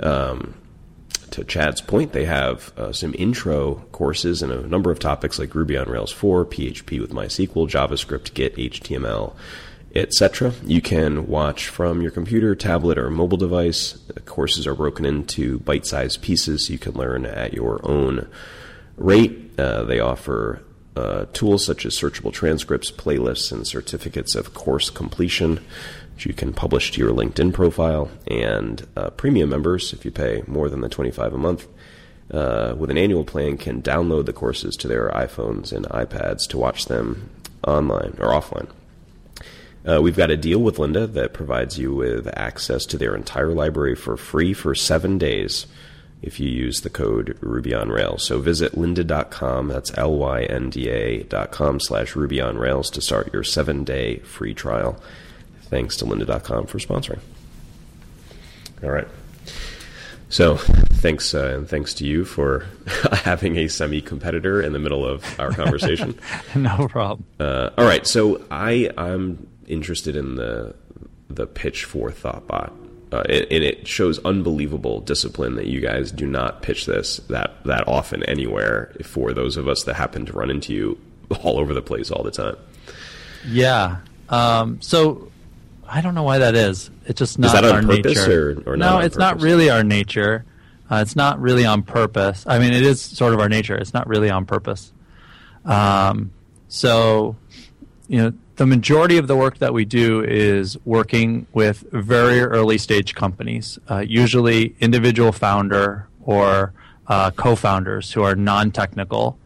Um, 0.00 0.54
to 1.32 1.44
Chad's 1.44 1.80
point, 1.80 2.12
they 2.12 2.24
have 2.24 2.72
uh, 2.76 2.92
some 2.92 3.14
intro 3.18 3.76
courses 3.92 4.42
in 4.42 4.50
a 4.50 4.62
number 4.62 4.90
of 4.90 4.98
topics 4.98 5.38
like 5.38 5.54
Ruby 5.54 5.76
on 5.76 5.88
Rails 5.88 6.12
4, 6.12 6.46
PHP 6.46 7.00
with 7.00 7.12
MySQL, 7.12 7.68
JavaScript, 7.68 8.34
Git, 8.34 8.56
HTML, 8.56 9.34
etc. 9.94 10.52
You 10.64 10.80
can 10.80 11.26
watch 11.26 11.68
from 11.68 12.02
your 12.02 12.10
computer, 12.10 12.54
tablet, 12.54 12.98
or 12.98 13.10
mobile 13.10 13.38
device. 13.38 13.92
The 13.92 14.20
courses 14.20 14.66
are 14.66 14.74
broken 14.74 15.04
into 15.04 15.58
bite 15.60 15.86
sized 15.86 16.22
pieces 16.22 16.66
so 16.66 16.72
you 16.72 16.78
can 16.78 16.94
learn 16.94 17.26
at 17.26 17.54
your 17.54 17.80
own 17.84 18.28
rate. 18.96 19.58
Uh, 19.58 19.84
they 19.84 20.00
offer 20.00 20.62
uh, 20.96 21.26
tools 21.32 21.64
such 21.64 21.86
as 21.86 21.96
searchable 21.96 22.32
transcripts, 22.32 22.90
playlists, 22.90 23.52
and 23.52 23.66
certificates 23.66 24.34
of 24.34 24.54
course 24.54 24.90
completion, 24.90 25.64
which 26.18 26.26
you 26.26 26.34
can 26.34 26.52
publish 26.52 26.90
to 26.90 27.00
your 27.00 27.12
LinkedIn 27.12 27.54
profile. 27.54 28.10
And 28.26 28.84
uh, 28.96 29.10
premium 29.10 29.50
members, 29.50 29.92
if 29.92 30.04
you 30.04 30.10
pay 30.10 30.42
more 30.48 30.68
than 30.68 30.80
the 30.80 30.88
25 30.88 31.32
a 31.32 31.38
month, 31.38 31.68
uh, 32.32 32.74
with 32.76 32.90
an 32.90 32.98
annual 32.98 33.22
plan, 33.22 33.56
can 33.56 33.80
download 33.80 34.26
the 34.26 34.32
courses 34.32 34.76
to 34.78 34.88
their 34.88 35.10
iPhones 35.10 35.72
and 35.72 35.86
iPads 35.86 36.48
to 36.48 36.58
watch 36.58 36.86
them 36.86 37.30
online 37.64 38.16
or 38.18 38.32
offline. 38.32 38.68
Uh, 39.86 40.02
we've 40.02 40.16
got 40.16 40.32
a 40.32 40.36
deal 40.36 40.58
with 40.58 40.78
Lynda 40.78 41.10
that 41.12 41.34
provides 41.34 41.78
you 41.78 41.94
with 41.94 42.26
access 42.36 42.84
to 42.86 42.98
their 42.98 43.14
entire 43.14 43.54
library 43.54 43.94
for 43.94 44.16
free 44.16 44.52
for 44.52 44.74
seven 44.74 45.18
days 45.18 45.68
if 46.20 46.40
you 46.40 46.48
use 46.48 46.80
the 46.80 46.90
code 46.90 47.38
Ruby 47.40 47.72
on 47.74 47.90
Rails. 47.90 48.26
So 48.26 48.40
visit 48.40 48.72
lynda.com, 48.72 49.68
that's 49.68 49.96
L-Y-N-D-A 49.96 51.22
dot 51.22 51.52
com 51.52 51.78
slash 51.78 52.16
Ruby 52.16 52.40
on 52.40 52.58
Rails 52.58 52.90
to 52.90 53.00
start 53.00 53.32
your 53.32 53.44
seven-day 53.44 54.18
free 54.18 54.52
trial. 54.52 55.00
Thanks 55.68 55.96
to 55.98 56.04
lynda.com 56.04 56.66
for 56.66 56.78
sponsoring. 56.78 57.20
All 58.82 58.90
right. 58.90 59.08
So 60.30 60.56
thanks, 60.56 61.32
uh, 61.32 61.54
and 61.56 61.68
thanks 61.68 61.94
to 61.94 62.06
you 62.06 62.24
for 62.24 62.66
having 63.12 63.56
a 63.56 63.68
semi-competitor 63.68 64.60
in 64.62 64.72
the 64.72 64.78
middle 64.78 65.06
of 65.06 65.24
our 65.40 65.50
conversation. 65.52 66.18
no 66.54 66.86
problem. 66.88 67.24
Uh, 67.40 67.70
all 67.78 67.86
right, 67.86 68.06
so 68.06 68.44
I 68.50 68.90
I'm 68.98 69.46
interested 69.66 70.16
in 70.16 70.34
the 70.36 70.74
the 71.30 71.46
pitch 71.46 71.84
for 71.84 72.10
ThoughtBot, 72.10 72.72
uh, 73.12 73.22
and, 73.28 73.46
and 73.50 73.64
it 73.64 73.88
shows 73.88 74.18
unbelievable 74.24 75.00
discipline 75.00 75.56
that 75.56 75.66
you 75.66 75.80
guys 75.80 76.12
do 76.12 76.26
not 76.26 76.60
pitch 76.62 76.84
this 76.84 77.18
that 77.28 77.64
that 77.64 77.88
often 77.88 78.22
anywhere. 78.24 78.94
For 79.04 79.32
those 79.32 79.56
of 79.56 79.66
us 79.66 79.84
that 79.84 79.94
happen 79.94 80.26
to 80.26 80.32
run 80.34 80.50
into 80.50 80.74
you 80.74 80.98
all 81.42 81.58
over 81.58 81.72
the 81.72 81.82
place 81.82 82.10
all 82.10 82.22
the 82.22 82.30
time, 82.30 82.56
Yeah. 83.46 83.98
Um, 84.28 84.78
so 84.82 85.32
I 85.90 86.00
don't 86.00 86.14
know 86.14 86.22
why 86.22 86.38
that 86.38 86.54
is. 86.54 86.90
It's 87.06 87.18
just 87.18 87.38
not 87.38 87.64
our 87.64 87.80
purpose 87.86 88.16
nature. 88.16 88.62
or- 88.66 88.74
or 88.74 88.76
not 88.76 88.90
no, 88.94 88.98
it's 89.06 89.16
not 89.16 89.40
really 89.40 89.70
our 89.70 89.82
nature. 89.82 90.44
Uh, 90.90 90.96
it's 91.02 91.16
not 91.16 91.40
really 91.40 91.64
on 91.64 91.82
purpose. 91.82 92.44
I 92.46 92.58
mean, 92.58 92.72
it 92.72 92.82
is 92.82 93.00
sort 93.00 93.34
of 93.34 93.40
our 93.40 93.48
nature. 93.48 93.74
It's 93.76 93.92
not 93.94 94.06
really 94.06 94.30
on 94.30 94.44
purpose. 94.46 94.92
Um, 95.64 96.30
so, 96.68 97.36
you 98.08 98.18
know, 98.22 98.32
the 98.56 98.66
majority 98.66 99.18
of 99.18 99.26
the 99.28 99.36
work 99.36 99.58
that 99.58 99.72
we 99.72 99.84
do 99.84 100.22
is 100.24 100.76
working 100.84 101.46
with 101.52 101.84
very 101.92 102.40
early 102.40 102.78
stage 102.78 103.14
companies, 103.14 103.78
uh, 103.90 103.98
usually 103.98 104.74
individual 104.80 105.32
founder 105.32 106.08
or 106.22 106.72
uh, 107.06 107.30
co-founders 107.30 108.12
who 108.12 108.22
are 108.22 108.34
non-technical, 108.34 109.38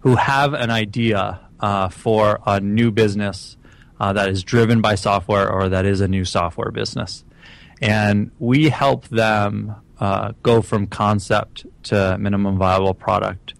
who 0.00 0.16
have 0.16 0.54
an 0.54 0.70
idea 0.70 1.40
uh, 1.60 1.88
for 1.88 2.40
a 2.46 2.60
new 2.60 2.90
business 2.90 3.56
uh, 4.00 4.12
that 4.12 4.28
is 4.28 4.42
driven 4.42 4.80
by 4.80 4.94
software 4.94 5.50
or 5.50 5.68
that 5.68 5.86
is 5.86 6.00
a 6.00 6.08
new 6.08 6.24
software 6.24 6.70
business. 6.70 7.24
And 7.80 8.30
we 8.38 8.68
help 8.68 9.08
them 9.08 9.76
uh, 10.00 10.32
go 10.42 10.62
from 10.62 10.86
concept 10.86 11.66
to 11.84 12.16
minimum 12.18 12.58
viable 12.58 12.94
product 12.94 13.54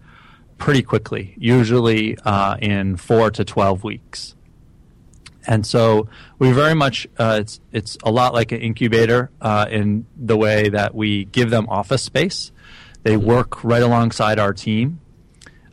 pretty 0.57 0.81
quickly, 0.81 1.35
usually 1.37 2.17
uh, 2.19 2.57
in 2.57 2.95
four 2.97 3.29
to 3.31 3.43
12 3.43 3.83
weeks. 3.83 4.35
And 5.47 5.65
so 5.65 6.07
we 6.39 6.51
very 6.51 6.73
much 6.73 7.07
uh, 7.17 7.37
it's 7.41 7.59
it's 7.71 7.97
a 8.03 8.11
lot 8.11 8.33
like 8.33 8.51
an 8.51 8.61
incubator 8.61 9.29
uh, 9.41 9.67
in 9.69 10.07
the 10.15 10.35
way 10.35 10.69
that 10.69 10.95
we 10.95 11.25
give 11.25 11.51
them 11.51 11.67
office 11.69 12.01
space. 12.01 12.51
They 13.03 13.15
work 13.15 13.63
right 13.63 13.83
alongside 13.83 14.39
our 14.39 14.53
team. 14.53 14.99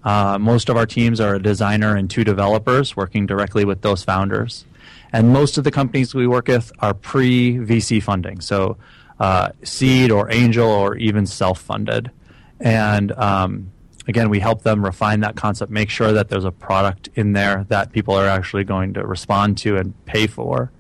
Uh, 0.04 0.38
most 0.38 0.68
of 0.68 0.76
our 0.76 0.86
teams 0.86 1.20
are 1.20 1.36
a 1.36 1.42
designer 1.42 1.96
and 1.96 2.10
two 2.10 2.24
developers 2.24 2.96
working 2.96 3.26
directly 3.26 3.64
with 3.64 3.82
those 3.82 4.02
founders. 4.02 4.64
And 5.12 5.30
most 5.30 5.58
of 5.58 5.64
the 5.64 5.70
companies 5.70 6.14
we 6.14 6.26
work 6.26 6.48
with 6.48 6.72
are 6.80 6.94
pre 6.94 7.56
VC 7.56 8.02
funding, 8.02 8.40
so 8.40 8.76
uh, 9.20 9.50
seed 9.62 10.10
or 10.10 10.30
angel 10.32 10.68
or 10.68 10.96
even 10.96 11.26
self 11.26 11.60
funded. 11.60 12.10
And 12.58 13.12
um, 13.12 13.70
again, 14.08 14.30
we 14.30 14.40
help 14.40 14.62
them 14.62 14.84
refine 14.84 15.20
that 15.20 15.36
concept, 15.36 15.70
make 15.70 15.90
sure 15.90 16.12
that 16.12 16.28
there's 16.28 16.44
a 16.44 16.50
product 16.50 17.08
in 17.14 17.32
there 17.32 17.66
that 17.68 17.92
people 17.92 18.14
are 18.14 18.26
actually 18.26 18.64
going 18.64 18.94
to 18.94 19.06
respond 19.06 19.58
to 19.58 19.76
and 19.76 19.92
pay 20.06 20.26
for, 20.26 20.72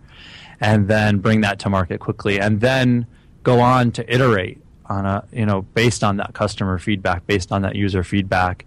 and 0.60 0.88
then 0.88 1.18
bring 1.18 1.42
that 1.42 1.58
to 1.60 1.68
market 1.68 2.00
quickly. 2.00 2.40
And 2.40 2.60
then 2.60 3.06
go 3.42 3.60
on 3.60 3.92
to 3.92 4.12
iterate 4.14 4.58
on 4.86 5.06
a 5.06 5.24
you 5.32 5.46
know 5.46 5.62
based 5.62 6.02
on 6.02 6.16
that 6.16 6.32
customer 6.32 6.78
feedback, 6.78 7.26
based 7.26 7.52
on 7.52 7.62
that 7.62 7.76
user 7.76 8.02
feedback, 8.02 8.64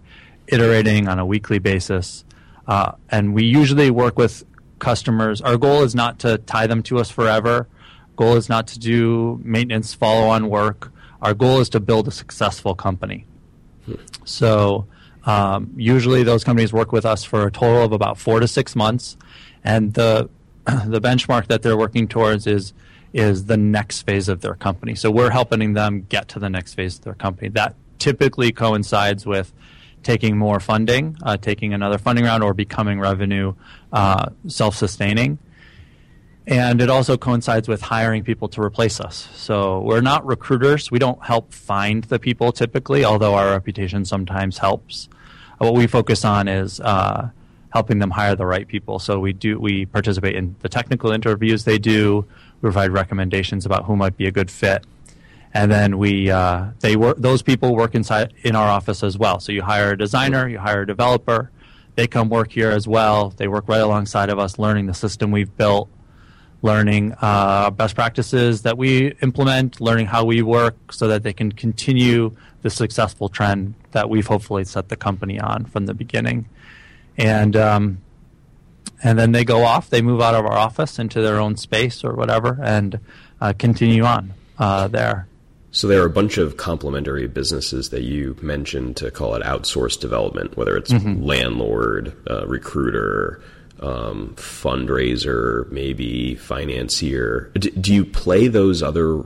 iterating 0.48 1.08
on 1.08 1.18
a 1.18 1.26
weekly 1.26 1.58
basis. 1.58 2.24
Uh, 2.66 2.92
and 3.10 3.34
we 3.34 3.44
usually 3.44 3.90
work 3.90 4.18
with 4.18 4.44
customers. 4.78 5.40
Our 5.40 5.56
goal 5.56 5.82
is 5.82 5.94
not 5.94 6.18
to 6.20 6.38
tie 6.38 6.66
them 6.66 6.82
to 6.84 6.98
us 6.98 7.10
forever. 7.10 7.68
Goal 8.16 8.36
is 8.36 8.48
not 8.48 8.66
to 8.68 8.78
do 8.78 9.40
maintenance 9.44 9.94
follow 9.94 10.28
on 10.28 10.48
work. 10.48 10.92
Our 11.22 11.34
goal 11.34 11.60
is 11.60 11.68
to 11.70 11.80
build 11.80 12.08
a 12.08 12.10
successful 12.10 12.74
company. 12.74 13.26
So 14.24 14.86
um, 15.24 15.72
usually 15.76 16.22
those 16.22 16.44
companies 16.44 16.72
work 16.72 16.92
with 16.92 17.04
us 17.04 17.24
for 17.24 17.46
a 17.46 17.50
total 17.50 17.84
of 17.84 17.92
about 17.92 18.18
four 18.18 18.40
to 18.40 18.48
six 18.48 18.76
months, 18.76 19.16
and 19.64 19.94
the 19.94 20.28
the 20.64 21.00
benchmark 21.00 21.46
that 21.46 21.62
they're 21.62 21.76
working 21.76 22.08
towards 22.08 22.46
is 22.46 22.72
is 23.12 23.46
the 23.46 23.56
next 23.56 24.02
phase 24.02 24.28
of 24.28 24.40
their 24.40 24.54
company. 24.54 24.94
So 24.94 25.10
we're 25.10 25.30
helping 25.30 25.74
them 25.74 26.06
get 26.08 26.28
to 26.28 26.38
the 26.38 26.50
next 26.50 26.74
phase 26.74 26.98
of 26.98 27.04
their 27.04 27.14
company. 27.14 27.48
That 27.48 27.74
typically 27.98 28.52
coincides 28.52 29.24
with 29.24 29.52
taking 30.06 30.38
more 30.38 30.60
funding, 30.60 31.16
uh, 31.24 31.36
taking 31.36 31.74
another 31.74 31.98
funding 31.98 32.24
round, 32.24 32.44
or 32.44 32.54
becoming 32.54 33.00
revenue 33.00 33.52
uh, 33.92 34.26
self 34.46 34.76
sustaining. 34.76 35.36
And 36.46 36.80
it 36.80 36.88
also 36.88 37.16
coincides 37.16 37.66
with 37.66 37.82
hiring 37.82 38.22
people 38.22 38.48
to 38.50 38.62
replace 38.62 39.00
us. 39.00 39.28
So 39.34 39.80
we're 39.80 40.00
not 40.00 40.24
recruiters. 40.24 40.92
We 40.92 41.00
don't 41.00 41.20
help 41.24 41.52
find 41.52 42.04
the 42.04 42.20
people 42.20 42.52
typically, 42.52 43.04
although 43.04 43.34
our 43.34 43.50
reputation 43.50 44.04
sometimes 44.04 44.58
helps. 44.58 45.08
What 45.58 45.74
we 45.74 45.88
focus 45.88 46.24
on 46.24 46.46
is 46.46 46.78
uh, 46.78 47.30
helping 47.70 47.98
them 47.98 48.12
hire 48.12 48.36
the 48.36 48.46
right 48.46 48.68
people. 48.68 49.00
So 49.00 49.18
we 49.18 49.32
do 49.32 49.58
we 49.58 49.86
participate 49.86 50.36
in 50.36 50.54
the 50.60 50.68
technical 50.68 51.10
interviews 51.10 51.64
they 51.64 51.78
do. 51.78 52.24
We 52.60 52.68
provide 52.68 52.92
recommendations 52.92 53.66
about 53.66 53.86
who 53.86 53.96
might 53.96 54.16
be 54.16 54.26
a 54.26 54.30
good 54.30 54.52
fit 54.52 54.86
and 55.56 55.72
then 55.72 55.96
we 55.96 56.30
uh, 56.30 56.66
they 56.80 56.96
work 56.96 57.16
those 57.18 57.42
people 57.42 57.74
work 57.74 57.94
inside 57.94 58.34
in 58.42 58.54
our 58.54 58.68
office 58.68 59.02
as 59.02 59.16
well. 59.16 59.40
So 59.40 59.52
you 59.52 59.62
hire 59.62 59.92
a 59.92 59.98
designer 59.98 60.46
you 60.48 60.58
hire 60.58 60.82
a 60.82 60.86
developer 60.86 61.50
they 61.96 62.06
come 62.06 62.28
work 62.28 62.52
here 62.52 62.70
as 62.70 62.86
well. 62.86 63.30
They 63.30 63.48
work 63.48 63.66
right 63.68 63.80
alongside 63.80 64.28
of 64.28 64.38
us 64.38 64.58
learning 64.58 64.84
the 64.86 64.94
system 64.94 65.30
we've 65.30 65.56
built 65.56 65.88
learning 66.62 67.14
uh, 67.20 67.70
best 67.70 67.94
practices 67.94 68.62
that 68.62 68.76
we 68.76 69.12
implement 69.22 69.80
learning 69.80 70.06
how 70.06 70.24
we 70.24 70.42
work 70.42 70.92
so 70.92 71.06
that 71.06 71.22
they 71.22 71.32
can 71.32 71.52
continue 71.52 72.34
the 72.62 72.70
successful 72.70 73.28
trend 73.28 73.74
that 73.92 74.08
we've 74.10 74.26
hopefully 74.26 74.64
set 74.64 74.88
the 74.88 74.96
company 74.96 75.38
on 75.38 75.64
from 75.64 75.86
the 75.86 75.94
beginning. 75.94 76.46
And 77.16 77.56
um, 77.56 77.98
and 79.02 79.18
then 79.18 79.32
they 79.32 79.44
go 79.44 79.64
off 79.64 79.88
they 79.88 80.02
move 80.02 80.20
out 80.20 80.34
of 80.34 80.44
our 80.44 80.58
office 80.68 80.98
into 80.98 81.22
their 81.22 81.40
own 81.40 81.56
space 81.56 82.04
or 82.04 82.12
whatever 82.14 82.58
and 82.62 83.00
uh, 83.40 83.54
continue 83.58 84.04
on 84.04 84.34
uh, 84.58 84.88
there 84.88 85.28
so 85.76 85.86
there 85.86 86.00
are 86.00 86.06
a 86.06 86.10
bunch 86.10 86.38
of 86.38 86.56
complementary 86.56 87.26
businesses 87.26 87.90
that 87.90 88.02
you 88.02 88.34
mentioned 88.40 88.96
to 88.96 89.10
call 89.10 89.34
it 89.34 89.42
outsourced 89.42 90.00
development, 90.00 90.56
whether 90.56 90.74
it's 90.74 90.90
mm-hmm. 90.90 91.22
landlord, 91.22 92.16
uh, 92.30 92.46
recruiter, 92.46 93.42
um, 93.80 94.32
fundraiser, 94.36 95.70
maybe 95.70 96.34
financier. 96.34 97.52
D- 97.58 97.72
do 97.72 97.92
you 97.92 98.06
play 98.06 98.48
those 98.48 98.82
other 98.82 99.22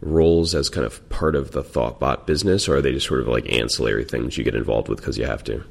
roles 0.00 0.56
as 0.56 0.68
kind 0.68 0.84
of 0.84 1.08
part 1.08 1.36
of 1.36 1.52
the 1.52 1.62
ThoughtBot 1.62 2.26
business, 2.26 2.68
or 2.68 2.78
are 2.78 2.82
they 2.82 2.92
just 2.92 3.06
sort 3.06 3.20
of 3.20 3.28
like 3.28 3.48
ancillary 3.52 4.04
things 4.04 4.36
you 4.36 4.42
get 4.42 4.56
involved 4.56 4.88
with 4.88 4.98
because 4.98 5.16
you 5.16 5.26
have 5.26 5.44
to? 5.44 5.62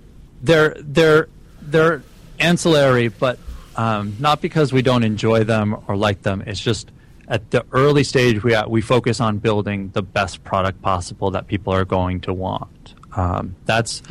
They're 0.41 0.77
they're 0.79 1.27
they're 1.61 2.03
ancillary, 2.39 3.09
but 3.09 3.37
um, 3.75 4.15
not 4.19 4.41
because 4.41 4.71
we 4.71 4.81
don't 4.81 5.03
enjoy 5.03 5.43
them 5.43 5.75
or 5.89 5.97
like 5.97 6.21
them. 6.21 6.41
It's 6.41 6.61
just 6.61 6.89
at 7.27 7.51
the 7.51 7.65
early 7.71 8.03
stage, 8.03 8.43
we 8.43 8.55
we 8.67 8.81
focus 8.81 9.19
on 9.19 9.39
building 9.39 9.89
the 9.93 10.01
best 10.01 10.43
product 10.43 10.81
possible 10.81 11.31
that 11.31 11.47
people 11.47 11.73
are 11.73 11.85
going 11.85 12.21
to 12.21 12.33
want. 12.33 12.93
Um, 13.15 13.55
that's 13.65 14.03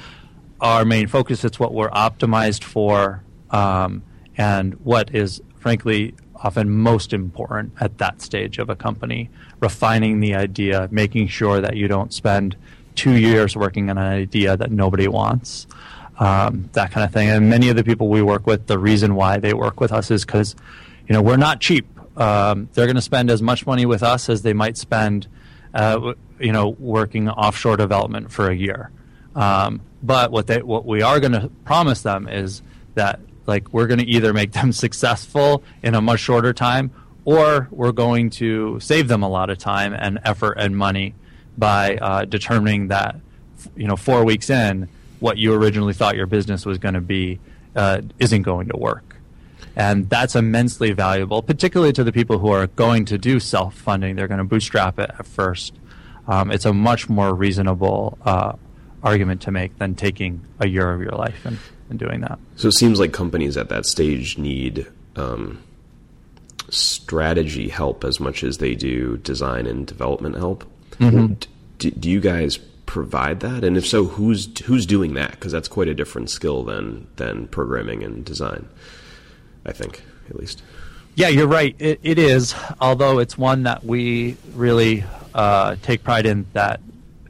our 0.60 0.84
main 0.84 1.06
focus. 1.06 1.44
It's 1.44 1.58
what 1.58 1.74
we're 1.74 1.90
optimized 1.90 2.64
for, 2.64 3.22
um, 3.50 4.02
and 4.36 4.74
what 4.84 5.14
is 5.14 5.40
frankly 5.56 6.14
often 6.36 6.68
most 6.70 7.12
important 7.12 7.72
at 7.80 7.98
that 7.98 8.20
stage 8.20 8.58
of 8.58 8.68
a 8.68 8.76
company. 8.76 9.30
Refining 9.60 10.20
the 10.20 10.34
idea, 10.34 10.88
making 10.90 11.28
sure 11.28 11.60
that 11.60 11.76
you 11.76 11.88
don't 11.88 12.12
spend 12.12 12.56
two 12.94 13.12
years 13.12 13.56
working 13.56 13.90
on 13.90 13.98
an 13.98 14.04
idea 14.04 14.56
that 14.56 14.70
nobody 14.70 15.08
wants. 15.08 15.66
Um, 16.18 16.68
that 16.74 16.92
kind 16.92 17.04
of 17.04 17.12
thing. 17.12 17.28
And 17.28 17.50
many 17.50 17.68
of 17.68 17.76
the 17.76 17.82
people 17.82 18.08
we 18.08 18.22
work 18.22 18.46
with, 18.46 18.68
the 18.68 18.78
reason 18.78 19.16
why 19.16 19.38
they 19.38 19.52
work 19.52 19.80
with 19.80 19.90
us 19.90 20.12
is 20.12 20.24
because, 20.24 20.54
you 21.08 21.12
know, 21.12 21.20
we're 21.20 21.36
not 21.36 21.60
cheap 21.60 21.86
um, 22.16 22.68
they're 22.72 22.86
going 22.86 22.96
to 22.96 23.02
spend 23.02 23.30
as 23.30 23.42
much 23.42 23.66
money 23.66 23.86
with 23.86 24.02
us 24.02 24.28
as 24.28 24.42
they 24.42 24.52
might 24.52 24.76
spend, 24.76 25.26
uh, 25.72 26.14
you 26.38 26.52
know, 26.52 26.70
working 26.78 27.28
offshore 27.28 27.76
development 27.76 28.30
for 28.30 28.50
a 28.50 28.54
year. 28.54 28.90
Um, 29.34 29.80
but 30.02 30.30
what 30.30 30.46
they 30.46 30.62
what 30.62 30.86
we 30.86 31.02
are 31.02 31.18
going 31.18 31.32
to 31.32 31.48
promise 31.64 32.02
them 32.02 32.28
is 32.28 32.62
that 32.94 33.20
like 33.46 33.72
we're 33.72 33.86
going 33.86 34.00
to 34.00 34.06
either 34.06 34.32
make 34.32 34.52
them 34.52 34.72
successful 34.84 35.62
in 35.82 35.94
a 35.94 36.00
much 36.00 36.20
shorter 36.20 36.52
time, 36.52 36.90
or 37.24 37.68
we're 37.70 37.92
going 37.92 38.30
to 38.30 38.78
save 38.80 39.08
them 39.08 39.22
a 39.22 39.28
lot 39.28 39.50
of 39.50 39.58
time 39.58 39.92
and 39.94 40.18
effort 40.24 40.52
and 40.58 40.76
money 40.76 41.14
by 41.56 41.96
uh, 41.96 42.24
determining 42.24 42.88
that 42.88 43.16
you 43.76 43.86
know 43.86 43.96
four 43.96 44.24
weeks 44.24 44.50
in 44.50 44.88
what 45.20 45.38
you 45.38 45.54
originally 45.54 45.94
thought 45.94 46.16
your 46.16 46.26
business 46.26 46.66
was 46.66 46.78
going 46.78 46.94
to 46.94 47.00
be 47.00 47.40
uh, 47.74 48.02
isn't 48.18 48.42
going 48.42 48.68
to 48.68 48.76
work. 48.76 49.13
And 49.76 50.08
that's 50.08 50.36
immensely 50.36 50.92
valuable, 50.92 51.42
particularly 51.42 51.92
to 51.94 52.04
the 52.04 52.12
people 52.12 52.38
who 52.38 52.48
are 52.48 52.66
going 52.68 53.04
to 53.06 53.18
do 53.18 53.40
self 53.40 53.74
funding. 53.74 54.16
They're 54.16 54.28
going 54.28 54.38
to 54.38 54.44
bootstrap 54.44 54.98
it 54.98 55.10
at 55.18 55.26
first. 55.26 55.74
Um, 56.28 56.50
it's 56.50 56.64
a 56.64 56.72
much 56.72 57.08
more 57.08 57.34
reasonable 57.34 58.18
uh, 58.24 58.52
argument 59.02 59.42
to 59.42 59.50
make 59.50 59.78
than 59.78 59.94
taking 59.94 60.40
a 60.60 60.68
year 60.68 60.90
of 60.92 61.00
your 61.00 61.12
life 61.12 61.44
and, 61.44 61.58
and, 61.90 61.98
doing 61.98 62.22
that. 62.22 62.38
So 62.56 62.68
it 62.68 62.72
seems 62.72 62.98
like 62.98 63.12
companies 63.12 63.56
at 63.58 63.68
that 63.68 63.84
stage 63.84 64.38
need 64.38 64.86
um, 65.16 65.62
strategy 66.70 67.68
help 67.68 68.04
as 68.04 68.18
much 68.18 68.42
as 68.42 68.58
they 68.58 68.74
do 68.74 69.18
design 69.18 69.66
and 69.66 69.86
development 69.86 70.36
help. 70.36 70.64
Mm-hmm. 70.92 71.34
Do, 71.78 71.90
do 71.90 72.10
you 72.10 72.20
guys 72.20 72.58
provide 72.86 73.40
that? 73.40 73.64
And 73.64 73.76
if 73.76 73.86
so, 73.86 74.04
who's 74.04 74.58
who's 74.60 74.86
doing 74.86 75.14
that? 75.14 75.32
Because 75.32 75.52
that's 75.52 75.68
quite 75.68 75.88
a 75.88 75.94
different 75.94 76.30
skill 76.30 76.62
than 76.62 77.06
than 77.16 77.48
programming 77.48 78.02
and 78.02 78.24
design. 78.24 78.68
I 79.64 79.72
think, 79.72 80.02
at 80.28 80.36
least. 80.36 80.62
Yeah, 81.14 81.28
you're 81.28 81.46
right. 81.46 81.76
It, 81.78 82.00
it 82.02 82.18
is, 82.18 82.54
although 82.80 83.18
it's 83.18 83.38
one 83.38 83.62
that 83.64 83.84
we 83.84 84.36
really 84.54 85.04
uh, 85.34 85.76
take 85.82 86.02
pride 86.02 86.26
in 86.26 86.46
that 86.52 86.80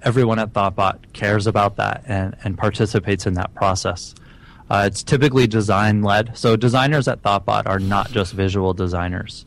everyone 0.03 0.39
at 0.39 0.53
ThoughtBot 0.53 1.13
cares 1.13 1.47
about 1.47 1.77
that 1.77 2.03
and, 2.07 2.37
and 2.45 2.57
participates 2.57 3.27
in 3.27 3.35
that 3.35 3.55
process. 3.55 4.15
Uh, 4.71 4.85
it's 4.87 5.03
typically 5.03 5.47
design 5.47 6.03
led. 6.03 6.37
So 6.37 6.57
designers 6.57 7.09
at 7.09 7.23
ThoughtBot 7.23 7.67
are 7.67 7.79
not 7.79 8.11
just 8.11 8.33
visual 8.33 8.73
designers. 8.73 9.45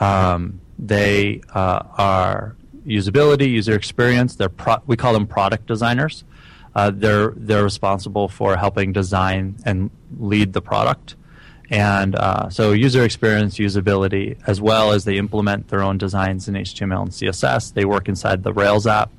Um, 0.00 0.60
they 0.78 1.42
uh, 1.54 1.82
are 1.96 2.56
usability, 2.86 3.50
user 3.50 3.74
experience. 3.74 4.36
They're 4.36 4.48
pro- 4.48 4.82
we 4.86 4.96
call 4.96 5.12
them 5.12 5.26
product 5.26 5.66
designers. 5.66 6.24
Uh, 6.74 6.90
they're 6.94 7.32
they're 7.36 7.64
responsible 7.64 8.28
for 8.28 8.56
helping 8.56 8.92
design 8.92 9.56
and 9.64 9.90
lead 10.18 10.52
the 10.52 10.62
product. 10.62 11.16
And 11.70 12.14
uh, 12.14 12.48
so 12.48 12.72
user 12.72 13.04
experience, 13.04 13.58
usability, 13.58 14.38
as 14.46 14.60
well 14.60 14.92
as 14.92 15.04
they 15.04 15.18
implement 15.18 15.68
their 15.68 15.82
own 15.82 15.98
designs 15.98 16.48
in 16.48 16.54
HTML 16.54 17.02
and 17.02 17.10
CSS. 17.10 17.74
They 17.74 17.84
work 17.84 18.08
inside 18.08 18.42
the 18.42 18.52
Rails 18.52 18.86
app. 18.86 19.10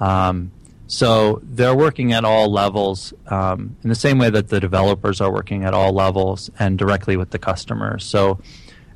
Um, 0.00 0.52
so 0.86 1.40
they're 1.42 1.74
working 1.76 2.12
at 2.12 2.24
all 2.24 2.50
levels 2.50 3.12
um, 3.26 3.76
in 3.82 3.88
the 3.88 3.96
same 3.96 4.18
way 4.18 4.30
that 4.30 4.48
the 4.48 4.60
developers 4.60 5.20
are 5.20 5.32
working 5.32 5.64
at 5.64 5.74
all 5.74 5.92
levels 5.92 6.50
and 6.58 6.78
directly 6.78 7.16
with 7.16 7.30
the 7.30 7.38
customers. 7.38 8.04
So 8.04 8.38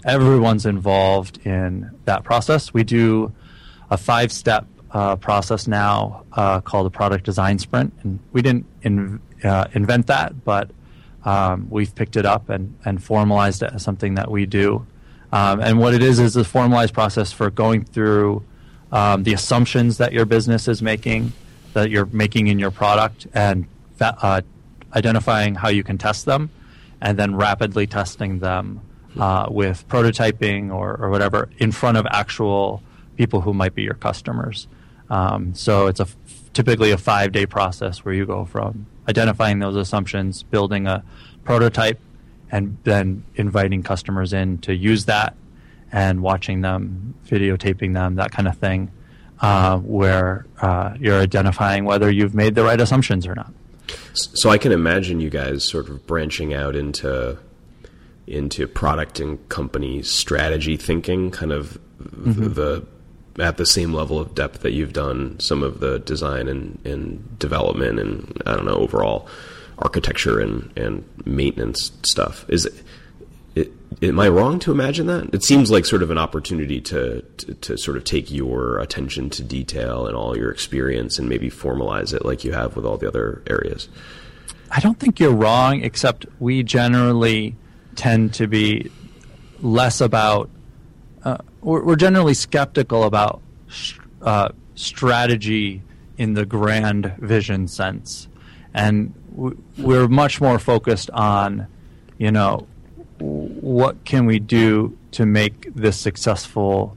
everyone's 0.05 0.67
involved 0.67 1.45
in 1.45 1.91
that 2.05 2.23
process. 2.25 2.73
We 2.73 2.85
do 2.85 3.33
a 3.91 3.97
five 3.97 4.31
step 4.31 4.67
uh, 4.93 5.17
process 5.17 5.67
now 5.67 6.25
uh, 6.33 6.61
called 6.61 6.87
the 6.87 6.91
product 6.91 7.25
design 7.25 7.59
sprint. 7.59 7.93
And 8.03 8.21
we 8.33 8.41
didn't 8.41 8.67
in, 8.83 9.21
uh, 9.43 9.67
invent 9.73 10.07
that, 10.07 10.45
but 10.45 10.71
um, 11.25 11.69
we've 11.71 11.95
picked 11.95 12.17
it 12.17 12.27
up 12.27 12.49
and, 12.49 12.77
and 12.85 13.03
formalized 13.03 13.63
it 13.63 13.73
as 13.75 13.83
something 13.83 14.15
that 14.15 14.31
we 14.31 14.47
do. 14.47 14.87
Um, 15.33 15.61
and 15.61 15.79
what 15.79 15.95
it 15.95 16.03
is 16.03 16.19
is 16.19 16.37
a 16.37 16.45
formalized 16.45 16.93
process 16.95 17.33
for 17.33 17.51
going 17.51 17.85
through 17.85 18.45
um, 18.91 19.23
the 19.23 19.33
assumptions 19.33 19.99
that 19.99 20.13
your 20.13 20.25
business 20.25 20.67
is 20.67 20.83
making, 20.83 21.33
that 21.75 21.91
you're 21.91 22.07
making 22.07 22.49
in 22.49 22.59
your 22.59 22.71
product, 22.71 23.27
and 23.33 23.67
uh, 24.01 24.41
identifying 24.95 25.55
how 25.55 25.69
you 25.69 25.85
can 25.85 25.99
test 25.99 26.25
them, 26.25 26.51
and 27.01 27.19
then 27.19 27.37
rapidly 27.37 27.87
testing 27.87 28.41
them 28.41 28.81
uh, 29.19 29.47
with 29.51 29.87
prototyping 29.89 30.73
or, 30.73 30.97
or 30.97 31.11
whatever 31.11 31.49
in 31.59 31.71
front 31.73 31.97
of 31.97 32.07
actual 32.11 32.83
people 33.17 33.41
who 33.41 33.53
might 33.53 33.75
be 33.75 33.83
your 33.83 33.95
customers. 33.95 34.67
Um, 35.11 35.55
so 35.55 35.87
it's 35.87 36.01
a 36.01 36.07
typically 36.53 36.91
a 36.91 36.99
five 36.99 37.33
day 37.33 37.47
process 37.47 38.05
where 38.05 38.15
you 38.15 38.27
go 38.27 38.45
from 38.45 38.87
identifying 39.09 39.59
those 39.59 39.77
assumptions, 39.77 40.43
building 40.45 40.87
a 40.87 41.03
prototype, 41.45 42.01
and 42.53 42.79
then 42.85 43.25
inviting 43.35 43.83
customers 43.83 44.33
in 44.33 44.59
to 44.59 44.75
use 44.75 45.07
that 45.07 45.35
and 45.91 46.23
watching 46.23 46.61
them, 46.61 47.15
videotaping 47.27 47.95
them, 47.95 48.15
that 48.17 48.31
kind 48.31 48.47
of 48.47 48.57
thing. 48.59 48.91
uh, 49.41 49.79
where 49.79 50.47
uh, 50.61 50.95
you're 50.99 51.19
identifying 51.21 51.85
whether 51.85 52.11
you've 52.11 52.35
made 52.35 52.55
the 52.55 52.63
right 52.63 52.81
assumptions 52.81 53.27
or 53.27 53.35
not. 53.35 53.53
So 54.13 54.51
I 54.51 54.59
can 54.59 54.73
imagine 54.73 55.21
you 55.21 55.31
guys 55.31 55.65
sort 55.65 55.89
of 55.89 56.07
branching 56.07 56.55
out 56.55 56.77
into 56.77 57.39
into 58.27 58.69
product 58.69 59.19
and 59.19 59.49
company 59.49 60.03
strategy 60.03 60.77
thinking, 60.77 61.31
kind 61.31 61.53
of 61.53 61.79
mm-hmm. 62.01 62.53
the 62.53 62.87
at 63.41 63.57
the 63.57 63.67
same 63.67 63.93
level 63.93 64.19
of 64.19 64.35
depth 64.35 64.61
that 64.63 64.73
you've 64.73 64.93
done 64.93 65.39
some 65.41 65.63
of 65.63 65.81
the 65.81 65.99
design 66.01 66.49
and, 66.49 66.79
and 66.85 67.39
development 67.39 67.99
and 67.99 68.43
I 68.47 68.55
don't 68.55 68.65
know 68.65 68.75
overall 68.75 69.29
architecture 69.79 70.41
and, 70.41 70.77
and 70.77 71.05
maintenance 71.25 71.91
stuff. 72.03 72.45
Is 72.49 72.67
it, 72.67 72.75
it, 73.55 73.73
am 74.03 74.21
I 74.21 74.29
wrong 74.29 74.59
to 74.61 74.73
imagine 74.73 75.07
that? 75.07 75.35
It 75.35 75.43
seems 75.43 75.71
like 75.71 75.85
sort 75.87 76.03
of 76.03 76.11
an 76.11 76.19
opportunity 76.19 76.81
to, 76.83 77.23
to, 77.23 77.55
to 77.55 77.79
sort 77.79 77.97
of 77.97 78.05
take 78.05 78.31
your 78.31 78.79
attention 78.79 79.31
to 79.31 79.43
detail 79.43 80.07
and 80.07 80.17
all 80.17 80.37
your 80.37 80.51
experience 80.51 81.19
and 81.19 81.29
maybe 81.29 81.51
formalize 81.51 82.13
it 82.13 82.25
like 82.25 82.45
you 82.45 82.53
have 82.53 82.77
with 82.77 82.85
all 82.85 82.99
the 82.99 83.09
other 83.09 83.43
areas. 83.47 83.89
I 84.71 84.81
don't 84.81 84.99
think 85.01 85.19
you're 85.19 85.35
wrong, 85.35 85.83
except 85.83 86.27
we 86.39 86.63
generally 86.63 87.57
tend 87.97 88.35
to 88.35 88.47
be 88.47 88.91
less 89.61 90.01
about 90.01 90.49
uh, 91.25 91.39
we're, 91.61 91.83
we're, 91.85 91.97
generally 91.97 92.35
skeptical 92.35 93.05
about 93.05 93.43
uh, 94.23 94.49
strategy 94.75 95.83
in 96.17 96.35
the 96.35 96.47
grand 96.47 97.15
vision 97.19 97.69
sense, 97.69 98.29
and 98.75 99.15
we're 99.79 100.09
much 100.09 100.41
more 100.41 100.59
focused 100.59 101.11
on, 101.11 101.67
you 102.19 102.31
know, 102.31 102.67
what 103.19 104.05
can 104.05 104.27
we 104.27 104.39
do 104.39 104.97
to 105.13 105.27
make 105.27 105.75
this 105.75 105.99
successful 105.99 106.97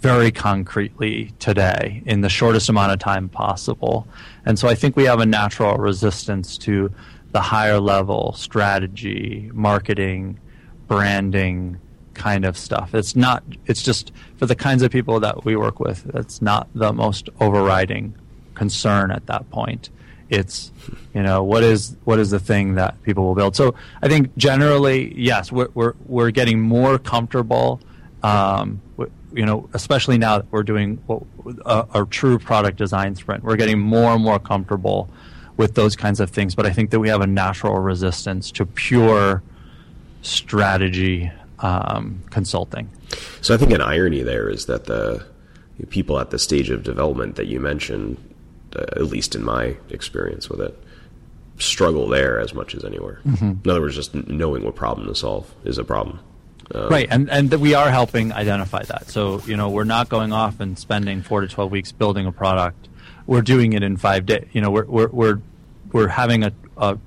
very 0.00 0.32
concretely 0.32 1.32
today 1.38 2.02
in 2.06 2.22
the 2.22 2.28
shortest 2.28 2.68
amount 2.68 2.90
of 2.90 2.98
time 2.98 3.28
possible. 3.28 4.06
And 4.44 4.58
so 4.58 4.66
I 4.68 4.74
think 4.74 4.96
we 4.96 5.04
have 5.04 5.20
a 5.20 5.26
natural 5.26 5.76
resistance 5.76 6.58
to 6.58 6.92
the 7.30 7.40
higher 7.40 7.78
level 7.78 8.32
strategy, 8.32 9.48
marketing, 9.54 10.40
branding, 10.88 11.78
kind 12.14 12.44
of 12.44 12.56
stuff. 12.56 12.94
It's 12.94 13.16
not. 13.16 13.42
It's 13.66 13.82
just 13.82 14.12
for 14.36 14.46
the 14.46 14.54
kinds 14.54 14.82
of 14.82 14.90
people 14.90 15.20
that 15.20 15.44
we 15.44 15.56
work 15.56 15.80
with. 15.80 16.10
It's 16.14 16.42
not 16.42 16.68
the 16.74 16.92
most 16.92 17.28
overriding 17.40 18.14
concern 18.54 19.10
at 19.10 19.26
that 19.26 19.48
point. 19.50 19.90
It's 20.28 20.72
you 21.14 21.22
know 21.22 21.42
what 21.42 21.62
is 21.62 21.96
what 22.04 22.18
is 22.18 22.30
the 22.30 22.38
thing 22.38 22.74
that 22.76 23.02
people 23.02 23.24
will 23.24 23.34
build. 23.34 23.54
So 23.56 23.74
I 24.02 24.08
think 24.08 24.34
generally, 24.36 25.14
yes, 25.14 25.52
we're 25.52 25.68
we're, 25.74 25.94
we're 26.06 26.30
getting 26.30 26.60
more 26.60 26.98
comfortable. 26.98 27.80
Um, 28.22 28.80
you 29.34 29.46
know, 29.46 29.68
especially 29.72 30.18
now 30.18 30.38
that 30.38 30.46
we're 30.52 30.62
doing 30.62 31.02
a, 31.64 31.86
a 31.94 32.06
true 32.06 32.38
product 32.38 32.76
design 32.78 33.14
sprint, 33.14 33.42
we're 33.42 33.56
getting 33.56 33.78
more 33.78 34.12
and 34.12 34.22
more 34.22 34.38
comfortable 34.38 35.08
with 35.56 35.74
those 35.74 35.96
kinds 35.96 36.20
of 36.20 36.30
things. 36.30 36.54
But 36.54 36.66
I 36.66 36.70
think 36.70 36.90
that 36.90 37.00
we 37.00 37.08
have 37.08 37.20
a 37.20 37.26
natural 37.26 37.78
resistance 37.78 38.50
to 38.52 38.66
pure 38.66 39.42
strategy 40.22 41.30
um, 41.62 42.22
consulting. 42.30 42.90
So 43.40 43.54
I 43.54 43.56
think 43.56 43.72
an 43.72 43.80
irony 43.80 44.22
there 44.22 44.48
is 44.48 44.66
that 44.66 44.84
the 44.84 45.24
people 45.88 46.18
at 46.18 46.30
the 46.30 46.38
stage 46.38 46.70
of 46.70 46.82
development 46.82 47.36
that 47.36 47.46
you 47.46 47.58
mentioned, 47.58 48.16
uh, 48.76 48.82
at 48.96 49.04
least 49.04 49.34
in 49.34 49.42
my 49.42 49.76
experience 49.88 50.48
with 50.48 50.60
it, 50.60 50.78
struggle 51.58 52.08
there 52.08 52.38
as 52.38 52.54
much 52.54 52.74
as 52.74 52.84
anywhere. 52.84 53.20
Mm-hmm. 53.26 53.64
In 53.64 53.70
other 53.70 53.80
words, 53.80 53.94
just 53.94 54.14
knowing 54.14 54.64
what 54.64 54.74
problem 54.74 55.06
to 55.06 55.14
solve 55.14 55.52
is 55.64 55.78
a 55.78 55.84
problem. 55.84 56.20
Um, 56.74 56.88
right, 56.88 57.08
and 57.10 57.28
and 57.30 57.52
we 57.54 57.74
are 57.74 57.90
helping 57.90 58.32
identify 58.32 58.82
that. 58.84 59.10
So 59.10 59.40
you 59.46 59.56
know, 59.56 59.68
we're 59.68 59.84
not 59.84 60.08
going 60.08 60.32
off 60.32 60.60
and 60.60 60.78
spending 60.78 61.22
four 61.22 61.40
to 61.40 61.48
twelve 61.48 61.70
weeks 61.70 61.92
building 61.92 62.26
a 62.26 62.32
product. 62.32 62.88
We're 63.26 63.42
doing 63.42 63.72
it 63.72 63.82
in 63.82 63.96
five 63.96 64.26
days. 64.26 64.46
You 64.52 64.60
know, 64.60 64.70
we're 64.70 64.86
we're 64.86 65.08
we're, 65.08 65.40
we're 65.92 66.08
having 66.08 66.44
a, 66.44 66.52
a 66.76 66.98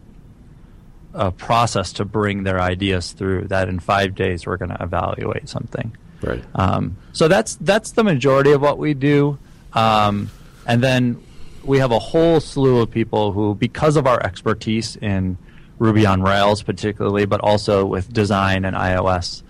a 1.15 1.31
process 1.31 1.93
to 1.93 2.05
bring 2.05 2.43
their 2.43 2.59
ideas 2.59 3.13
through. 3.13 3.47
That 3.47 3.69
in 3.69 3.79
five 3.79 4.15
days 4.15 4.45
we're 4.45 4.57
going 4.57 4.69
to 4.69 4.83
evaluate 4.83 5.49
something. 5.49 5.95
Right. 6.21 6.43
Um, 6.55 6.97
so 7.13 7.27
that's 7.27 7.55
that's 7.55 7.91
the 7.91 8.03
majority 8.03 8.51
of 8.51 8.61
what 8.61 8.77
we 8.77 8.93
do, 8.93 9.37
um, 9.73 10.29
and 10.67 10.83
then 10.83 11.23
we 11.63 11.79
have 11.79 11.91
a 11.91 11.99
whole 11.99 12.39
slew 12.39 12.81
of 12.81 12.91
people 12.91 13.31
who, 13.31 13.55
because 13.55 13.95
of 13.95 14.05
our 14.05 14.21
expertise 14.23 14.95
in 14.97 15.37
Ruby 15.79 16.05
on 16.05 16.21
Rails, 16.21 16.61
particularly, 16.63 17.25
but 17.25 17.41
also 17.41 17.85
with 17.85 18.11
design 18.13 18.65
and 18.65 18.75
iOS. 18.75 19.41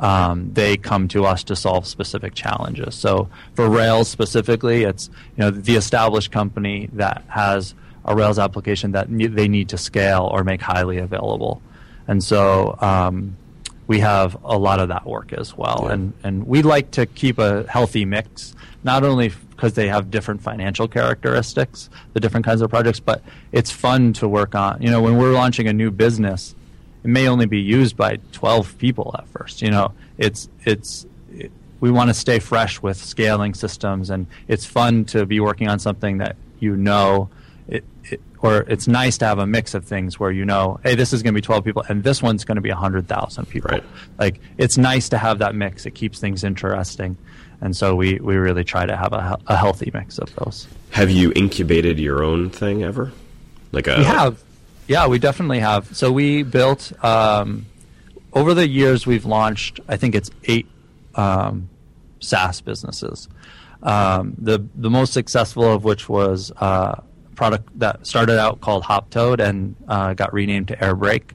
Um, 0.00 0.52
they 0.52 0.76
come 0.76 1.06
to 1.08 1.24
us 1.24 1.44
to 1.44 1.54
solve 1.54 1.86
specific 1.86 2.34
challenges. 2.34 2.96
So 2.96 3.28
for 3.54 3.68
Rails 3.68 4.08
specifically, 4.08 4.82
it's 4.82 5.08
you 5.36 5.44
know 5.44 5.50
the 5.50 5.76
established 5.76 6.32
company 6.32 6.88
that 6.94 7.22
has 7.28 7.74
a 8.04 8.14
Rails 8.14 8.38
application 8.38 8.92
that 8.92 9.06
they 9.08 9.48
need 9.48 9.70
to 9.70 9.78
scale 9.78 10.28
or 10.32 10.44
make 10.44 10.60
highly 10.60 10.98
available. 10.98 11.62
And 12.06 12.22
so 12.22 12.76
um, 12.80 13.36
we 13.86 14.00
have 14.00 14.36
a 14.44 14.58
lot 14.58 14.80
of 14.80 14.88
that 14.88 15.06
work 15.06 15.32
as 15.32 15.56
well. 15.56 15.84
Yeah. 15.84 15.92
And, 15.92 16.12
and 16.22 16.46
we 16.46 16.62
like 16.62 16.90
to 16.92 17.06
keep 17.06 17.38
a 17.38 17.64
healthy 17.68 18.04
mix, 18.04 18.54
not 18.82 19.04
only 19.04 19.32
because 19.50 19.74
they 19.74 19.88
have 19.88 20.10
different 20.10 20.42
financial 20.42 20.88
characteristics, 20.88 21.88
the 22.12 22.20
different 22.20 22.44
kinds 22.44 22.60
of 22.60 22.70
projects, 22.70 23.00
but 23.00 23.22
it's 23.52 23.70
fun 23.70 24.12
to 24.14 24.28
work 24.28 24.54
on. 24.54 24.82
You 24.82 24.90
know, 24.90 25.00
when 25.00 25.16
we're 25.16 25.32
launching 25.32 25.68
a 25.68 25.72
new 25.72 25.90
business, 25.90 26.54
it 27.02 27.08
may 27.08 27.28
only 27.28 27.46
be 27.46 27.60
used 27.60 27.96
by 27.96 28.18
12 28.32 28.78
people 28.78 29.14
at 29.18 29.26
first. 29.28 29.62
You 29.62 29.70
know, 29.70 29.92
it's, 30.18 30.48
it's, 30.64 31.06
it, 31.32 31.52
we 31.80 31.90
want 31.90 32.08
to 32.08 32.14
stay 32.14 32.38
fresh 32.38 32.80
with 32.80 32.96
scaling 32.96 33.54
systems, 33.54 34.10
and 34.10 34.26
it's 34.48 34.64
fun 34.64 35.04
to 35.06 35.26
be 35.26 35.40
working 35.40 35.68
on 35.68 35.78
something 35.78 36.18
that 36.18 36.36
you 36.58 36.76
know 36.76 37.28
it, 37.68 37.84
it, 38.04 38.20
or 38.40 38.60
it's 38.68 38.86
nice 38.86 39.16
to 39.18 39.24
have 39.24 39.38
a 39.38 39.46
mix 39.46 39.74
of 39.74 39.84
things 39.84 40.20
where 40.20 40.30
you 40.30 40.44
know, 40.44 40.78
hey, 40.82 40.94
this 40.94 41.12
is 41.12 41.22
going 41.22 41.32
to 41.32 41.38
be 41.38 41.42
12 41.42 41.64
people 41.64 41.84
and 41.88 42.04
this 42.04 42.22
one's 42.22 42.44
going 42.44 42.56
to 42.56 42.62
be 42.62 42.70
100,000 42.70 43.46
people. 43.46 43.70
Right. 43.70 43.84
Like 44.18 44.40
it's 44.58 44.76
nice 44.76 45.08
to 45.10 45.18
have 45.18 45.38
that 45.38 45.54
mix. 45.54 45.86
It 45.86 45.92
keeps 45.92 46.18
things 46.18 46.44
interesting. 46.44 47.16
And 47.60 47.74
so 47.74 47.94
we, 47.94 48.18
we 48.20 48.36
really 48.36 48.64
try 48.64 48.84
to 48.84 48.96
have 48.96 49.12
a, 49.12 49.38
a 49.46 49.56
healthy 49.56 49.90
mix 49.94 50.18
of 50.18 50.34
those. 50.36 50.68
Have 50.90 51.10
you 51.10 51.32
incubated 51.34 51.98
your 51.98 52.22
own 52.22 52.50
thing 52.50 52.82
ever? 52.82 53.12
Like 53.72 53.86
a, 53.86 53.96
we 53.98 54.04
have. 54.04 54.42
Yeah, 54.86 55.06
we 55.06 55.18
definitely 55.18 55.60
have. 55.60 55.96
So 55.96 56.12
we 56.12 56.42
built, 56.42 56.92
um, 57.02 57.64
over 58.34 58.52
the 58.52 58.68
years, 58.68 59.06
we've 59.06 59.24
launched, 59.24 59.80
I 59.88 59.96
think 59.96 60.14
it's 60.14 60.30
eight 60.44 60.66
um, 61.14 61.70
SaaS 62.20 62.60
businesses. 62.60 63.28
Um, 63.82 64.34
the, 64.36 64.66
the 64.74 64.90
most 64.90 65.14
successful 65.14 65.64
of 65.72 65.84
which 65.84 66.08
was 66.08 66.52
uh, 66.58 67.00
product 67.34 67.78
that 67.78 68.06
started 68.06 68.38
out 68.38 68.60
called 68.60 68.84
Hoptoad 68.84 69.40
and 69.40 69.76
uh, 69.88 70.14
got 70.14 70.32
renamed 70.32 70.68
to 70.68 70.76
Airbrake 70.76 71.30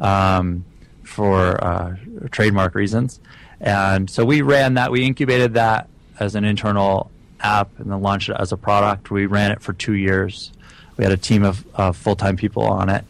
um, 0.00 0.64
for 1.02 1.62
uh, 1.62 1.96
trademark 2.30 2.74
reasons. 2.74 3.20
And 3.60 4.10
so 4.10 4.24
we 4.24 4.42
ran 4.42 4.74
that. 4.74 4.90
We 4.90 5.04
incubated 5.04 5.54
that 5.54 5.88
as 6.18 6.34
an 6.34 6.44
internal 6.44 7.10
app 7.40 7.78
and 7.78 7.90
then 7.90 8.02
launched 8.02 8.28
it 8.28 8.36
as 8.38 8.52
a 8.52 8.56
product. 8.56 9.10
We 9.10 9.26
ran 9.26 9.50
it 9.50 9.62
for 9.62 9.72
two 9.72 9.94
years. 9.94 10.52
We 10.96 11.04
had 11.04 11.12
a 11.12 11.16
team 11.16 11.44
of, 11.44 11.64
of 11.74 11.96
full 11.96 12.16
time 12.16 12.36
people 12.36 12.64
on 12.64 12.88
it. 12.88 13.04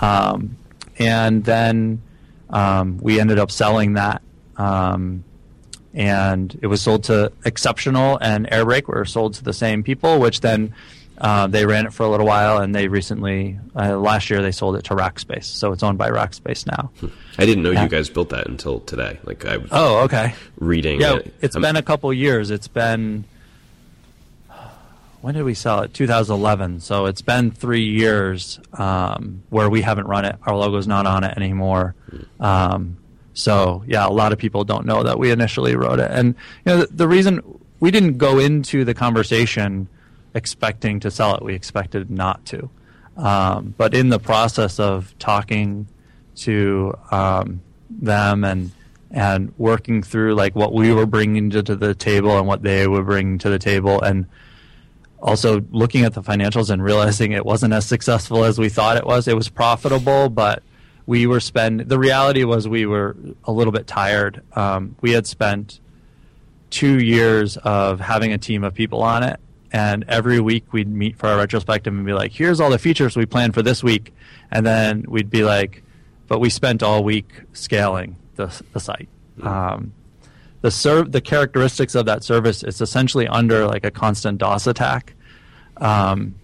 Um, 0.00 0.56
and 0.98 1.44
then 1.44 2.02
um, 2.50 2.98
we 2.98 3.20
ended 3.20 3.38
up 3.38 3.50
selling 3.50 3.94
that. 3.94 4.22
Um, 4.56 5.24
and 5.94 6.58
it 6.62 6.66
was 6.66 6.80
sold 6.80 7.04
to 7.04 7.32
Exceptional 7.44 8.18
and 8.20 8.46
Airbrake 8.46 8.86
were 8.86 9.04
sold 9.04 9.34
to 9.34 9.44
the 9.44 9.52
same 9.52 9.82
people, 9.82 10.18
which 10.18 10.40
then 10.40 10.74
uh, 11.22 11.46
they 11.46 11.64
ran 11.64 11.86
it 11.86 11.92
for 11.92 12.02
a 12.02 12.08
little 12.08 12.26
while, 12.26 12.58
and 12.58 12.74
they 12.74 12.88
recently, 12.88 13.56
uh, 13.76 13.96
last 13.96 14.28
year, 14.28 14.42
they 14.42 14.50
sold 14.50 14.74
it 14.74 14.82
to 14.82 14.94
Rackspace. 14.94 15.44
So 15.44 15.70
it's 15.70 15.84
owned 15.84 15.96
by 15.96 16.10
Rackspace 16.10 16.66
now. 16.66 16.90
Hmm. 16.98 17.06
I 17.38 17.46
didn't 17.46 17.62
know 17.62 17.70
yeah. 17.70 17.84
you 17.84 17.88
guys 17.88 18.10
built 18.10 18.30
that 18.30 18.48
until 18.48 18.80
today. 18.80 19.20
Like 19.22 19.44
I 19.46 19.58
was 19.58 19.68
oh, 19.70 20.00
okay. 20.00 20.34
Reading. 20.58 21.00
Yeah, 21.00 21.18
it. 21.18 21.32
it's 21.40 21.54
I'm, 21.54 21.62
been 21.62 21.76
a 21.76 21.82
couple 21.82 22.12
years. 22.12 22.50
It's 22.50 22.66
been 22.66 23.24
when 25.20 25.34
did 25.34 25.44
we 25.44 25.54
sell 25.54 25.82
it? 25.82 25.94
2011. 25.94 26.80
So 26.80 27.06
it's 27.06 27.22
been 27.22 27.52
three 27.52 27.84
years 27.84 28.58
um, 28.72 29.44
where 29.48 29.70
we 29.70 29.80
haven't 29.80 30.08
run 30.08 30.24
it. 30.24 30.34
Our 30.42 30.56
logo's 30.56 30.88
not 30.88 31.06
on 31.06 31.22
it 31.22 31.36
anymore. 31.36 31.94
Hmm. 32.10 32.42
Um, 32.42 32.96
so 33.32 33.84
yeah, 33.86 34.08
a 34.08 34.10
lot 34.10 34.32
of 34.32 34.40
people 34.40 34.64
don't 34.64 34.86
know 34.86 35.04
that 35.04 35.20
we 35.20 35.30
initially 35.30 35.76
wrote 35.76 36.00
it, 36.00 36.10
and 36.10 36.34
you 36.66 36.72
know 36.72 36.78
the, 36.78 36.86
the 36.88 37.08
reason 37.08 37.60
we 37.78 37.92
didn't 37.92 38.18
go 38.18 38.40
into 38.40 38.84
the 38.84 38.92
conversation 38.92 39.88
expecting 40.34 41.00
to 41.00 41.10
sell 41.10 41.34
it. 41.34 41.42
We 41.42 41.54
expected 41.54 42.10
not 42.10 42.44
to. 42.46 42.70
Um, 43.16 43.74
but 43.76 43.94
in 43.94 44.08
the 44.08 44.18
process 44.18 44.80
of 44.80 45.16
talking 45.18 45.86
to 46.36 46.96
um, 47.10 47.60
them 47.90 48.44
and 48.44 48.72
and 49.10 49.52
working 49.58 50.02
through 50.02 50.34
like 50.34 50.56
what 50.56 50.72
we 50.72 50.90
were 50.90 51.04
bringing 51.04 51.50
to, 51.50 51.62
to, 51.62 51.76
the 51.76 51.94
table 51.94 52.38
and 52.38 52.46
what 52.46 52.62
they 52.62 52.86
were 52.86 53.02
bringing 53.02 53.36
to 53.38 53.50
the 53.50 53.58
table, 53.58 54.00
and 54.00 54.26
also 55.20 55.62
looking 55.70 56.04
at 56.04 56.14
the 56.14 56.22
financials 56.22 56.70
and 56.70 56.82
realizing 56.82 57.32
it 57.32 57.44
wasn't 57.44 57.74
as 57.74 57.84
successful 57.84 58.44
as 58.44 58.58
we 58.58 58.70
thought 58.70 58.96
it 58.96 59.04
was. 59.04 59.28
It 59.28 59.36
was 59.36 59.50
profitable, 59.50 60.30
but 60.30 60.62
we 61.06 61.26
were 61.26 61.40
spend. 61.40 61.80
The 61.80 61.98
reality 61.98 62.44
was 62.44 62.66
we 62.66 62.86
were 62.86 63.14
a 63.44 63.52
little 63.52 63.72
bit 63.72 63.86
tired. 63.86 64.42
Um, 64.54 64.96
we 65.02 65.12
had 65.12 65.26
spent 65.26 65.80
two 66.70 66.98
years 66.98 67.58
of 67.58 68.00
having 68.00 68.32
a 68.32 68.38
team 68.38 68.64
of 68.64 68.72
people 68.72 69.02
on 69.02 69.22
it. 69.22 69.38
And 69.72 70.04
every 70.06 70.38
week 70.38 70.72
we'd 70.72 70.88
meet 70.88 71.16
for 71.16 71.28
our 71.28 71.38
retrospective 71.38 71.92
and 71.94 72.04
be 72.04 72.12
like, 72.12 72.30
here's 72.30 72.60
all 72.60 72.70
the 72.70 72.78
features 72.78 73.16
we 73.16 73.24
planned 73.24 73.54
for 73.54 73.62
this 73.62 73.82
week. 73.82 74.14
And 74.50 74.66
then 74.66 75.04
we'd 75.08 75.30
be 75.30 75.44
like, 75.44 75.82
but 76.28 76.38
we 76.38 76.50
spent 76.50 76.82
all 76.82 77.02
week 77.02 77.30
scaling 77.54 78.16
the, 78.36 78.62
the 78.72 78.80
site. 78.80 79.08
Mm-hmm. 79.38 79.48
Um, 79.48 79.92
the 80.60 80.70
serv- 80.70 81.12
the 81.12 81.20
characteristics 81.20 81.94
of 81.94 82.06
that 82.06 82.22
service 82.22 82.62
is 82.62 82.80
essentially 82.80 83.26
under 83.26 83.66
like 83.66 83.84
a 83.84 83.90
constant 83.90 84.38
DOS 84.38 84.66
attack. 84.66 85.14
Um, 85.78 86.36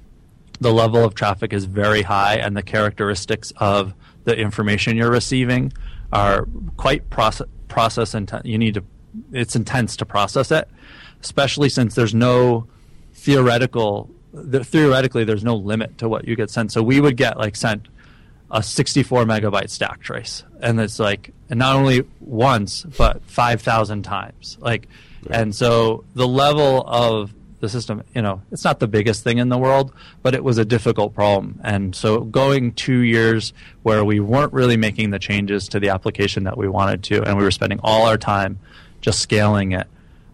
the 0.60 0.72
level 0.72 1.04
of 1.04 1.14
traffic 1.14 1.52
is 1.52 1.66
very 1.66 2.02
high, 2.02 2.36
and 2.36 2.56
the 2.56 2.62
characteristics 2.62 3.52
of 3.58 3.94
the 4.24 4.36
information 4.36 4.96
you're 4.96 5.10
receiving 5.10 5.72
are 6.12 6.48
quite 6.76 7.08
process 7.10 7.46
process 7.68 8.14
intense. 8.14 8.44
You 8.44 8.58
need 8.58 8.74
to 8.74 8.84
it's 9.32 9.54
intense 9.54 9.96
to 9.98 10.06
process 10.06 10.50
it, 10.50 10.68
especially 11.22 11.68
since 11.68 11.94
there's 11.94 12.14
no 12.14 12.66
theoretical 13.18 14.10
the, 14.32 14.62
theoretically 14.64 15.24
there's 15.24 15.44
no 15.44 15.56
limit 15.56 15.98
to 15.98 16.08
what 16.08 16.26
you 16.26 16.36
get 16.36 16.50
sent. 16.50 16.72
So 16.72 16.82
we 16.82 17.00
would 17.00 17.16
get 17.16 17.38
like 17.38 17.56
sent 17.56 17.88
a 18.50 18.62
64 18.62 19.24
megabyte 19.24 19.70
stack 19.70 20.00
trace, 20.00 20.44
and 20.60 20.80
it's 20.80 20.98
like 20.98 21.32
and 21.50 21.58
not 21.58 21.76
only 21.76 22.06
once 22.20 22.84
but 22.96 23.22
5,000 23.24 24.02
times. 24.02 24.56
Like, 24.60 24.88
right. 25.28 25.40
and 25.40 25.54
so 25.54 26.04
the 26.14 26.26
level 26.26 26.84
of 26.86 27.34
the 27.60 27.68
system, 27.68 28.04
you 28.14 28.22
know, 28.22 28.40
it's 28.52 28.64
not 28.64 28.78
the 28.78 28.86
biggest 28.86 29.24
thing 29.24 29.38
in 29.38 29.48
the 29.48 29.58
world, 29.58 29.92
but 30.22 30.34
it 30.34 30.44
was 30.44 30.58
a 30.58 30.64
difficult 30.64 31.12
problem. 31.12 31.60
And 31.64 31.94
so 31.94 32.20
going 32.20 32.72
two 32.72 33.00
years 33.00 33.52
where 33.82 34.04
we 34.04 34.20
weren't 34.20 34.52
really 34.52 34.76
making 34.76 35.10
the 35.10 35.18
changes 35.18 35.68
to 35.70 35.80
the 35.80 35.88
application 35.88 36.44
that 36.44 36.56
we 36.56 36.68
wanted 36.68 37.02
to, 37.04 37.22
and 37.24 37.36
we 37.36 37.42
were 37.42 37.50
spending 37.50 37.80
all 37.82 38.06
our 38.06 38.16
time 38.16 38.60
just 39.00 39.18
scaling 39.18 39.72
it. 39.72 39.88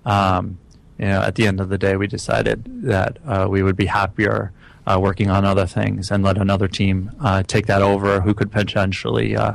Um, 0.05 0.59
you 0.99 1.07
know, 1.07 1.21
at 1.21 1.35
the 1.35 1.47
end 1.47 1.61
of 1.61 1.69
the 1.69 1.79
day, 1.79 1.97
we 1.97 2.07
decided 2.07 2.65
that 2.83 3.19
uh, 3.27 3.47
we 3.49 3.63
would 3.63 3.77
be 3.77 3.87
happier 3.87 4.53
uh, 4.87 4.99
working 5.01 5.31
on 5.31 5.45
other 5.45 5.67
things 5.67 6.11
and 6.11 6.23
let 6.23 6.39
another 6.39 6.69
team 6.69 7.11
uh, 7.21 7.43
take 7.43 7.67
that 7.67 7.83
over 7.83 8.21
who 8.21 8.35
could 8.35 8.53
potentially 8.53 9.37
uh, 9.37 9.55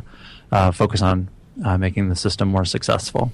uh, 0.52 0.72
focus 0.72 1.02
on 1.02 1.30
uh, 1.64 1.78
making 1.78 2.10
the 2.10 2.16
system 2.16 2.48
more 2.48 2.66
successful. 2.66 3.32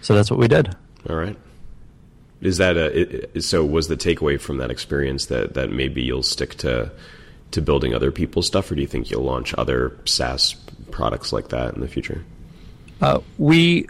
So 0.00 0.14
that's 0.14 0.30
what 0.30 0.38
we 0.38 0.48
did. 0.48 0.74
All 1.08 1.16
right. 1.16 1.36
Is 2.40 2.58
that 2.58 2.76
a 2.76 3.40
so? 3.40 3.64
Was 3.64 3.88
the 3.88 3.96
takeaway 3.96 4.38
from 4.38 4.58
that 4.58 4.70
experience 4.70 5.26
that 5.26 5.54
that 5.54 5.70
maybe 5.70 6.02
you'll 6.02 6.22
stick 6.22 6.56
to 6.56 6.92
to 7.52 7.62
building 7.62 7.94
other 7.94 8.10
people's 8.10 8.46
stuff, 8.46 8.70
or 8.70 8.74
do 8.74 8.82
you 8.82 8.86
think 8.86 9.10
you'll 9.10 9.22
launch 9.22 9.54
other 9.54 9.96
SaaS 10.04 10.54
products 10.90 11.32
like 11.32 11.48
that 11.48 11.74
in 11.74 11.80
the 11.80 11.88
future? 11.88 12.22
Uh, 13.00 13.20
we 13.38 13.86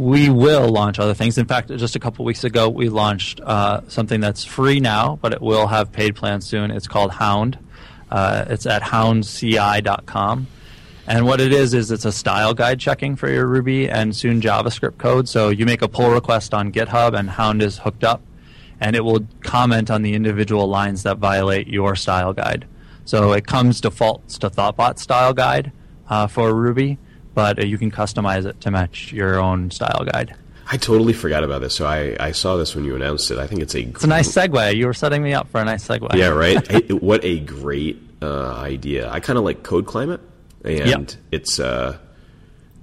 we 0.00 0.30
will 0.30 0.70
launch 0.70 0.98
other 0.98 1.12
things. 1.12 1.36
In 1.36 1.44
fact, 1.44 1.68
just 1.68 1.94
a 1.94 1.98
couple 1.98 2.24
weeks 2.24 2.42
ago, 2.42 2.70
we 2.70 2.88
launched 2.88 3.38
uh, 3.42 3.82
something 3.86 4.18
that's 4.18 4.46
free 4.46 4.80
now, 4.80 5.18
but 5.20 5.34
it 5.34 5.42
will 5.42 5.66
have 5.66 5.92
paid 5.92 6.16
plans 6.16 6.46
soon. 6.46 6.70
It's 6.70 6.88
called 6.88 7.10
Hound. 7.10 7.58
Uh, 8.10 8.46
it's 8.48 8.64
at 8.64 8.80
houndci.com. 8.80 10.46
And 11.06 11.26
what 11.26 11.38
it 11.42 11.52
is 11.52 11.74
is 11.74 11.90
it's 11.90 12.06
a 12.06 12.12
style 12.12 12.54
guide 12.54 12.80
checking 12.80 13.14
for 13.14 13.28
your 13.28 13.46
Ruby 13.46 13.90
and 13.90 14.16
soon 14.16 14.40
JavaScript 14.40 14.96
code. 14.96 15.28
So 15.28 15.50
you 15.50 15.66
make 15.66 15.82
a 15.82 15.88
pull 15.88 16.10
request 16.10 16.54
on 16.54 16.72
GitHub, 16.72 17.14
and 17.14 17.28
Hound 17.28 17.62
is 17.62 17.76
hooked 17.76 18.02
up, 18.02 18.22
and 18.80 18.96
it 18.96 19.04
will 19.04 19.26
comment 19.42 19.90
on 19.90 20.00
the 20.00 20.14
individual 20.14 20.66
lines 20.66 21.02
that 21.02 21.18
violate 21.18 21.68
your 21.68 21.94
style 21.94 22.32
guide. 22.32 22.66
So 23.04 23.34
it 23.34 23.46
comes 23.46 23.82
defaults 23.82 24.38
to 24.38 24.48
Thoughtbot 24.48 24.98
style 24.98 25.34
guide 25.34 25.72
uh, 26.08 26.26
for 26.26 26.54
Ruby, 26.54 26.96
but 27.40 27.68
you 27.68 27.78
can 27.78 27.90
customize 27.90 28.46
it 28.46 28.60
to 28.62 28.70
match 28.70 29.12
your 29.12 29.40
own 29.40 29.70
style 29.70 30.04
guide. 30.04 30.34
I 30.72 30.76
totally 30.76 31.12
forgot 31.12 31.42
about 31.42 31.62
this. 31.62 31.74
So 31.74 31.86
I, 31.86 32.16
I 32.20 32.32
saw 32.32 32.56
this 32.56 32.76
when 32.76 32.84
you 32.84 32.94
announced 32.94 33.30
it. 33.30 33.38
I 33.38 33.46
think 33.46 33.60
it's 33.60 33.74
a. 33.74 33.80
It's 33.80 34.04
a 34.04 34.06
nice 34.06 34.32
segue. 34.32 34.76
You 34.76 34.86
were 34.86 34.94
setting 34.94 35.22
me 35.22 35.34
up 35.34 35.48
for 35.50 35.60
a 35.60 35.64
nice 35.64 35.86
segue. 35.86 36.14
Yeah, 36.14 36.28
right. 36.28 36.92
what 37.02 37.24
a 37.24 37.40
great 37.40 38.00
uh, 38.22 38.54
idea. 38.54 39.10
I 39.10 39.18
kind 39.20 39.38
of 39.38 39.44
like 39.44 39.62
Code 39.64 39.86
Climate 39.86 40.20
and 40.64 40.86
yep. 40.86 41.10
it's 41.30 41.58
uh, 41.58 41.98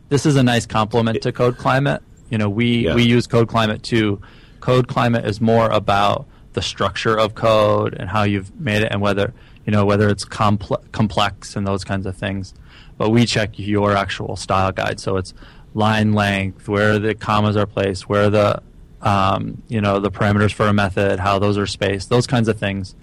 this 0.09 0.25
is 0.25 0.35
a 0.35 0.43
nice 0.43 0.65
complement 0.65 1.21
to 1.21 1.31
Code 1.31 1.57
Climate. 1.57 2.01
You 2.29 2.37
know, 2.37 2.49
we 2.49 2.85
yeah. 2.85 2.95
we 2.95 3.03
use 3.03 3.27
Code 3.27 3.47
Climate 3.47 3.83
too. 3.83 4.21
Code 4.59 4.87
Climate 4.87 5.25
is 5.25 5.39
more 5.39 5.69
about 5.69 6.27
the 6.53 6.61
structure 6.61 7.17
of 7.17 7.35
code 7.35 7.93
and 7.93 8.09
how 8.09 8.23
you've 8.23 8.53
made 8.59 8.81
it, 8.81 8.91
and 8.91 9.01
whether 9.01 9.33
you 9.65 9.71
know 9.71 9.85
whether 9.85 10.09
it's 10.09 10.25
compl- 10.25 10.91
complex 10.91 11.55
and 11.55 11.67
those 11.67 11.83
kinds 11.83 12.05
of 12.05 12.15
things. 12.15 12.53
But 12.97 13.09
we 13.09 13.25
check 13.25 13.51
your 13.57 13.95
actual 13.95 14.35
style 14.35 14.71
guide, 14.71 14.99
so 14.99 15.17
it's 15.17 15.33
line 15.73 16.13
length, 16.13 16.67
where 16.67 16.97
the 16.99 17.13
commas 17.13 17.55
are 17.55 17.67
placed, 17.67 18.09
where 18.09 18.29
the 18.29 18.61
um, 19.01 19.61
you 19.67 19.79
know 19.81 19.99
the 19.99 20.11
parameters 20.11 20.51
for 20.51 20.67
a 20.67 20.73
method, 20.73 21.19
how 21.19 21.39
those 21.39 21.57
are 21.57 21.67
spaced, 21.67 22.09
those 22.09 22.27
kinds 22.27 22.47
of 22.47 22.57
things. 22.57 22.95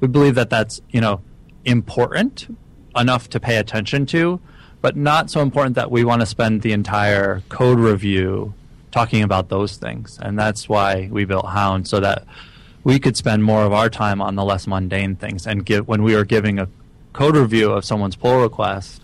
We 0.00 0.08
believe 0.08 0.34
that 0.34 0.50
that's 0.50 0.80
you 0.90 1.00
know 1.00 1.20
important, 1.64 2.54
enough 2.96 3.28
to 3.30 3.40
pay 3.40 3.56
attention 3.56 4.06
to, 4.06 4.40
but 4.80 4.96
not 4.96 5.30
so 5.30 5.40
important 5.40 5.76
that 5.76 5.90
we 5.90 6.04
want 6.04 6.20
to 6.20 6.26
spend 6.26 6.62
the 6.62 6.72
entire 6.72 7.42
code 7.48 7.78
review 7.78 8.54
talking 8.90 9.22
about 9.22 9.48
those 9.48 9.76
things. 9.76 10.18
And 10.20 10.38
that's 10.38 10.68
why 10.68 11.08
we 11.10 11.24
built 11.24 11.46
Hound 11.46 11.86
so 11.86 12.00
that 12.00 12.24
we 12.84 12.98
could 12.98 13.16
spend 13.16 13.44
more 13.44 13.64
of 13.64 13.72
our 13.72 13.90
time 13.90 14.20
on 14.20 14.34
the 14.34 14.44
less 14.44 14.66
mundane 14.66 15.16
things 15.16 15.46
and 15.46 15.64
give 15.64 15.86
when 15.86 16.02
we 16.02 16.14
were 16.14 16.24
giving 16.24 16.58
a 16.58 16.68
code 17.12 17.36
review 17.36 17.70
of 17.72 17.84
someone's 17.84 18.16
pull 18.16 18.40
request. 18.40 19.02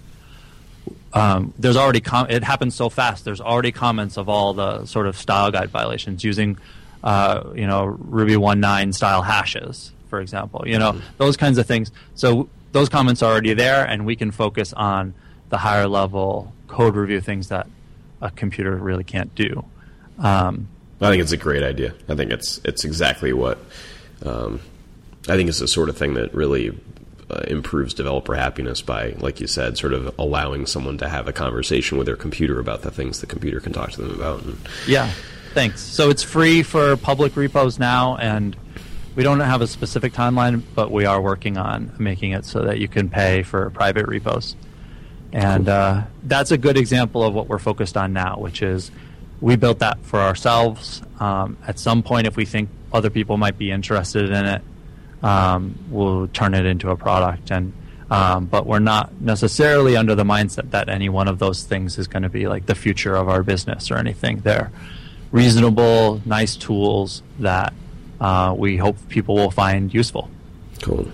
Um, 1.12 1.54
there's 1.58 1.76
already 1.76 2.00
com- 2.00 2.28
it 2.28 2.42
happens 2.42 2.74
so 2.74 2.88
fast. 2.88 3.24
There's 3.24 3.40
already 3.40 3.72
comments 3.72 4.16
of 4.16 4.28
all 4.28 4.52
the 4.52 4.84
sort 4.86 5.06
of 5.06 5.16
style 5.16 5.50
guide 5.50 5.70
violations 5.70 6.24
using, 6.24 6.58
uh, 7.04 7.44
you 7.54 7.66
know, 7.66 7.84
Ruby 7.86 8.34
1.9 8.34 8.94
style 8.94 9.22
hashes, 9.22 9.92
for 10.08 10.20
example. 10.20 10.64
You 10.66 10.78
know, 10.78 10.92
mm-hmm. 10.92 11.06
those 11.18 11.36
kinds 11.36 11.58
of 11.58 11.66
things. 11.66 11.92
So 12.16 12.48
those 12.72 12.88
comments 12.88 13.22
are 13.22 13.30
already 13.30 13.54
there, 13.54 13.86
and 13.86 14.04
we 14.04 14.16
can 14.16 14.32
focus 14.32 14.72
on 14.72 15.14
the 15.50 15.58
higher 15.58 15.86
level 15.86 16.52
code 16.66 16.96
review 16.96 17.20
things 17.20 17.48
that 17.48 17.68
a 18.20 18.30
computer 18.30 18.74
really 18.74 19.04
can't 19.04 19.32
do. 19.34 19.64
Um, 20.18 20.68
I 21.00 21.10
think 21.10 21.22
it's 21.22 21.32
a 21.32 21.36
great 21.36 21.62
idea. 21.62 21.94
I 22.08 22.14
think 22.14 22.32
it's 22.32 22.60
it's 22.64 22.84
exactly 22.84 23.32
what 23.32 23.58
um, 24.24 24.60
I 25.28 25.36
think 25.36 25.48
it's 25.48 25.58
the 25.58 25.68
sort 25.68 25.88
of 25.88 25.96
thing 25.96 26.14
that 26.14 26.34
really 26.34 26.78
uh, 27.34 27.44
improves 27.48 27.94
developer 27.94 28.34
happiness 28.34 28.80
by, 28.80 29.14
like 29.18 29.40
you 29.40 29.46
said, 29.46 29.76
sort 29.76 29.92
of 29.92 30.14
allowing 30.18 30.66
someone 30.66 30.98
to 30.98 31.08
have 31.08 31.26
a 31.26 31.32
conversation 31.32 31.98
with 31.98 32.06
their 32.06 32.16
computer 32.16 32.60
about 32.60 32.82
the 32.82 32.90
things 32.90 33.20
the 33.20 33.26
computer 33.26 33.60
can 33.60 33.72
talk 33.72 33.90
to 33.92 34.02
them 34.02 34.14
about. 34.14 34.42
And 34.42 34.58
yeah, 34.86 35.10
thanks. 35.52 35.80
So 35.80 36.10
it's 36.10 36.22
free 36.22 36.62
for 36.62 36.96
public 36.96 37.36
repos 37.36 37.78
now, 37.78 38.16
and 38.16 38.56
we 39.16 39.22
don't 39.22 39.40
have 39.40 39.62
a 39.62 39.66
specific 39.66 40.12
timeline, 40.12 40.62
but 40.74 40.90
we 40.90 41.06
are 41.06 41.20
working 41.20 41.56
on 41.56 41.92
making 41.98 42.32
it 42.32 42.44
so 42.44 42.62
that 42.62 42.78
you 42.78 42.88
can 42.88 43.08
pay 43.08 43.42
for 43.42 43.70
private 43.70 44.06
repos. 44.06 44.56
And 45.32 45.68
uh, 45.68 46.02
that's 46.22 46.52
a 46.52 46.58
good 46.58 46.76
example 46.76 47.24
of 47.24 47.34
what 47.34 47.48
we're 47.48 47.58
focused 47.58 47.96
on 47.96 48.12
now, 48.12 48.36
which 48.38 48.62
is 48.62 48.92
we 49.40 49.56
built 49.56 49.80
that 49.80 49.98
for 50.04 50.20
ourselves. 50.20 51.02
Um, 51.18 51.58
at 51.66 51.78
some 51.78 52.02
point, 52.04 52.28
if 52.28 52.36
we 52.36 52.44
think 52.44 52.68
other 52.92 53.10
people 53.10 53.36
might 53.36 53.58
be 53.58 53.72
interested 53.72 54.30
in 54.30 54.46
it, 54.46 54.62
um, 55.24 55.76
we'll 55.90 56.28
turn 56.28 56.54
it 56.54 56.66
into 56.66 56.90
a 56.90 56.96
product. 56.96 57.50
And 57.50 57.72
um, 58.10 58.44
but 58.46 58.66
we're 58.66 58.80
not 58.80 59.18
necessarily 59.20 59.96
under 59.96 60.14
the 60.14 60.24
mindset 60.24 60.70
that 60.70 60.88
any 60.88 61.08
one 61.08 61.26
of 61.26 61.38
those 61.38 61.64
things 61.64 61.98
is 61.98 62.06
going 62.06 62.22
to 62.22 62.28
be 62.28 62.46
like 62.46 62.66
the 62.66 62.74
future 62.74 63.16
of 63.16 63.28
our 63.28 63.42
business 63.42 63.90
or 63.90 63.96
anything. 63.96 64.40
They're 64.40 64.70
reasonable, 65.32 66.20
nice 66.26 66.54
tools 66.54 67.22
that 67.40 67.72
uh, 68.20 68.54
we 68.56 68.76
hope 68.76 68.96
people 69.08 69.34
will 69.36 69.50
find 69.50 69.92
useful. 69.92 70.30
Cool. 70.82 71.08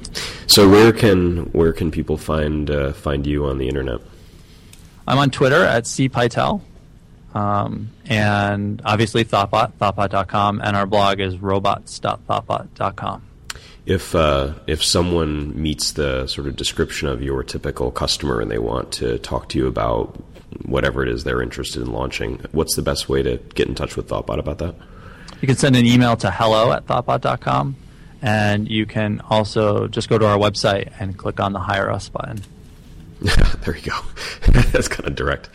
So 0.46 0.68
where 0.68 0.92
can 0.92 1.44
where 1.52 1.72
can 1.72 1.92
people 1.92 2.16
find 2.16 2.68
uh, 2.70 2.92
find 2.92 3.24
you 3.26 3.46
on 3.46 3.58
the 3.58 3.68
internet? 3.68 4.00
I'm 5.06 5.18
on 5.18 5.30
Twitter 5.30 5.64
at 5.64 5.84
cpytel, 5.84 6.60
um, 7.34 7.90
and 8.06 8.82
obviously 8.84 9.24
Thoughtbot, 9.24 9.72
thoughtbot.com, 9.80 10.60
and 10.62 10.76
our 10.76 10.86
blog 10.86 11.20
is 11.20 11.38
robots.thoughtbot.com. 11.38 13.29
If 13.90 14.14
uh, 14.14 14.54
if 14.68 14.84
someone 14.84 15.60
meets 15.60 15.90
the 15.90 16.28
sort 16.28 16.46
of 16.46 16.54
description 16.54 17.08
of 17.08 17.24
your 17.24 17.42
typical 17.42 17.90
customer 17.90 18.40
and 18.40 18.48
they 18.48 18.60
want 18.60 18.92
to 18.92 19.18
talk 19.18 19.48
to 19.48 19.58
you 19.58 19.66
about 19.66 20.14
whatever 20.64 21.02
it 21.02 21.08
is 21.08 21.24
they're 21.24 21.42
interested 21.42 21.82
in 21.82 21.90
launching, 21.90 22.38
what's 22.52 22.76
the 22.76 22.82
best 22.82 23.08
way 23.08 23.20
to 23.20 23.38
get 23.56 23.66
in 23.66 23.74
touch 23.74 23.96
with 23.96 24.06
Thoughtbot 24.06 24.38
about 24.38 24.58
that? 24.58 24.76
You 25.40 25.48
can 25.48 25.56
send 25.56 25.74
an 25.74 25.84
email 25.84 26.16
to 26.18 26.30
hello 26.30 26.70
at 26.70 26.86
thoughtbot.com, 26.86 27.74
and 28.22 28.70
you 28.70 28.86
can 28.86 29.22
also 29.28 29.88
just 29.88 30.08
go 30.08 30.18
to 30.18 30.24
our 30.24 30.38
website 30.38 30.92
and 31.00 31.18
click 31.18 31.40
on 31.40 31.52
the 31.52 31.58
Hire 31.58 31.90
Us 31.90 32.08
button. 32.08 32.42
there 33.64 33.76
you 33.76 33.90
go. 33.90 33.98
That's 34.70 34.86
kind 34.86 35.08
of 35.08 35.16
direct. 35.16 35.50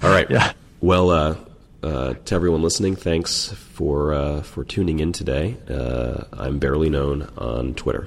All 0.00 0.10
right. 0.10 0.30
Yeah. 0.30 0.52
Well, 0.80 1.10
uh, 1.10 1.36
uh, 1.82 2.14
to 2.24 2.34
everyone 2.34 2.62
listening, 2.62 2.96
thanks 2.96 3.52
for 3.52 4.12
uh, 4.12 4.42
for 4.42 4.64
tuning 4.64 5.00
in 5.00 5.12
today. 5.12 5.56
Uh, 5.68 6.24
I'm 6.32 6.58
barely 6.58 6.90
known 6.90 7.30
on 7.36 7.74
Twitter. 7.74 8.06